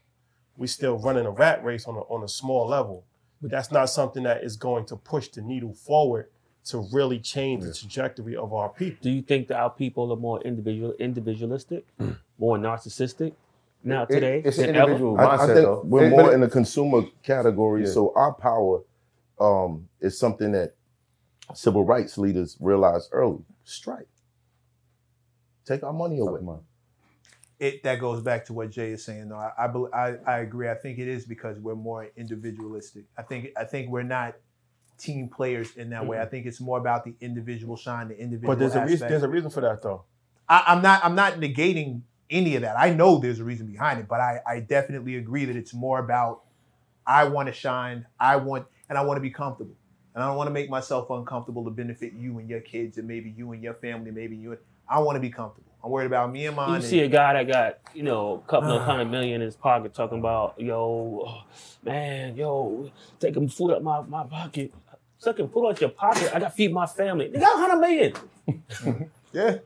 We 0.56 0.66
still 0.66 0.98
running 0.98 1.26
a 1.26 1.30
rat 1.30 1.64
race 1.64 1.86
on 1.86 1.96
a 1.96 2.00
on 2.00 2.22
a 2.22 2.28
small 2.28 2.66
level, 2.66 3.04
but 3.42 3.50
that's 3.50 3.72
not 3.72 3.86
something 3.90 4.22
that 4.22 4.44
is 4.44 4.56
going 4.56 4.86
to 4.86 4.96
push 4.96 5.28
the 5.28 5.42
needle 5.42 5.74
forward 5.74 6.28
to 6.66 6.86
really 6.92 7.18
change 7.18 7.62
the 7.64 7.72
trajectory 7.74 8.36
of 8.36 8.52
our 8.54 8.68
people. 8.70 8.98
Do 9.02 9.10
you 9.10 9.22
think 9.22 9.48
that 9.48 9.58
our 9.58 9.70
people 9.70 10.12
are 10.12 10.16
more 10.16 10.40
individual, 10.42 10.92
individualistic, 10.98 11.84
more 12.38 12.56
narcissistic 12.58 13.34
now 13.82 14.04
It- 14.04 14.08
today 14.08 14.42
it's 14.44 14.58
an 14.58 14.66
than 14.68 14.76
ever? 14.76 14.84
individual 14.92 15.20
I, 15.20 15.24
I 15.24 15.36
mindset, 15.36 15.46
think 15.46 15.66
though. 15.66 15.82
we're 15.84 16.04
It- 16.06 16.10
more 16.10 16.30
it- 16.30 16.34
in 16.34 16.40
the 16.40 16.48
consumer 16.48 17.02
category, 17.22 17.82
Yeah. 17.84 17.90
so 17.90 18.12
our 18.16 18.32
power 18.32 18.82
um, 19.40 19.88
is 20.00 20.18
something 20.18 20.52
that 20.52 20.74
civil 21.54 21.84
rights 21.84 22.16
leaders 22.16 22.56
realized 22.60 23.08
early. 23.12 23.44
Strike. 23.64 24.06
Take 25.66 25.82
our 25.82 25.92
money 25.92 26.18
away. 26.20 26.40
Come 26.40 26.60
it 27.60 27.82
that 27.84 27.98
goes 28.00 28.20
back 28.20 28.44
to 28.46 28.52
what 28.52 28.70
Jay 28.70 28.90
is 28.92 29.04
saying. 29.04 29.28
though. 29.28 29.36
I, 29.36 29.52
I 29.58 30.06
I 30.08 30.16
I 30.26 30.38
agree. 30.40 30.68
I 30.68 30.74
think 30.74 30.98
it 30.98 31.08
is 31.08 31.24
because 31.24 31.58
we're 31.60 31.74
more 31.76 32.08
individualistic. 32.16 33.04
I 33.18 33.22
think 33.22 33.48
I 33.56 33.64
think 33.64 33.90
we're 33.90 34.02
not 34.02 34.34
team 35.04 35.28
players 35.28 35.76
in 35.76 35.90
that 35.90 36.06
way. 36.06 36.16
Mm-hmm. 36.16 36.26
I 36.26 36.30
think 36.30 36.46
it's 36.46 36.60
more 36.60 36.78
about 36.78 37.04
the 37.04 37.14
individual 37.20 37.76
shine, 37.76 38.08
the 38.08 38.18
individual. 38.18 38.54
But 38.54 38.58
there's 38.58 38.74
a 38.74 38.84
reason. 38.84 39.08
There's 39.08 39.22
a 39.22 39.28
reason 39.28 39.50
for 39.50 39.60
that 39.60 39.82
though. 39.82 40.04
I, 40.48 40.64
I'm 40.68 40.82
not 40.82 41.04
I'm 41.04 41.14
not 41.14 41.34
negating 41.34 42.02
any 42.30 42.56
of 42.56 42.62
that. 42.62 42.78
I 42.78 42.90
know 42.90 43.18
there's 43.18 43.40
a 43.40 43.44
reason 43.44 43.66
behind 43.66 44.00
it, 44.00 44.08
but 44.08 44.20
I, 44.20 44.40
I 44.46 44.60
definitely 44.60 45.16
agree 45.16 45.44
that 45.44 45.56
it's 45.56 45.74
more 45.74 45.98
about 45.98 46.42
I 47.06 47.24
want 47.24 47.48
to 47.48 47.52
shine, 47.52 48.06
I 48.18 48.36
want, 48.36 48.66
and 48.88 48.96
I 48.96 49.02
want 49.02 49.18
to 49.18 49.20
be 49.20 49.30
comfortable. 49.30 49.76
And 50.14 50.22
I 50.22 50.28
don't 50.28 50.36
want 50.36 50.46
to 50.46 50.52
make 50.52 50.70
myself 50.70 51.10
uncomfortable 51.10 51.64
to 51.64 51.70
benefit 51.70 52.12
you 52.12 52.38
and 52.38 52.48
your 52.48 52.60
kids 52.60 52.98
and 52.98 53.06
maybe 53.06 53.34
you 53.36 53.52
and 53.52 53.62
your 53.62 53.74
family, 53.74 54.10
maybe 54.10 54.36
you. 54.36 54.52
And, 54.52 54.60
I 54.88 55.00
want 55.00 55.16
to 55.16 55.20
be 55.20 55.30
comfortable. 55.30 55.72
I'm 55.82 55.90
worried 55.90 56.06
about 56.06 56.32
me 56.32 56.46
and 56.46 56.56
mine. 56.56 56.68
You 56.68 56.74
and- 56.76 56.84
see 56.84 57.00
a 57.00 57.08
guy 57.08 57.34
that 57.34 57.50
got, 57.50 57.78
you 57.94 58.02
know, 58.02 58.42
a 58.46 58.50
couple 58.50 58.70
ah. 58.70 58.76
of 58.76 58.82
hundred 58.82 59.10
million 59.10 59.36
in 59.36 59.40
his 59.42 59.56
pocket 59.56 59.92
talking 59.92 60.18
about, 60.18 60.58
yo, 60.58 61.24
oh, 61.26 61.42
man, 61.82 62.36
yo, 62.36 62.90
taking 63.18 63.48
food 63.48 63.72
out 63.72 63.82
my, 63.82 64.00
my 64.02 64.24
pocket. 64.24 64.72
Sucking 65.24 65.48
food 65.48 65.68
out 65.68 65.80
your 65.80 65.88
pocket. 65.88 66.30
I 66.34 66.38
got 66.38 66.50
to 66.50 66.54
feed 66.54 66.70
my 66.70 66.84
family. 66.84 67.28
They 67.28 67.40
got 67.40 67.58
100 67.58 67.80
million. 67.80 68.12
yeah. 69.32 69.56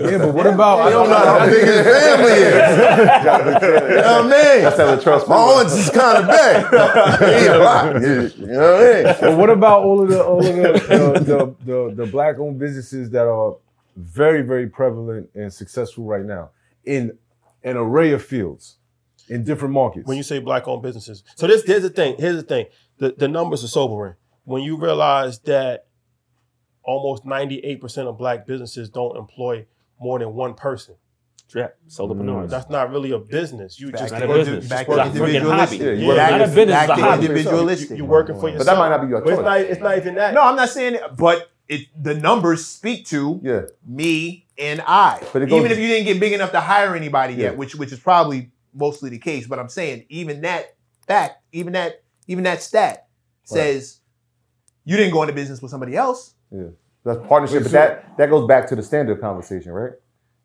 Yeah, 0.00 0.18
but 0.18 0.34
what 0.34 0.48
about? 0.48 0.80
I 0.80 0.90
don't 0.90 1.08
know 1.08 1.16
how 1.16 1.46
big 1.46 1.64
his 1.64 1.86
family 1.86 2.32
is. 2.32 2.54
you 3.88 3.94
know 4.02 4.22
what 4.24 4.34
I 4.34 4.54
mean? 4.54 4.62
That's 4.64 4.76
how 4.76 4.96
the 4.96 5.00
trust 5.00 5.28
My 5.28 5.36
aunt 5.36 5.68
is 5.68 5.90
kind 5.90 6.18
of 6.18 6.26
big. 6.26 7.40
He 7.40 7.46
a 7.46 7.58
lot. 7.58 8.02
You 8.02 8.46
know 8.48 8.72
what 8.72 8.82
I 8.82 9.02
mean? 9.04 9.16
But 9.20 9.38
what 9.38 9.50
about 9.50 9.84
all 9.84 10.02
of 10.02 10.08
the 10.08 10.24
all 10.24 10.44
of 10.44 10.56
the 10.56 10.62
the, 10.72 11.20
the, 11.20 11.54
the, 11.64 11.94
the 12.04 12.06
black 12.10 12.40
owned 12.40 12.58
businesses 12.58 13.10
that 13.10 13.28
are 13.28 13.54
very 13.96 14.42
very 14.42 14.68
prevalent 14.68 15.30
and 15.36 15.52
successful 15.52 16.02
right 16.04 16.24
now 16.24 16.50
in 16.84 17.16
an 17.62 17.76
array 17.76 18.10
of 18.10 18.24
fields 18.24 18.78
in 19.28 19.44
different 19.44 19.72
markets? 19.72 20.08
when 20.08 20.16
you 20.16 20.24
say 20.24 20.40
black 20.40 20.66
owned 20.66 20.82
businesses. 20.82 21.22
So 21.36 21.46
this 21.46 21.62
here's 21.62 21.82
the 21.82 21.90
thing. 21.90 22.16
Here's 22.18 22.36
the 22.36 22.42
thing. 22.42 22.66
The 22.98 23.14
the 23.16 23.28
numbers 23.28 23.62
are 23.62 23.68
sobering. 23.68 24.16
When 24.44 24.62
you 24.62 24.76
realize 24.76 25.38
that 25.40 25.86
almost 26.82 27.24
98% 27.24 28.06
of 28.06 28.18
black 28.18 28.46
businesses 28.46 28.90
don't 28.90 29.16
employ 29.16 29.66
more 29.98 30.18
than 30.18 30.34
one 30.34 30.54
person. 30.54 30.96
Yeah, 31.54 31.68
solopreneurs. 31.88 32.46
Mm. 32.46 32.50
That's 32.50 32.68
not 32.68 32.90
really 32.90 33.12
a 33.12 33.18
business. 33.18 33.78
You 33.78 33.92
Back 33.92 34.00
just 34.00 34.12
not 34.12 34.18
to 34.20 34.32
a 34.32 34.34
business. 34.36 34.68
Back 34.68 34.86
It's 34.88 34.96
to 34.96 35.02
individualistic. 35.04 35.80
hobby. 35.80 35.90
Yeah, 36.00 36.06
Yeah, 36.08 36.16
back 36.16 36.30
not 36.32 36.40
a 36.40 36.44
business, 36.46 36.66
back 36.66 36.88
it's 36.88 36.98
to 36.98 37.04
hobby. 37.04 37.22
individualistic. 37.26 37.98
you, 37.98 38.04
are 38.04 38.08
working 38.08 38.40
for 38.40 38.48
yourself. 38.48 38.66
But 38.66 38.72
yourself. 38.72 38.76
that 38.76 38.78
might 38.78 38.88
not 38.96 39.02
be 39.02 39.08
your 39.08 39.20
But 39.20 39.28
it's 39.28 39.38
choice. 39.38 39.44
not, 39.44 39.60
it's 39.60 39.80
not 39.80 39.96
even 39.98 40.14
that. 40.16 40.34
No, 40.34 40.42
I'm 40.42 40.56
not 40.56 40.68
saying 40.70 40.94
it, 40.96 41.02
but 41.16 41.50
it 41.68 41.82
the 42.02 42.14
numbers 42.14 42.66
speak 42.66 43.06
to 43.08 43.40
Yeah. 43.42 43.62
me 43.86 44.46
and 44.58 44.80
I. 44.86 45.20
But 45.32 45.42
it 45.42 45.48
goes- 45.48 45.60
even 45.60 45.70
if 45.70 45.78
you 45.78 45.86
didn't 45.86 46.06
get 46.06 46.18
big 46.18 46.32
enough 46.32 46.50
to 46.52 46.60
hire 46.60 46.96
anybody 46.96 47.34
Yeah. 47.34 47.42
yet, 47.50 47.56
which 47.56 47.74
which 47.76 47.92
is 47.92 48.00
probably 48.00 48.50
mostly 48.74 49.10
the 49.10 49.18
case, 49.18 49.46
but 49.46 49.58
I'm 49.58 49.68
saying 49.68 50.06
even 50.08 50.40
that 50.40 50.74
fact, 51.06 51.36
even 51.52 51.74
that 51.74 52.02
even 52.26 52.44
that 52.44 52.62
stat 52.62 53.06
says 53.44 54.00
you 54.84 54.96
didn't 54.96 55.12
go 55.12 55.22
into 55.22 55.34
business 55.34 55.62
with 55.62 55.70
somebody 55.70 55.96
else. 55.96 56.34
Yeah, 56.50 56.68
that's 57.04 57.26
partnership. 57.26 57.62
But 57.62 57.72
that 57.72 58.16
that 58.18 58.30
goes 58.30 58.46
back 58.46 58.68
to 58.68 58.76
the 58.76 58.82
standard 58.82 59.20
conversation, 59.20 59.72
right? 59.72 59.92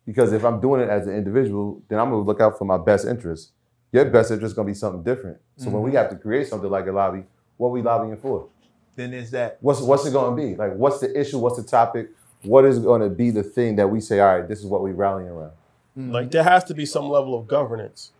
Because 0.06 0.34
if 0.34 0.44
I'm 0.44 0.60
doing 0.60 0.82
it 0.82 0.90
as 0.90 1.08
an 1.08 1.16
individual, 1.16 1.82
then 1.88 2.00
I'm 2.00 2.10
gonna 2.10 2.24
look 2.24 2.42
out 2.42 2.58
for 2.58 2.66
my 2.66 2.78
best 2.78 3.06
interest. 3.06 3.52
Your 3.92 4.06
best 4.06 4.32
interest 4.32 4.52
is 4.52 4.56
gonna 4.56 4.68
be 4.68 4.74
something 4.74 5.04
different. 5.04 5.38
So 5.58 5.70
when 5.70 5.82
we 5.82 5.90
mm-hmm. 5.90 5.98
have 5.98 6.10
to 6.10 6.16
create 6.16 6.48
something 6.48 6.70
like 6.70 6.88
a 6.88 6.92
lobby, 6.92 7.24
what 7.58 7.68
are 7.68 7.72
we 7.72 7.82
lobbying 7.82 8.18
for? 8.18 8.48
Then 8.96 9.12
there's 9.12 9.32
that. 9.32 9.58
What's 9.62 9.82
what's 9.82 10.06
it 10.06 10.14
gonna 10.14 10.36
be? 10.36 10.56
Like, 10.56 10.74
what's 10.76 11.00
the 11.00 11.20
issue? 11.20 11.38
What's 11.38 11.58
the 11.58 11.64
topic? 11.64 12.10
What 12.44 12.66
is 12.66 12.80
gonna 12.80 13.10
be 13.10 13.32
the 13.32 13.44
thing 13.44 13.76
that 13.76 13.88
we 13.88 14.00
say? 14.02 14.20
All 14.20 14.40
right, 14.40 14.48
this 14.48 14.60
is 14.60 14.66
what 14.66 14.82
we 14.82 14.92
rallying 14.92 15.30
around. 15.30 15.52
Mm-hmm. 15.98 16.12
Like 16.12 16.32
there 16.32 16.44
has 16.44 16.64
to 16.66 16.74
be 16.74 16.86
some 16.86 17.10
level 17.10 17.38
of 17.38 17.48
governance 17.48 18.12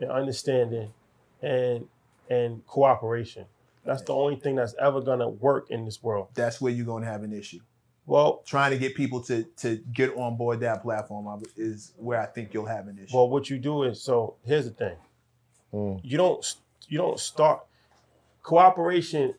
and 0.00 0.10
understanding 0.10 0.92
and 1.42 1.88
and 2.30 2.66
cooperation. 2.66 3.46
That's 3.86 4.02
the 4.02 4.12
only 4.14 4.36
thing 4.36 4.56
that's 4.56 4.74
ever 4.80 5.00
gonna 5.00 5.28
work 5.28 5.70
in 5.70 5.84
this 5.84 6.02
world. 6.02 6.28
That's 6.34 6.60
where 6.60 6.72
you're 6.72 6.86
gonna 6.86 7.06
have 7.06 7.22
an 7.22 7.32
issue. 7.32 7.60
Well, 8.04 8.42
Trying 8.46 8.70
to 8.70 8.78
get 8.78 8.94
people 8.94 9.20
to 9.22 9.44
to 9.58 9.76
get 9.92 10.14
on 10.16 10.36
board 10.36 10.60
that 10.60 10.82
platform 10.82 11.42
is 11.56 11.92
where 11.96 12.20
I 12.20 12.26
think 12.26 12.54
you'll 12.54 12.66
have 12.66 12.86
an 12.88 12.98
issue. 12.98 13.16
well, 13.16 13.28
what 13.28 13.50
you 13.50 13.58
do 13.58 13.84
is 13.84 14.00
so. 14.02 14.36
Here's 14.44 14.64
the 14.64 14.70
thing. 14.70 14.96
Mm. 15.72 16.00
You 16.04 16.16
don't 16.16 16.54
you 16.88 16.98
don't 16.98 17.18
start 17.18 17.64
cooperation 18.42 19.34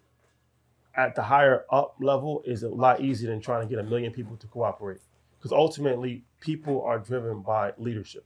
at 0.95 1.15
the 1.15 1.21
higher 1.23 1.63
up 1.71 1.95
level 2.01 2.41
is 2.45 2.63
a 2.63 2.69
lot 2.69 2.99
easier 2.99 3.29
than 3.29 3.39
trying 3.39 3.61
to 3.61 3.69
get 3.69 3.79
a 3.79 3.87
million 3.87 4.11
people 4.11 4.35
to 4.35 4.47
cooperate 4.47 4.99
because 5.37 5.51
ultimately 5.51 6.23
people 6.41 6.81
are 6.83 6.99
driven 6.99 7.41
by 7.41 7.71
leadership, 7.77 8.25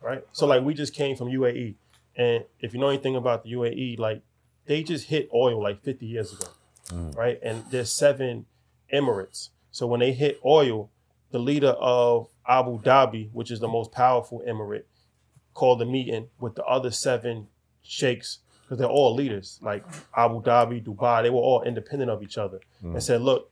right? 0.00 0.22
So 0.32 0.46
like 0.46 0.62
we 0.62 0.74
just 0.74 0.94
came 0.94 1.16
from 1.16 1.28
UAE, 1.28 1.74
and 2.16 2.44
if 2.60 2.72
you 2.72 2.78
know 2.78 2.88
anything 2.88 3.16
about 3.16 3.42
the 3.42 3.52
UAE, 3.52 3.98
like 3.98 4.22
they 4.66 4.82
just 4.82 5.06
hit 5.06 5.28
oil 5.34 5.62
like 5.62 5.82
50 5.82 6.06
years 6.06 6.32
ago, 6.32 6.48
mm. 6.88 7.16
right? 7.16 7.38
And 7.42 7.64
there's 7.70 7.92
seven 7.92 8.46
emirates. 8.92 9.50
So 9.70 9.86
when 9.86 10.00
they 10.00 10.12
hit 10.12 10.40
oil, 10.44 10.90
the 11.30 11.38
leader 11.38 11.70
of 11.78 12.28
Abu 12.48 12.80
Dhabi, 12.80 13.30
which 13.32 13.50
is 13.50 13.60
the 13.60 13.68
most 13.68 13.92
powerful 13.92 14.42
emirate, 14.46 14.84
called 15.54 15.80
a 15.82 15.86
meeting 15.86 16.28
with 16.38 16.54
the 16.54 16.64
other 16.64 16.90
seven 16.90 17.48
sheikhs 17.82 18.40
because 18.62 18.78
they're 18.78 18.88
all 18.88 19.14
leaders 19.14 19.58
like 19.62 19.84
Abu 20.16 20.42
Dhabi, 20.42 20.84
Dubai. 20.84 21.22
They 21.22 21.30
were 21.30 21.38
all 21.38 21.62
independent 21.62 22.10
of 22.10 22.22
each 22.22 22.36
other 22.36 22.60
and 22.82 22.96
mm. 22.96 23.02
said, 23.02 23.22
"Look, 23.22 23.50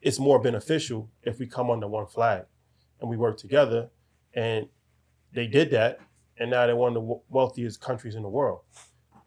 it's 0.00 0.18
more 0.18 0.40
beneficial 0.40 1.10
if 1.22 1.38
we 1.38 1.46
come 1.46 1.70
under 1.70 1.86
one 1.86 2.06
flag 2.06 2.44
and 3.00 3.08
we 3.08 3.16
work 3.16 3.36
together." 3.36 3.90
And 4.34 4.68
they 5.32 5.46
did 5.46 5.70
that, 5.72 6.00
and 6.38 6.50
now 6.50 6.66
they're 6.66 6.76
one 6.76 6.88
of 6.88 6.94
the 6.94 7.00
w- 7.00 7.20
wealthiest 7.28 7.80
countries 7.80 8.14
in 8.14 8.22
the 8.22 8.28
world. 8.28 8.60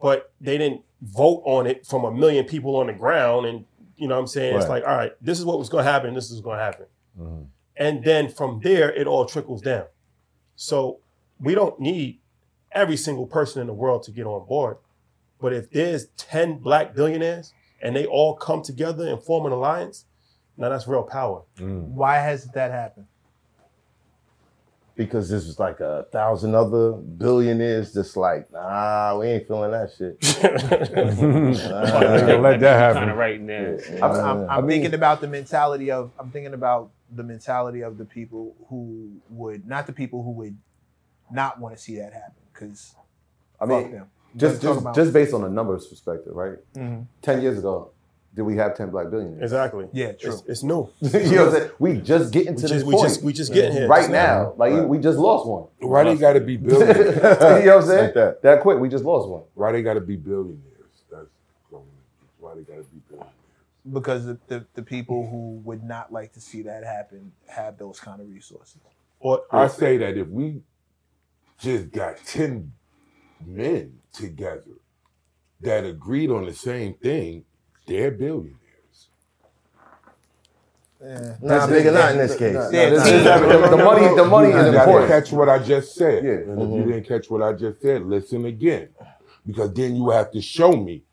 But 0.04 0.34
they 0.42 0.58
didn't 0.58 0.82
vote 1.02 1.44
on 1.46 1.66
it 1.66 1.88
from 1.88 2.04
a 2.04 2.12
million 2.12 2.44
people 2.44 2.76
on 2.76 2.88
the 2.88 2.94
ground, 2.94 3.46
and 3.46 3.64
you 3.96 4.10
know 4.10 4.16
what 4.16 4.22
I'm 4.22 4.28
saying? 4.28 4.58
It's 4.58 4.68
like, 4.68 4.84
all 4.84 4.98
right, 4.98 5.14
this 5.22 5.40
is 5.40 5.46
what 5.46 5.58
was 5.58 5.70
going 5.70 5.86
to 5.86 5.90
happen. 5.90 6.14
This 6.14 6.30
is 6.30 6.42
going 6.42 6.60
to 6.60 6.64
happen. 6.64 6.86
Mm-hmm. 7.18 7.44
And 7.78 8.04
then 8.04 8.28
from 8.30 8.60
there, 8.62 8.92
it 8.92 9.08
all 9.08 9.26
trickles 9.26 9.62
down. 9.62 9.86
So 10.58 11.00
we 11.40 11.56
don't 11.56 11.80
need 11.80 12.20
every 12.74 12.98
single 12.98 13.26
person 13.26 13.62
in 13.62 13.68
the 13.68 13.74
world 13.74 14.04
to 14.04 14.12
get 14.12 14.26
on 14.26 14.46
board. 14.46 14.76
But 15.40 15.54
if 15.54 15.72
there's 15.72 16.08
10 16.18 16.58
black 16.58 16.94
billionaires 16.94 17.54
and 17.82 17.96
they 17.96 18.06
all 18.06 18.36
come 18.36 18.62
together 18.62 19.08
and 19.08 19.24
form 19.24 19.46
an 19.46 19.54
alliance, 19.54 20.04
now 20.58 20.68
that's 20.68 20.86
real 20.86 21.04
power. 21.04 21.44
Mm. 21.58 21.92
Why 21.92 22.18
hasn't 22.18 22.54
that 22.56 22.72
happened? 22.72 23.08
Because 24.96 25.28
this 25.28 25.48
was 25.48 25.58
like 25.60 25.80
a 25.80 26.06
thousand 26.12 26.54
other 26.54 26.92
billionaires 26.92 27.94
just 27.94 28.16
like, 28.16 28.52
nah, 28.52 29.18
we 29.20 29.26
ain't 29.28 29.48
feeling 29.48 29.72
that 29.72 29.92
shit. 29.98 30.18
I 30.44 32.18
ain't 32.18 32.28
gonna 32.28 32.38
let 32.42 32.60
that 32.60 32.78
happen. 32.80 32.98
Kind 32.98 33.12
of 33.12 33.18
right 33.18 33.36
in 33.36 33.48
there. 33.48 33.80
I'm, 34.04 34.12
I'm, 34.12 34.50
I'm 34.50 34.68
thinking 34.68 34.94
about 34.94 35.20
the 35.20 35.28
mentality 35.28 35.90
of 35.90 36.12
I'm 36.20 36.30
thinking 36.30 36.54
about 36.54 36.92
the 37.12 37.24
mentality 37.24 37.82
of 37.82 37.98
the 37.98 38.06
people 38.06 38.56
who 38.70 39.20
would 39.30 39.66
not 39.68 39.88
the 39.88 39.94
people 39.94 40.22
who 40.24 40.32
would 40.32 40.58
not 41.32 41.60
want 41.60 41.76
to 41.76 41.82
see 41.82 41.98
that 41.98 42.14
happen 42.14 42.44
because 42.54 42.96
I 43.60 43.66
mean, 43.66 43.92
them. 43.92 44.08
just 44.36 44.62
just, 44.62 44.86
just 44.94 45.14
based 45.14 45.34
on 45.34 45.42
the 45.42 45.50
numbers 45.50 45.88
perspective, 45.88 46.36
right? 46.36 46.58
Mhm. 46.76 47.08
Ten 47.22 47.42
years 47.42 47.58
ago, 47.58 47.92
did 48.36 48.42
we 48.44 48.56
have 48.56 48.76
ten 48.76 48.90
black 48.90 49.10
billionaires? 49.12 49.44
Exactly. 49.44 49.88
Yeah, 49.94 50.14
true. 50.14 50.34
It's, 50.34 50.44
it's 50.48 50.64
new. 50.64 50.90
you 51.02 51.10
know 51.36 51.46
what 51.46 51.54
I'm 51.54 51.60
saying? 51.60 51.72
We 51.80 51.98
just 52.02 52.34
getting 52.34 52.56
We 52.56 52.62
to 52.62 52.68
just, 52.68 52.74
this 52.74 52.84
we 52.84 52.94
point 52.94 53.08
just 53.08 53.24
we 53.24 53.34
just 53.34 53.54
getting 53.54 53.74
here. 53.74 53.88
right 53.88 54.10
now. 54.10 54.54
Like 54.58 54.88
we 54.88 54.98
just 54.98 55.20
lost 55.20 55.46
one. 55.48 55.68
Why 55.80 56.04
they 56.04 56.16
got 56.16 56.34
to 56.34 56.40
be 56.42 56.58
billionaires? 56.58 56.98
you 56.98 57.22
billionaires? 57.22 57.66
know 57.66 57.76
what 57.76 57.84
I'm 57.84 57.90
saying? 57.90 58.04
Like 58.06 58.14
that. 58.16 58.42
that 58.42 58.62
quick, 58.62 58.80
we 58.80 58.90
just 58.90 59.04
lost 59.04 59.28
one. 59.30 59.44
Why 59.54 59.72
they 59.72 59.82
got 59.84 59.94
to 59.96 60.02
be 60.02 60.16
billionaires? 60.16 60.60
That's 61.12 61.28
why 62.40 62.56
they 62.56 62.62
got 62.62 62.78
to 62.78 62.84
be 62.84 63.00
billionaires. 63.08 63.34
because 63.92 64.26
the, 64.26 64.38
the, 64.48 64.66
the 64.74 64.82
people 64.84 65.28
who 65.30 65.62
would 65.64 65.84
not 65.84 66.12
like 66.12 66.34
to 66.34 66.42
see 66.42 66.64
that 66.64 66.84
happen 66.84 67.32
have 67.48 67.78
those 67.78 68.00
kind 68.00 68.20
of 68.20 68.28
resources. 68.30 68.78
Or, 69.20 69.44
I 69.52 69.68
say 69.68 69.98
that 69.98 70.18
if 70.18 70.28
we 70.28 70.62
just 71.60 71.92
got 71.92 72.18
10 72.26 72.74
men 73.46 74.00
together 74.12 74.72
that 75.62 75.86
agreed 75.86 76.30
on 76.30 76.46
the 76.46 76.54
same 76.54 76.96
thing, 76.96 77.46
they're 77.86 78.12
billionaires. 78.12 78.60
Eh, 81.04 81.36
nah, 81.42 81.68
nigga, 81.68 81.94
not 81.94 82.12
in 82.12 82.18
this 82.18 82.36
case. 82.38 82.54
Nah, 82.54 82.70
Yeah, 82.70 82.90
this- 82.90 83.04
team- 83.04 83.24
the, 83.24 83.68
the 83.76 83.84
money, 83.84 84.16
the 84.16 84.26
money 84.26 84.50
is 84.50 84.56
gotta 84.56 84.80
important. 84.80 85.12
catch 85.12 85.32
what 85.34 85.50
I 85.50 85.60
just 85.60 85.96
said. 85.96 86.24
Yeah. 86.24 86.32
And 86.32 86.62
if 86.62 86.70
you 86.70 86.76
mm-hmm. 86.76 86.90
didn't 86.92 87.08
catch 87.08 87.30
what 87.30 87.42
I 87.42 87.54
just 87.54 87.82
said, 87.82 88.06
listen 88.06 88.46
again. 88.46 88.90
Because 89.46 89.74
then 89.74 89.96
you 89.98 90.10
have 90.12 90.32
to 90.32 90.42
show 90.42 90.72
me 90.72 91.04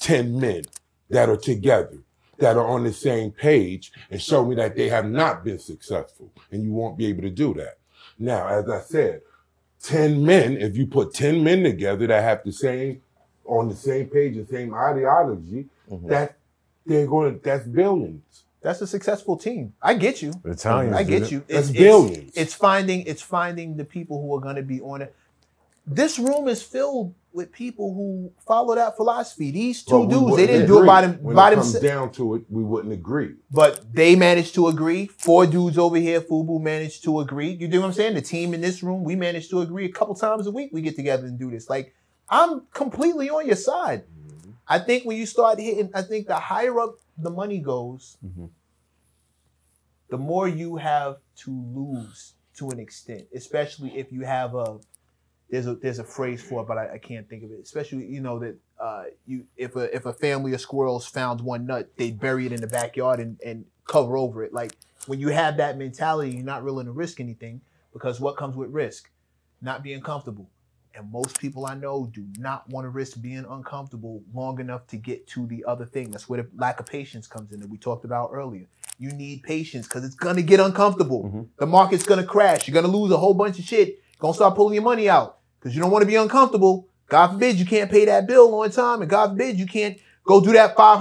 10 0.00 0.40
men 0.40 0.62
that 1.10 1.28
are 1.28 1.36
together, 1.36 1.98
that 2.38 2.56
are 2.56 2.66
on 2.66 2.84
the 2.84 2.92
same 2.92 3.30
page, 3.30 3.92
and 4.10 4.20
show 4.20 4.44
me 4.44 4.54
that 4.54 4.74
they 4.74 4.88
have 4.88 5.06
not 5.06 5.44
been 5.44 5.58
successful. 5.58 6.30
And 6.50 6.62
you 6.62 6.72
won't 6.72 6.96
be 6.96 7.06
able 7.06 7.22
to 7.22 7.30
do 7.30 7.52
that. 7.54 7.78
Now, 8.18 8.46
as 8.46 8.70
I 8.70 8.80
said, 8.80 9.20
10 9.82 10.24
men, 10.24 10.56
if 10.56 10.76
you 10.76 10.86
put 10.86 11.12
10 11.12 11.44
men 11.44 11.62
together 11.62 12.06
that 12.06 12.22
have 12.22 12.42
the 12.44 12.52
same, 12.52 13.02
on 13.44 13.68
the 13.68 13.76
same 13.76 14.06
page, 14.06 14.36
the 14.36 14.46
same 14.46 14.74
ideology, 14.74 15.66
Mm-hmm. 15.90 16.08
that 16.08 16.38
they're 16.84 17.06
going 17.06 17.34
to, 17.34 17.40
that's 17.42 17.66
billions. 17.66 18.44
That's 18.62 18.80
a 18.80 18.86
successful 18.86 19.36
team. 19.36 19.74
I 19.80 19.94
get 19.94 20.22
you. 20.22 20.32
The 20.42 20.50
Italians 20.50 20.96
I 20.96 21.04
get 21.04 21.22
it. 21.22 21.30
you. 21.32 21.44
That's 21.48 21.68
It's, 21.68 21.78
billions. 21.78 22.28
It's, 22.28 22.36
it's 22.36 22.54
finding 22.54 23.02
it's 23.06 23.22
finding 23.22 23.76
the 23.76 23.84
people 23.84 24.20
who 24.20 24.34
are 24.34 24.40
going 24.40 24.56
to 24.56 24.62
be 24.62 24.80
on 24.80 25.02
it. 25.02 25.14
This 25.86 26.18
room 26.18 26.48
is 26.48 26.62
filled 26.64 27.14
with 27.32 27.52
people 27.52 27.94
who 27.94 28.32
follow 28.44 28.74
that 28.74 28.96
philosophy. 28.96 29.52
These 29.52 29.84
two 29.84 30.00
But 30.00 30.06
dudes, 30.08 30.18
they 30.36 30.42
wouldn't 30.42 30.48
didn't 30.48 30.66
do 30.66 30.74
it 30.74 30.78
agree. 30.78 30.86
by 30.88 31.00
them 31.02 31.18
When 31.22 31.36
by 31.36 31.52
it 31.52 31.54
comes 31.54 31.72
themselves. 31.74 31.94
down 31.94 32.12
to 32.12 32.34
it, 32.36 32.42
we 32.50 32.64
wouldn't 32.64 32.92
agree. 32.92 33.34
But 33.52 33.92
they 33.94 34.16
managed 34.16 34.54
to 34.56 34.66
agree. 34.66 35.06
Four 35.06 35.46
dudes 35.46 35.78
over 35.78 35.96
here, 35.96 36.20
Fubu 36.20 36.60
managed 36.60 37.04
to 37.04 37.20
agree. 37.20 37.50
You 37.50 37.68
do 37.68 37.80
what 37.82 37.86
I'm 37.88 37.92
saying? 37.92 38.14
The 38.14 38.22
team 38.22 38.52
in 38.52 38.60
this 38.62 38.82
room, 38.82 39.04
we 39.04 39.14
managed 39.14 39.50
to 39.50 39.60
agree 39.60 39.84
a 39.84 39.90
couple 39.92 40.16
times 40.16 40.48
a 40.48 40.50
week. 40.50 40.70
We 40.72 40.80
get 40.82 40.96
together 40.96 41.26
and 41.26 41.38
do 41.38 41.50
this. 41.52 41.70
Like, 41.70 41.94
I'm 42.28 42.62
completely 42.74 43.30
on 43.30 43.46
your 43.46 43.54
side. 43.54 44.02
I 44.68 44.78
think 44.78 45.04
when 45.04 45.16
you 45.16 45.26
start 45.26 45.60
hitting, 45.60 45.90
I 45.94 46.02
think 46.02 46.26
the 46.26 46.36
higher 46.36 46.78
up 46.80 46.96
the 47.18 47.30
money 47.30 47.58
goes, 47.58 48.18
the 50.08 50.18
more 50.18 50.48
you 50.48 50.76
have 50.76 51.18
to 51.36 51.50
lose 51.50 52.34
to 52.56 52.70
an 52.70 52.80
extent, 52.80 53.26
especially 53.34 53.96
if 53.96 54.12
you 54.12 54.22
have 54.22 54.54
a 54.54 54.78
there's 55.50 55.66
a 55.66 55.76
there's 55.76 55.98
a 56.00 56.04
phrase 56.04 56.42
for 56.42 56.62
it, 56.62 56.68
but 56.68 56.78
I, 56.78 56.94
I 56.94 56.98
can't 56.98 57.28
think 57.28 57.44
of 57.44 57.52
it. 57.52 57.60
Especially 57.62 58.04
you 58.06 58.20
know 58.20 58.38
that 58.40 58.56
uh, 58.80 59.04
you 59.26 59.46
if 59.56 59.76
a 59.76 59.94
if 59.94 60.06
a 60.06 60.12
family 60.12 60.52
of 60.54 60.60
squirrels 60.60 61.06
found 61.06 61.40
one 61.40 61.66
nut, 61.66 61.90
they 61.96 62.10
bury 62.10 62.46
it 62.46 62.52
in 62.52 62.60
the 62.60 62.66
backyard 62.66 63.20
and, 63.20 63.38
and 63.44 63.64
cover 63.86 64.16
over 64.16 64.42
it. 64.44 64.52
Like 64.52 64.72
when 65.06 65.20
you 65.20 65.28
have 65.28 65.58
that 65.58 65.78
mentality, 65.78 66.32
you're 66.32 66.44
not 66.44 66.64
willing 66.64 66.86
to 66.86 66.92
risk 66.92 67.20
anything 67.20 67.60
because 67.92 68.20
what 68.20 68.36
comes 68.36 68.56
with 68.56 68.70
risk? 68.70 69.10
Not 69.62 69.82
being 69.82 70.00
comfortable. 70.00 70.50
And 70.96 71.12
most 71.12 71.38
people 71.38 71.66
I 71.66 71.74
know 71.74 72.10
do 72.12 72.24
not 72.38 72.68
want 72.70 72.86
to 72.86 72.88
risk 72.88 73.20
being 73.20 73.44
uncomfortable 73.48 74.22
long 74.32 74.60
enough 74.60 74.86
to 74.88 74.96
get 74.96 75.26
to 75.28 75.46
the 75.46 75.64
other 75.66 75.84
thing. 75.84 76.10
That's 76.10 76.28
where 76.28 76.42
the 76.42 76.48
lack 76.56 76.80
of 76.80 76.86
patience 76.86 77.26
comes 77.26 77.52
in 77.52 77.60
that 77.60 77.68
we 77.68 77.76
talked 77.76 78.04
about 78.04 78.30
earlier. 78.32 78.66
You 78.98 79.10
need 79.10 79.42
patience 79.42 79.86
because 79.86 80.04
it's 80.04 80.14
gonna 80.14 80.42
get 80.42 80.58
uncomfortable. 80.58 81.24
Mm-hmm. 81.24 81.42
The 81.58 81.66
market's 81.66 82.04
gonna 82.04 82.24
crash. 82.24 82.66
You're 82.66 82.80
gonna 82.80 82.94
lose 82.94 83.10
a 83.10 83.18
whole 83.18 83.34
bunch 83.34 83.58
of 83.58 83.66
shit. 83.66 83.88
You're 83.88 84.20
gonna 84.20 84.34
start 84.34 84.54
pulling 84.54 84.74
your 84.74 84.82
money 84.82 85.10
out 85.10 85.38
because 85.60 85.76
you 85.76 85.82
don't 85.82 85.90
want 85.90 86.02
to 86.02 86.06
be 86.06 86.16
uncomfortable. 86.16 86.88
God 87.08 87.32
forbid 87.32 87.56
you 87.56 87.66
can't 87.66 87.90
pay 87.90 88.06
that 88.06 88.26
bill 88.26 88.54
on 88.54 88.70
time, 88.70 89.02
and 89.02 89.10
God 89.10 89.30
forbid 89.30 89.58
you 89.58 89.66
can't 89.66 89.98
go 90.24 90.40
do 90.40 90.52
that 90.52 90.76
five 90.76 90.98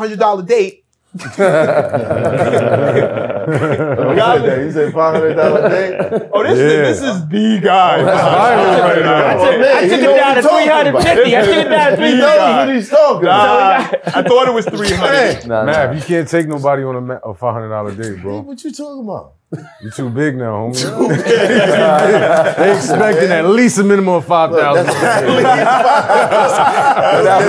hundred 4.19 4.39
dollar 4.41 4.55
date. 4.57 4.65
You 4.65 4.71
said 4.71 4.93
five 4.93 5.13
hundred 5.15 5.33
dollar 5.35 5.69
day. 5.69 6.29
Oh, 6.33 6.43
this 6.43 6.57
Yeah. 6.57 6.89
is 6.89 7.01
this 7.01 7.15
is 7.15 7.27
the 7.27 7.59
guy. 7.61 7.99
Oh, 8.01 8.05
right 8.05 9.01
now. 9.01 9.27
I 9.27 9.33
took, 9.33 9.65
I 9.65 9.87
took 9.87 9.99
it 9.99 10.15
down 10.17 10.35
to 10.35 10.41
350. 10.41 11.37
I 11.37 11.41
took 11.41 11.55
it 11.55 11.69
down 11.69 11.89
to 11.91 11.95
He 11.95 12.11
350. 12.11 12.17
knows 12.17 12.67
what 12.67 12.75
he's 12.75 12.89
talking 12.89 13.23
about. 13.23 14.07
I 14.15 14.21
thought 14.23 14.47
it 14.47 14.53
was 14.53 14.65
three 14.65 14.91
hundred. 14.91 15.47
Nah, 15.47 15.63
nah. 15.65 15.71
Mav, 15.71 15.95
you 15.95 16.01
can't 16.01 16.27
take 16.27 16.47
nobody 16.47 16.83
on 16.83 16.95
a, 16.95 17.01
ma- 17.01 17.19
a 17.23 17.33
five 17.33 17.53
hundred 17.53 17.69
dollar 17.69 17.93
date, 17.95 18.21
bro. 18.21 18.41
What 18.41 18.63
you 18.63 18.71
talking 18.71 19.03
about? 19.03 19.33
You 19.81 19.89
too 19.91 20.09
big 20.09 20.35
now, 20.35 20.71
homie. 20.73 21.15
they 22.57 22.75
expecting 22.75 23.31
at 23.31 23.45
least 23.47 23.77
a 23.77 23.83
minimum 23.83 24.15
of 24.15 24.25
five 24.25 24.51
thousand. 24.51 24.85
Thousand 24.87 25.43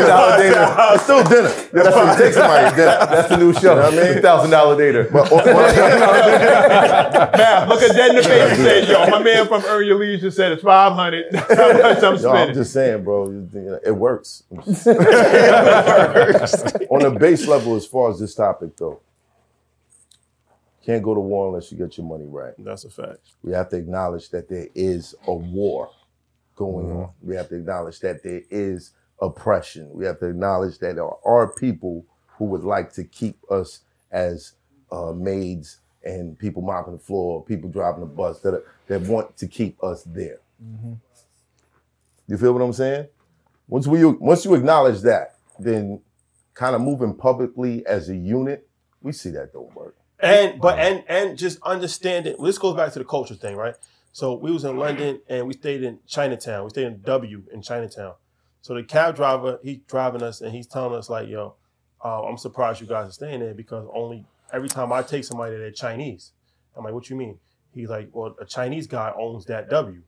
dollar 0.06 0.36
dater. 0.36 0.94
It's 0.94 1.02
still 1.04 1.24
dinner. 1.24 1.48
That's 1.72 1.96
what 1.96 2.14
it 2.14 2.18
takes 2.22 2.36
somebody 2.36 2.76
dinner. 2.76 2.98
That's 3.06 3.28
the 3.28 3.36
new 3.38 3.52
show. 3.54 3.60
You 3.60 3.66
know 3.80 3.90
what 3.90 3.98
I 4.08 4.12
mean? 4.12 4.22
Thousand 4.22 4.50
dollar 4.50 4.76
dater. 4.76 5.10
But 5.12 5.32
on- 5.32 5.40
on- 5.40 5.46
Man, 7.36 7.68
look 7.68 7.82
at 7.82 7.94
that 7.96 8.10
in 8.10 8.16
the 8.16 8.22
face 8.22 8.52
and 8.52 8.62
say, 8.62 8.86
"Yo, 8.92 9.06
my 9.10 9.22
man 9.22 9.46
from 9.48 9.64
Earn 9.64 9.86
Your 9.86 9.98
Leisure 9.98 10.30
said 10.30 10.52
it's 10.52 10.62
five 10.62 10.92
hundred. 10.92 11.24
How 11.34 11.72
much 11.72 12.02
I'm 12.02 12.16
Yo, 12.16 12.30
I'm 12.30 12.54
just 12.54 12.72
saying, 12.72 13.04
bro. 13.04 13.30
you 13.30 13.48
know, 13.52 13.80
It 13.84 13.96
works. 13.96 14.42
On 16.90 17.02
a 17.04 17.10
base 17.18 17.46
level, 17.46 17.74
as 17.74 17.86
far 17.86 18.10
as 18.10 18.18
this 18.20 18.34
topic, 18.34 18.76
though, 18.76 19.00
can't 20.86 21.02
go 21.02 21.14
to 21.14 21.20
war 21.20 21.48
unless 21.48 21.72
you 21.72 21.78
get 21.78 21.98
your 21.98 22.06
money 22.06 22.26
right. 22.26 22.54
That's 22.58 22.84
a 22.84 22.90
fact. 22.90 23.18
We 23.42 23.52
have 23.52 23.68
to 23.70 23.76
acknowledge 23.76 24.30
that 24.30 24.48
there 24.48 24.68
is 24.74 25.14
a 25.26 25.34
war 25.34 25.90
going 26.54 26.90
on. 26.92 27.10
We 27.22 27.34
have 27.34 27.48
to 27.48 27.56
acknowledge 27.56 28.00
that 28.00 28.22
there 28.22 28.42
is 28.50 28.92
oppression. 29.20 29.90
We 29.92 30.04
have 30.06 30.20
to 30.20 30.28
acknowledge 30.28 30.78
that 30.78 30.94
there 30.94 31.26
are 31.26 31.48
people 31.52 32.06
who 32.38 32.46
would 32.46 32.64
like 32.64 32.92
to 32.94 33.04
keep 33.04 33.36
us 33.50 33.80
as 34.12 34.52
uh, 34.92 35.12
maids 35.12 35.78
and 36.04 36.38
people 36.38 36.62
mopping 36.62 36.92
the 36.92 36.98
floor, 37.00 37.44
people 37.44 37.68
driving 37.68 38.00
the 38.00 38.06
bus 38.06 38.40
that 38.40 38.54
are, 38.54 38.64
that 38.86 39.02
want 39.02 39.36
to 39.38 39.48
keep 39.48 39.82
us 39.82 40.04
there. 40.04 40.38
You 42.28 42.38
feel 42.38 42.52
what 42.52 42.62
I'm 42.62 42.72
saying? 42.72 43.08
Once 43.68 43.86
we 43.88 44.04
once 44.04 44.44
you 44.44 44.54
acknowledge 44.54 45.00
that, 45.02 45.36
then 45.58 46.00
kind 46.54 46.76
of 46.76 46.80
moving 46.80 47.14
publicly 47.14 47.84
as 47.86 48.08
a 48.08 48.16
unit, 48.16 48.68
we 49.02 49.12
see 49.12 49.30
that 49.30 49.52
don't 49.52 49.74
work. 49.74 49.96
And 50.18 50.60
but 50.60 50.78
and 50.78 51.04
and 51.08 51.36
just 51.36 51.58
understanding. 51.62 52.36
This 52.42 52.58
goes 52.58 52.74
back 52.74 52.92
to 52.92 52.98
the 52.98 53.04
culture 53.04 53.34
thing, 53.34 53.56
right? 53.56 53.74
So 54.12 54.34
we 54.34 54.50
was 54.50 54.64
in 54.64 54.78
London 54.78 55.20
and 55.28 55.46
we 55.46 55.52
stayed 55.52 55.82
in 55.82 55.98
Chinatown. 56.06 56.64
We 56.64 56.70
stayed 56.70 56.86
in 56.86 57.02
W 57.02 57.42
in 57.52 57.60
Chinatown. 57.60 58.14
So 58.62 58.74
the 58.74 58.82
cab 58.82 59.14
driver, 59.14 59.60
he's 59.62 59.80
driving 59.86 60.22
us 60.22 60.40
and 60.40 60.52
he's 60.54 60.66
telling 60.66 60.98
us 60.98 61.10
like, 61.10 61.28
"Yo, 61.28 61.54
uh, 62.02 62.22
I'm 62.22 62.38
surprised 62.38 62.80
you 62.80 62.86
guys 62.86 63.08
are 63.08 63.12
staying 63.12 63.40
there 63.40 63.52
because 63.52 63.86
only 63.94 64.24
every 64.52 64.68
time 64.68 64.90
I 64.92 65.02
take 65.02 65.24
somebody 65.24 65.56
they're 65.56 65.70
Chinese." 65.70 66.32
I'm 66.74 66.82
like, 66.84 66.94
"What 66.94 67.10
you 67.10 67.16
mean?" 67.16 67.38
He's 67.74 67.90
like, 67.90 68.08
"Well, 68.12 68.34
a 68.40 68.46
Chinese 68.46 68.86
guy 68.86 69.12
owns 69.18 69.44
that 69.46 69.68
W, 69.68 70.02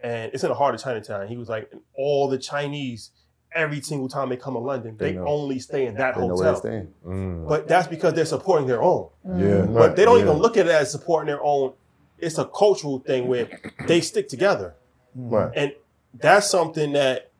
and 0.00 0.32
it's 0.32 0.44
in 0.44 0.50
the 0.50 0.54
heart 0.54 0.76
of 0.76 0.82
Chinatown." 0.82 1.26
He 1.26 1.36
was 1.36 1.48
like, 1.48 1.72
"All 1.94 2.28
the 2.28 2.38
Chinese." 2.38 3.10
Every 3.58 3.80
single 3.80 4.08
time 4.08 4.28
they 4.28 4.36
come 4.36 4.54
to 4.54 4.60
London, 4.60 4.96
they, 4.96 5.12
They 5.12 5.18
only 5.18 5.58
stay 5.58 5.86
in 5.86 5.94
that 5.96 6.14
They 6.14 6.20
know 6.20 6.26
where 6.28 6.36
hotel. 6.36 6.52
they're 6.52 6.72
staying. 6.72 6.94
Mm. 7.04 7.48
But 7.48 7.66
that's 7.66 7.88
because 7.88 8.14
they're 8.14 8.24
supporting 8.24 8.68
their 8.68 8.82
own. 8.82 9.08
Mm. 9.26 9.40
Yeah. 9.40 9.72
But 9.72 9.96
they 9.96 10.04
don't 10.04 10.18
Yeah. 10.18 10.26
even 10.26 10.38
look 10.38 10.56
at 10.56 10.66
it 10.66 10.72
as 10.72 10.92
supporting 10.92 11.26
their 11.26 11.42
own. 11.42 11.72
It's 12.18 12.38
a 12.38 12.44
cultural 12.44 13.00
thing 13.00 13.26
where 13.26 13.48
they 13.86 14.00
stick 14.00 14.28
together. 14.28 14.74
Mm. 15.18 15.32
Right. 15.32 15.52
And 15.56 15.72
that's 16.14 16.48
something 16.48 16.92
that, 16.92 17.30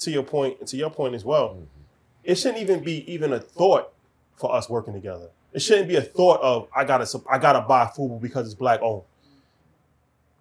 to 0.00 0.10
your 0.10 0.22
point, 0.22 0.58
and 0.60 0.68
to 0.68 0.76
your 0.76 0.90
point 0.90 1.14
as 1.14 1.24
well, 1.24 1.50
mm-hmm. 1.50 1.64
it 2.24 2.34
shouldn't 2.36 2.60
even 2.60 2.84
be 2.84 3.10
even 3.10 3.32
a 3.32 3.40
thought 3.40 3.92
for 4.36 4.54
us 4.54 4.68
working 4.68 4.94
together. 4.94 5.28
It 5.52 5.60
shouldn't 5.62 5.88
be 5.88 5.96
a 5.96 6.02
thought 6.02 6.40
of 6.42 6.68
I 6.74 6.84
gotta 6.84 7.06
I 7.30 7.38
gotta 7.38 7.60
buy 7.62 7.86
food 7.94 8.20
because 8.20 8.46
it's 8.46 8.54
black 8.54 8.80
owned. 8.82 9.02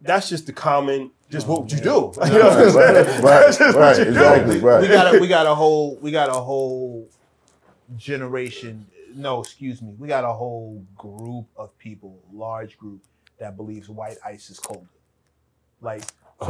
That's 0.02 0.30
just 0.30 0.46
the 0.46 0.54
common, 0.54 1.12
just 1.30 1.48
what 1.48 1.72
you 1.72 1.78
do. 1.80 1.84
You 2.24 2.40
know 2.40 2.50
what 2.50 2.58
I'm 2.58 2.72
saying? 2.72 3.24
Right, 3.24 3.58
That's 3.58 3.60
right, 3.60 3.76
right, 3.76 3.98
you 3.98 4.04
do. 4.06 4.10
exactly, 4.10 4.60
right. 4.60 4.82
we 4.82 4.88
got 4.88 5.16
a 5.16 5.20
we 5.20 5.28
got 5.28 5.46
a 5.46 5.56
whole 5.56 5.96
we 5.98 6.12
got 6.12 6.30
a 6.30 6.34
whole 6.34 7.08
generation. 7.98 8.86
No, 9.16 9.42
excuse 9.42 9.82
me. 9.82 9.94
We 9.98 10.08
got 10.08 10.24
a 10.24 10.34
whole 10.34 10.86
group 10.98 11.48
of 11.58 11.78
people, 11.78 12.20
large 12.32 12.78
group 12.78 13.02
that 13.40 13.58
believes 13.58 13.90
white 13.90 14.18
ice 14.26 14.50
is 14.50 14.60
colder. 14.60 14.86
Like 15.82 16.02
too 16.02 16.46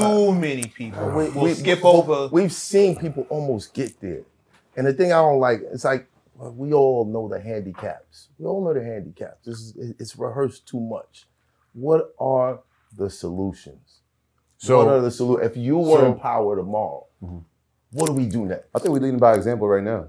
ah. 0.00 0.32
many 0.32 0.66
people 0.66 1.10
We- 1.10 1.30
will 1.30 1.44
we- 1.44 1.54
skip 1.54 1.84
over. 1.84 2.28
We've 2.28 2.52
seen 2.52 2.96
people 2.96 3.26
almost 3.28 3.74
get 3.74 4.00
there. 4.00 4.22
And 4.76 4.86
the 4.86 4.92
thing 4.92 5.12
I 5.12 5.16
don't 5.16 5.38
like, 5.38 5.60
it's 5.72 5.84
like 5.84 6.08
we 6.36 6.72
all 6.72 7.04
know 7.04 7.28
the 7.28 7.40
handicaps. 7.40 8.28
We 8.38 8.46
all 8.46 8.64
know 8.64 8.74
the 8.74 8.82
handicaps. 8.84 9.46
This 9.46 9.58
is 9.76 9.94
it's 10.00 10.16
rehearsed 10.18 10.66
too 10.66 10.80
much. 10.80 11.26
What 11.74 12.14
are 12.18 12.60
the 12.96 13.10
solutions? 13.10 14.00
So- 14.58 14.78
what 14.78 14.88
are 14.88 15.00
the 15.00 15.10
solutions? 15.10 15.50
If 15.50 15.56
you 15.56 15.78
were 15.78 15.98
so- 15.98 16.12
in 16.12 16.18
power 16.18 16.56
tomorrow, 16.56 17.06
mm-hmm. 17.22 17.38
what 17.92 18.06
do 18.06 18.12
we 18.12 18.26
do 18.26 18.46
next? 18.46 18.68
I 18.74 18.78
think 18.78 18.92
we're 18.92 19.00
leading 19.00 19.18
by 19.18 19.34
example 19.34 19.68
right 19.68 19.82
now. 19.82 20.08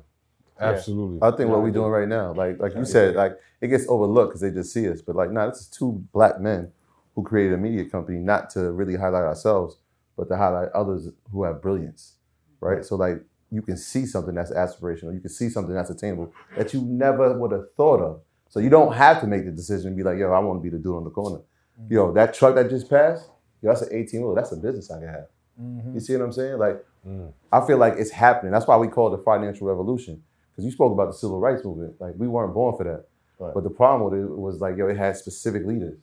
Absolutely. 0.60 1.20
I 1.22 1.32
think 1.32 1.50
what 1.50 1.62
we're 1.62 1.72
doing 1.72 1.92
right 1.92 2.08
now, 2.08 2.34
like 2.34 2.60
like 2.60 2.76
you 2.76 2.86
said, 2.86 3.16
like 3.16 3.38
it 3.60 3.68
gets 3.68 3.86
overlooked 3.90 4.30
because 4.30 4.42
they 4.42 4.52
just 4.52 4.72
see 4.72 4.90
us. 4.90 5.02
But 5.02 5.16
like, 5.16 5.32
nah, 5.32 5.48
this 5.50 5.62
is 5.62 5.68
two 5.68 6.04
black 6.14 6.40
men 6.40 6.72
who 7.14 7.24
created 7.24 7.54
a 7.54 7.58
media 7.58 7.86
company 7.86 8.20
not 8.20 8.50
to 8.52 8.72
really 8.72 8.96
highlight 8.96 9.24
ourselves, 9.24 9.78
but 10.18 10.30
to 10.30 10.38
highlight 10.38 10.70
others 10.70 11.10
who 11.32 11.44
have 11.44 11.62
brilliance, 11.62 12.14
right? 12.62 12.86
So 12.86 12.96
like 12.96 13.22
you 13.52 13.62
can 13.62 13.78
see 13.78 14.06
something 14.06 14.36
that's 14.36 14.52
aspirational, 14.52 15.14
you 15.14 15.20
can 15.20 15.30
see 15.30 15.50
something 15.50 15.74
that's 15.74 15.90
attainable 15.90 16.34
that 16.58 16.74
you 16.74 16.82
never 16.82 17.38
would 17.38 17.52
have 17.52 17.74
thought 17.76 18.02
of. 18.02 18.22
So 18.50 18.60
you 18.60 18.70
don't 18.70 18.94
have 18.94 19.22
to 19.22 19.28
make 19.28 19.46
the 19.46 19.52
decision 19.52 19.88
and 19.88 19.98
be 19.98 20.04
like, 20.04 20.18
yo, 20.18 20.32
I 20.32 20.40
want 20.40 20.60
to 20.60 20.64
be 20.64 20.70
the 20.70 20.82
dude 20.82 20.96
on 20.96 21.04
the 21.04 21.10
corner. 21.10 21.42
Mm-hmm. 21.82 21.94
Yo, 21.94 22.12
that 22.14 22.34
truck 22.34 22.56
that 22.56 22.70
just 22.70 22.90
passed, 22.90 23.30
yo, 23.62 23.70
that's 23.70 23.82
an 23.82 23.90
18 23.92 24.22
wheeler. 24.22 24.36
That's 24.36 24.52
a 24.52 24.58
business 24.58 24.90
I 24.92 25.00
can 25.00 25.08
have. 25.08 25.28
Mm-hmm. 25.62 25.94
You 25.94 26.00
see 26.00 26.16
what 26.16 26.24
I'm 26.24 26.32
saying? 26.32 26.58
Like, 26.58 26.84
mm. 27.08 27.32
I 27.52 27.66
feel 27.66 27.78
like 27.78 27.96
it's 27.98 28.12
happening. 28.12 28.52
That's 28.52 28.68
why 28.68 28.78
we 28.78 28.88
call 28.88 29.14
it 29.14 29.18
the 29.18 29.24
financial 29.24 29.68
revolution. 29.68 30.22
Because 30.52 30.66
you 30.66 30.72
spoke 30.72 30.94
about 30.94 31.08
the 31.08 31.14
civil 31.14 31.40
rights 31.40 31.64
movement. 31.64 32.00
Like, 32.00 32.14
we 32.18 32.28
weren't 32.28 32.54
born 32.54 32.78
for 32.78 32.84
that. 32.84 33.06
Right. 33.40 33.54
But 33.54 33.64
the 33.64 33.70
problem 33.70 34.10
with 34.10 34.20
it 34.20 34.30
was 34.30 34.62
like, 34.62 34.78
yo, 34.78 34.88
it 34.88 34.98
had 34.98 35.18
specific 35.18 35.66
leaders, 35.66 36.00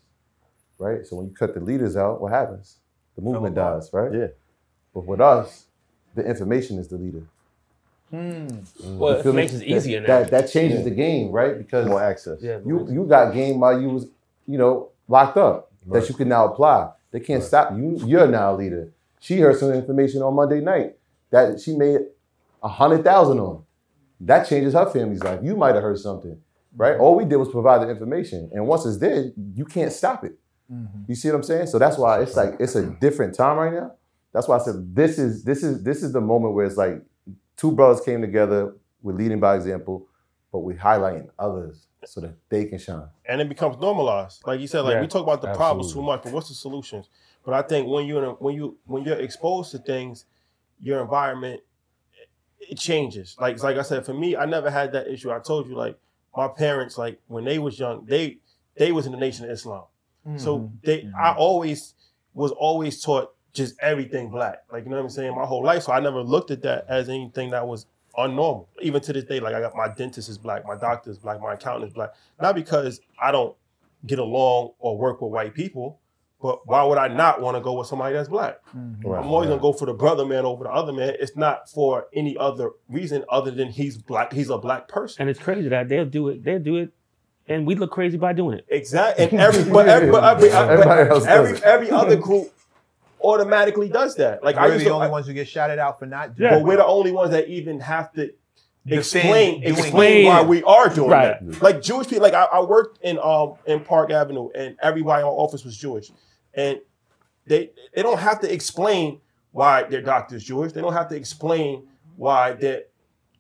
right? 0.79 1.07
So 1.07 1.17
when 1.17 1.27
you 1.27 1.35
cut 1.35 1.55
the 1.55 1.61
leaders 1.61 1.97
out, 1.97 2.21
what 2.21 2.33
happens? 2.33 2.77
The 3.17 3.23
movement 3.23 3.55
dies, 3.55 3.91
right? 3.93 4.13
Yeah. 4.13 4.27
But 4.95 5.07
with 5.07 5.21
us, 5.21 5.67
the 6.15 6.25
information 6.25 6.79
is 6.79 6.89
the 6.89 6.97
leader. 6.97 7.23
Hmm. 8.11 8.19
Mm. 8.19 8.97
Well, 8.99 9.17
You 9.17 9.23
feel 9.23 9.33
it 9.33 9.37
makes 9.37 9.55
it 9.55 9.63
easier 9.63 10.01
that, 10.01 10.09
now. 10.09 10.19
That, 10.21 10.31
that 10.31 10.53
changes 10.53 10.85
the 10.85 10.91
game, 10.91 11.31
right? 11.31 11.57
Because 11.57 11.89
More 11.89 12.03
access. 12.03 12.43
yeah, 12.43 12.59
you 12.67 12.87
you 12.91 13.07
got 13.07 13.33
game 13.33 13.61
while 13.61 13.81
you 13.81 13.89
was 13.89 14.07
you 14.47 14.59
know 14.59 14.91
locked 15.13 15.37
up 15.37 15.71
that 15.87 16.09
you 16.09 16.15
can 16.15 16.29
now 16.29 16.47
apply. 16.47 16.91
They 17.13 17.21
can't 17.21 17.43
stop 17.43 17.77
you. 17.77 18.01
You're 18.05 18.27
now 18.27 18.55
a 18.55 18.57
leader. 18.57 18.93
She 19.21 19.39
heard 19.39 19.59
some 19.59 19.73
information 19.73 20.23
on 20.23 20.35
Monday 20.35 20.61
night 20.61 20.97
that 21.31 21.61
she 21.61 21.77
made 21.77 22.01
a 22.63 22.69
hundred 22.69 23.05
thousand 23.05 23.39
on. 23.39 23.63
That 24.21 24.49
changes 24.49 24.73
her 24.75 24.87
family's 24.87 25.23
life. 25.23 25.41
You 25.43 25.55
might 25.57 25.75
have 25.75 25.83
heard 25.83 25.99
something, 25.99 26.41
right? 26.77 26.95
Mm-hmm. 26.95 27.03
All 27.03 27.17
we 27.17 27.25
did 27.25 27.37
was 27.37 27.49
provide 27.49 27.83
the 27.83 27.91
information, 27.91 28.51
and 28.53 28.67
once 28.67 28.87
it's 28.87 28.99
there, 28.99 29.33
you 29.55 29.65
can't 29.65 29.93
stop 29.93 30.25
it. 30.25 30.39
Mm-hmm. 30.73 31.03
You 31.09 31.15
see 31.15 31.29
what 31.29 31.37
I'm 31.37 31.43
saying? 31.43 31.67
So 31.67 31.79
that's 31.79 31.99
why 31.99 32.23
it's 32.23 32.37
like 32.37 32.55
it's 32.59 32.75
a 32.75 32.87
different 32.87 33.35
time 33.35 33.59
right 33.59 33.73
now. 33.73 33.93
That's 34.33 34.49
why 34.49 34.57
I 34.57 34.61
said 34.61 34.95
this 34.95 35.19
is 35.19 35.45
this 35.45 35.63
is 35.63 35.83
this 35.83 36.03
is 36.03 36.13
the 36.13 36.21
moment 36.21 36.55
where 36.55 36.65
it's 36.65 36.77
like 36.77 37.03
two 37.57 37.73
brothers 37.73 38.01
came 38.05 38.23
together. 38.23 38.75
We're 39.03 39.15
leading 39.15 39.41
by 39.41 39.57
example, 39.57 40.07
but 40.53 40.61
we're 40.61 40.77
highlighting 40.77 41.29
others 41.39 41.87
so 42.05 42.21
that 42.21 42.35
they 42.49 42.67
can 42.67 42.79
shine. 42.79 43.09
and 43.27 43.41
it 43.41 43.49
becomes 43.49 43.79
normalized. 43.81 44.43
Like 44.47 44.61
you 44.61 44.67
said, 44.67 44.81
like 44.81 44.95
Yeah, 44.95 45.01
we 45.01 45.07
talk 45.07 45.23
about 45.23 45.41
the 45.41 45.55
problems 45.55 45.93
too 45.93 46.03
much, 46.03 46.23
but 46.23 46.33
what's 46.33 46.49
the 46.49 46.55
solutions? 46.55 47.09
But 47.45 47.55
I 47.55 47.63
think 47.63 47.89
when 47.89 48.07
you're 48.07 48.25
a, 48.25 48.31
when 48.33 48.55
you 48.55 48.77
when 48.85 49.05
you're 49.05 49.19
exposed 49.19 49.71
to 49.73 49.79
things, 49.79 50.27
your 50.81 51.01
environment 51.01 51.61
it 52.61 52.79
changes. 52.79 53.37
Like 53.41 53.63
like 53.63 53.77
I 53.77 53.83
said, 53.83 54.05
for 54.05 54.15
me, 54.15 54.37
I 54.37 54.45
never 54.47 54.71
had 54.71 54.93
that 54.93 55.09
issue. 55.09 55.31
I 55.31 55.39
told 55.41 55.69
you, 55.69 55.75
like 55.75 55.99
my 56.37 56.49
parents, 56.49 56.99
like 56.99 57.19
when 57.27 57.45
they 57.45 57.59
was 57.59 57.79
young, 57.79 58.05
they 58.07 58.39
they 58.77 58.93
was 58.93 59.07
in 59.07 59.13
the 59.13 59.19
Nation 59.19 59.45
of 59.45 59.51
Islam, 59.51 59.85
so 60.37 60.59
mm-hmm. 60.59 60.75
they 60.85 60.99
I 60.99 61.31
mm-hmm. 61.31 61.39
always 61.39 61.95
was 62.35 62.53
always 62.53 63.03
taught 63.03 63.35
just 63.53 63.75
everything 63.81 64.31
black. 64.31 64.63
Like 64.73 64.85
you 64.85 64.91
know 64.91 64.97
what 64.97 65.03
I'm 65.03 65.11
saying, 65.11 65.35
my 65.35 65.45
whole 65.45 65.65
life. 65.65 65.85
So 65.85 65.93
I 65.93 66.01
never 66.01 66.23
looked 66.23 66.51
at 66.51 66.63
that 66.63 66.87
as 66.89 67.09
anything 67.09 67.51
that 67.51 67.67
was 67.67 67.87
unnormal. 68.17 68.67
Even 68.81 69.01
to 69.03 69.13
this 69.13 69.25
day, 69.25 69.41
like 69.41 69.55
I 69.55 69.61
got 69.61 69.75
my 69.75 69.89
dentist 69.89 70.29
is 70.29 70.39
black, 70.39 70.67
my 70.67 70.77
doctor 70.77 71.11
is 71.11 71.19
black, 71.19 71.41
my 71.41 71.55
accountant 71.55 71.89
is 71.89 71.95
black. 71.95 72.11
Not 72.41 72.55
because 72.55 73.01
I 73.21 73.33
don't 73.33 73.57
get 74.07 74.19
along 74.19 74.73
or 74.79 74.97
work 74.97 75.21
with 75.21 75.31
white 75.33 75.55
people, 75.55 76.01
but 76.41 76.67
why 76.67 76.83
would 76.83 76.99
I 76.99 77.09
not 77.09 77.41
want 77.41 77.57
to 77.57 77.61
go 77.61 77.75
with 77.75 77.87
somebody 77.87 78.15
that's 78.15 78.29
black? 78.29 78.59
Mm-hmm. 78.77 79.09
Right, 79.09 79.21
I'm 79.21 79.31
always 79.31 79.49
gonna 79.49 79.61
go 79.61 79.73
for 79.73 79.87
the 79.87 79.95
brother 79.95 80.27
man 80.27 80.45
over 80.45 80.65
the 80.65 80.71
other 80.71 80.93
man. 80.93 81.15
It's 81.21 81.37
not 81.37 81.71
for 81.71 82.07
any 82.13 82.37
other 82.37 82.71
reason 82.89 83.25
other 83.31 83.51
than 83.53 83.69
he's 83.69 83.97
black. 83.97 84.33
He's 84.33 84.51
a 84.51 84.59
black 84.59 84.89
person. 84.89 85.23
And 85.23 85.31
it's 85.31 85.39
crazy 85.39 85.69
that 85.69 85.89
they'll 85.89 86.05
do 86.05 86.29
it. 86.29 86.43
They'll 86.43 86.59
do 86.59 86.77
it, 86.77 86.93
and 87.47 87.67
we 87.67 87.77
look 87.77 87.93
crazy 87.93 88.19
by 88.19 88.33
doing 88.33 88.59
it. 88.59 88.67
Exactly. 88.69 89.25
And 89.25 89.33
every 89.41 89.71
but 89.73 89.89
every, 89.89 90.11
but 90.11 90.25
every, 90.25 90.51
Everybody 90.51 91.11
else 91.11 91.27
every, 91.27 91.63
every 91.63 91.91
other 91.91 92.17
group 92.17 92.53
automatically 93.25 93.89
does 93.89 94.17
that. 94.17 94.43
Like 94.45 94.57
I 94.57 94.67
We're 94.67 94.73
used 94.75 94.85
the 94.87 94.91
to, 94.91 94.95
only 94.95 95.07
I- 95.09 95.11
ones 95.11 95.27
who 95.27 95.33
get 95.33 95.49
shouted 95.49 95.79
out 95.79 95.99
for 95.99 96.07
not 96.07 96.37
doing 96.37 96.51
Yeah. 96.51 96.59
but 96.59 96.67
we're 96.67 96.77
the 96.77 96.87
only 96.87 97.13
ones 97.13 97.31
that 97.31 97.49
even 97.49 97.81
have 97.81 98.13
to 98.15 98.31
explain 98.87 99.63
explain 99.63 100.27
why 100.27 100.43
we 100.43 100.63
are 100.65 100.89
doing 100.89 101.11
Right. 101.11 101.37
that. 101.51 101.63
Like 101.63 101.83
Jewish 101.83 102.09
people, 102.09 102.23
like 102.23 102.35
I, 102.35 102.45
I 102.45 102.61
worked 102.65 102.99
in 103.03 103.19
um 103.19 103.55
in 103.67 103.81
Park 103.81 104.11
Avenue, 104.11 104.49
and 104.55 104.77
everybody 104.83 105.21
in 105.21 105.27
our 105.27 105.33
office 105.33 105.65
was 105.65 105.77
Jewish, 105.77 106.11
and 106.55 106.81
they 107.47 107.71
they 107.95 108.03
don't 108.03 108.19
have 108.19 108.41
to 108.41 108.53
explain 108.53 109.21
why 109.53 109.85
their 109.85 110.03
doctor's 110.03 110.43
Jewish. 110.45 110.73
They 110.73 110.81
don't 110.81 110.93
have 110.95 111.09
to 111.11 111.17
explain 111.17 111.87
why 112.17 112.53
that. 112.55 112.89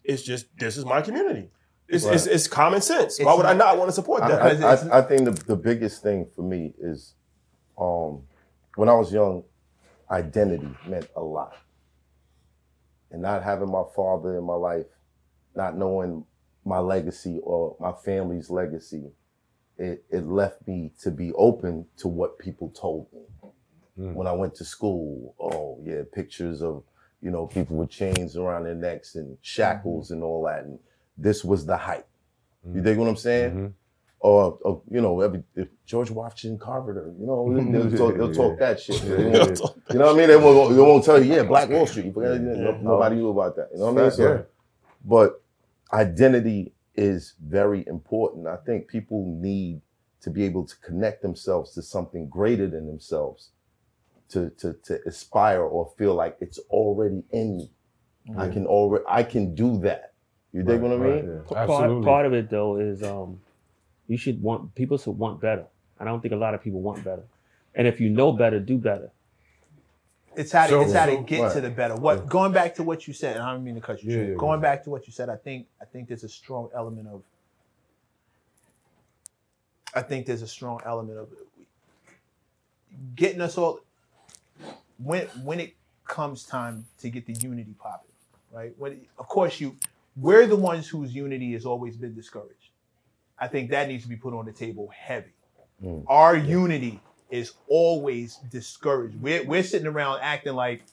It's 0.05 0.23
just 0.23 0.47
this 0.59 0.77
is 0.77 0.85
my 0.85 1.01
community. 1.01 1.49
It's, 1.89 2.05
it's, 2.07 2.27
it's 2.27 2.49
common 2.49 2.81
sense. 2.81 3.21
why 3.21 3.31
It's 3.33 3.37
would 3.37 3.45
I 3.47 3.51
not- 3.53 3.59
not 3.67 3.79
want 3.79 3.89
to 3.89 3.93
support 3.93 4.23
that? 4.23 4.41
I, 4.41 4.97
I, 4.97 4.99
I 4.99 5.03
think 5.03 5.25
the, 5.27 5.31
the 5.47 5.57
biggest 5.57 6.03
thing 6.03 6.27
for 6.35 6.41
me 6.43 6.73
is 6.81 7.15
um, 7.79 8.23
when 8.77 8.89
I 8.89 8.95
was 8.95 9.13
young, 9.13 9.45
identity 10.11 10.75
meant 10.87 11.09
a 11.17 11.23
lot. 11.23 11.57
And 13.11 13.23
not 13.23 13.43
having 13.43 13.71
my 13.71 13.83
father 13.95 14.39
in 14.39 14.45
my 14.45 14.55
life, 14.55 14.87
not 15.55 15.77
knowing 15.77 16.25
my 16.65 16.79
legacy 16.79 17.41
or 17.43 17.77
my 17.79 17.93
family's 17.93 18.51
legacy, 18.51 19.11
it, 19.79 20.05
it 20.11 20.27
left 20.27 20.67
me 20.67 20.93
to 21.01 21.11
be 21.11 21.33
open 21.33 21.87
to 21.99 22.09
what 22.09 22.39
people 22.39 22.71
told 22.71 23.07
me. 23.13 23.21
Hmm. 23.97 24.15
When 24.15 24.27
I 24.27 24.33
went 24.33 24.55
to 24.57 24.65
school, 24.65 25.35
oh 25.39 25.79
yeah, 25.85 26.03
pictures 26.13 26.63
of, 26.63 26.85
you 27.21 27.31
know, 27.31 27.47
people 27.47 27.77
with 27.77 27.91
chains 27.91 28.37
around 28.37 28.65
their 28.65 28.75
necks 28.75 29.15
and 29.15 29.37
shackles 29.43 30.07
mm-hmm. 30.07 30.15
and 30.15 30.23
all 30.23 30.45
that. 30.47 30.65
And 30.65 30.79
this 31.19 31.45
was 31.45 31.67
the 31.67 31.77
hype. 31.77 32.09
You 32.65 32.71
mm-hmm. 32.71 32.83
dig 32.83 32.99
what 32.99 33.09
I'm 33.09 33.17
saying? 33.17 33.51
Mm-hmm. 33.51 33.67
Or, 34.25 34.57
or, 34.63 34.83
you 34.89 35.01
know, 35.01 35.21
every 35.21 35.43
if 35.57 35.67
George 35.85 36.09
Washington 36.13 36.57
Carver, 36.57 37.13
you 37.19 37.27
know, 37.27 37.53
they'll 37.73 37.91
talk, 37.99 38.17
they'll 38.17 38.33
talk 38.33 38.57
that 38.61 38.79
shit. 38.79 39.01
They 39.03 39.17
won't- 39.31 39.61
You 39.93 39.99
know 39.99 40.07
what 40.07 40.15
I 40.15 40.19
mean? 40.19 40.29
They 40.29 40.37
won't, 40.37 40.77
they 40.77 40.81
won't 40.81 41.05
tell 41.05 41.21
you, 41.23 41.35
yeah, 41.35 41.43
Black 41.43 41.69
Wall 41.71 41.87
Street. 41.89 42.07
You 42.07 42.13
forget, 42.13 42.41
no- 42.41 42.79
Nobody 42.83 43.17
knew 43.17 43.31
about 43.31 43.57
that. 43.57 43.71
You 43.73 43.81
know 43.81 43.93
what 43.93 43.99
I 43.99 44.03
mean? 44.03 44.11
So, 44.13 44.29
Yeah. 44.33 44.43
but 45.05 45.43
identity 45.93 46.73
is 46.95 47.35
very 47.45 47.85
important. 47.89 48.47
I 48.47 48.57
think 48.57 48.87
people 48.87 49.25
need 49.41 49.81
to 50.21 50.31
be 50.31 50.45
able 50.45 50.65
to 50.67 50.77
connect 50.79 51.23
themselves 51.23 51.75
to 51.75 51.83
something 51.83 52.29
greater 52.29 52.69
than 52.69 52.87
themselves, 52.87 53.51
to 54.29 54.51
to 54.51 54.75
to 54.85 55.01
aspire 55.05 55.63
or 55.63 55.93
feel 55.99 56.15
like 56.15 56.37
it's 56.41 56.61
already 56.71 57.25
in 57.33 57.57
me. 57.57 57.71
I 58.39 58.49
can 58.49 58.67
already, 58.67 59.05
I 59.09 59.25
can 59.25 59.55
do 59.57 59.79
that. 59.81 60.13
You 60.53 60.63
dig 60.63 60.81
what 60.81 60.93
I 60.93 60.97
mean? 60.97 61.27
yeah. 61.27 61.49
Part, 61.49 61.69
Absolutely. 61.71 62.05
part 62.05 62.27
of 62.27 62.33
it 62.35 62.49
though 62.51 62.77
is 62.77 63.03
um, 63.03 63.41
you 64.13 64.19
should 64.19 64.43
want 64.43 64.75
people 64.75 64.99
should 64.99 65.17
want 65.19 65.41
better. 65.41 65.65
I 65.99 66.05
don't 66.05 66.21
think 66.21 66.35
a 66.35 66.37
lot 66.37 66.53
of 66.55 66.63
people 66.63 66.81
want 66.83 67.03
better. 67.03 67.25
And 67.75 67.87
if 67.87 67.99
you 68.01 68.11
know 68.11 68.33
better, 68.33 68.61
do 68.61 68.77
better. 68.77 69.11
It's 70.37 70.53
how 70.53 70.65
to, 70.67 70.71
So- 70.71 70.81
it's 70.83 70.93
how 70.93 71.07
to 71.07 71.17
get 71.23 71.41
right. 71.41 71.53
to 71.55 71.61
the 71.63 71.71
better. 71.71 71.97
What 71.97 72.29
going 72.29 72.53
back 72.53 72.75
to 72.77 72.83
what 72.83 73.07
you 73.09 73.15
said, 73.15 73.37
and 73.37 73.45
I 73.45 73.53
don't 73.53 73.65
mean 73.65 73.75
to 73.77 73.81
cut 73.81 74.03
you 74.03 74.11
Yeah, 74.11 74.17
short. 74.19 74.29
yeah, 74.29 74.35
going 74.37 74.59
yeah. 74.61 74.69
back 74.69 74.85
to 74.85 74.91
what 74.91 75.07
you 75.07 75.13
said, 75.13 75.29
I 75.31 75.37
think 75.37 75.67
I 75.81 75.87
think 75.87 76.09
there's 76.09 76.25
a 76.25 76.29
strong 76.29 76.69
element 76.75 77.09
of 77.09 77.23
I 79.95 80.03
think 80.03 80.27
there's 80.27 80.43
a 80.43 80.47
strong 80.49 80.81
element 80.85 81.19
of 81.19 81.29
getting 83.15 83.41
us 83.41 83.57
all 83.59 83.81
when 84.99 85.27
when 85.43 85.59
it 85.61 85.75
comes 86.07 86.45
time 86.45 86.85
to 86.99 87.09
get 87.11 87.25
the 87.27 87.35
unity 87.35 87.75
popping, 87.79 88.11
right? 88.53 88.73
When 88.79 89.01
of 89.19 89.29
course 89.29 89.61
you 89.61 89.77
we're 90.17 90.47
the 90.47 90.57
ones 90.57 90.89
whose 90.89 91.15
unity 91.15 91.53
has 91.55 91.65
always 91.65 91.97
been 91.97 92.15
discouraged. 92.15 92.62
I 93.43 93.49
think 93.49 93.71
that 93.71 93.89
needs 93.89 94.05
to 94.05 94.09
be 94.09 94.15
put 94.15 94.35
on 94.35 94.47
the 94.47 94.53
table 94.53 94.89
heavy. 94.97 95.33
Mm. 95.85 96.05
Our 96.07 96.37
unity 96.37 97.01
is 97.29 97.53
always 97.67 98.37
discouraged. 98.53 99.21
We're, 99.21 99.43
we're 99.43 99.65
sitting 99.65 99.89
around 99.89 100.21
acting 100.23 100.55
like 100.55 100.85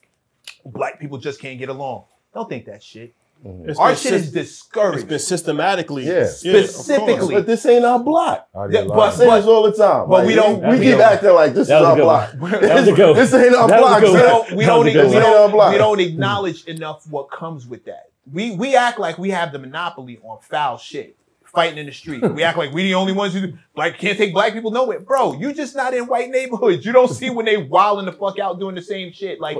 black 0.66 1.00
people 1.00 1.20
just 1.20 1.40
can't 1.40 1.60
get 1.60 1.70
along. 1.70 2.06
Don't 2.34 2.50
think 2.50 2.66
that 2.66 2.82
shit. 2.82 3.14
Mm. 3.46 3.70
It's 3.70 3.78
Our 3.78 3.90
been 3.90 3.98
shit 3.98 4.14
is 4.14 4.32
discouraged. 4.32 5.02
It's 5.02 5.08
been 5.10 5.20
systematically, 5.20 6.08
Yeah. 6.08 6.12
of 6.14 6.26
course. 6.26 6.40
Specifically. 6.40 7.36
But 7.36 7.46
this 7.46 7.64
ain't 7.68 7.86
our 7.86 8.00
block. 8.00 8.48
I 8.56 8.66
Yeah, 8.66 8.86
but- 8.86 9.00
I 9.00 9.12
say 9.12 9.30
this 9.30 9.46
all 9.46 9.62
the 9.62 9.74
time. 9.74 10.10
but 10.10 10.26
we 10.26 10.34
don't- 10.34 10.60
We, 10.64 10.70
we 10.70 10.78
keep 10.86 10.92
don't- 10.98 11.02
acting 11.02 11.34
like 11.36 11.52
this 11.54 11.62
is 11.62 11.68
That 11.68 11.82
was 11.82 11.90
a 11.90 11.92
our 11.92 11.96
block. 11.98 12.34
one. 12.42 12.52
That 12.54 12.76
was 12.88 12.96
good 12.96 13.10
one. 13.10 13.16
This 13.16 13.32
ain't 13.36 13.54
our 13.56 13.68
That 13.68 13.80
was 13.82 13.92
a 13.92 14.00
block. 14.00 14.02
good 14.02 14.12
we 14.12 14.20
don't, 14.20 14.58
we 14.58 14.66
don't, 14.66 14.84
good 14.86 15.08
we 15.12 15.20
don't, 15.20 15.72
we 15.72 15.78
don't 15.78 16.00
acknowledge 16.00 16.64
enough 16.66 17.06
what 17.12 17.30
comes 17.30 17.68
with 17.68 17.86
that. 17.86 18.10
We 18.34 18.52
we 18.56 18.76
act 18.76 18.98
like 19.00 19.20
we 19.20 19.30
have 19.30 19.52
the 19.52 19.60
monopoly 19.60 20.20
on 20.24 20.40
foul 20.42 20.78
shit. 20.80 21.16
Fighting 21.54 21.80
in 21.80 21.86
the 21.88 21.92
street. 21.92 22.22
We 22.32 22.44
act 22.44 22.58
like 22.58 22.72
we 22.72 22.84
the 22.84 22.94
only 22.96 23.14
ones 23.14 23.34
who 23.34 23.54
like 23.76 23.98
can't 23.98 24.18
take 24.18 24.34
black 24.34 24.54
people 24.54 24.70
nowhere. 24.72 25.00
Bro, 25.00 25.34
you 25.40 25.52
just 25.54 25.76
not 25.76 25.94
in 25.94 26.06
white 26.06 26.30
neighborhoods. 26.30 26.86
You 26.86 26.92
don't 26.92 27.08
see 27.10 27.30
when 27.32 27.46
they 27.46 27.58
wilding 27.58 28.06
the 28.06 28.12
fuck 28.12 28.38
out 28.40 28.60
doing 28.60 28.76
the 28.76 28.82
same 28.84 29.12
shit. 29.12 29.40
Like 29.40 29.58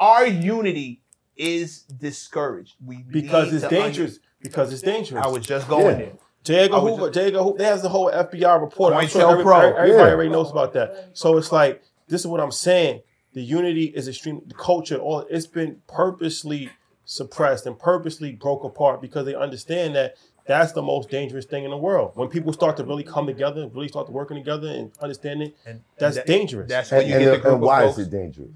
our 0.00 0.26
unity 0.26 1.00
is 1.36 1.82
discouraged. 1.82 2.74
We 2.84 3.04
because 3.08 3.52
it's 3.52 3.66
dangerous. 3.68 4.18
Because 4.40 4.72
it's 4.72 4.82
dangerous. 4.82 5.24
I 5.24 5.28
was 5.28 5.46
just 5.46 5.68
going 5.68 5.84
Yeah. 5.86 5.92
there. 5.94 6.12
J. 6.42 6.54
Edgar 6.64 6.80
Hoover, 6.80 7.02
just- 7.06 7.14
J. 7.14 7.26
Edgar 7.28 7.42
Hoover, 7.42 7.58
there's 7.58 7.80
the 7.82 7.88
whole 7.88 8.10
FBI 8.12 8.60
report. 8.60 8.92
I'm 8.92 9.08
sure 9.08 9.30
every- 9.30 9.42
pro. 9.42 9.58
everybody 9.60 9.90
Yeah. 9.92 10.12
already 10.14 10.28
knows 10.28 10.50
about 10.50 10.74
that. 10.74 11.10
So 11.14 11.38
it's 11.38 11.50
like, 11.50 11.82
this 12.08 12.20
is 12.20 12.26
what 12.26 12.40
I'm 12.40 12.50
saying. 12.52 13.00
The 13.32 13.40
unity 13.42 13.84
is 13.84 14.06
extreme. 14.08 14.42
The 14.46 14.54
culture, 14.54 14.96
all 14.96 15.20
it's 15.30 15.46
been 15.46 15.78
purposely 15.86 16.68
suppressed 17.06 17.64
and 17.66 17.78
purposely 17.78 18.32
broke 18.32 18.64
apart 18.64 19.00
because 19.00 19.24
they 19.24 19.34
understand 19.34 19.94
that 19.96 20.16
that's 20.46 20.72
the 20.72 20.82
most 20.82 21.08
dangerous 21.10 21.44
thing 21.46 21.64
in 21.64 21.70
the 21.70 21.76
world. 21.76 22.12
When 22.14 22.28
people 22.28 22.52
start 22.52 22.76
to 22.78 22.84
really 22.84 23.02
come 23.04 23.26
together, 23.26 23.62
and 23.62 23.74
really 23.74 23.88
start 23.88 24.06
to 24.06 24.12
working 24.12 24.36
together 24.36 24.68
and 24.68 24.90
understanding, 25.00 25.52
And 25.66 25.80
that's 25.98 26.16
that- 26.16 26.26
dangerous. 26.26 26.68
That's 26.68 26.90
when 26.90 27.00
And, 27.00 27.08
you 27.08 27.14
and, 27.16 27.24
get 27.24 27.42
the 27.42 27.52
and 27.54 27.60
why 27.62 27.84
of 27.84 27.90
is 27.98 28.06
it 28.06 28.10
dangerous? 28.10 28.50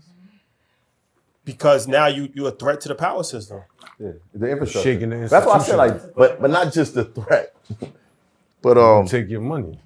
because 1.44 1.89
now 1.89 2.06
you 2.06 2.28
you're 2.35 2.48
a 2.48 2.52
threat 2.52 2.81
to 2.82 2.89
the 2.89 2.94
power 2.94 3.23
system. 3.23 3.62
Yeah, 3.98 4.12
the 4.35 4.48
infrastructure. 4.51 4.93
Shaking 4.93 5.10
the 5.10 5.28
That's 5.28 5.47
why 5.47 5.55
I 5.55 5.59
said 5.60 5.77
like 5.77 6.15
But 6.15 6.40
but 6.40 6.51
not 6.51 6.73
just 6.73 6.94
the 6.94 7.05
threat. 7.06 7.55
but 8.62 8.77
um, 8.77 9.06
take 9.06 9.28
your 9.31 9.40
money. 9.40 9.81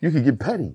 you 0.00 0.10
could 0.12 0.24
get 0.24 0.38
petty. 0.38 0.74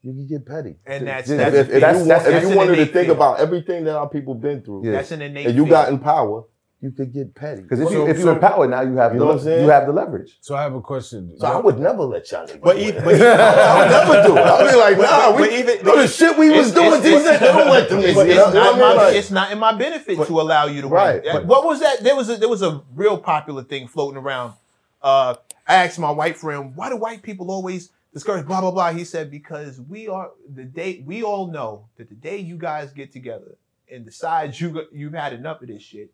You 0.00 0.12
can 0.12 0.26
get 0.26 0.46
petty. 0.46 0.76
And 0.86 1.06
that's- 1.06 1.28
if, 1.30 1.36
that's- 1.36 1.54
if, 1.68 1.74
if 1.74 1.80
that's- 1.80 2.02
you, 2.02 2.08
want, 2.08 2.24
that's- 2.24 2.26
if 2.34 2.42
you 2.42 2.50
an 2.50 2.56
wanted 2.56 2.76
to 2.76 2.86
think 2.86 3.06
fear. 3.06 3.12
about 3.12 3.38
everything 3.40 3.84
that 3.84 3.94
our 3.94 4.08
people 4.08 4.34
been 4.34 4.62
through, 4.62 4.86
Yeah. 4.86 4.92
That's 4.92 5.12
an 5.12 5.22
innate 5.22 5.46
and 5.48 5.54
you 5.56 5.64
fear. 5.64 5.70
got 5.70 5.88
in 5.90 5.98
power, 6.00 6.44
you 6.82 6.90
could 6.90 7.12
get 7.12 7.32
petty. 7.34 7.62
because 7.62 7.78
if 7.80 7.88
So- 7.88 7.94
you 7.94 8.08
if 8.08 8.16
you 8.18 8.24
so- 8.24 8.32
empower 8.32 8.66
now 8.66 8.80
you 8.82 8.96
have 8.96 9.12
You 9.14 9.20
the 9.20 9.24
know 9.24 9.34
what 9.36 9.44
you 9.44 9.68
have 9.70 9.86
the 9.86 9.92
leverage. 9.92 10.36
So 10.40 10.56
I 10.56 10.62
have 10.62 10.74
a 10.74 10.80
question. 10.80 11.32
So 11.38 11.46
I 11.46 11.56
would 11.58 11.78
never 11.78 12.02
let 12.02 12.30
y'all 12.32 12.44
niggas 12.44 12.60
But 12.60 12.74
win. 12.76 12.88
even, 12.88 13.04
but 13.04 13.14
I 13.22 13.78
would 13.78 13.90
never 13.90 14.28
do 14.28 14.36
it. 14.36 14.42
I'd 14.44 14.70
be 14.70 14.76
like, 14.76 14.96
But- 14.96 15.02
nah, 15.10 15.30
but- 15.30 15.40
we, 15.40 15.46
but 15.48 15.52
even- 15.52 15.86
no, 15.86 15.96
the 16.02 16.08
shit 16.08 16.36
we 16.36 16.50
was 16.50 16.72
doing, 16.72 16.86
it's- 16.88 17.02
these 17.04 17.22
niggas 17.22 17.40
don't 17.40 17.68
let 17.70 17.88
them 17.88 18.00
niggas. 18.00 18.26
It's 18.26 18.36
know- 18.36 18.52
not 18.52 18.54
what 18.54 18.66
I 18.66 18.70
mean? 18.72 18.78
my 18.80 18.94
Like- 19.04 19.14
it's 19.16 19.30
not 19.30 19.52
in 19.52 19.58
my 19.60 19.72
benefit 19.78 20.26
to 20.26 20.40
allow 20.40 20.66
you 20.66 20.82
to 20.82 20.88
Right, 20.88 21.22
win. 21.22 21.32
but- 21.32 21.46
what 21.46 21.64
was 21.64 21.78
that? 21.80 22.02
There 22.02 22.16
was 22.16 22.28
a 22.28 22.36
there 22.36 22.48
was 22.48 22.62
a 22.62 22.82
real 22.96 23.16
popular 23.16 23.62
thing 23.62 23.86
floating 23.86 24.18
around. 24.18 24.54
Uh, 25.00 25.34
I 25.68 25.74
asked 25.84 25.98
my 26.00 26.10
white 26.10 26.36
friend, 26.36 26.72
why 26.74 26.88
do 26.88 26.96
white 26.96 27.22
people 27.22 27.50
always 27.52 27.90
discourage 28.12 28.44
blah 28.44 28.60
blah 28.60 28.72
blah? 28.72 28.92
He 28.92 29.04
said 29.04 29.30
because 29.30 29.80
we 29.80 30.08
are 30.08 30.30
the 30.52 30.64
day 30.64 31.00
we 31.06 31.22
all 31.22 31.46
know 31.46 31.84
that 31.96 32.08
the 32.08 32.16
day 32.16 32.38
you 32.38 32.56
guys 32.56 32.90
get 32.92 33.12
together 33.12 33.56
and 33.90 34.04
decide 34.04 34.58
you 34.58 34.82
you've 34.92 35.12
had 35.14 35.32
enough 35.32 35.62
of 35.62 35.68
this 35.68 35.82
shit, 35.82 36.10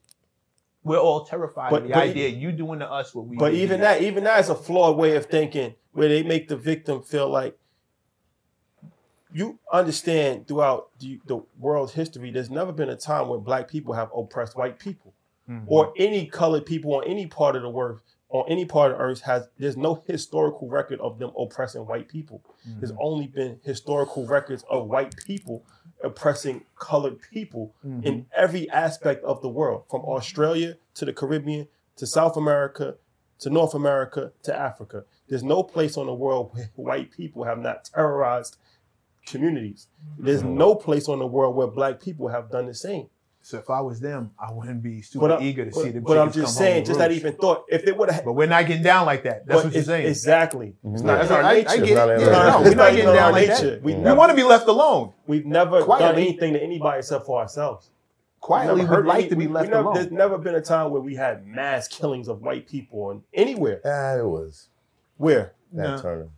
we're 0.84 0.98
all 0.98 1.24
terrified 1.24 1.70
But- 1.70 1.82
of 1.82 1.88
the 1.88 1.94
but- 1.94 2.08
idea 2.08 2.28
you 2.28 2.52
doing 2.52 2.78
to 2.80 2.90
us 2.90 3.14
what 3.14 3.26
we. 3.26 3.36
But 3.36 3.50
do 3.50 3.56
to 3.56 3.62
even 3.62 3.78
you. 3.78 3.84
that, 3.84 4.02
even 4.02 4.24
that 4.24 4.40
is 4.40 4.48
a 4.48 4.54
flawed 4.54 4.96
way 4.96 5.16
of 5.16 5.26
thinking, 5.26 5.74
where 5.92 6.08
they 6.08 6.22
make 6.22 6.48
the 6.48 6.56
victim 6.56 7.02
feel 7.02 7.28
like 7.28 7.58
you 9.32 9.58
understand 9.72 10.48
throughout 10.48 10.88
the, 11.00 11.20
the 11.26 11.42
world's 11.58 11.92
history, 11.92 12.30
there's 12.30 12.50
never 12.50 12.72
been 12.72 12.88
a 12.88 12.96
time 12.96 13.28
when 13.28 13.40
black 13.40 13.68
people 13.68 13.92
have 13.94 14.10
oppressed 14.16 14.56
white 14.56 14.78
people 14.78 15.12
mm-hmm. 15.48 15.64
or 15.66 15.92
any 15.96 16.26
colored 16.26 16.66
people 16.66 16.94
on 16.94 17.04
any 17.04 17.26
part 17.26 17.56
of 17.56 17.62
the 17.62 17.68
world 17.68 18.00
on 18.30 18.44
any 18.48 18.66
part 18.66 18.92
of 18.92 19.00
earth 19.00 19.22
has 19.22 19.48
there's 19.58 19.76
no 19.76 20.02
historical 20.06 20.68
record 20.68 21.00
of 21.00 21.18
them 21.18 21.30
oppressing 21.38 21.86
white 21.86 22.08
people 22.08 22.42
mm-hmm. 22.68 22.80
there's 22.80 22.92
only 23.00 23.26
been 23.26 23.58
historical 23.64 24.26
records 24.26 24.64
of 24.70 24.86
white 24.86 25.14
people 25.26 25.64
oppressing 26.02 26.64
colored 26.76 27.18
people 27.32 27.74
in 27.82 28.00
mm-hmm. 28.02 28.20
every 28.36 28.70
aspect 28.70 29.24
of 29.24 29.42
the 29.42 29.48
world 29.48 29.84
from 29.90 30.02
mm-hmm. 30.02 30.12
australia 30.12 30.76
to 30.94 31.04
the 31.04 31.12
caribbean 31.12 31.66
to 31.96 32.06
south 32.06 32.36
america 32.36 32.94
to 33.38 33.50
north 33.50 33.74
america 33.74 34.32
to 34.42 34.56
africa. 34.56 35.04
There's 35.28 35.42
no 35.42 35.62
place 35.62 35.96
on 35.96 36.06
the 36.06 36.14
world 36.14 36.50
where 36.54 36.70
white 36.76 37.10
people 37.12 37.44
have 37.44 37.58
not 37.58 37.84
terrorized 37.84 38.56
communities. 39.26 39.86
There's 40.18 40.42
mm-hmm. 40.42 40.56
no 40.56 40.74
place 40.74 41.08
on 41.08 41.18
the 41.18 41.26
world 41.26 41.54
where 41.54 41.66
black 41.66 42.00
people 42.00 42.28
have 42.28 42.50
done 42.50 42.66
the 42.66 42.74
same 42.74 43.08
So 43.48 43.56
if 43.56 43.70
I 43.70 43.80
was 43.80 43.98
them, 43.98 44.32
I 44.38 44.52
wouldn't 44.52 44.82
be 44.82 45.00
super 45.00 45.26
but, 45.28 45.40
eager 45.40 45.64
to 45.64 45.70
but, 45.70 45.82
see 45.82 45.88
the. 45.88 46.02
but 46.02 46.18
I'm 46.18 46.30
just 46.30 46.54
come 46.54 46.64
saying, 46.66 46.80
with 46.80 46.86
just 46.88 46.98
that 46.98 47.12
even 47.12 47.32
thought, 47.32 47.64
if 47.68 47.82
they 47.82 47.92
would 47.92 48.10
have, 48.10 48.22
But 48.26 48.34
we're 48.34 48.46
not 48.46 48.66
getting 48.66 48.82
down 48.82 49.06
like 49.06 49.22
that. 49.22 49.46
That's 49.46 49.64
what 49.64 49.72
you're 49.72 49.82
saying. 49.84 50.06
Exactly. 50.06 50.74
It's 50.92 51.00
not 51.00 51.16
That's 51.26 51.30
in 51.30 51.36
our 51.36 51.42
I- 51.44 51.50
I 51.50 51.54
nature. 51.54 51.86
get 51.86 52.08
it. 52.10 52.20
Yeah, 52.20 52.26
no, 52.26 52.60
we're 52.60 52.64
not 52.64 52.76
not 52.76 52.90
getting 52.90 53.04
down 53.06 53.32
like 53.32 53.48
nature. 53.48 53.70
that. 53.70 53.82
We 53.82 53.94
We 53.94 54.12
want 54.12 54.28
to 54.32 54.36
be 54.36 54.42
left 54.42 54.68
alone. 54.68 55.14
We've 55.26 55.46
never 55.46 55.80
done 55.80 56.14
anything 56.16 56.52
to 56.52 56.62
anybody 56.62 56.98
except 56.98 57.24
for 57.24 57.40
ourselves. 57.40 57.88
Quietly, 58.40 58.84
we'd 58.84 59.06
like 59.06 59.20
any- 59.20 59.28
to 59.30 59.36
be 59.36 59.46
we- 59.46 59.52
left 59.54 59.68
we 59.68 59.70
never- 59.70 59.82
alone. 59.82 59.94
There's 59.94 60.10
never 60.12 60.36
been 60.36 60.54
a 60.54 60.60
time 60.60 60.90
where 60.90 61.00
we 61.00 61.14
had 61.14 61.46
mass 61.46 61.88
killings 61.88 62.28
of 62.28 62.42
white 62.42 62.68
people 62.68 63.10
and 63.12 63.22
anywhere. 63.32 63.80
Ah, 63.82 64.18
it 64.18 64.26
was 64.26 64.68
Where? 65.16 65.52
Nat 65.72 65.96
No. 65.96 66.02
Turner. 66.02 66.28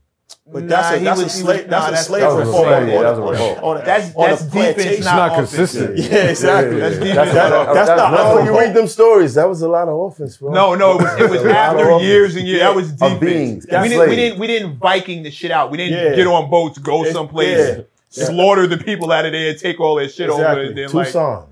But 0.52 0.68
that's 0.68 0.88
Nah, 0.90 0.94
a 0.94 0.98
he 0.98 1.04
that's 1.04 1.22
was- 1.22 1.26
a 1.34 1.38
slave 1.38 1.46
was- 1.46 1.66
that's 1.66 1.70
nah, 1.70 1.78
a 1.78 1.90
that's- 1.90 2.06
slave 2.06 2.22
that 2.22 2.32
was 2.34 2.48
a 2.48 2.52
slave, 2.52 2.66
on, 2.66 2.88
yeah, 2.88 3.02
that 3.02 3.10
was 3.10 3.18
a 3.18 3.22
on, 3.22 3.30
revolt. 3.30 3.58
on 3.62 3.76
a, 3.76 3.84
That's- 3.84 4.12
on 4.16 4.30
that's 4.30 4.40
a 4.42 4.44
defense, 4.46 4.74
plantation. 4.74 5.04
not 5.04 5.16
not 5.28 5.34
consistent. 5.36 5.96
Yeah, 5.98 6.04
exactly. 6.34 6.80
That's 6.80 6.96
That- 6.98 7.04
defense. 7.04 7.32
that- 7.34 7.50
that's 7.50 7.74
That's 7.88 8.00
not 8.02 8.34
no, 8.34 8.42
you 8.44 8.58
read 8.58 8.74
them 8.74 8.88
stories. 8.88 9.34
That 9.34 9.48
was 9.48 9.62
a 9.62 9.68
lot 9.68 9.86
of 9.88 9.94
offense, 10.00 10.36
bro. 10.38 10.52
No, 10.52 10.74
no, 10.74 10.98
it 10.98 11.02
was 11.02 11.20
it 11.20 11.30
was 11.30 11.42
That's 11.44 11.54
after 11.54 11.90
of 11.92 12.02
years 12.02 12.34
and 12.34 12.48
years. 12.48 12.60
That 12.62 12.74
was 12.74 12.90
Of 12.90 12.98
defense. 12.98 13.20
beings. 13.20 13.66
We 13.70 13.88
didn't, 13.88 14.08
we 14.08 14.16
didn't 14.16 14.38
we 14.40 14.46
didn't 14.48 14.76
Viking 14.78 15.22
the 15.22 15.30
shit 15.30 15.52
out. 15.52 15.70
We 15.70 15.76
didn't 15.76 15.92
Yeah. 16.04 16.16
get 16.16 16.26
on 16.26 16.50
boats, 16.50 16.78
go 16.78 17.00
It's- 17.02 17.14
someplace, 17.14 17.76
yeah. 17.76 18.24
slaughter 18.24 18.66
the 18.66 18.76
people 18.78 19.12
out 19.12 19.26
of 19.26 19.30
there, 19.32 19.54
take 19.54 19.78
all 19.78 19.94
their 19.94 20.08
shit 20.08 20.28
over, 20.30 20.42
Exactly. 20.42 20.66
and 20.66 20.78
then 20.78 20.90
like 20.92 21.06
Tucson. 21.06 21.44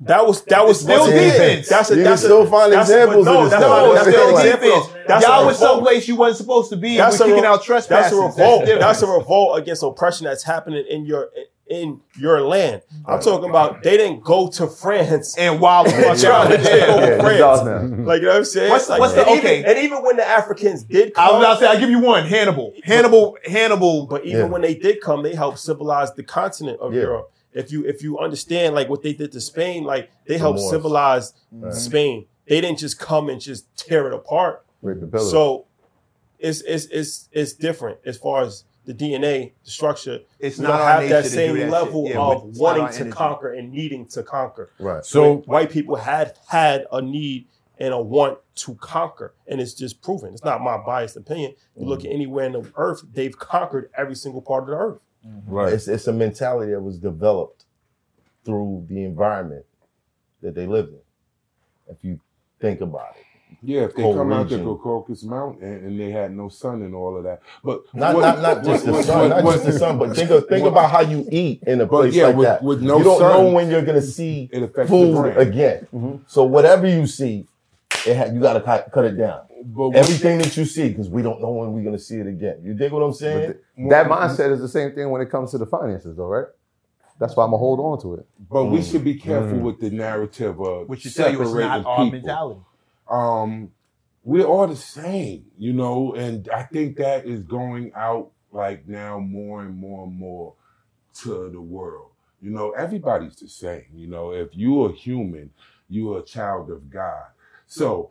That 0.00 0.26
was 0.26 0.44
that 0.44 0.66
was 0.66 0.80
Still 0.80 1.06
defense. 1.06 1.68
That's 1.70 1.90
a 1.90 1.96
You 1.96 2.04
that's 2.04 2.20
can 2.20 2.28
still 2.28 2.42
a, 2.42 2.46
find 2.50 2.70
that's 2.72 2.90
examples 2.90 3.26
a, 3.26 3.30
of 3.30 3.34
no, 3.34 3.42
this 3.44 3.50
that's 3.52 3.64
stuff. 3.64 3.82
no, 3.86 3.94
that's 3.94 4.08
still 4.08 4.34
like- 4.34 4.60
defense. 4.60 4.86
That's 5.08 5.24
Y'all 5.26 5.46
was 5.46 5.54
revolt. 5.60 5.76
someplace 5.76 6.08
you 6.08 6.16
wasn't 6.16 6.36
supposed 6.38 6.70
to 6.70 6.76
be. 6.76 6.90
and 6.90 6.98
That's 7.00 7.18
we're 7.20 7.26
a 7.26 7.28
kicking 7.30 7.42
re- 7.42 7.48
out 7.48 7.62
trespassers. 7.64 8.10
That's 8.10 8.12
a 8.12 8.16
revolt. 8.42 8.60
different. 8.62 8.80
That's 8.80 9.02
a 9.02 9.06
revolt 9.06 9.58
against 9.58 9.82
oppression 9.82 10.24
that's 10.24 10.42
happening 10.42 10.84
in 10.88 11.06
your 11.06 11.30
in 11.68 12.00
your 12.18 12.42
land. 12.42 12.82
I'm 13.06 13.20
talking 13.20 13.48
about 13.48 13.82
they 13.82 13.96
didn't 13.96 14.22
go 14.22 14.48
to 14.48 14.66
France 14.66 15.36
and 15.38 15.60
while 15.60 15.84
while 15.84 16.16
trying 16.18 16.50
to 16.50 16.58
take 16.58 16.82
over 16.88 17.06
Yeah, 17.06 17.20
France. 17.20 17.60
it. 17.62 18.04
Like 18.04 18.20
you 18.20 18.26
know 18.26 18.32
what 18.32 18.36
I'm 18.38 18.44
saying? 18.44 18.70
What's- 18.70 18.88
Like, 18.90 19.00
what's 19.00 19.14
the- 19.14 19.26
okay. 19.26 19.60
Even, 19.60 19.70
and 19.70 19.78
even 19.78 20.02
when 20.04 20.16
the 20.16 20.26
Africans 20.28 20.84
did 20.84 21.12
I 21.16 21.30
was 21.32 21.42
about 21.42 21.54
to 21.54 21.60
say, 21.60 21.66
I'll 21.68 21.80
give 21.80 21.90
you 21.90 22.00
one. 22.00 22.26
Hannibal. 22.26 22.72
Hannibal. 22.84 23.38
Hannibal. 23.46 24.06
but 24.06 24.24
even 24.26 24.40
Yeah. 24.40 24.46
when 24.46 24.60
they 24.62 24.74
did 24.74 25.00
come, 25.00 25.22
they 25.22 25.34
helped 25.34 25.58
civilize 25.58 26.12
the 26.14 26.22
continent 26.22 26.78
of 26.80 26.92
Yeah. 26.92 27.00
Europe. 27.02 27.32
If 27.56 27.72
you 27.72 27.84
if 27.86 28.02
you 28.02 28.18
understand 28.18 28.74
like 28.74 28.88
what 28.88 29.02
they 29.02 29.14
did 29.14 29.32
to 29.32 29.40
Spain, 29.40 29.84
like 29.84 30.10
they 30.26 30.36
helped 30.38 30.58
Moors. 30.58 30.70
civilize 30.70 31.32
Spain. 31.72 32.26
They 32.46 32.60
didn't 32.60 32.78
just 32.78 32.98
come 33.00 33.28
and 33.28 33.40
just 33.40 33.74
tear 33.76 34.06
it 34.06 34.12
apart. 34.14 34.64
Rape. 34.82 34.98
So 35.18 35.66
it's 36.38 36.60
it's 36.60 36.84
it's 36.86 37.28
it's 37.32 37.52
different 37.54 37.98
as 38.04 38.18
far 38.18 38.42
as 38.42 38.64
the 38.84 38.94
DNA, 38.94 39.52
the 39.64 39.70
structure. 39.70 40.20
It's 40.38 40.58
not 40.58 40.78
have 40.80 41.08
that 41.08 41.24
same 41.26 41.56
that 41.58 41.70
level 41.70 42.06
Yeah, 42.08 42.20
of 42.20 42.56
wanting 42.56 42.88
to 42.88 43.00
energy. 43.00 43.10
conquer 43.10 43.52
and 43.52 43.72
needing 43.72 44.06
to 44.08 44.22
conquer. 44.22 44.70
Right. 44.78 45.04
So 45.04 45.38
White 45.38 45.70
people 45.70 45.96
had 45.96 46.36
had 46.48 46.86
a 46.92 47.00
need 47.02 47.46
and 47.78 47.92
a 47.92 48.00
want 48.00 48.38
to 48.56 48.74
conquer, 48.76 49.34
and 49.46 49.60
it's 49.60 49.74
just 49.74 50.02
proven. 50.02 50.32
It's 50.34 50.44
not 50.44 50.60
my 50.62 50.76
biased 50.78 51.16
opinion. 51.16 51.54
You 51.76 51.86
look 51.86 52.04
at 52.04 52.10
anywhere 52.12 52.44
in 52.46 52.52
the 52.52 52.70
earth, 52.76 53.02
they've 53.12 53.36
conquered 53.36 53.90
every 53.96 54.14
single 54.14 54.40
part 54.40 54.62
of 54.64 54.68
the 54.68 54.76
earth. 54.76 54.98
Right. 55.46 55.72
It's, 55.72 55.88
it's 55.88 56.06
a 56.06 56.12
mentality 56.12 56.72
that 56.72 56.80
was 56.80 56.98
developed 56.98 57.64
through 58.44 58.86
the 58.88 59.04
environment 59.04 59.64
that 60.42 60.54
they 60.54 60.66
lived 60.66 60.92
in. 60.92 61.00
If 61.88 62.04
you 62.04 62.20
think 62.60 62.80
about 62.80 63.14
it. 63.16 63.22
Yeah, 63.62 63.82
if 63.82 63.94
they 63.94 64.02
Whole 64.02 64.14
come 64.16 64.32
out 64.32 64.44
region. 64.44 64.64
to 64.64 64.76
Caucasus 64.82 65.24
Mountain 65.24 65.66
and, 65.68 65.98
they 65.98 66.10
had 66.10 66.32
no 66.36 66.48
sun 66.48 66.82
and 66.82 66.94
all 66.94 67.16
of 67.16 67.24
that, 67.24 67.40
but 67.64 67.82
Not, 67.94 68.14
what- 68.14 68.20
not, 68.22 68.42
not 68.42 68.64
just 68.64 68.84
the 68.84 69.02
sun, 69.02 69.18
what- 69.20 69.28
not 69.28 69.44
what- 69.44 69.52
just 69.54 69.64
the 69.66 69.72
sun, 69.72 69.98
but 69.98 70.14
think 70.16 70.30
of, 70.30 70.46
think 70.46 70.62
what- 70.64 70.72
about 70.72 70.90
how 70.90 71.00
you 71.00 71.26
eat 71.30 71.62
in 71.66 71.80
a 71.80 71.86
place 71.86 72.14
yeah, 72.14 72.26
like 72.26 72.36
with- 72.36 72.46
that. 72.46 72.62
with 72.62 72.82
no 72.82 72.98
you 72.98 73.04
don't 73.04 73.18
sun, 73.18 73.32
know 73.44 73.50
when 73.52 73.70
you're 73.70 73.82
gonna 73.82 74.02
see 74.02 74.48
it 74.52 74.62
affects 74.62 74.90
the 74.90 74.96
food 74.96 75.36
again. 75.36 75.86
Mm-hmm. 75.94 76.16
So 76.26 76.44
whatever 76.44 76.86
you 76.88 77.06
see, 77.06 77.46
it 78.06 78.16
ha- 78.16 78.32
you 78.32 78.40
got 78.40 78.54
to 78.54 78.60
cut, 78.60 78.90
cut 78.92 79.04
it 79.04 79.16
down. 79.16 79.45
But 79.64 79.94
Everything 79.96 80.38
that 80.38 80.56
you 80.56 80.64
see, 80.64 80.88
because 80.90 81.08
we 81.08 81.22
don't 81.22 81.40
know 81.40 81.50
when 81.50 81.72
we're 81.72 81.84
gonna 81.84 81.98
see 81.98 82.16
it 82.16 82.26
again. 82.26 82.60
You 82.62 82.74
dig 82.74 82.92
what 82.92 83.02
I'm 83.02 83.12
saying? 83.12 83.54
that 83.90 84.06
mindset 84.08 84.52
is 84.52 84.60
the 84.60 84.68
same 84.68 84.92
thing 84.92 85.10
when 85.10 85.20
it 85.22 85.30
comes 85.30 85.50
to 85.52 85.58
the 85.58 85.66
finances, 85.66 86.16
though, 86.16 86.26
right? 86.26 86.46
That's 87.18 87.36
why 87.36 87.44
I'm 87.44 87.50
gonna 87.50 87.58
hold 87.58 87.80
on 87.80 88.00
to 88.02 88.14
it. 88.20 88.26
But 88.50 88.66
we 88.66 88.80
Mm. 88.80 88.90
should 88.90 89.04
be 89.04 89.14
careful 89.16 89.58
with 89.60 89.80
the 89.80 89.90
narrative 89.90 90.60
of 90.60 90.88
Which 90.88 91.00
should 91.02 91.14
tell 91.16 91.30
you 91.32 91.40
it's 91.42 91.50
separating 91.50 91.82
not 91.84 91.86
our 91.86 92.04
people. 92.04 92.20
mentality. 92.20 92.60
Um, 93.10 93.72
we're 94.24 94.44
all 94.46 94.66
the 94.66 94.76
same, 94.76 95.46
you 95.56 95.72
know, 95.72 96.14
and 96.14 96.48
I 96.50 96.64
think 96.64 96.96
that 96.98 97.26
is 97.26 97.44
going 97.44 97.92
out 97.94 98.32
like 98.52 98.86
now 98.88 99.18
more 99.20 99.62
and 99.62 99.76
more 99.76 100.04
and 100.06 100.18
more 100.18 100.54
to 101.22 101.50
the 101.50 101.60
world. 101.60 102.10
You 102.42 102.50
know, 102.50 102.72
everybody's 102.72 103.36
the 103.36 103.48
same. 103.48 103.86
You 103.94 104.08
know, 104.08 104.32
if 104.32 104.50
you're 104.54 104.90
a 104.90 104.92
human, 104.92 105.50
you're 105.88 106.18
a 106.18 106.22
child 106.22 106.70
of 106.70 106.90
God. 106.90 107.26
So 107.66 108.10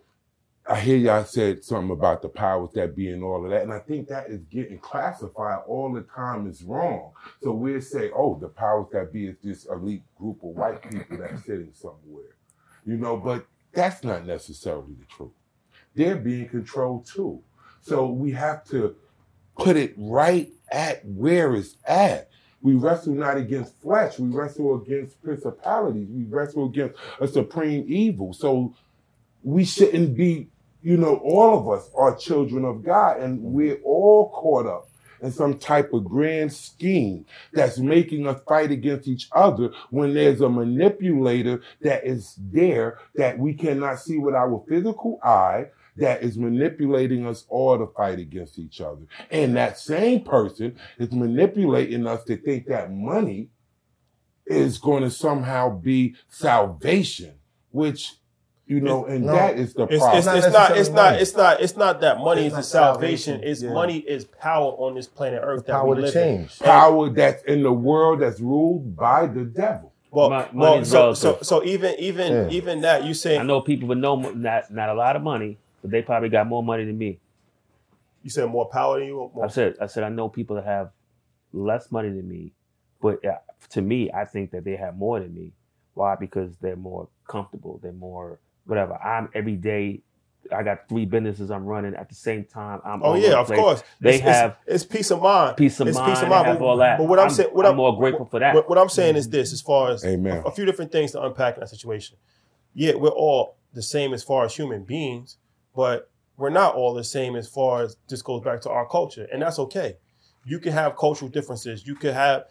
I 0.68 0.80
hear 0.80 0.98
y'all 0.98 1.24
said 1.24 1.64
something 1.64 1.92
about 1.92 2.24
the 2.24 2.28
powers 2.28 2.72
that 2.74 2.96
be 2.96 3.10
and 3.10 3.24
all 3.24 3.46
of 3.46 3.52
that, 3.52 3.62
and 3.62 3.72
I 3.72 3.78
think 3.78 4.08
that 4.08 4.30
is 4.30 4.42
getting 4.46 4.80
classified 4.80 5.60
all 5.68 5.94
the 5.94 6.02
time 6.02 6.48
as 6.50 6.64
wrong. 6.64 7.12
So 7.44 7.52
we'll 7.52 7.82
say, 7.82 8.10
oh, 8.16 8.40
the 8.42 8.48
powers 8.48 8.88
that 8.92 9.14
be 9.14 9.28
is 9.28 9.36
this 9.44 9.66
elite 9.66 10.02
group 10.18 10.38
of 10.44 10.50
white 10.50 10.82
people 10.82 11.18
that's 11.18 11.46
sitting 11.46 11.72
somewhere, 11.74 12.36
you 12.84 12.98
know, 12.98 13.16
but 13.16 13.46
that's 13.74 14.04
not 14.04 14.26
necessarily 14.26 14.96
the 15.00 15.06
truth. 15.06 15.32
They're 15.94 16.16
being 16.16 16.50
controlled 16.50 17.06
too. 17.06 17.44
So 17.82 18.08
we 18.08 18.32
have 18.32 18.64
to 18.66 18.96
put 19.60 19.78
it 19.78 19.94
right 19.98 20.52
at 20.72 21.06
where 21.06 21.54
it's 21.54 21.78
at. 21.86 22.30
We 22.64 22.74
wrestle 22.74 23.14
not 23.14 23.38
against 23.38 23.80
flesh, 23.82 24.18
we 24.18 24.30
wrestle 24.30 24.82
against 24.82 25.22
principalities, 25.22 26.08
we 26.10 26.24
wrestle 26.24 26.66
against 26.66 26.96
a 27.22 27.28
supreme 27.28 27.86
evil. 27.88 28.34
So 28.34 28.74
we 29.44 29.64
shouldn't 29.64 30.18
be, 30.18 30.50
you 30.86 30.98
know, 30.98 31.16
all 31.24 31.58
of 31.58 31.68
us 31.68 31.90
are 31.96 32.16
children 32.16 32.64
of 32.64 32.84
God 32.84 33.20
and 33.20 33.42
we're 33.42 33.82
all 33.84 34.30
caught 34.30 34.68
up 34.68 34.88
in 35.20 35.32
some 35.32 35.58
type 35.58 35.92
of 35.94 36.06
grand 36.06 36.54
scheme 36.54 37.26
that's 37.54 37.80
making 37.80 38.28
us 38.28 38.40
fight 38.48 38.70
against 38.70 39.08
each 39.08 39.28
other 39.32 39.72
when 39.90 40.14
there's 40.14 40.42
a 40.42 40.48
manipulator 40.48 41.60
that 41.82 42.06
is 42.06 42.36
there 42.52 43.00
that 43.16 43.40
we 43.40 43.56
cannot 43.56 44.00
see 44.00 44.20
with 44.20 44.36
our 44.36 44.64
physical 44.70 45.20
eye 45.24 45.66
that 45.98 46.22
is 46.22 46.38
manipulating 46.38 47.26
us 47.26 47.46
all 47.50 47.80
to 47.80 47.88
fight 47.98 48.20
against 48.20 48.60
each 48.60 48.80
other. 48.80 49.08
And 49.32 49.56
that 49.56 49.80
same 49.80 50.24
person 50.24 50.78
is 51.00 51.12
manipulating 51.12 52.06
us 52.06 52.24
to 52.26 52.38
think 52.38 52.68
that 52.68 52.94
money 52.94 53.50
is 54.46 54.78
going 54.78 55.02
to 55.02 55.10
somehow 55.10 55.80
be 55.80 56.14
salvation, 56.28 57.40
which, 57.72 58.14
you 58.68 58.82
know, 58.82 59.06
and 59.06 59.26
No. 59.26 59.34
that 59.34 59.58
is 59.60 59.74
the 59.76 59.84
It's, 59.84 59.98
problem. 60.00 60.18
it's, 60.18 60.26
Not 60.26 60.38
it's 60.38 60.48
not 60.48 60.72
it's 60.72 60.90
necessarily 60.90 60.96
not 60.96 61.22
it's 61.22 61.36
not 61.36 61.62
it's 61.62 61.78
not 61.78 62.02
that 62.02 62.18
money 62.20 62.42
It's 62.48 62.54
is 62.54 62.58
the 62.58 62.64
salvation. 62.64 63.34
salvation, 63.36 63.50
It's 63.52 63.62
yeah. 63.64 63.74
money 63.74 63.98
is 64.00 64.26
power 64.26 64.72
on 64.72 64.96
this 64.96 65.08
planet 65.08 65.42
Earth 65.44 65.66
that 65.68 65.74
Power 65.74 65.90
we 65.90 65.96
to 65.98 66.02
live 66.02 66.16
in. 66.16 66.38
change. 66.48 66.60
power 66.60 67.10
that's 67.10 67.44
in 67.44 67.62
the 67.64 67.72
world 67.72 68.22
that's 68.22 68.40
ruled 68.40 68.96
by 68.96 69.28
the 69.28 69.44
devil. 69.46 69.92
Well, 70.12 70.30
Mon- 70.30 70.50
well 70.54 70.86
so, 70.86 71.14
so 71.14 71.40
so 71.42 71.64
even 71.64 71.96
even 72.00 72.32
Yeah. 72.34 72.48
even 72.50 72.82
that 72.82 73.04
you 73.04 73.14
saying 73.14 73.42
I 73.42 73.44
know 73.44 73.62
people 73.62 73.88
with 73.90 73.98
no 74.00 74.16
not 74.16 74.72
not 74.72 74.90
a 74.90 74.94
lot 74.94 75.16
of 75.16 75.22
money, 75.22 75.58
but 75.82 75.92
they 75.92 76.02
probably 76.02 76.30
got 76.30 76.48
more 76.48 76.64
money 76.64 76.86
than 76.86 76.98
me. 76.98 77.20
you 78.24 78.30
said 78.32 78.50
more 78.50 78.66
power 78.68 78.98
than 78.98 79.08
you. 79.10 79.30
More, 79.36 79.46
I 79.46 79.50
said 79.50 79.76
I 79.80 79.86
said 79.88 80.04
I 80.04 80.10
know 80.10 80.30
people 80.30 80.56
that 80.56 80.66
have 80.66 80.90
less 81.54 81.92
money 81.92 82.10
than 82.10 82.28
me, 82.28 82.54
but 83.02 83.24
uh, 83.24 83.38
to 83.70 83.82
me, 83.82 84.10
I 84.12 84.26
think 84.26 84.50
that 84.52 84.64
they 84.64 84.76
have 84.78 84.96
more 84.98 85.20
than 85.20 85.34
me. 85.36 85.52
Why? 85.94 86.16
Because 86.16 86.58
they're 86.58 86.76
more 86.76 87.08
comfortable. 87.28 87.80
They're 87.84 87.92
more 87.94 88.40
whatever. 88.66 88.94
I'm 88.96 89.30
every 89.34 89.56
day. 89.56 90.02
I 90.56 90.62
got 90.62 90.88
three 90.88 91.06
businesses 91.06 91.50
I'm 91.50 91.66
running 91.66 91.96
at 91.96 92.08
the 92.08 92.14
same 92.14 92.44
time. 92.46 92.80
I'm 92.86 93.02
oh 93.02 93.16
yeah, 93.16 93.40
of 93.40 93.48
place. 93.48 93.60
course. 93.60 93.84
They 94.00 94.12
it's, 94.12 94.20
it's- 94.20 94.36
have 94.36 94.58
it's, 94.68 94.84
peace 94.86 95.10
of 95.10 95.22
mind. 95.22 95.58
peace 95.58 95.80
of 95.80 95.88
it's 95.88 95.98
mind. 95.98 96.12
peace 96.12 96.18
of 96.20 96.26
They 96.26 96.30
mind. 96.30 96.46
have 96.46 96.60
but, 96.60 96.66
all 96.66 96.78
that. 96.78 97.00
but 97.00 97.08
what 97.08 97.18
I'm, 97.18 97.28
I'm- 97.28 97.34
saying, 97.34 97.50
what 97.50 97.66
I'm 97.66 97.72
I'm 97.72 97.78
more 97.78 97.98
grateful 97.98 98.26
for 98.26 98.40
that. 98.40 98.54
What, 98.54 98.70
what 98.70 98.78
I'm 98.78 98.90
saying 98.90 99.16
is 99.16 99.28
mm-hmm. 99.28 99.38
this: 99.38 99.54
as 99.54 99.62
far 99.62 99.90
as 99.92 100.06
Amen. 100.06 100.44
a 100.46 100.52
few 100.52 100.66
different 100.66 100.92
things 100.92 101.14
to 101.14 101.22
unpack 101.24 101.56
in 101.56 101.62
that 101.62 101.70
situation. 101.70 102.18
Yeah, 102.76 102.94
we're 102.96 103.10
all 103.10 103.56
the 103.74 103.82
same 103.82 104.14
as 104.14 104.24
far 104.24 104.46
as 104.46 104.56
human 104.56 104.84
beings, 104.84 105.38
but 105.76 106.12
we're 106.38 106.50
not 106.50 106.76
all 106.76 106.94
the 106.94 107.04
same 107.04 107.36
as 107.36 107.48
far 107.48 107.84
as 107.84 107.98
this 108.08 108.22
goes 108.22 108.42
back 108.44 108.62
to 108.62 108.70
our 108.70 108.88
culture, 108.88 109.28
and 109.32 109.42
that's 109.42 109.58
okay. 109.58 109.98
You 110.46 110.60
can 110.60 110.74
have 110.74 110.96
cultural 110.96 111.30
differences. 111.30 111.88
You 111.88 111.96
can 111.96 112.14
have 112.14 112.46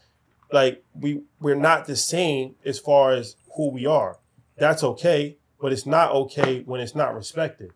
like 0.53 0.83
we 0.99 1.23
we're 1.41 1.55
not 1.55 1.87
the 1.87 1.97
same 1.97 2.57
as 2.65 2.79
far 2.79 3.13
as 3.13 3.37
who 3.57 3.71
we 3.71 3.87
are. 3.87 4.19
That's 4.57 4.83
okay, 4.83 5.37
but 5.65 5.73
it's 5.73 5.87
not 5.87 6.11
okay 6.13 6.61
when 6.67 6.79
it's 6.79 6.95
not 6.95 7.15
respected. 7.15 7.71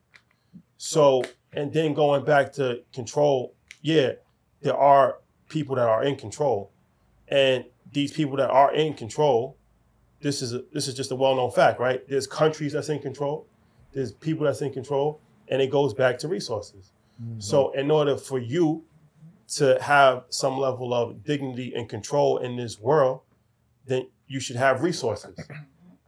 So, 0.76 1.24
and 1.54 1.72
then 1.72 1.94
going 1.94 2.22
back 2.22 2.52
to 2.52 2.82
control, 2.92 3.54
yeah, 3.80 4.12
there 4.60 4.76
are 4.76 5.20
people 5.48 5.74
that 5.76 5.88
are 5.88 6.04
in 6.04 6.16
control, 6.16 6.70
and 7.28 7.64
these 7.90 8.12
people 8.12 8.36
that 8.36 8.50
are 8.50 8.74
in 8.74 8.92
control, 8.92 9.56
this 10.20 10.42
is 10.42 10.52
a, 10.52 10.64
this 10.70 10.86
is 10.86 10.92
just 10.92 11.12
a 11.12 11.14
well-known 11.14 11.50
fact, 11.50 11.80
right? 11.80 12.06
There's 12.06 12.26
countries 12.26 12.74
that's 12.74 12.90
in 12.90 12.98
control, 12.98 13.46
there's 13.94 14.12
people 14.12 14.44
that's 14.44 14.60
in 14.60 14.70
control, 14.70 15.22
and 15.48 15.62
it 15.62 15.70
goes 15.70 15.94
back 15.94 16.18
to 16.18 16.28
resources. 16.28 16.92
Mm-hmm. 17.18 17.40
So, 17.40 17.70
in 17.70 17.90
order 17.90 18.18
for 18.18 18.38
you 18.38 18.84
to 19.54 19.80
have 19.80 20.24
some 20.28 20.58
level 20.58 20.92
of 20.92 21.24
dignity 21.24 21.72
and 21.74 21.88
control 21.88 22.36
in 22.36 22.54
this 22.54 22.78
world, 22.78 23.22
then 23.86 24.08
you 24.26 24.40
should 24.40 24.56
have 24.56 24.82
resources, 24.82 25.38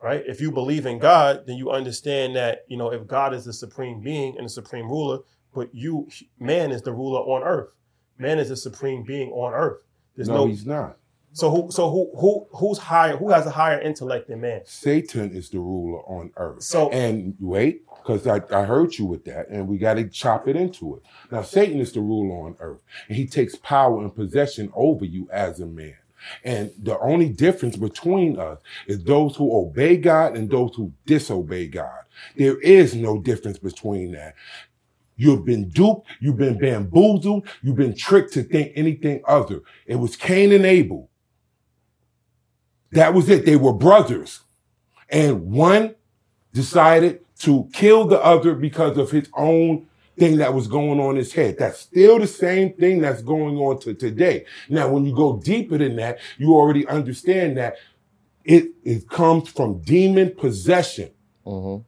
right? 0.03 0.23
If 0.27 0.41
you 0.41 0.51
believe 0.51 0.87
in 0.87 0.99
God, 0.99 1.45
then 1.47 1.57
you 1.57 1.71
understand 1.71 2.37
that, 2.37 2.65
you 2.69 2.77
know, 2.77 2.93
if 2.93 3.07
God 3.07 3.35
is 3.35 3.45
the 3.45 3.53
supreme 3.53 4.01
being 4.01 4.37
and 4.37 4.47
the 4.47 4.51
supreme 4.51 4.89
ruler, 4.89 5.19
but 5.55 5.75
you, 5.75 6.09
man 6.39 6.71
is 6.71 6.83
the 6.83 6.93
ruler 6.93 7.21
on 7.21 7.43
earth. 7.43 7.77
Man 8.19 8.39
is 8.39 8.49
the 8.51 8.57
supreme 8.57 9.03
being 9.03 9.31
on 9.33 9.53
earth. 9.55 9.83
There's 10.17 10.29
no, 10.29 10.37
no, 10.39 10.47
he's 10.47 10.67
not. 10.67 10.99
so 11.33 11.51
who, 11.51 11.71
so 11.73 11.91
who, 11.91 12.11
who, 12.19 12.47
who's 12.53 12.79
higher? 12.79 13.17
Who 13.17 13.31
has 13.31 13.47
a 13.47 13.51
higher 13.51 13.81
intellect 13.81 14.29
than 14.29 14.41
man? 14.43 14.61
Satan 14.65 15.31
is 15.35 15.49
the 15.51 15.59
ruler 15.59 16.01
on 16.01 16.31
earth. 16.37 16.63
So- 16.63 16.91
and 16.91 17.35
wait, 17.41 17.83
because 17.89 18.27
I, 18.27 18.41
I 18.55 18.65
heard 18.65 18.95
you 18.99 19.07
with 19.07 19.25
that, 19.25 19.49
and 19.49 19.67
we 19.69 19.79
got 19.79 19.95
to 19.95 20.05
chop 20.09 20.47
it 20.49 20.57
into 20.57 20.97
it. 20.97 21.03
Now, 21.31 21.43
Satan 21.43 21.81
is 21.81 21.93
the 21.93 22.01
ruler 22.01 22.47
on 22.47 22.57
earth, 22.61 22.83
and 23.09 23.17
he 23.17 23.27
takes 23.27 23.55
power 23.57 24.01
and 24.01 24.15
possession 24.15 24.71
over 24.75 25.05
you 25.05 25.29
as 25.33 25.61
a 25.61 25.67
man. 25.67 25.95
And 26.45 26.71
the 26.83 26.99
only 26.99 27.29
difference 27.29 27.77
between 27.77 28.39
us 28.39 28.59
is 28.87 29.03
those 29.05 29.37
who 29.37 29.57
obey 29.57 29.97
God 29.97 30.37
and 30.37 30.51
those 30.51 30.75
who 30.75 30.93
disobey 31.07 31.69
God. 31.69 32.01
There 32.37 32.61
is 32.61 32.95
no 32.95 33.19
difference 33.19 33.59
between 33.59 34.13
that. 34.13 34.35
You've 35.17 35.45
been 35.45 35.69
duped, 35.69 36.09
you've 36.21 36.39
been 36.39 36.59
bamboozled, 36.59 37.47
you've 37.63 37.77
been 37.77 37.95
tricked 37.95 38.33
to 38.35 38.43
think 38.43 38.73
anything 38.75 39.23
other. 39.27 39.61
It 39.87 39.97
was 39.97 40.17
Cain 40.17 40.53
and 40.53 40.65
Abel. 40.65 41.11
That 42.93 43.13
was 43.15 43.29
it. 43.29 43.45
They 43.45 43.57
were 43.57 43.75
brothers. 43.75 44.41
And 45.11 45.51
one 45.51 45.95
decided 46.53 47.21
to 47.41 47.69
kill 47.73 48.07
the 48.07 48.23
other 48.23 48.55
because 48.55 48.97
of 48.97 49.11
his 49.11 49.29
own 49.35 49.87
thing 50.21 50.37
that 50.37 50.55
was 50.55 50.69
going 50.69 51.01
on 51.01 51.13
in 51.13 51.17
his 51.17 51.33
head. 51.33 51.57
That's 51.59 51.81
still 51.81 52.19
the 52.19 52.27
same 52.27 52.75
thing 52.75 53.01
that's 53.01 53.23
going 53.23 53.57
on 53.57 53.81
to 53.81 53.95
today. 53.95 54.45
Now, 54.69 54.91
when 54.91 55.07
you 55.07 55.17
go 55.17 55.39
deeper 55.39 55.79
than 55.79 55.97
that, 55.97 56.19
you 56.37 56.55
already 56.55 56.87
understand 56.87 57.57
that 57.57 57.77
it, 58.45 58.67
it 58.85 59.09
comes 59.09 59.49
from 59.49 59.81
demon 59.81 60.35
possession. 60.37 61.11
Mm-hmm. 61.47 61.83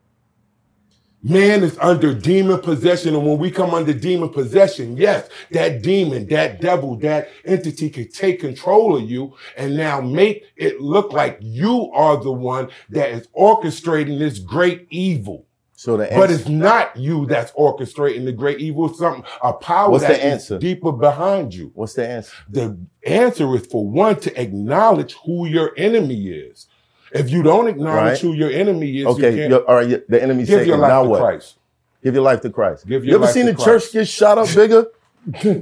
Man 1.24 1.62
is 1.62 1.78
under 1.78 2.14
demon 2.14 2.60
possession. 2.60 3.14
And 3.14 3.24
when 3.24 3.38
we 3.38 3.50
come 3.50 3.74
under 3.74 3.92
demon 3.92 4.30
possession, 4.30 4.96
yes, 4.96 5.28
that 5.52 5.82
demon, 5.82 6.26
that 6.28 6.60
devil, 6.60 6.96
that 6.96 7.28
entity 7.44 7.90
can 7.90 8.08
take 8.10 8.40
control 8.40 8.96
of 8.96 9.08
you 9.08 9.36
and 9.56 9.76
now 9.76 10.00
make 10.00 10.44
it 10.56 10.80
look 10.80 11.12
like 11.12 11.38
you 11.40 11.92
are 11.92 12.16
the 12.16 12.32
one 12.32 12.70
that 12.90 13.10
is 13.10 13.28
orchestrating 13.38 14.18
this 14.18 14.40
great 14.40 14.88
evil. 14.90 15.46
So 15.82 15.96
the 15.96 16.06
But 16.14 16.30
it's 16.30 16.46
not 16.46 16.96
you 16.96 17.26
that's 17.26 17.50
orchestrating 17.52 18.24
the 18.24 18.30
great 18.30 18.60
evil. 18.60 18.88
It's 18.88 19.00
something, 19.00 19.24
a 19.42 19.52
power 19.52 19.90
What's 19.90 20.04
the 20.04 20.12
that 20.12 20.18
is 20.20 20.32
answer? 20.34 20.58
deeper 20.60 20.92
behind 20.92 21.52
you. 21.52 21.72
what's 21.74 21.94
the 21.94 22.06
answer? 22.06 22.32
The 22.48 22.76
answer 23.04 23.52
is 23.56 23.66
for 23.66 23.84
one 23.84 24.14
to 24.20 24.40
acknowledge 24.40 25.16
who 25.26 25.44
your 25.46 25.72
enemy 25.76 26.28
is. 26.28 26.68
If 27.10 27.30
you 27.30 27.42
don't 27.42 27.66
acknowledge 27.66 27.96
Right. 28.12 28.18
who 28.20 28.32
your 28.32 28.50
enemy 28.52 28.90
is, 28.90 28.94
you 29.02 29.08
Okay, 29.08 29.34
can't 29.36 29.50
you're- 29.50 29.64
all 29.66 29.74
right. 29.74 29.88
you- 29.88 30.02
The 30.08 30.22
enemy's 30.22 30.48
give 30.48 30.64
your 30.68 30.76
life 30.76 30.88
now 30.88 31.02
to 31.02 31.08
what? 31.08 31.20
Christ. 31.20 31.56
Give 32.04 32.14
your 32.14 32.22
life 32.22 32.42
to 32.42 32.50
Christ. 32.50 32.86
Give 32.86 33.04
your 33.04 33.10
you 33.18 33.24
ever 33.24 33.32
seen 33.32 33.46
the 33.46 33.54
Christ. 33.54 33.66
church 33.86 33.92
get 33.92 34.06
shot 34.06 34.38
up 34.38 34.54
bigger? 34.54 34.86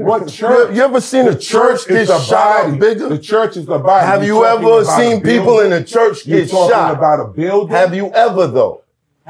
What 0.05 0.23
You, 0.23 0.29
church? 0.29 0.77
you 0.77 0.83
ever 0.83 1.01
seen 1.01 1.29
a 1.29 1.35
church 1.35 1.89
get 1.89 2.07
shot 2.09 2.29
body. 2.65 2.73
up 2.75 2.79
bigger? 2.79 3.09
The 3.09 3.19
church 3.19 3.57
is 3.57 3.65
the 3.65 3.79
body. 3.79 4.07
Have 4.07 4.23
You're 4.25 4.37
you 4.37 4.45
ever 4.45 4.85
seen 4.85 5.23
people 5.23 5.61
in 5.61 5.71
the 5.71 5.83
church 5.83 6.27
You're 6.27 6.41
get 6.43 6.51
talking 6.51 6.71
shot? 6.75 6.95
about 6.95 7.21
a 7.21 7.25
building. 7.25 7.75
Have 7.75 7.95
you 7.95 8.11
ever 8.13 8.47
though? 8.47 8.80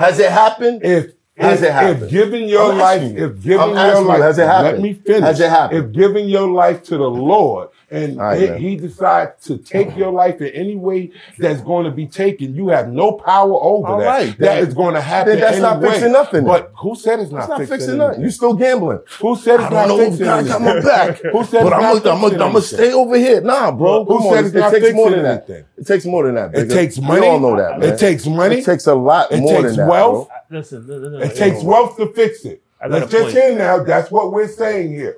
Has 0.01 0.19
it 0.19 0.31
happened? 0.31 0.83
If 0.83 1.13
Has 1.37 1.61
if, 1.61 1.69
it 1.69 1.73
happened? 1.73 2.03
if 2.05 2.11
giving 2.11 2.49
your 2.49 2.73
I'm 2.73 2.79
life, 2.79 3.03
you. 3.03 3.27
if 3.27 3.43
giving 3.43 3.61
I'm 3.61 3.69
your 3.71 3.79
asking 3.79 4.03
you, 4.03 4.09
life, 4.09 4.23
has 4.23 4.39
it 4.39 4.47
let 4.47 4.81
me 4.81 4.95
finish. 4.95 5.21
Has 5.21 5.41
it 5.41 5.51
happened? 5.51 5.85
If 5.85 5.93
giving 5.93 6.29
your 6.29 6.49
life 6.49 6.83
to 6.85 6.97
the 6.97 7.11
Lord 7.11 7.69
and 7.93 8.21
All 8.21 8.27
right, 8.27 8.57
he, 8.61 8.71
he 8.71 8.77
decides 8.77 9.45
to 9.47 9.59
take 9.59 9.97
your 9.97 10.13
life 10.13 10.41
in 10.41 10.49
any 10.55 10.77
way 10.77 11.11
that's 11.39 11.61
going 11.61 11.87
to 11.87 11.91
be 11.91 12.07
taken, 12.07 12.55
you 12.55 12.69
have 12.69 12.89
no 12.89 13.13
power 13.15 13.53
over 13.55 13.87
All 13.89 13.99
that. 13.99 14.07
right, 14.07 14.27
that 14.39 14.39
then- 14.39 14.69
is 14.69 14.75
going 14.75 14.95
to 14.95 15.01
happen. 15.01 15.33
then 15.33 15.41
that's 15.41 15.59
not 15.59 15.83
fixing 15.83 16.13
nothing. 16.13 16.45
But 16.45 16.71
who 16.79 16.95
said 16.95 17.19
it's 17.19 17.33
not, 17.33 17.41
It's 17.41 17.49
not 17.49 17.59
fixing, 17.59 17.77
fixing 17.79 17.97
nothing. 17.99 18.09
anything? 18.11 18.25
You 18.25 18.31
still 18.31 18.55
gambling. 18.55 19.01
Who 19.21 19.35
said 19.37 19.55
it's 19.57 19.65
I 19.65 19.71
not 19.71 19.89
don't 19.89 19.99
know 19.99 20.01
if 20.05 20.09
fixing 20.11 20.27
God 20.27 20.47
got 20.47 20.61
my 20.63 20.81
back. 20.81 21.17
Who 21.33 21.45
said 21.45 21.63
but 21.65 21.67
it's 21.67 21.75
I'm 21.77 21.83
not 21.83 22.03
gonna, 22.05 22.15
I'm 22.15 22.21
fixing 22.21 22.39
gonna, 22.39 22.45
I'm 22.45 22.53
gonna 22.53 22.61
stay 22.65 22.93
over 22.93 23.17
here. 23.19 23.41
Nah, 23.41 23.73
bro. 23.73 24.05
Who 24.05 24.19
Come 24.21 24.33
said 24.35 24.45
it's 24.45 24.55
It 24.55 24.59
not 24.59 24.71
takes 24.73 24.95
more 24.95 25.09
fixing 25.09 25.23
than 25.23 25.23
that. 25.25 25.49
anything? 25.51 25.65
It 25.79 25.87
takes 25.87 26.05
more 26.07 26.25
than 26.27 26.35
that. 26.37 26.49
It 26.51 26.53
bigger. 26.53 26.75
takes 26.75 26.99
We 26.99 27.07
money. 27.07 27.27
all 27.27 27.41
know 27.41 27.57
that, 27.57 27.81
man. 27.81 27.93
It 27.93 27.99
takes 27.99 28.27
money. 28.27 28.59
It 28.59 28.65
takes 28.65 28.87
a 28.87 28.95
lot 28.95 29.33
It 29.33 29.41
more 29.41 29.51
takes 29.63 29.69
than 29.71 29.77
that, 29.79 29.89
wealth. 29.89 30.29
bro. 30.49 30.59
Listen, 30.59 30.87
no, 30.87 30.99
no, 30.99 31.09
no, 31.09 31.19
It 31.19 31.35
takes 31.35 31.63
wealth 31.65 31.97
to 31.97 32.07
fix 32.13 32.45
it. 32.45 32.63
I 32.81 32.87
Let's 32.87 33.11
just 33.11 33.25
point. 33.25 33.35
hear 33.35 33.59
now. 33.59 33.83
That's 33.83 34.11
what 34.13 34.33
we're 34.33 34.49
saying 34.49 34.93
here. 34.93 35.17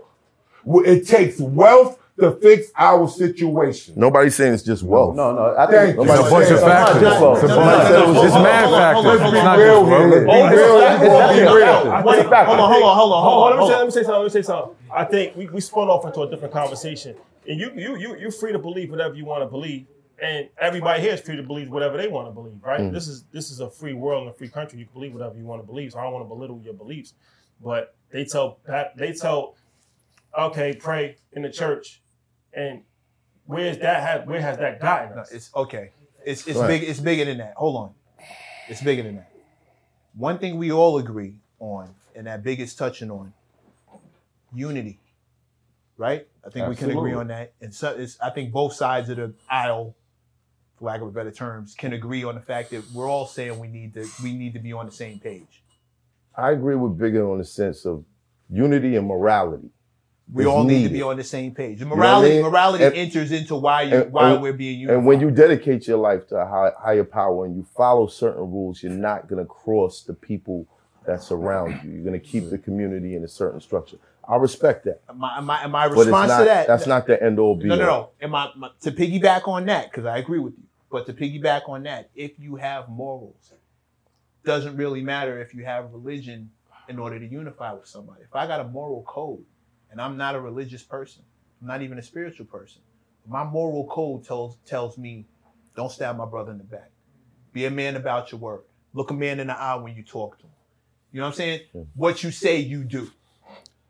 It 0.66 1.06
takes 1.06 1.38
wealth 1.38 1.98
to 2.20 2.32
fix 2.32 2.70
our 2.76 3.08
situation. 3.08 3.94
Nobody's 3.96 4.34
saying 4.34 4.54
it's 4.54 4.62
just 4.62 4.82
wealth. 4.82 5.16
No, 5.16 5.32
no. 5.34 5.56
I 5.56 5.66
Thank 5.66 5.96
think 5.96 6.06
you. 6.08 6.12
it's 6.14 6.26
a 6.26 6.30
bunch 6.30 6.50
of 6.50 6.60
factors. 6.60 7.02
just. 7.02 7.14
It's 7.22 7.42
a 7.42 7.56
bunch 7.56 7.90
no, 7.90 8.12
no, 8.12 8.20
of- 8.20 8.24
It's 8.26 8.34
mad 8.34 8.70
factors. 8.70 9.04
Let's 9.04 9.22
be 9.22 9.36
It's 9.38 9.44
not 9.44 9.58
real 9.58 9.86
here. 9.86 9.98
Let's 9.98 10.24
be 10.24 10.30
a 10.30 10.50
real. 10.50 10.80
fact. 10.80 11.00
We're 11.00 11.08
be 11.08 11.08
Hold 11.08 11.22
on, 11.22 11.56
real. 11.56 11.72
hold 11.72 12.06
on, 12.06 12.14
It's 12.18 12.26
a 12.26 12.30
fact. 12.30 12.48
Hold 12.48 12.60
on, 12.60 12.72
hold 12.72 12.82
on, 12.84 12.96
hold 12.96 13.12
on. 13.12 13.50
Let 13.50 13.60
me 13.60 13.66
say, 13.66 13.72
on. 13.72 13.78
let 13.78 13.84
me 13.86 13.90
say 13.90 14.02
something. 14.02 14.14
Let 14.14 14.24
me 14.24 14.28
say 14.30 14.42
something. 14.42 14.76
I 14.94 15.04
think 15.04 15.36
we, 15.36 15.46
we 15.48 15.60
spun 15.60 15.88
off 15.88 16.04
into 16.04 16.20
a 16.20 16.28
different 16.28 16.52
conversation, 16.52 17.16
and 17.48 17.58
you 17.58 17.70
you 17.74 17.96
you 17.96 18.16
you're 18.18 18.30
free 18.30 18.52
to 18.52 18.58
believe 18.58 18.90
whatever 18.90 19.14
you 19.14 19.24
want 19.24 19.42
to 19.42 19.48
believe, 19.48 19.86
and 20.22 20.48
everybody 20.60 21.00
here 21.00 21.14
is 21.14 21.20
free 21.22 21.36
to 21.36 21.42
believe 21.42 21.70
whatever 21.70 21.96
they 21.96 22.08
want 22.08 22.28
to 22.28 22.32
believe. 22.32 22.58
Right? 22.62 22.80
Mm. 22.80 22.92
This 22.92 23.08
is 23.08 23.24
this 23.32 23.50
is 23.50 23.60
a 23.60 23.70
free 23.70 23.94
world 23.94 24.26
and 24.26 24.30
a 24.30 24.34
free 24.34 24.48
country. 24.48 24.78
You 24.78 24.84
can 24.84 24.92
believe 24.92 25.14
whatever 25.14 25.36
you 25.38 25.44
want 25.46 25.62
to 25.62 25.66
believe. 25.66 25.92
So 25.92 25.98
I 25.98 26.02
don't 26.04 26.12
want 26.12 26.26
to 26.26 26.28
belittle 26.28 26.60
your 26.62 26.74
beliefs, 26.74 27.14
but 27.64 27.94
they 28.10 28.26
tell 28.26 28.58
they 28.96 29.12
tell, 29.14 29.54
okay, 30.38 30.74
pray 30.74 31.16
in 31.32 31.40
the 31.42 31.50
church, 31.50 32.01
and 32.52 32.82
where's 33.46 33.78
that 33.78 34.02
have 34.02 34.26
where 34.28 34.40
has 34.40 34.58
that 34.58 34.80
gotten 34.80 35.16
No, 35.16 35.22
us? 35.22 35.32
it's 35.32 35.50
okay. 35.54 35.90
It's 36.24 36.46
it's 36.46 36.58
Right. 36.58 36.68
big. 36.68 36.82
It's 36.88 37.00
bigger 37.00 37.24
than 37.24 37.38
that. 37.38 37.54
Hold 37.56 37.76
on. 37.76 37.94
It's 38.68 38.82
bigger 38.82 39.02
than 39.02 39.16
that. 39.16 39.32
One 40.14 40.38
thing 40.38 40.58
we 40.58 40.70
all 40.70 40.98
agree 40.98 41.36
on, 41.58 41.94
and 42.14 42.26
that 42.26 42.42
big 42.42 42.60
is 42.60 42.74
touching 42.74 43.10
on, 43.10 43.32
unity. 44.54 45.00
Right? 45.96 46.26
I 46.44 46.50
think 46.50 46.68
we 46.68 46.76
can 46.76 46.90
agree 46.90 47.12
on 47.14 47.28
that. 47.28 47.52
And 47.60 47.72
so 47.74 47.90
it's, 47.94 48.18
I 48.20 48.30
think 48.30 48.52
both 48.52 48.72
sides 48.72 49.08
of 49.08 49.16
the 49.18 49.34
aisle, 49.48 49.94
for 50.78 50.86
lack 50.86 51.00
of 51.00 51.08
a 51.08 51.10
better 51.10 51.30
terms, 51.30 51.74
can 51.74 51.92
agree 51.92 52.24
on 52.24 52.34
the 52.34 52.40
fact 52.40 52.70
that 52.70 52.82
we're 52.92 53.08
all 53.08 53.26
saying 53.26 53.58
we 53.58 53.68
need 53.68 53.94
to 53.94 54.06
we 54.22 54.32
need 54.32 54.52
to 54.54 54.58
be 54.58 54.72
on 54.72 54.86
the 54.86 54.92
same 54.92 55.18
page. 55.18 55.62
I 56.34 56.52
agree 56.52 56.74
with 56.76 56.98
Bigger 56.98 57.30
on 57.30 57.38
the 57.38 57.44
sense 57.44 57.84
of 57.84 58.04
unity 58.50 58.96
and 58.96 59.06
morality. 59.06 59.68
We 60.32 60.46
all 60.46 60.64
need 60.64 60.84
to 60.84 60.88
be 60.88 61.02
on 61.02 61.16
the 61.16 61.24
same 61.24 61.54
page. 61.54 61.80
The 61.80 61.84
know 61.84 61.92
I 61.92 61.96
morality, 61.96 62.34
mean? 62.34 62.42
morality 62.42 62.84
And- 62.84 62.94
enters 62.94 63.32
into 63.32 63.56
why 63.56 63.82
you 63.82 64.02
and- 64.02 64.12
why 64.12 64.32
and- 64.32 64.42
we're 64.42 64.52
being 64.52 64.80
unified. 64.80 64.96
And 64.98 65.06
when 65.06 65.20
you 65.20 65.30
dedicate 65.30 65.86
your 65.86 65.98
life 65.98 66.26
to 66.28 66.36
a 66.36 66.46
high, 66.46 66.72
higher 66.78 67.04
power 67.04 67.44
and 67.44 67.54
you 67.54 67.64
follow 67.76 68.06
certain 68.06 68.50
rules, 68.50 68.82
you're 68.82 68.92
not 68.92 69.28
going 69.28 69.42
to 69.42 69.48
cross 69.48 70.02
the 70.02 70.14
people 70.14 70.66
that 71.04 71.22
surround 71.22 71.80
you. 71.84 71.90
You're 71.90 72.04
going 72.04 72.18
to 72.18 72.26
keep 72.26 72.48
the 72.48 72.58
community 72.58 73.14
in 73.14 73.24
a 73.24 73.28
certain 73.28 73.60
structure. 73.60 73.98
I 74.26 74.36
respect 74.36 74.84
that. 74.84 75.00
my, 75.14 75.40
my, 75.40 75.66
my 75.66 75.84
response 75.86 76.28
not, 76.28 76.38
to 76.38 76.44
that 76.44 76.66
that's 76.68 76.86
not 76.86 77.06
the 77.08 77.20
end 77.20 77.40
all 77.40 77.56
be 77.56 77.66
No, 77.66 77.74
no, 77.74 77.84
no. 77.86 78.08
And 78.20 78.30
my, 78.30 78.50
my 78.56 78.70
to 78.82 78.92
piggyback 78.92 79.48
on 79.48 79.66
that, 79.66 79.90
because 79.90 80.06
I 80.06 80.18
agree 80.18 80.38
with 80.38 80.54
you, 80.56 80.62
but 80.90 81.06
to 81.06 81.12
piggyback 81.12 81.68
on 81.68 81.82
that, 81.82 82.08
if 82.14 82.38
you 82.38 82.54
have 82.56 82.88
morals, 82.88 83.52
doesn't 84.44 84.76
really 84.76 85.02
matter 85.02 85.40
if 85.40 85.54
you 85.54 85.64
have 85.64 85.92
religion 85.92 86.50
in 86.88 86.98
order 86.98 87.18
to 87.18 87.26
unify 87.26 87.72
with 87.72 87.86
somebody. 87.86 88.22
If 88.22 88.34
I 88.34 88.46
got 88.46 88.60
a 88.60 88.64
moral 88.64 89.02
code 89.02 89.44
and 89.92 90.00
I'm 90.00 90.16
not 90.16 90.34
a 90.34 90.40
religious 90.40 90.82
person, 90.82 91.22
I'm 91.60 91.68
not 91.68 91.82
even 91.82 91.98
a 91.98 92.02
spiritual 92.02 92.46
person, 92.46 92.82
my 93.28 93.44
moral 93.44 93.86
code 93.86 94.24
tells 94.24 94.56
tells 94.66 94.98
me, 94.98 95.26
don't 95.76 95.92
stab 95.92 96.16
my 96.16 96.26
brother 96.26 96.50
in 96.50 96.58
the 96.58 96.64
back. 96.64 96.90
Be 97.52 97.66
a 97.66 97.70
man 97.70 97.96
about 97.96 98.32
your 98.32 98.40
word. 98.40 98.62
Look 98.94 99.10
a 99.10 99.14
man 99.14 99.38
in 99.40 99.46
the 99.46 99.56
eye 99.58 99.76
when 99.76 99.94
you 99.94 100.02
talk 100.02 100.38
to 100.38 100.44
him. 100.44 100.50
You 101.12 101.20
know 101.20 101.26
what 101.26 101.32
I'm 101.34 101.36
saying? 101.36 101.60
What 101.94 102.22
you 102.24 102.30
say, 102.32 102.58
you 102.58 102.84
do. 102.84 103.10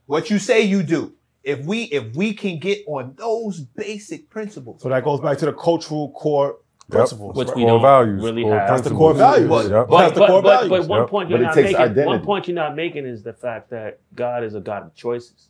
What 0.06 0.30
you 0.30 0.38
say, 0.38 0.62
you 0.62 0.82
do. 0.82 1.14
If 1.44 1.64
we 1.64 1.84
if 1.84 2.14
we 2.14 2.34
can 2.34 2.58
get 2.58 2.84
on 2.86 3.14
those 3.16 3.60
basic 3.60 4.30
principles, 4.30 4.82
So 4.82 4.88
that 4.90 5.04
goes 5.04 5.20
back 5.20 5.38
to 5.38 5.46
the 5.46 5.52
cultural 5.52 6.10
core 6.12 6.58
principles. 6.90 7.36
Which 7.36 7.48
right? 7.48 7.56
we 7.56 7.62
Core 7.62 7.70
don't 7.72 7.82
values, 7.82 8.22
really 8.22 8.42
core 8.42 8.58
have. 8.58 8.68
That's 8.68 8.82
the 8.88 8.94
core 8.94 9.14
values. 9.14 9.48
But- 9.48 9.70
Yep. 9.70 9.70
That's 9.70 9.88
But, 9.90 10.14
the 10.14 10.20
but, 10.20 10.28
core 10.28 10.42
but, 10.42 10.68
values. 10.68 10.70
but 10.86 10.88
one 10.88 11.00
Yep. 11.00 11.08
point 11.08 11.30
you're 11.30 11.38
But 11.38 11.44
not 11.44 11.56
making. 11.56 11.76
identity. 11.76 12.06
One 12.06 12.22
point 12.24 12.48
you're 12.48 12.54
not 12.54 12.76
making 12.76 13.06
is 13.06 13.22
the 13.22 13.32
fact 13.32 13.70
that 13.70 13.98
God 14.14 14.44
is 14.44 14.54
a 14.54 14.60
God 14.60 14.82
of 14.84 14.94
choices. 14.94 15.48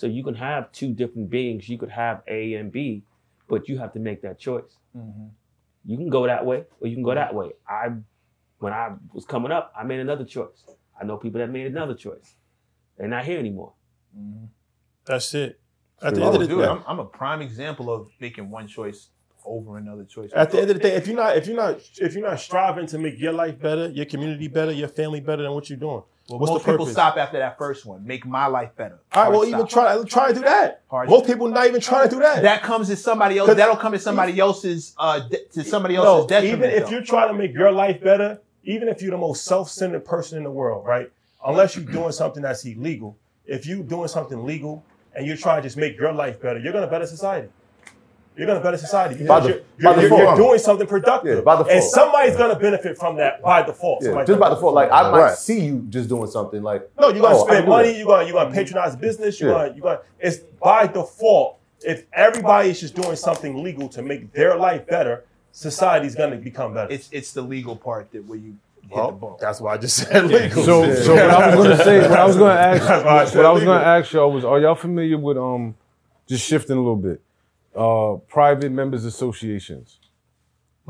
So 0.00 0.06
you 0.06 0.24
can 0.24 0.34
have 0.34 0.72
two 0.72 0.94
different 0.94 1.28
beings. 1.28 1.68
You 1.68 1.76
could 1.76 1.90
have 1.90 2.22
A 2.26 2.54
and 2.54 2.72
B, 2.72 3.02
but 3.50 3.68
you 3.68 3.76
have 3.76 3.92
to 3.92 3.98
make 3.98 4.22
that 4.22 4.38
choice. 4.38 4.78
Mm-hmm. 4.96 5.26
You 5.84 5.96
can 5.98 6.08
go 6.08 6.26
that 6.26 6.46
way 6.46 6.64
or 6.80 6.88
you 6.88 6.96
can 6.96 7.02
go 7.02 7.14
that 7.14 7.34
way. 7.34 7.50
I, 7.68 7.88
when 8.60 8.72
I 8.72 8.94
was 9.12 9.26
coming 9.26 9.52
up, 9.52 9.74
I 9.78 9.84
made 9.84 10.00
another 10.00 10.24
choice. 10.24 10.64
I 10.98 11.04
know 11.04 11.18
people 11.18 11.40
that 11.40 11.50
made 11.50 11.66
another 11.66 11.92
choice. 11.92 12.34
They're 12.96 13.08
not 13.08 13.26
here 13.26 13.38
anymore. 13.38 13.74
That's 15.04 15.34
it. 15.34 15.60
At 16.00 16.14
the 16.14 16.22
end 16.24 16.34
of 16.34 16.40
the 16.40 16.46
dude, 16.46 16.60
day, 16.60 16.66
I'm, 16.66 16.82
I'm 16.86 16.98
a 16.98 17.04
prime 17.04 17.42
example 17.42 17.92
of 17.92 18.08
making 18.20 18.48
one 18.48 18.68
choice 18.68 19.10
over 19.44 19.78
another 19.78 20.04
choice. 20.04 20.30
At 20.34 20.50
the 20.50 20.60
end 20.60 20.70
of 20.70 20.76
the 20.76 20.82
day, 20.82 20.94
if 20.94 21.06
you're 21.06 21.16
not 21.16 21.36
if 21.36 21.46
you're 21.46 21.56
not 21.56 21.80
if 22.00 22.14
you're 22.14 22.28
not 22.28 22.40
striving 22.40 22.86
to 22.88 22.98
make 22.98 23.18
your 23.18 23.32
life 23.32 23.60
better, 23.60 23.88
your 23.88 24.06
community 24.06 24.48
better, 24.48 24.72
your 24.72 24.88
family 24.88 25.20
better, 25.20 25.42
than 25.42 25.52
what 25.52 25.68
you're 25.68 25.78
doing? 25.78 26.02
well, 26.28 26.38
What's 26.38 26.50
most 26.52 26.64
the 26.64 26.72
people 26.72 26.86
stop 26.86 27.16
after 27.16 27.38
that 27.38 27.58
first 27.58 27.84
one. 27.84 28.06
Make 28.06 28.24
my 28.24 28.46
life 28.46 28.70
better. 28.76 29.00
All 29.12 29.24
right, 29.24 29.32
well, 29.32 29.44
even 29.44 29.68
stop. 29.68 29.96
try 29.96 30.04
try 30.04 30.28
to 30.28 30.34
do 30.34 30.40
that. 30.42 30.82
Hard 30.88 31.08
Most 31.08 31.26
people 31.26 31.48
not 31.48 31.66
even 31.66 31.80
trying 31.80 32.08
to 32.08 32.14
do 32.14 32.20
that. 32.20 32.42
That 32.42 32.62
comes 32.62 32.88
to 32.88 32.96
somebody 32.96 33.38
else. 33.38 33.52
That'll 33.52 33.76
come 33.76 33.92
to 33.92 33.98
somebody 33.98 34.38
else's 34.38 34.94
uh, 34.98 35.20
de- 35.28 35.44
to 35.52 35.64
somebody 35.64 35.94
no, 35.94 36.04
else's 36.04 36.28
detriment. 36.28 36.58
even 36.64 36.70
if 36.70 36.84
though. 36.84 36.90
you're 36.92 37.04
trying 37.04 37.28
to 37.28 37.34
make 37.34 37.52
your 37.52 37.72
life 37.72 38.02
better, 38.02 38.40
even 38.64 38.88
if 38.88 39.02
you're 39.02 39.10
the 39.10 39.18
most 39.18 39.44
self-centered 39.44 40.04
person 40.04 40.38
in 40.38 40.44
the 40.44 40.50
world, 40.50 40.86
right? 40.86 41.10
Unless 41.44 41.74
you're 41.76 41.84
doing 41.86 42.12
something 42.12 42.42
that's 42.42 42.64
illegal, 42.64 43.16
if 43.46 43.66
you're 43.66 43.82
doing 43.82 44.08
something 44.08 44.44
legal 44.44 44.84
and 45.16 45.26
you're 45.26 45.36
trying 45.36 45.60
to 45.60 45.66
just 45.66 45.76
make 45.76 45.98
your 45.98 46.12
life 46.12 46.40
better, 46.40 46.58
you're 46.60 46.72
gonna 46.72 46.86
better 46.86 47.06
society. 47.06 47.48
You're 48.40 48.46
gonna 48.46 48.60
better 48.60 48.78
society 48.78 49.24
By 49.26 49.40
the- 49.40 49.48
you're, 49.48 49.58
by 49.58 49.62
you're, 49.80 49.92
you're, 50.00 50.02
default. 50.18 50.20
you're 50.38 50.46
doing 50.48 50.58
something 50.58 50.86
productive, 50.86 51.36
Yeah, 51.36 51.42
by 51.42 51.56
default. 51.56 51.70
and 51.70 51.84
somebody's 51.84 52.36
gonna 52.36 52.58
benefit 52.58 52.96
from 52.96 53.16
that 53.16 53.42
by 53.42 53.62
default. 53.62 53.98
Yeah, 54.02 54.06
Somebody's 54.08 54.28
just 54.28 54.40
by 54.40 54.46
gonna 54.46 54.54
default. 54.56 54.74
benefit 54.76 54.90
Like 54.92 55.02
from 55.04 55.14
I 55.14 55.18
that. 55.18 55.26
might 55.30 55.38
see 55.38 55.60
you 55.60 55.84
just 55.90 56.08
doing 56.08 56.26
something 56.30 56.62
like 56.62 56.88
No, 56.98 57.08
you're 57.10 57.20
gonna 57.22 57.36
oh, 57.36 57.46
spend 57.46 57.68
money. 57.68 57.98
You're 57.98 58.06
gonna 58.06 58.24
you're 58.24 58.32
gonna 58.32 58.50
patronize 58.54 58.96
business. 58.96 59.38
You're 59.40 59.50
Yeah. 59.52 59.58
gonna 59.66 59.74
you 59.76 59.82
gonna. 59.82 60.00
It's 60.18 60.38
by 60.38 60.86
default. 60.86 61.58
If 61.82 62.04
everybody 62.14 62.70
is 62.70 62.80
just 62.80 62.94
doing 62.94 63.16
something 63.16 63.62
legal 63.62 63.88
to 63.90 64.02
make 64.02 64.32
their 64.32 64.56
life 64.56 64.86
better, 64.86 65.24
society's 65.52 66.14
gonna 66.14 66.36
become 66.36 66.72
better. 66.74 66.92
it's 66.92 67.08
it's 67.12 67.32
the 67.32 67.42
legal 67.42 67.76
part 67.76 68.10
that 68.12 68.24
where 68.26 68.38
you 68.38 68.52
hit 68.82 68.90
the 68.90 68.94
Well, 68.96 69.12
bump. 69.12 69.38
that's 69.38 69.60
why 69.60 69.74
I 69.74 69.76
just 69.76 69.96
said 69.96 70.24
legal. 70.26 70.62
So, 70.64 70.94
so 70.94 71.14
what 71.14 71.30
I 71.30 71.54
was 71.54 71.66
gonna 71.66 71.84
say, 71.84 72.00
what 72.08 72.18
I 72.18 72.24
was 72.24 72.36
gonna 72.36 72.54
ask, 72.70 72.82
I 72.82 72.96
what 72.98 73.06
I 73.06 73.22
was 73.22 73.34
legal. 73.60 73.74
gonna 73.74 73.84
ask 73.84 74.12
y'all 74.12 74.32
was, 74.32 74.44
are 74.44 74.58
y'all 74.60 74.74
familiar 74.74 75.18
with 75.18 75.36
um, 75.36 75.74
just 76.26 76.46
shifting 76.46 76.76
a 76.76 76.80
little 76.80 76.96
bit, 76.96 77.20
uh, 77.76 78.16
private 78.28 78.72
members 78.72 79.04
associations? 79.04 79.98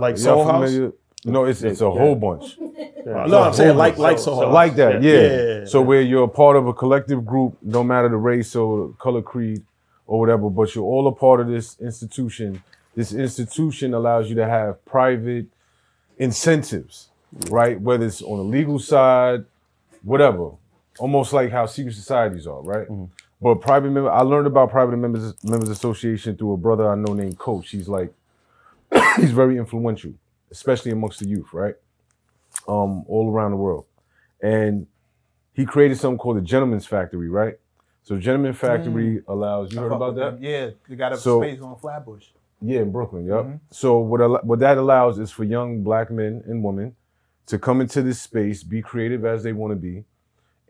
like 0.01 0.19
Soul 0.19 0.39
y'all 0.39 0.45
House. 0.53 0.71
familiar? 0.71 0.93
No, 1.25 1.45
it's 1.45 1.63
it's 1.63 1.81
a 1.83 1.91
whole 1.91 2.15
bunch. 2.15 2.59
No, 3.07 3.43
I'm 3.45 3.55
saying 3.55 3.79
like 3.79 3.97
like 3.97 4.19
so, 4.19 4.35
House. 4.37 4.53
Like 4.53 4.75
that, 4.77 5.03
yeah. 5.03 5.61
Yeah. 5.61 5.65
So 5.65 5.81
where 5.81 6.03
you're 6.03 6.25
a 6.25 6.29
part 6.29 6.55
of 6.57 6.67
a 6.67 6.75
collective 6.75 7.25
group, 7.25 7.57
no 7.63 7.83
matter 7.83 8.11
the 8.11 8.19
race 8.19 8.55
or 8.55 8.93
color, 8.99 9.23
creed, 9.23 9.63
or 10.07 10.21
whatever, 10.21 10.51
but 10.51 10.75
you're 10.75 10.85
all 10.85 11.07
a 11.09 11.13
part 11.13 11.41
of 11.41 11.49
this 11.49 11.81
institution. 11.81 12.63
This 12.95 13.15
institution 13.15 13.95
allows 13.95 14.29
you 14.29 14.35
to 14.37 14.47
have 14.47 14.85
private 14.85 15.47
incentives, 16.19 17.09
right? 17.49 17.81
Whether 17.81 18.05
it's 18.07 18.21
on 18.21 18.37
the 18.37 18.45
legal 18.45 18.79
side, 18.79 19.47
whatever. 20.03 20.51
Almost 20.99 21.33
like 21.33 21.51
how 21.51 21.65
secret 21.65 21.95
societies 21.95 22.47
are, 22.47 22.61
right? 22.61 22.87
But 23.41 23.57
private 23.61 23.91
member, 23.91 24.11
I 24.11 24.21
learned 24.23 24.47
about 24.47 24.71
private 24.71 24.97
members 24.97 25.35
members 25.45 25.71
association 25.71 26.37
through 26.37 26.53
a 26.53 26.57
brother 26.57 26.91
I 26.91 26.95
know 26.95 27.15
named 27.15 27.39
Coach. 27.39 27.71
He's 27.71 27.89
like, 27.89 28.13
he's 29.17 29.31
very 29.33 29.57
influential, 29.57 30.13
especially 30.51 30.91
amongst 30.93 31.21
the 31.21 31.27
youth, 31.29 31.53
right? 31.53 31.75
Um, 32.69 33.05
all 33.07 33.31
around 33.31 33.53
the 33.53 33.57
world, 33.57 33.87
and 34.43 34.87
he 35.55 35.65
created 35.65 35.99
something 35.99 36.19
called 36.19 36.37
the 36.37 36.43
Gentleman's 36.43 36.87
Factory, 36.87 37.29
right? 37.29 37.55
So 38.03 38.19
Gentleman 38.19 38.53
Factory 38.53 39.23
allows. 39.29 39.73
You 39.73 39.79
I 39.79 39.83
heard 39.85 39.93
about 39.93 40.15
that? 40.17 40.33
them. 40.33 40.43
Yeah, 40.43 40.71
they 40.89 40.97
got 40.97 41.13
a 41.13 41.17
So- 41.17 41.41
space 41.41 41.61
on 41.61 41.77
Flatbush. 41.79 42.27
Yeah, 42.63 42.81
in 42.81 42.93
Brooklyn. 42.93 43.25
Yep. 43.25 43.59
So 43.71 43.99
what 44.01 44.45
what 44.45 44.59
that 44.59 44.77
allows 44.77 45.19
is 45.19 45.31
for 45.31 45.45
young 45.45 45.83
black 45.83 46.11
men 46.11 46.43
and 46.47 46.63
women 46.63 46.95
to 47.47 47.59
come 47.59 47.81
into 47.81 48.03
this 48.03 48.21
space, 48.21 48.63
be 48.63 48.83
creative 48.83 49.25
as 49.25 49.43
they 49.43 49.53
want 49.55 49.73
to 49.73 49.77
be, 49.77 50.05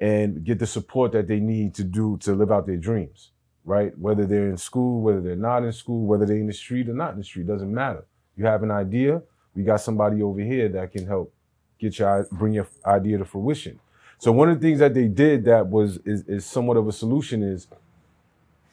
and 0.00 0.44
get 0.44 0.58
the 0.58 0.66
support 0.66 1.12
that 1.12 1.28
they 1.28 1.40
need 1.40 1.74
to 1.74 1.84
do 1.84 2.16
to 2.22 2.34
live 2.34 2.50
out 2.50 2.66
their 2.66 2.76
dreams. 2.76 3.30
Right? 3.64 3.96
Whether 3.98 4.26
they're 4.26 4.48
in 4.48 4.56
school, 4.56 5.02
whether 5.02 5.20
they're 5.20 5.36
not 5.36 5.64
in 5.64 5.72
school, 5.72 6.06
whether 6.06 6.26
they're 6.26 6.36
in 6.36 6.46
the 6.46 6.52
street 6.52 6.88
or 6.88 6.94
not 6.94 7.12
in 7.12 7.18
the 7.18 7.24
street, 7.24 7.46
doesn't 7.46 7.72
matter. 7.72 8.04
You 8.36 8.46
have 8.46 8.62
an 8.62 8.70
idea. 8.70 9.22
We 9.54 9.62
got 9.64 9.80
somebody 9.82 10.22
over 10.22 10.40
here 10.40 10.68
that 10.70 10.92
can 10.92 11.06
help 11.06 11.32
get 11.78 11.98
your 11.98 12.26
bring 12.32 12.54
your 12.54 12.68
idea 12.86 13.18
to 13.18 13.24
fruition. 13.24 13.78
So 14.18 14.32
one 14.32 14.50
of 14.50 14.60
the 14.60 14.66
things 14.66 14.80
that 14.80 14.94
they 14.94 15.08
did 15.08 15.44
that 15.44 15.66
was 15.66 15.98
is, 16.04 16.22
is 16.28 16.46
somewhat 16.46 16.76
of 16.76 16.88
a 16.88 16.92
solution 16.92 17.42
is 17.42 17.68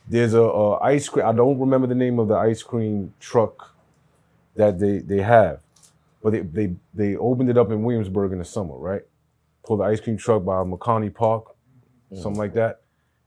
there's 0.07 0.33
a, 0.33 0.41
a 0.41 0.79
ice 0.79 1.09
cream. 1.09 1.25
I 1.25 1.33
don't 1.33 1.59
remember 1.59 1.87
the 1.87 1.95
name 1.95 2.19
of 2.19 2.27
the 2.27 2.35
ice 2.35 2.63
cream 2.63 3.13
truck 3.19 3.75
that 4.55 4.79
they 4.79 4.99
they 4.99 5.21
have, 5.21 5.61
but 6.23 6.31
they 6.33 6.41
they 6.41 6.75
they 6.93 7.15
opened 7.15 7.49
it 7.49 7.57
up 7.57 7.71
in 7.71 7.83
Williamsburg 7.83 8.31
in 8.31 8.39
the 8.39 8.45
summer, 8.45 8.75
right? 8.77 9.03
Called 9.67 9.81
the 9.81 9.85
ice 9.85 9.99
cream 9.99 10.17
truck 10.17 10.45
by 10.45 10.63
McCarren 10.63 11.13
Park, 11.13 11.55
something 12.13 12.33
mm. 12.33 12.37
like 12.37 12.53
that. 12.53 12.81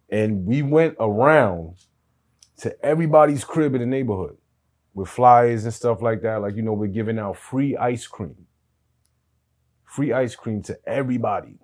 And 0.09 0.47
we 0.47 0.63
went 0.63 0.97
around 0.99 1.77
to 2.59 2.75
everybody's 2.85 3.45
crib 3.45 3.75
in 3.75 3.81
the 3.81 3.87
neighborhood 3.87 4.37
with 4.95 5.09
flyers 5.09 5.65
and 5.65 5.75
stuff 5.75 6.03
like 6.03 6.23
that. 6.23 6.41
Like 6.41 6.57
you 6.57 6.63
know, 6.63 6.73
we're 6.73 6.87
giving 6.87 7.19
out 7.19 7.37
free 7.37 7.77
ice 7.77 8.07
cream, 8.07 8.47
free 9.85 10.13
ice 10.13 10.35
cream 10.35 10.63
to 10.63 10.79
everybody 10.87 11.59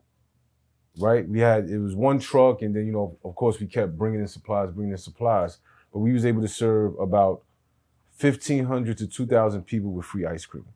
right? 0.98 1.28
We 1.28 1.40
had 1.40 1.68
it 1.68 1.78
was 1.78 1.94
one 1.94 2.18
truck, 2.18 2.62
and 2.62 2.74
then 2.74 2.86
you 2.86 2.92
know, 2.92 3.18
of 3.24 3.34
course, 3.34 3.60
we 3.60 3.66
kept 3.66 3.96
bringing 3.96 4.20
in 4.20 4.28
supplies, 4.28 4.70
bringing 4.70 4.92
in 4.92 4.98
supplies, 4.98 5.58
but 5.92 6.00
we 6.00 6.12
was 6.12 6.24
able 6.24 6.42
to 6.42 6.48
serve 6.48 6.98
about 6.98 7.42
fifteen 8.16 8.64
hundred 8.64 8.98
to 8.98 9.06
two 9.06 9.26
thousand 9.26 9.62
people 9.62 9.92
with 9.92 10.06
free 10.06 10.26
ice 10.26 10.46
cream. 10.46 10.66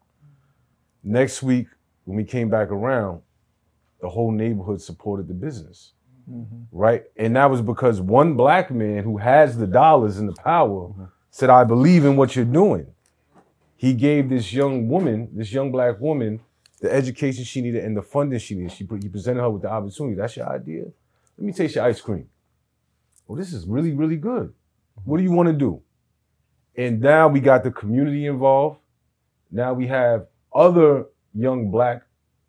Next 1.02 1.42
week, 1.42 1.68
when 2.04 2.16
we 2.16 2.24
came 2.24 2.50
back 2.50 2.68
around, 2.68 3.22
the 4.00 4.08
whole 4.08 4.30
neighborhood 4.32 4.80
supported 4.80 5.28
the 5.28 5.34
business, 5.34 5.92
right? 6.72 7.04
And 7.16 7.36
that 7.36 7.50
was 7.50 7.62
because 7.62 8.00
one 8.00 8.34
black 8.34 8.70
man 8.70 9.04
who 9.04 9.18
has 9.18 9.56
the 9.56 9.66
dollars 9.66 10.18
and 10.18 10.28
the 10.28 10.40
power 10.42 10.92
said, 11.30 11.50
"I 11.50 11.64
believe 11.64 12.04
in 12.04 12.16
what 12.16 12.36
you're 12.36 12.44
doing." 12.44 12.86
He 13.76 13.94
gave 13.94 14.28
this 14.28 14.52
young 14.52 14.88
woman, 14.88 15.28
this 15.32 15.52
young 15.52 15.72
black 15.72 16.00
woman, 16.00 16.40
the 16.80 16.92
education 16.92 17.44
she 17.44 17.60
needed 17.62 17.84
and 17.84 17.96
the 17.96 18.02
funding 18.02 18.38
she 18.38 18.54
needed. 18.54 18.72
She 18.72 18.86
he 19.00 19.08
presented 19.08 19.40
her 19.40 19.50
with 19.50 19.62
the 19.62 19.70
opportunity. 19.70 20.16
That's 20.16 20.36
your 20.36 20.48
idea. 20.48 20.84
Let 21.38 21.46
me 21.46 21.52
taste 21.52 21.76
your 21.76 21.84
ice 21.84 22.00
cream. 22.00 22.28
Well, 23.26 23.38
this 23.38 23.52
is 23.52 23.66
really, 23.66 23.92
really 23.92 24.16
good. 24.16 24.52
What 25.04 25.18
do 25.18 25.22
you 25.22 25.32
want 25.32 25.48
to 25.48 25.54
do? 25.54 25.82
And 26.76 27.00
now 27.00 27.28
we 27.28 27.40
got 27.40 27.62
the 27.64 27.70
community 27.70 28.26
involved. 28.26 28.80
Now 29.50 29.72
we 29.72 29.86
have 29.86 30.26
other 30.52 31.06
young 31.34 31.70
black 31.70 32.02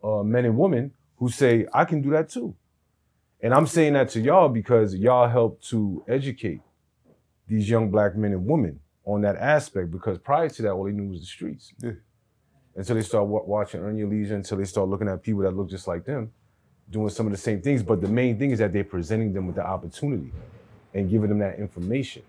uh, 0.04 0.24
men 0.24 0.46
and 0.46 0.58
women 0.58 0.92
who 1.22 1.30
say, 1.30 1.68
I 1.72 1.86
can 1.86 2.02
do 2.02 2.10
that 2.10 2.30
too. 2.30 2.56
And 3.42 3.54
I'm 3.54 3.68
saying 3.68 3.94
that 3.94 4.10
to 4.10 4.20
y'all 4.20 4.50
because 4.50 4.96
y'all 4.96 5.30
help 5.30 5.62
to 5.66 6.04
educate 6.08 6.62
these 7.48 7.70
young 7.70 7.92
black 7.92 8.16
men 8.16 8.32
and 8.32 8.48
women 8.48 8.80
on 9.06 9.22
that 9.22 9.36
aspect 9.36 9.92
because 9.92 10.18
prior 10.18 10.50
to 10.50 10.62
that, 10.64 10.72
all 10.72 10.86
they 10.86 10.92
knew 10.92 11.10
was 11.10 11.20
the 11.20 11.28
streets 11.28 11.74
until 12.76 12.96
they 12.96 13.04
start 13.04 13.28
wa- 13.28 13.44
watching 13.44 13.82
Earn 13.82 14.00
Your 14.00 14.08
Leisure, 14.08 14.36
until 14.36 14.58
they 14.58 14.66
start 14.66 14.90
looking 14.90 15.08
at 15.08 15.22
people 15.22 15.44
that 15.44 15.56
look 15.56 15.70
just 15.70 15.88
like 15.88 16.06
them, 16.06 16.32
doing 16.90 17.10
some 17.10 17.28
of 17.28 17.32
the 17.32 17.38
same 17.38 17.62
things. 17.62 17.84
But 17.84 18.02
the 18.02 18.08
main 18.08 18.40
thing 18.40 18.50
is 18.50 18.58
that 18.58 18.74
they're 18.74 18.84
presenting 18.84 19.32
them 19.32 19.46
with 19.46 19.58
the 19.58 19.66
opportunity 19.66 20.32
and 20.96 21.08
giving 21.08 21.30
them 21.30 21.38
that 21.38 21.60
information. 21.60 22.24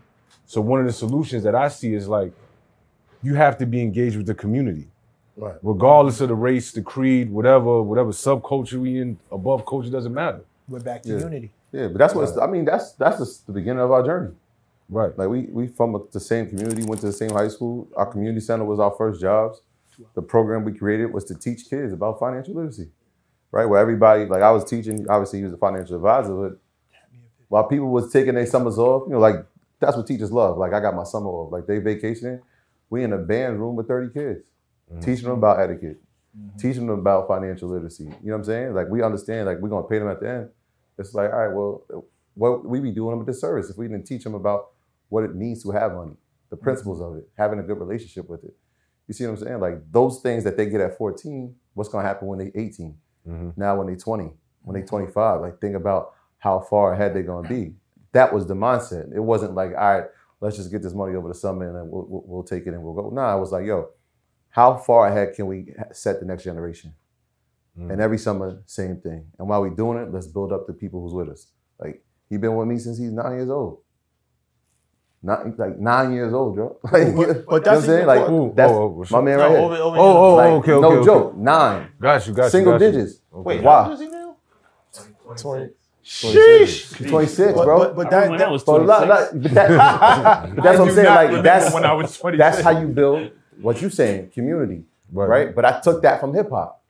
So 0.44 0.60
one 0.60 0.80
of 0.80 0.86
the 0.86 0.92
solutions 0.92 1.44
that 1.44 1.54
I 1.54 1.68
see 1.68 1.94
is 1.94 2.08
like, 2.08 2.34
you 3.22 3.36
have 3.36 3.56
to 3.56 3.64
be 3.64 3.80
engaged 3.80 4.18
with 4.18 4.26
the 4.26 4.34
community. 4.34 4.88
Right. 5.42 5.56
Regardless 5.62 6.20
of 6.20 6.28
the 6.28 6.36
race, 6.36 6.70
the 6.70 6.82
creed, 6.82 7.30
whatever, 7.30 7.82
whatever 7.82 8.10
subculture 8.12 8.74
we 8.80 9.00
in, 9.00 9.18
above 9.32 9.66
culture 9.66 9.90
doesn't 9.90 10.14
matter. 10.14 10.42
We're 10.68 10.78
back 10.80 11.02
to 11.02 11.08
Yeah. 11.08 11.18
unity. 11.18 11.50
Yeah, 11.72 11.88
but 11.88 11.98
that's 11.98 12.14
what 12.14 12.28
it's, 12.28 12.38
I 12.38 12.46
mean. 12.46 12.64
That's 12.64 12.92
that's 12.92 13.18
just 13.18 13.46
the 13.46 13.52
beginning 13.52 13.82
of 13.82 13.90
our 13.90 14.04
journey. 14.04 14.34
Right. 14.88 15.16
Like 15.18 15.28
we 15.28 15.40
we 15.50 15.66
from 15.66 16.00
the 16.12 16.20
same 16.20 16.48
community, 16.48 16.84
went 16.84 17.00
to 17.00 17.06
the 17.06 17.12
same 17.12 17.30
high 17.30 17.48
school. 17.48 17.88
Our 17.96 18.06
community 18.06 18.40
center 18.40 18.64
was 18.64 18.78
our 18.78 18.92
first 18.92 19.20
jobs. 19.20 19.62
The 20.14 20.22
program 20.22 20.64
we 20.64 20.72
created 20.72 21.12
was 21.12 21.24
to 21.24 21.34
teach 21.34 21.68
kids 21.68 21.92
about 21.92 22.18
financial 22.20 22.54
literacy, 22.54 22.88
right? 23.50 23.66
Where 23.66 23.80
everybody, 23.80 24.26
like 24.26 24.42
I 24.42 24.50
was 24.52 24.64
teaching, 24.64 25.06
obviously 25.08 25.38
he 25.40 25.44
was 25.44 25.52
a 25.54 25.56
financial 25.58 25.96
advisor, 25.96 26.34
but 26.34 26.58
while 27.48 27.64
people 27.64 27.88
was 27.88 28.12
taking 28.12 28.34
their 28.34 28.46
summers 28.46 28.78
off, 28.78 29.04
you 29.06 29.12
know, 29.14 29.18
like 29.18 29.36
that's 29.80 29.96
what 29.96 30.06
teachers 30.06 30.30
love. 30.32 30.56
Like 30.56 30.72
I 30.72 30.80
got 30.80 30.94
my 30.94 31.04
summer 31.04 31.28
off, 31.28 31.52
like 31.52 31.66
they 31.66 31.78
vacationing. 31.78 32.40
We 32.90 33.02
in 33.04 33.12
a 33.12 33.18
band 33.18 33.58
room 33.60 33.74
with 33.76 33.88
30 33.88 34.12
kids, 34.12 34.40
Mm-hmm. 34.92 35.00
teaching 35.00 35.24
them 35.24 35.38
about 35.38 35.60
etiquette, 35.60 36.00
mm-hmm. 36.38 36.56
teaching 36.58 36.86
them 36.86 36.98
about 36.98 37.28
financial 37.28 37.68
literacy. 37.68 38.04
You 38.04 38.10
know 38.10 38.32
what 38.32 38.34
I'm 38.38 38.44
saying? 38.44 38.74
Like 38.74 38.88
we 38.88 39.02
understand, 39.02 39.46
like 39.46 39.58
we're 39.58 39.70
gonna 39.70 39.86
pay 39.86 39.98
them 39.98 40.08
at 40.08 40.20
the 40.20 40.28
end. 40.28 40.48
It's 40.98 41.14
like, 41.14 41.30
all 41.32 41.38
right, 41.38 41.54
well, 41.54 42.04
what 42.34 42.64
we 42.66 42.80
be 42.80 42.90
doing 42.90 43.16
them 43.16 43.26
a 43.26 43.30
disservice 43.30 43.70
if 43.70 43.78
we 43.78 43.88
didn't 43.88 44.06
teach 44.06 44.24
them 44.24 44.34
about 44.34 44.70
what 45.08 45.24
it 45.24 45.34
means 45.34 45.62
to 45.62 45.70
have 45.70 45.94
money, 45.94 46.12
the 46.50 46.56
mm-hmm. 46.56 46.64
principles 46.64 47.00
of 47.00 47.16
it, 47.16 47.28
having 47.38 47.58
a 47.58 47.62
good 47.62 47.78
relationship 47.78 48.28
with 48.28 48.44
it. 48.44 48.54
You 49.08 49.14
see 49.14 49.24
what 49.24 49.32
I'm 49.32 49.36
saying? 49.38 49.60
Like 49.60 49.90
those 49.90 50.20
things 50.20 50.44
that 50.44 50.56
they 50.56 50.66
get 50.66 50.80
at 50.80 50.98
14, 50.98 51.54
what's 51.74 51.88
gonna 51.88 52.06
happen 52.06 52.28
when 52.28 52.38
they 52.38 52.52
18? 52.54 52.96
Now 53.56 53.76
when 53.76 53.86
they 53.86 53.96
20, 53.96 54.30
when 54.62 54.80
they 54.80 54.86
25, 54.86 55.40
like 55.40 55.60
think 55.60 55.76
about 55.76 56.14
how 56.38 56.60
far 56.60 56.92
ahead 56.92 57.14
they're 57.14 57.22
gonna 57.22 57.48
be. 57.48 57.74
That 58.12 58.32
was 58.32 58.46
the 58.46 58.54
mindset. 58.54 59.14
It 59.14 59.20
wasn't 59.20 59.54
like, 59.54 59.70
all 59.70 59.98
right, 59.98 60.04
let's 60.40 60.56
just 60.56 60.70
get 60.70 60.82
this 60.82 60.92
money 60.92 61.14
over 61.14 61.28
the 61.28 61.34
summer 61.34 61.66
and 61.66 61.76
then 61.76 61.88
we'll, 61.88 62.06
we'll, 62.08 62.22
we'll 62.26 62.42
take 62.42 62.66
it 62.66 62.74
and 62.74 62.82
we'll 62.82 62.94
go. 62.94 63.10
Nah, 63.10 63.32
I 63.32 63.36
was 63.36 63.52
like, 63.52 63.64
yo, 63.64 63.88
how 64.52 64.76
far 64.76 65.08
ahead 65.08 65.34
can 65.34 65.46
we 65.46 65.74
set 65.92 66.20
the 66.20 66.26
next 66.26 66.44
generation? 66.44 66.94
And 67.74 67.90
mm. 67.90 68.00
every 68.00 68.18
summer, 68.18 68.62
same 68.66 68.98
thing. 69.00 69.24
And 69.38 69.48
while 69.48 69.62
we're 69.62 69.70
doing 69.70 69.96
it, 69.98 70.12
let's 70.12 70.26
build 70.26 70.52
up 70.52 70.66
the 70.66 70.74
people 70.74 71.00
who's 71.02 71.14
with 71.14 71.30
us. 71.30 71.46
Like 71.80 72.04
he 72.28 72.36
been 72.36 72.54
with 72.54 72.68
me 72.68 72.78
since 72.78 72.98
he's 72.98 73.10
nine 73.10 73.32
years 73.32 73.48
old. 73.48 73.78
Not 75.22 75.58
like 75.58 75.78
nine 75.78 76.12
years 76.12 76.34
old, 76.34 76.54
bro. 76.56 76.76
Like, 76.84 76.92
But- 76.92 77.00
you 77.00 77.14
know 77.14 77.32
but 77.34 77.46
what 77.46 77.64
that's 77.64 77.80
I'm 77.80 77.86
saying? 77.86 78.06
Like 78.06 78.54
that's 78.56 78.72
Oh, 78.72 79.02
oh, 79.02 79.06
my 79.10 79.20
man 79.22 79.38
No, 79.38 79.42
right 79.44 79.50
here. 79.52 79.58
over- 79.60 79.76
over 79.76 79.96
Oh, 79.98 80.02
oh, 80.02 80.34
Like, 80.36 80.46
okay, 80.52 80.70
no 80.72 80.84
okay, 80.84 80.96
okay. 80.96 81.04
joke, 81.06 81.36
nine. 81.36 81.88
Got 82.00 82.26
you, 82.26 82.32
got 82.34 82.44
you. 82.44 82.50
Single 82.50 82.72
got 82.78 82.84
you. 82.84 82.92
digits. 82.92 83.20
Okay. 83.34 83.60
Why? 83.60 83.96
Twenty. 85.38 85.70
Sheesh. 86.04 87.08
26, 87.08 87.52
bro. 87.54 87.78
but- 87.78 87.96
but 87.96 88.06
I 88.12 88.28
that- 88.28 88.38
that- 88.38 88.48
I 88.48 88.50
was 88.50 88.64
But, 88.64 88.82
a 88.82 88.84
26. 88.84 89.08
lot- 89.08 89.42
but 89.42 89.54
that, 89.54 90.54
but 90.56 90.62
that's 90.62 90.78
what 90.78 90.88
I'm 90.88 90.94
saying. 90.94 91.06
Like 91.34 91.42
that's 91.42 91.72
when 91.72 91.84
I 91.84 91.92
was 91.94 92.18
26. 92.18 92.38
that's 92.38 92.60
how 92.62 92.78
you 92.78 92.88
build 92.88 93.30
what 93.60 93.82
you 93.82 93.90
saying 93.90 94.30
community, 94.30 94.84
Right. 95.12 95.28
right. 95.28 95.54
But 95.54 95.64
I 95.64 95.80
took 95.80 96.02
that 96.02 96.20
from 96.20 96.34
hip 96.34 96.50
hop. 96.50 96.82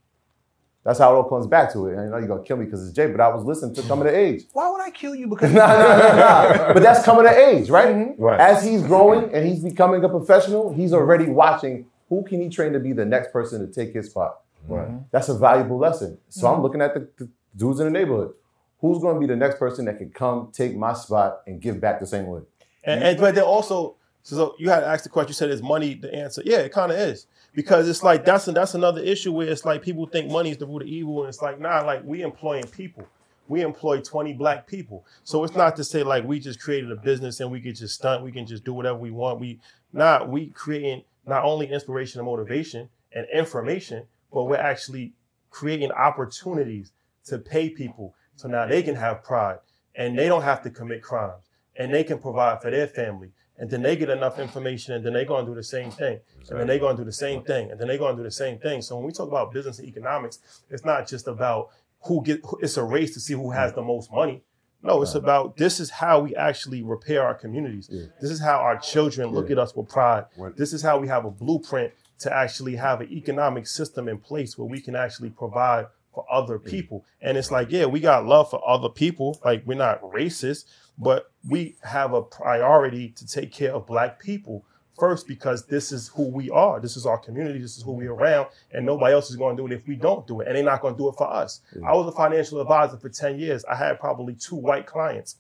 That's 0.85 0.99
how 0.99 1.13
it 1.13 1.17
all 1.17 1.29
comes 1.29 1.47
back 1.47 1.73
to 1.75 1.87
it. 1.87 1.93
And 1.93 2.01
I 2.01 2.05
know 2.07 2.19
you're 2.19 2.29
gonna 2.29 2.43
kill 2.43 2.57
me 2.57 2.65
because 2.65 2.85
it's 2.85 2.95
Jay, 2.95 3.07
but 3.07 3.21
I 3.21 3.29
was 3.29 3.45
listening 3.45 3.75
to 3.77 3.83
coming 3.89 4.05
to 4.05 4.17
age. 4.17 4.45
Why 4.53 4.69
would 4.71 4.81
I 4.81 4.91
kill 4.91 5.15
you? 5.15 5.29
Because 5.29 5.53
nah, 5.55 5.67
nah, 5.67 5.97
nah, 5.97 6.17
nah. 6.17 6.73
But 6.75 6.83
that's 6.83 7.05
coming 7.05 7.25
to 7.25 7.37
age, 7.37 7.71
right? 7.71 7.95
Mm-hmm. 7.95 8.23
Right. 8.23 8.41
As 8.41 8.65
he's 8.65 8.83
growing 8.83 9.33
and 9.33 9.47
he's 9.47 9.63
becoming 9.63 10.05
a 10.05 10.09
professional, 10.09 10.73
he's 10.73 10.93
already 10.93 11.27
watching 11.27 11.87
who 12.09 12.25
can 12.25 12.41
he 12.41 12.49
train 12.49 12.73
to 12.73 12.81
be 12.81 12.93
the 12.93 13.05
next 13.05 13.33
person 13.33 13.65
to 13.67 13.73
take 13.73 13.95
his 13.95 14.11
spot. 14.11 14.41
Right. 14.69 14.87
Mm-hmm. 14.87 14.99
That's 15.11 15.29
a 15.29 15.39
valuable 15.39 15.79
lesson. 15.79 16.19
So 16.29 16.47
I'm 16.47 16.55
mm-hmm. 16.55 16.63
looking 16.63 16.83
at 16.83 16.95
the, 16.95 17.09
the 17.17 17.29
dudes 17.57 17.81
in 17.81 17.87
the 17.87 17.99
neighborhood. 17.99 18.35
Who's 18.81 19.01
going 19.01 19.15
to 19.15 19.21
be 19.21 19.27
the 19.27 19.37
next 19.37 19.59
person 19.59 19.85
that 19.85 19.99
can 19.99 20.11
come 20.11 20.51
take 20.53 20.77
my 20.77 20.93
spot 20.95 21.43
and 21.47 21.61
give 21.61 21.81
back 21.81 22.01
the 22.01 22.07
same 22.07 22.27
way? 22.27 22.41
And, 22.83 23.03
and 23.03 23.21
but 23.21 23.37
then 23.37 23.45
also, 23.45 23.95
so 24.23 24.55
you 24.59 24.71
had 24.71 24.81
to 24.81 24.87
ask 24.87 25.03
the 25.03 25.11
question. 25.11 25.31
You 25.31 25.35
said, 25.35 25.51
"Is 25.51 25.63
money 25.63 25.95
the 25.95 26.15
answer?" 26.15 26.43
Yeah, 26.45 26.59
it 26.59 26.73
kind 26.73 26.93
of 26.93 26.99
is 26.99 27.27
because 27.55 27.89
it's 27.89 28.03
like 28.03 28.25
that's 28.25 28.47
that's 28.47 28.75
another 28.75 29.01
issue 29.01 29.33
where 29.33 29.49
it's 29.49 29.65
like 29.65 29.83
people 29.83 30.07
think 30.07 30.31
money 30.31 30.51
is 30.51 30.59
the 30.59 30.67
root 30.67 30.83
of 30.83 30.89
evil, 30.89 31.21
and 31.21 31.29
it's 31.29 31.43
like 31.43 31.61
nah, 31.61 31.81
like 31.81 32.05
we 32.05 32.23
employing 32.23 32.65
people. 32.65 33.07
We 33.49 33.61
employ 33.63 34.01
20 34.01 34.33
black 34.35 34.67
people. 34.67 35.05
So 35.25 35.45
it's 35.45 35.55
not 35.55 35.77
to 35.77 35.85
say 35.85 36.03
like 36.03 36.25
we 36.25 36.39
just 36.39 36.61
created 36.61 36.91
a 36.91 36.97
business 36.97 37.41
and 37.41 37.51
we 37.51 37.61
can 37.61 37.75
just 37.75 37.97
stunt, 37.97 38.23
we 38.23 38.33
can 38.33 38.47
just 38.47 38.65
do 38.65 38.73
whatever 38.73 38.99
we 38.99 39.11
want. 39.11 39.41
We 39.41 39.61
not 39.93 40.29
we 40.29 40.47
creating 40.47 41.03
not 41.27 41.45
only 41.45 41.67
inspiration 41.67 42.21
and 42.21 42.27
motivation 42.27 42.89
and 43.13 43.27
information, 43.35 44.05
but 44.33 44.45
we're 44.45 44.57
actually 44.57 45.13
creating 45.51 45.93
opportunities 45.93 46.93
to 47.25 47.39
pay 47.39 47.69
people 47.69 48.15
so 48.37 48.49
now 48.49 48.67
they 48.67 48.83
can 48.83 48.95
have 48.95 49.23
pride 49.23 49.59
and 49.95 50.19
they 50.19 50.29
don't 50.29 50.43
have 50.43 50.63
to 50.63 50.71
commit 50.71 51.03
crimes 51.03 51.45
and 51.77 51.93
they 51.93 52.05
can 52.05 52.19
provide 52.19 52.63
for 52.63 52.71
their 52.71 52.87
family. 52.87 53.31
And 53.59 53.71
then 53.71 53.83
they 53.83 53.97
get 53.97 54.11
enough 54.11 54.39
information 54.39 54.95
and 54.95 55.05
then 55.05 55.13
they're 55.13 55.25
going 55.25 55.45
to 55.45 55.51
do 55.51 55.55
the 55.55 55.63
same 55.63 55.91
thing. 55.91 56.19
And 56.49 56.59
then 56.59 56.67
they're 56.67 56.79
going 56.79 56.97
to 56.97 57.03
do 57.03 57.07
the 57.07 57.13
same 57.13 57.43
thing. 57.43 57.71
And 57.71 57.79
then 57.79 57.89
they're 57.89 57.99
going 57.99 58.17
to 58.17 58.23
do 58.23 58.25
the 58.25 58.31
same 58.31 58.59
thing. 58.59 58.83
So 58.83 58.97
when 58.97 59.05
we 59.07 59.13
talk 59.13 59.29
about 59.29 59.53
business 59.53 59.79
and 59.79 59.89
economics, 59.89 60.63
it's 60.71 60.85
not 60.85 61.07
just 61.07 61.29
about 61.29 61.71
who 62.05 62.23
get, 62.25 62.41
it's 62.61 62.77
a 62.77 62.83
race 62.83 63.15
to 63.15 63.21
see 63.21 63.35
who 63.35 63.51
has 63.51 63.73
the 63.75 63.83
most 63.83 64.11
money. 64.13 64.43
No, 64.83 65.01
it's 65.01 65.13
uh-huh. 65.13 65.21
about 65.21 65.57
this 65.57 65.79
is 65.79 65.91
how 65.91 66.21
we 66.21 66.35
actually 66.35 66.83
repair 66.83 67.23
our 67.23 67.35
communities. 67.35 67.89
This 68.21 68.31
is 68.31 68.41
how 68.41 68.59
our 68.59 68.79
children 68.79 69.31
look 69.31 69.51
at 69.51 69.59
us 69.59 69.77
with 69.77 69.89
pride. 69.89 70.25
This 70.57 70.73
is 70.73 70.83
how 70.83 70.99
we 70.99 71.07
have 71.07 71.25
a 71.25 71.31
blueprint 71.31 71.93
to 72.21 72.35
actually 72.35 72.77
have 72.77 73.01
an 73.01 73.13
economic 73.13 73.67
system 73.67 74.09
in 74.09 74.19
place 74.19 74.59
where 74.59 74.67
we 74.67 74.81
can 74.81 74.97
actually 74.97 75.31
provide 75.31 75.87
for 76.13 76.27
other 76.31 76.59
people. 76.59 77.05
And 77.21 77.39
it's 77.39 77.51
like, 77.51 77.71
yeah, 77.71 77.87
we 77.87 78.01
got 78.01 78.27
love 78.27 78.51
for 78.51 78.61
other 78.69 78.89
people. 78.89 79.41
Like 79.45 79.63
we're 79.65 79.79
not 79.79 80.03
racist, 80.03 80.65
but 80.99 81.31
we 81.49 81.77
have 81.83 82.13
a 82.13 82.23
priority 82.23 83.09
to 83.11 83.27
take 83.27 83.53
care 83.53 83.73
of 83.73 83.87
black 83.87 84.21
people 84.21 84.65
first 84.99 85.27
because 85.27 85.67
this 85.67 85.91
is 85.91 86.09
who 86.09 86.29
we 86.29 86.51
are. 86.51 86.81
This 86.81 86.97
is 86.97 87.07
our 87.07 87.19
community. 87.19 87.59
This 87.59 87.77
is 87.77 87.83
who 87.83 87.93
we're 87.93 88.13
around. 88.13 88.49
And 88.73 88.85
nobody 88.85 89.15
else 89.15 89.31
is 89.31 89.37
going 89.37 89.57
to 89.57 89.63
do 89.63 89.67
it 89.67 89.73
if 89.73 89.87
we 89.87 89.97
don't 89.97 90.27
do 90.27 90.41
it. 90.41 90.49
And 90.49 90.57
they're 90.57 90.65
not 90.65 90.81
going 90.81 90.95
to 90.95 90.99
do 90.99 91.09
it 91.09 91.15
for 91.17 91.33
us. 91.33 91.61
I 91.87 91.93
was 91.93 92.07
a 92.07 92.17
financial 92.17 92.61
advisor 92.61 92.99
for 92.99 93.09
10 93.09 93.39
years. 93.39 93.65
I 93.65 93.75
had 93.75 93.99
probably 93.99 94.35
two 94.35 94.57
white 94.57 94.87
clients. 94.87 95.37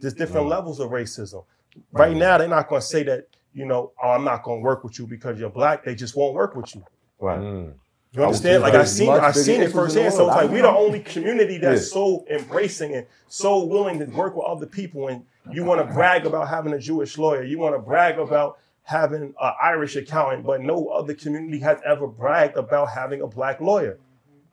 There's 0.00 0.14
different 0.14 0.46
mm-hmm. 0.46 0.50
levels 0.50 0.80
of 0.80 0.90
racism. 0.90 1.44
Right 1.92 2.16
now, 2.16 2.38
they're 2.38 2.48
not 2.48 2.68
going 2.68 2.80
to 2.80 2.86
say 2.86 3.02
that, 3.04 3.28
you 3.52 3.66
know, 3.66 3.92
oh, 4.02 4.10
I'm 4.10 4.24
not 4.24 4.42
going 4.42 4.60
to 4.60 4.64
work 4.64 4.84
with 4.84 4.98
you 4.98 5.06
because 5.06 5.38
you're 5.38 5.50
black. 5.50 5.84
They 5.84 5.94
just 5.94 6.16
won't 6.16 6.34
work 6.34 6.54
with 6.56 6.74
you. 6.74 6.84
Right. 7.20 7.38
Mm. 7.40 7.74
You 8.14 8.22
understand? 8.24 8.62
Like 8.62 8.74
I 8.74 8.84
seen, 8.84 9.10
I 9.10 9.28
bigger 9.30 9.32
seen 9.32 9.54
it 9.54 9.64
issues 9.64 9.72
in 9.74 9.76
the 9.76 9.82
firsthand. 9.82 10.14
So 10.14 10.28
it's 10.28 10.36
like 10.36 10.50
we're 10.50 10.62
the 10.62 10.68
only 10.68 11.00
community 11.00 11.58
that's 11.58 11.88
Yeah. 11.88 11.94
so 11.94 12.24
embracing 12.30 12.94
and 12.94 13.06
so 13.26 13.64
willing 13.64 13.98
to 13.98 14.04
work 14.06 14.36
with 14.36 14.44
other 14.46 14.66
people. 14.66 15.08
And 15.08 15.24
you 15.50 15.64
want 15.64 15.86
to 15.86 15.92
brag 15.92 16.24
about 16.24 16.48
having 16.48 16.72
a 16.72 16.78
Jewish 16.78 17.18
lawyer. 17.18 17.42
You 17.42 17.58
want 17.58 17.74
to 17.74 17.80
brag 17.80 18.18
about 18.18 18.58
having 18.82 19.34
an 19.40 19.52
Irish 19.62 19.96
accountant, 19.96 20.44
but 20.44 20.60
no 20.60 20.88
other 20.88 21.14
community 21.14 21.58
has 21.60 21.78
ever 21.84 22.06
bragged 22.06 22.56
about 22.56 22.90
having 22.90 23.20
a 23.20 23.26
black 23.26 23.60
lawyer. 23.60 23.98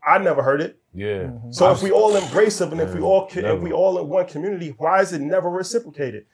I 0.04 0.18
never 0.18 0.42
heard 0.42 0.62
it. 0.62 0.80
Yeah. 0.94 1.26
Mm-hmm. 1.26 1.52
So 1.52 1.72
if 1.72 1.84
we 1.84 1.92
all 1.92 2.16
embrace 2.16 2.60
it 2.62 2.72
and 2.72 2.82
if 2.82 2.94
we 2.96 3.02
all 3.02 3.28
if 3.32 3.62
we 3.62 3.72
all 3.72 4.00
in 4.00 4.08
one 4.10 4.26
community, 4.26 4.74
why 4.78 5.02
is 5.02 5.14
it 5.14 5.22
never 5.22 5.50
reciprocated? 5.50 6.26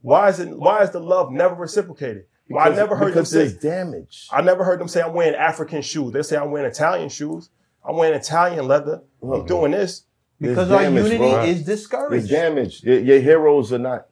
Why 0.00 0.30
is 0.30 0.40
it 0.40 0.48
why 0.58 0.82
is 0.82 0.90
the 0.90 1.00
love 1.00 1.30
never 1.30 1.54
reciprocated? 1.54 2.24
Well, 2.52 2.72
I 2.72 2.74
never 2.74 2.96
heard 2.96 3.14
them 3.14 3.24
say 3.24 3.52
damage. 3.52 4.28
I 4.32 4.42
never 4.42 4.64
heard 4.64 4.80
them 4.80 4.88
say 4.88 5.02
I'm 5.02 5.14
wearing 5.14 5.34
African 5.34 5.82
shoes. 5.82 6.12
They 6.12 6.22
say 6.22 6.36
I'm 6.36 6.50
wearing 6.50 6.70
Italian 6.70 7.08
shoes. 7.08 7.50
I'm 7.84 7.96
wearing 7.96 8.14
Italian 8.18 8.68
leather. 8.68 9.02
I'm 9.22 9.46
doing 9.46 9.72
this. 9.72 10.04
There's 10.38 10.56
because 10.56 10.70
our 10.70 10.82
unity 10.84 11.18
bro. 11.18 11.42
is 11.44 11.64
There's 11.64 11.80
discouraged. 11.80 12.28
damage. 12.30 12.82
Your, 12.82 12.98
your 12.98 13.20
heroes 13.20 13.72
are 13.72 13.78
not, 13.78 14.06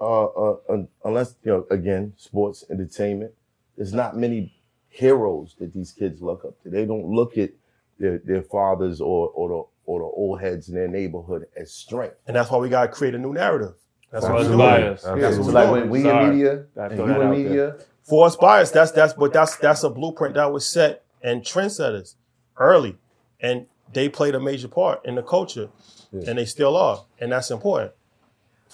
uh, 0.00 0.24
uh, 0.24 0.56
un- 0.68 0.88
unless 1.04 1.34
you 1.44 1.52
know, 1.52 1.66
again, 1.70 2.12
sports, 2.16 2.64
entertainment. 2.70 3.32
There's 3.76 3.94
not 3.94 4.16
many 4.16 4.54
heroes 4.90 5.56
that 5.58 5.72
these 5.72 5.92
kids 5.92 6.20
look 6.20 6.44
up 6.44 6.62
to. 6.62 6.68
They 6.70 6.84
don't 6.84 7.06
look 7.06 7.38
at 7.38 7.50
their, 7.98 8.18
their 8.18 8.42
fathers 8.42 9.00
or 9.00 9.28
or 9.28 9.48
the 9.48 9.62
or 9.86 10.00
the 10.00 10.04
old 10.04 10.40
heads 10.40 10.68
in 10.68 10.74
their 10.74 10.88
neighborhood 10.88 11.46
as 11.56 11.72
strength. 11.72 12.16
And 12.26 12.36
that's 12.36 12.50
why 12.50 12.58
we 12.58 12.68
gotta 12.68 12.88
create 12.88 13.14
a 13.14 13.18
new 13.18 13.32
narrative. 13.32 13.74
That's 14.12 14.24
what 14.24 14.32
Forced 14.32 14.50
we're 14.50 14.56
doing. 14.56 14.58
bias. 14.58 15.02
That's 15.02 15.20
Yeah, 15.20 15.26
what 15.28 15.34
so 15.34 15.42
we're 15.42 15.52
like 15.52 15.70
when 15.72 15.90
we 15.90 16.02
Sorry. 16.02 16.24
in 16.24 16.30
media 16.30 16.64
Gotta 16.74 16.94
and 16.94 17.00
you 17.00 17.06
that 17.06 17.16
in 17.16 17.16
out 17.16 17.18
there. 17.18 17.30
media, 17.30 17.76
For 18.04 18.26
Us 18.26 18.36
By 18.36 18.60
Us. 18.62 18.70
That's 18.70 18.90
that's 18.92 19.14
but 19.14 19.32
that's 19.32 19.56
that's 19.56 19.82
a 19.84 19.90
blueprint 19.90 20.34
that 20.34 20.52
was 20.52 20.66
set 20.66 21.02
and 21.22 21.42
trendsetters 21.42 22.14
early, 22.58 22.96
and 23.40 23.66
they 23.92 24.08
played 24.08 24.34
a 24.34 24.40
major 24.40 24.68
part 24.68 25.04
in 25.04 25.14
the 25.14 25.22
culture, 25.22 25.70
and 26.12 26.36
they 26.38 26.44
still 26.44 26.76
are, 26.76 27.04
and 27.20 27.32
that's 27.32 27.50
important. 27.50 27.92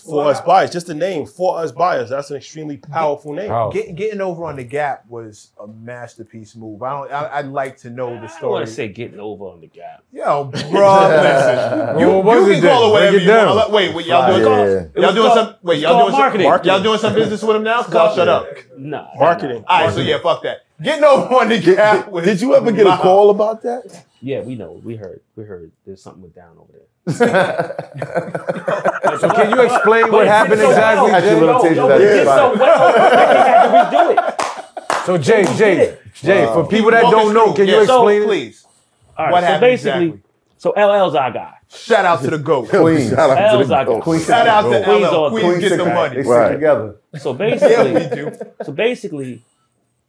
For 0.04 0.26
Us 0.30 0.40
By 0.40 0.64
Us, 0.64 0.72
just 0.72 0.86
the 0.86 0.94
name 0.94 1.26
for 1.26 1.58
us 1.58 1.72
by 1.72 1.98
us, 1.98 2.10
That's 2.10 2.30
an 2.30 2.36
extremely 2.36 2.76
powerful 2.76 3.32
name. 3.34 3.48
Powerful. 3.48 3.80
Get, 3.82 3.94
getting 3.96 4.20
over 4.20 4.44
on 4.44 4.56
the 4.56 4.64
gap 4.64 5.04
was 5.08 5.50
a 5.60 5.66
masterpiece 5.66 6.54
move. 6.56 6.82
I 6.82 6.90
don't. 6.90 7.12
I, 7.12 7.38
I'd 7.38 7.46
like 7.48 7.76
to 7.78 7.90
know 7.90 8.14
the 8.14 8.22
I 8.24 8.26
story. 8.28 8.52
want 8.52 8.66
to 8.66 8.72
say 8.72 8.88
getting 8.88 9.18
over 9.20 9.44
on 9.46 9.60
the 9.60 9.66
gap. 9.66 10.04
Yo, 10.12 10.44
bro, 10.44 10.60
listen. 10.60 11.98
You, 12.00 12.08
Well, 12.18 12.48
you 12.48 12.54
can 12.60 12.62
call 12.62 12.80
then? 12.80 12.88
it 12.88 12.92
whatever 12.92 13.10
Break 13.10 13.22
it 13.22 13.22
you 13.26 13.30
want. 13.32 13.58
down. 13.66 13.72
Wait, 13.72 13.94
wait, 13.94 14.06
y'all 14.06 14.36
doing, 14.38 14.90
Yeah. 14.94 15.02
y'all 15.02 15.14
doing 15.14 15.30
some? 15.34 15.54
Wait, 15.62 15.78
y'all 15.80 15.90
called 15.92 16.02
doing 16.02 16.12
some? 16.12 16.20
marketing. 16.20 16.46
Y'all 16.72 16.82
doing 16.82 16.98
some 16.98 17.14
business 17.14 17.42
with 17.42 17.56
him 17.56 17.62
now? 17.64 17.82
Cause 17.82 17.94
I'll 17.94 18.14
shut 18.14 18.28
up. 18.28 18.46
Nah, 18.76 19.08
Marketing. 19.16 19.64
All 19.66 19.84
right, 19.86 19.92
so 19.94 20.00
yeah, 20.00 20.18
fuck 20.22 20.42
that. 20.44 20.58
Getting 20.82 21.04
over 21.04 21.34
on 21.34 21.48
the 21.48 21.58
Did, 21.58 21.76
gap. 21.76 22.04
did- 22.04 22.12
was 22.12 22.24
did 22.24 22.40
you 22.40 22.54
ever 22.54 22.70
get 22.72 22.86
a 22.86 22.96
call 22.96 23.30
about 23.30 23.62
that? 23.62 24.04
Yeah, 24.20 24.40
we 24.42 24.54
know. 24.56 24.80
We 24.84 24.96
heard. 24.96 25.20
We 25.36 25.44
heard. 25.44 25.70
There's 25.86 26.02
something 26.02 26.22
went 26.22 26.34
down 26.34 26.56
over 26.58 26.72
there. 26.72 26.86
So 29.18 29.28
can 29.30 29.50
you 29.50 29.60
explain 29.62 30.02
But 30.04 30.12
what 30.12 30.26
happened 30.26 30.60
so 30.60 30.68
exactly, 30.68 31.10
well. 31.10 31.16
Actually, 31.16 31.40
Jay? 31.40 31.46
let 31.46 31.62
me 31.62 31.74
tell 31.74 31.88
that. 31.88 32.00
it 32.00 32.04
did 32.04 32.26
so 32.26 32.56
well. 32.58 32.92
They 32.92 32.98
had 33.48 33.90
to 33.90 33.96
redo 33.96 34.10
it. 34.12 34.18
So 35.06 35.18
Jay, 35.18 35.44
Jay, 35.56 35.96
Jay, 36.14 36.44
for 36.46 36.66
people 36.68 36.90
that 36.90 37.02
don't 37.02 37.32
know, 37.34 37.46
through. 37.46 37.54
can 37.56 37.66
you 37.68 37.80
Yeah, 37.80 37.86
so, 37.86 38.06
explain 38.06 38.22
it? 38.22 38.26
Please. 38.26 38.66
All 39.16 39.24
right. 39.24 39.32
What 39.32 39.40
so 39.40 39.46
happened 39.46 39.60
basically, 39.62 40.04
exactly? 40.06 40.22
so 40.58 40.70
LL's 40.72 41.14
our 41.14 41.32
guy. 41.32 41.54
Shout 41.70 42.04
out 42.04 42.20
to 42.22 42.30
the 42.30 42.38
goat. 42.38 42.68
Queens. 42.68 43.10
Shout 43.10 43.30
out 43.30 43.58
to 43.58 43.64
the 43.66 43.74
I 43.74 43.84
goat. 43.84 44.02
Queens 44.02 44.26
Shout 44.26 44.46
out 44.46 44.62
to 44.62 44.68
Queens 44.68 44.84
Queens 44.84 45.12
LL. 45.12 45.24
on- 45.24 45.30
Queens 45.32 45.44
Queens 45.46 45.60
get 45.68 45.76
the 45.78 45.84
money. 45.86 46.22
They 46.22 46.28
Right. 46.28 46.52
together. 46.52 46.96
So 47.18 47.30
Yeah, 47.32 47.38
basically, 47.38 47.92
we 47.92 48.08
do. 48.14 48.30
so 48.62 48.72
basically, 48.72 49.42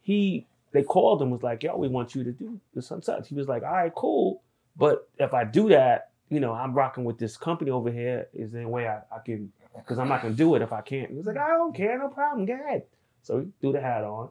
he 0.02 0.46
they 0.72 0.82
called 0.82 1.20
him 1.20 1.30
was 1.30 1.42
like, 1.42 1.62
"Yo, 1.62 1.76
we 1.76 1.88
want 1.88 2.14
you 2.14 2.24
to 2.24 2.32
do 2.32 2.60
this 2.74 2.90
and 2.90 3.04
such." 3.04 3.28
He 3.28 3.34
was 3.34 3.48
like, 3.48 3.62
"All 3.62 3.72
right, 3.72 3.94
cool, 3.94 4.42
but 4.76 5.08
if 5.18 5.34
I 5.34 5.44
do 5.44 5.68
that, 5.70 6.10
you 6.28 6.40
know, 6.40 6.52
I'm 6.52 6.72
rocking 6.74 7.04
with 7.04 7.18
this 7.18 7.36
company 7.36 7.70
over 7.70 7.90
here. 7.90 8.28
Is 8.32 8.52
there 8.52 8.62
a 8.62 8.68
way 8.68 8.86
I, 8.88 8.98
I 9.14 9.18
can? 9.24 9.52
Because 9.76 9.98
I'm 9.98 10.08
not 10.08 10.22
gonna 10.22 10.34
do 10.34 10.54
it 10.54 10.62
if 10.62 10.72
I 10.72 10.80
can't." 10.80 11.10
He 11.10 11.16
was 11.16 11.26
like, 11.26 11.36
"I 11.36 11.48
don't 11.48 11.74
care, 11.74 11.98
no 11.98 12.08
problem, 12.08 12.46
go 12.46 12.54
ahead." 12.54 12.84
So 13.22 13.40
he 13.40 13.48
threw 13.60 13.72
the 13.72 13.80
hat 13.80 14.04
on, 14.04 14.30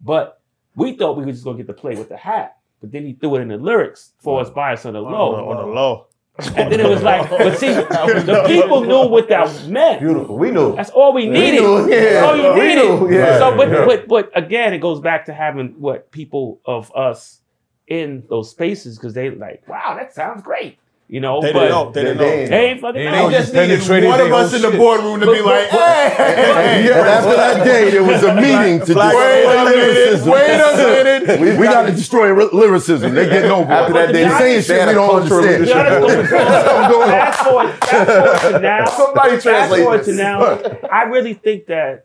but 0.00 0.40
we 0.74 0.96
thought 0.96 1.16
we 1.16 1.24
were 1.24 1.32
just 1.32 1.44
gonna 1.44 1.56
get 1.58 1.66
to 1.68 1.72
play 1.72 1.94
with 1.94 2.08
the 2.08 2.16
hat. 2.16 2.58
But 2.80 2.92
then 2.92 3.04
he 3.06 3.14
threw 3.14 3.36
it 3.36 3.40
in 3.40 3.48
the 3.48 3.56
lyrics 3.56 4.12
for 4.18 4.40
us 4.40 4.50
by 4.50 4.74
us 4.74 4.84
on 4.84 4.92
the 4.92 5.00
low. 5.00 5.10
on 5.48 5.56
the 5.56 5.62
low. 5.74 6.06
And 6.54 6.70
then 6.70 6.80
it 6.80 6.88
was 6.88 7.02
like, 7.02 7.28
but 7.30 7.56
see, 7.58 7.72
the 7.72 8.44
people 8.46 8.82
knew 8.84 9.06
what 9.08 9.28
that 9.28 9.66
meant. 9.68 10.00
Beautiful. 10.00 10.36
We 10.36 10.50
knew. 10.50 10.76
That's 10.76 10.90
all 10.90 11.12
we 11.14 11.26
needed. 11.28 11.62
knew, 11.62 11.88
yeah. 11.90 12.00
That's 12.00 12.26
all 12.26 12.36
you 12.36 12.52
We 12.52 12.60
needed. 12.74 12.84
knew, 12.84 13.10
yeah. 13.10 13.38
So, 13.38 13.56
but, 13.56 13.68
Yeah. 13.70 13.84
but 13.86 14.06
but 14.08 14.30
again, 14.34 14.74
it 14.74 14.78
goes 14.78 15.00
back 15.00 15.24
to 15.26 15.32
having 15.32 15.74
what 15.80 16.10
people 16.10 16.60
of 16.66 16.94
us 16.94 17.40
in 17.86 18.24
those 18.28 18.50
spaces 18.50 18.98
because 18.98 19.14
they 19.14 19.30
like, 19.30 19.66
wow, 19.68 19.94
that 19.96 20.12
sounds 20.12 20.42
great. 20.42 20.78
You 21.08 21.20
know, 21.20 21.40
They 21.40 21.52
but 21.52 21.60
didn't 21.60 21.70
know. 21.70 21.90
They 21.92 22.02
didn't 22.02 22.16
know. 22.18 22.24
they 22.24 22.66
ain't 22.66 22.80
fucking 22.80 22.94
They 23.04 23.10
know. 23.12 23.30
just 23.30 23.52
penetrated 23.52 24.08
one 24.08 24.20
of 24.20 24.32
us 24.32 24.50
whole 24.50 24.56
in 24.56 24.62
the 24.62 24.70
shit. 24.72 24.78
boardroom 24.80 25.20
to 25.20 25.26
be 25.26 25.40
like, 25.40 25.68
hey, 25.68 26.88
And 26.90 27.06
after 27.08 27.36
that 27.36 27.64
day, 27.64 27.90
there 27.90 28.02
was 28.02 28.24
a 28.24 28.34
meeting 28.34 28.80
to 28.86 28.92
Flag- 28.92 29.12
destroy 29.12 29.46
Wait 29.46 29.54
a 29.54 29.64
minute, 29.64 29.86
lyricism. 29.94 30.30
wait 30.32 30.50
a 30.50 30.76
minute. 30.76 31.40
We, 31.40 31.56
we 31.58 31.64
got 31.66 31.86
to 31.86 31.92
destroy 31.92 32.34
ly- 32.34 32.50
lyricism. 32.52 33.14
They 33.14 33.28
getting 33.28 33.50
over. 33.52 33.70
After 33.70 33.92
that, 33.92 34.06
day, 34.12 34.24
they- 34.24 34.28
they 34.28 34.38
saying 34.38 34.62
shit 34.62 34.80
had 34.80 34.88
we 34.88 34.94
don't 34.94 35.22
understand. 35.22 35.66
To 35.66 35.72
be 35.72 35.72
honest, 35.72 36.30
Something 36.30 36.90
going 36.90 37.02
on. 37.02 37.08
fast 37.08 37.44
forward, 37.44 37.72
fast 37.84 38.10
forward 38.42 38.52
to 38.52 38.58
now. 38.60 38.84
Somebody 38.96 39.30
fast 39.30 39.42
translate 39.42 39.82
forward 39.82 39.98
to 40.04 40.12
this. 40.12 40.16
now. 40.18 40.88
I 40.90 41.02
really 41.04 41.34
think 41.34 41.66
that 41.66 42.04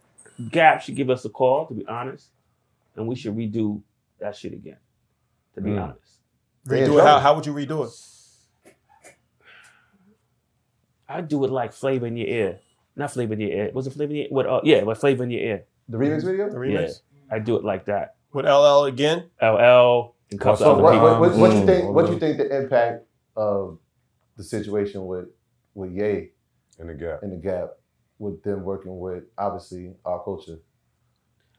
Gap 0.52 0.84
should 0.84 0.96
give 0.96 1.10
us 1.10 1.26
a 1.26 1.30
call. 1.30 1.66
To 1.68 1.74
be 1.74 1.88
honest, 1.88 2.28
and 2.96 3.08
we 3.08 3.16
should 3.16 3.36
redo 3.36 3.82
that 4.20 4.36
shit 4.36 4.54
again. 4.54 4.78
To 5.56 5.62
be 5.62 5.72
Mm. 5.72 5.82
honest, 5.82 6.20
Redo 6.68 7.00
it. 7.00 7.04
How, 7.04 7.20
how 7.20 7.34
would 7.36 7.48
you 7.48 7.54
redo 7.54 7.84
it? 7.88 7.92
I'd 11.12 11.28
do 11.28 11.44
it 11.46 11.52
like 11.52 11.74
flavor 11.74 12.08
in 12.08 12.18
your 12.18 12.28
ear. 12.28 12.60
Not 12.96 13.12
flavor 13.12 13.34
in 13.34 13.40
your 13.40 13.50
ear. 13.52 13.72
Was 13.74 13.88
it 13.88 13.94
flavor 13.94 14.12
in 14.12 14.18
your 14.18 14.26
ear? 14.26 14.32
What? 14.32 14.46
Uh, 14.48 14.62
yeah, 14.64 14.84
what 14.84 14.98
flavor 14.98 15.24
in 15.24 15.32
your 15.32 15.42
ear? 15.42 15.64
The 15.90 15.98
remix 15.98 16.24
video? 16.24 16.50
The 16.50 16.58
remix 16.58 16.74
Yeah, 17.30 17.36
I 17.36 17.40
do 17.40 17.56
it 17.58 17.64
like 17.64 17.86
that. 17.86 18.16
with 18.34 18.46
LL 18.46 18.86
again. 18.86 19.30
LL 19.42 20.16
and 20.32 20.40
a 20.40 20.44
couple 20.44 20.58
So 20.58 20.72
other 20.74 20.84
what, 20.84 20.94
people. 20.94 21.08
what, 21.10 21.20
what, 21.20 21.38
what 21.38 21.52
you 21.54 21.62
Mm. 21.62 21.66
think? 21.66 21.94
What 21.96 22.06
do 22.08 22.14
you 22.14 22.20
think 22.20 22.38
the 22.38 22.50
impact 22.64 23.06
of 23.36 23.80
the 24.38 24.44
situation 24.44 25.06
with 25.06 25.28
with 25.74 25.92
Ye 25.92 26.32
In 26.80 26.88
the 26.88 26.94
gap. 26.94 27.24
in 27.24 27.30
the 27.30 27.38
Gap, 27.38 27.70
with 28.20 28.42
them 28.44 28.64
working 28.64 29.00
with 29.00 29.24
obviously 29.38 29.94
our 30.06 30.24
culture? 30.24 30.60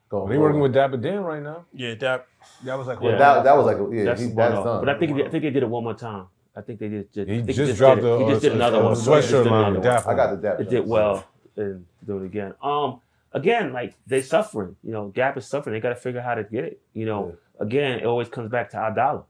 Going 0.08 0.28
They 0.30 0.36
working 0.38 0.60
with 0.60 0.74
Dapper 0.74 0.98
Dan 0.98 1.20
right 1.24 1.42
now. 1.42 1.64
Yeah, 1.72 1.94
that 1.94 2.26
that 2.64 2.76
was 2.76 2.86
like 2.86 2.98
Yeah. 3.02 3.16
that, 3.16 3.44
that 3.44 3.56
was 3.56 3.64
like 3.66 3.78
yeah, 3.90 4.04
That's 4.04 4.20
he, 4.20 4.26
one 4.28 4.36
that's 4.36 4.54
off. 4.58 4.64
done. 4.64 4.80
But 4.84 4.88
I 4.90 4.98
think 4.98 5.12
I 5.12 5.28
think 5.30 5.42
they 5.44 5.50
did 5.50 5.62
it 5.62 5.68
one 5.68 5.84
more 5.84 5.94
time. 5.94 6.26
I 6.54 6.60
think 6.60 6.80
they 6.80 6.88
did. 6.88 7.12
Just, 7.12 7.28
He 7.28 7.34
I 7.34 7.42
think 7.42 7.56
just 7.56 7.70
did 7.70 7.76
dropped 7.76 8.00
it. 8.00 8.02
the 8.02 8.18
He 8.18 8.26
just 8.30 8.42
did 8.42 8.52
uh, 8.52 8.56
another 8.56 8.82
one. 8.82 8.94
He 8.94 9.00
sweatshirt 9.00 9.46
line 9.46 9.46
another 9.46 9.72
one. 9.78 9.82
Dapper. 9.82 10.10
I 10.10 10.14
got 10.14 10.30
the 10.30 10.36
Dap. 10.36 10.60
It 10.60 10.68
did 10.68 10.86
well 10.86 11.24
and 11.56 11.86
do 12.06 12.18
it 12.18 12.26
again. 12.26 12.54
Um, 12.62 13.00
again, 13.32 13.72
like 13.72 13.94
they 14.06 14.20
suffering. 14.22 14.76
You 14.82 14.92
know, 14.92 15.08
Gap 15.08 15.36
is 15.38 15.46
suffering. 15.46 15.74
They 15.74 15.80
got 15.80 15.90
to 15.90 15.96
figure 15.96 16.20
out 16.20 16.26
how 16.26 16.34
to 16.34 16.44
get 16.44 16.64
it. 16.64 16.80
You 16.92 17.06
know, 17.06 17.36
again, 17.58 18.00
it 18.00 18.06
always 18.06 18.28
comes 18.28 18.50
back 18.50 18.70
to 18.70 18.78
our 18.78 18.94
dollar. 18.94 19.22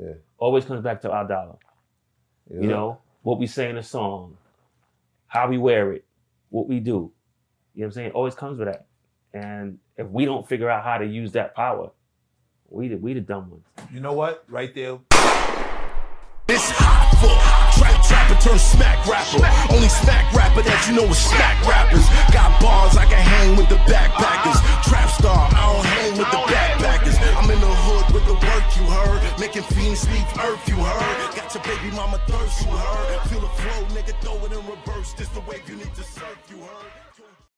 Yeah. 0.00 0.14
Always 0.38 0.64
comes 0.64 0.82
back 0.82 1.02
to 1.02 1.10
our 1.10 1.26
dollar. 1.28 1.56
Yeah. 2.50 2.62
You 2.62 2.68
know 2.68 2.98
what 3.22 3.38
we 3.38 3.46
say 3.46 3.68
in 3.68 3.76
a 3.76 3.82
song, 3.82 4.36
how 5.26 5.48
we 5.48 5.58
wear 5.58 5.92
it, 5.92 6.04
what 6.48 6.66
we 6.66 6.80
do. 6.80 6.90
You 6.92 6.96
know 6.96 7.12
what 7.74 7.84
I'm 7.86 7.92
saying? 7.92 8.06
It 8.08 8.14
always 8.14 8.34
comes 8.34 8.58
with 8.58 8.68
that. 8.68 8.86
And 9.32 9.78
if 9.96 10.06
we 10.08 10.24
don't 10.24 10.48
figure 10.48 10.70
out 10.70 10.82
how 10.82 10.98
to 10.98 11.06
use 11.06 11.32
that 11.32 11.54
power, 11.54 11.90
we 12.68 12.88
the 12.88 12.96
we 12.96 13.12
the 13.12 13.20
dumb 13.20 13.50
ones. 13.50 13.64
You 13.92 14.00
know 14.00 14.12
what? 14.12 14.44
Right 14.48 14.74
there. 14.74 14.98
It's 16.50 16.66
hot 16.74 17.14
for 17.22 17.30
trap 17.78 17.94
trapper 18.02 18.34
turn 18.42 18.58
smack 18.58 18.98
rapper. 19.06 19.38
Only 19.70 19.86
smack 19.86 20.26
rapper 20.34 20.66
that 20.66 20.82
you 20.90 20.98
know 20.98 21.06
is 21.06 21.22
smack 21.22 21.54
rappers. 21.62 22.02
Got 22.34 22.58
bars 22.58 22.98
I 22.98 23.06
can 23.06 23.22
hang 23.22 23.54
with 23.54 23.70
the 23.70 23.78
backpackers. 23.86 24.58
Trap 24.82 25.08
star, 25.14 25.46
I 25.46 25.62
don't 25.70 25.86
hang 25.86 26.18
with 26.18 26.26
the 26.26 26.42
backpackers. 26.50 27.14
I'm 27.38 27.46
in 27.54 27.60
the 27.62 27.70
hood 27.86 28.10
with 28.10 28.26
the 28.26 28.34
work 28.34 28.66
you 28.74 28.82
heard. 28.82 29.22
Making 29.38 29.62
fiends 29.70 30.02
leave 30.10 30.26
earth 30.42 30.66
you 30.66 30.74
heard. 30.74 31.38
Got 31.38 31.54
your 31.54 31.62
baby 31.62 31.94
mama 31.94 32.18
thirst 32.26 32.66
you 32.66 32.74
heard. 32.74 33.30
Feel 33.30 33.46
the 33.46 33.52
flow, 33.54 33.80
nigga, 33.94 34.18
throw 34.18 34.34
it 34.42 34.50
in 34.50 34.58
reverse. 34.66 35.14
This 35.14 35.30
the 35.30 35.46
wave 35.46 35.62
you 35.70 35.78
need 35.78 35.94
to 35.94 36.02
surf 36.02 36.34
you 36.50 36.58
heard. 36.66 36.99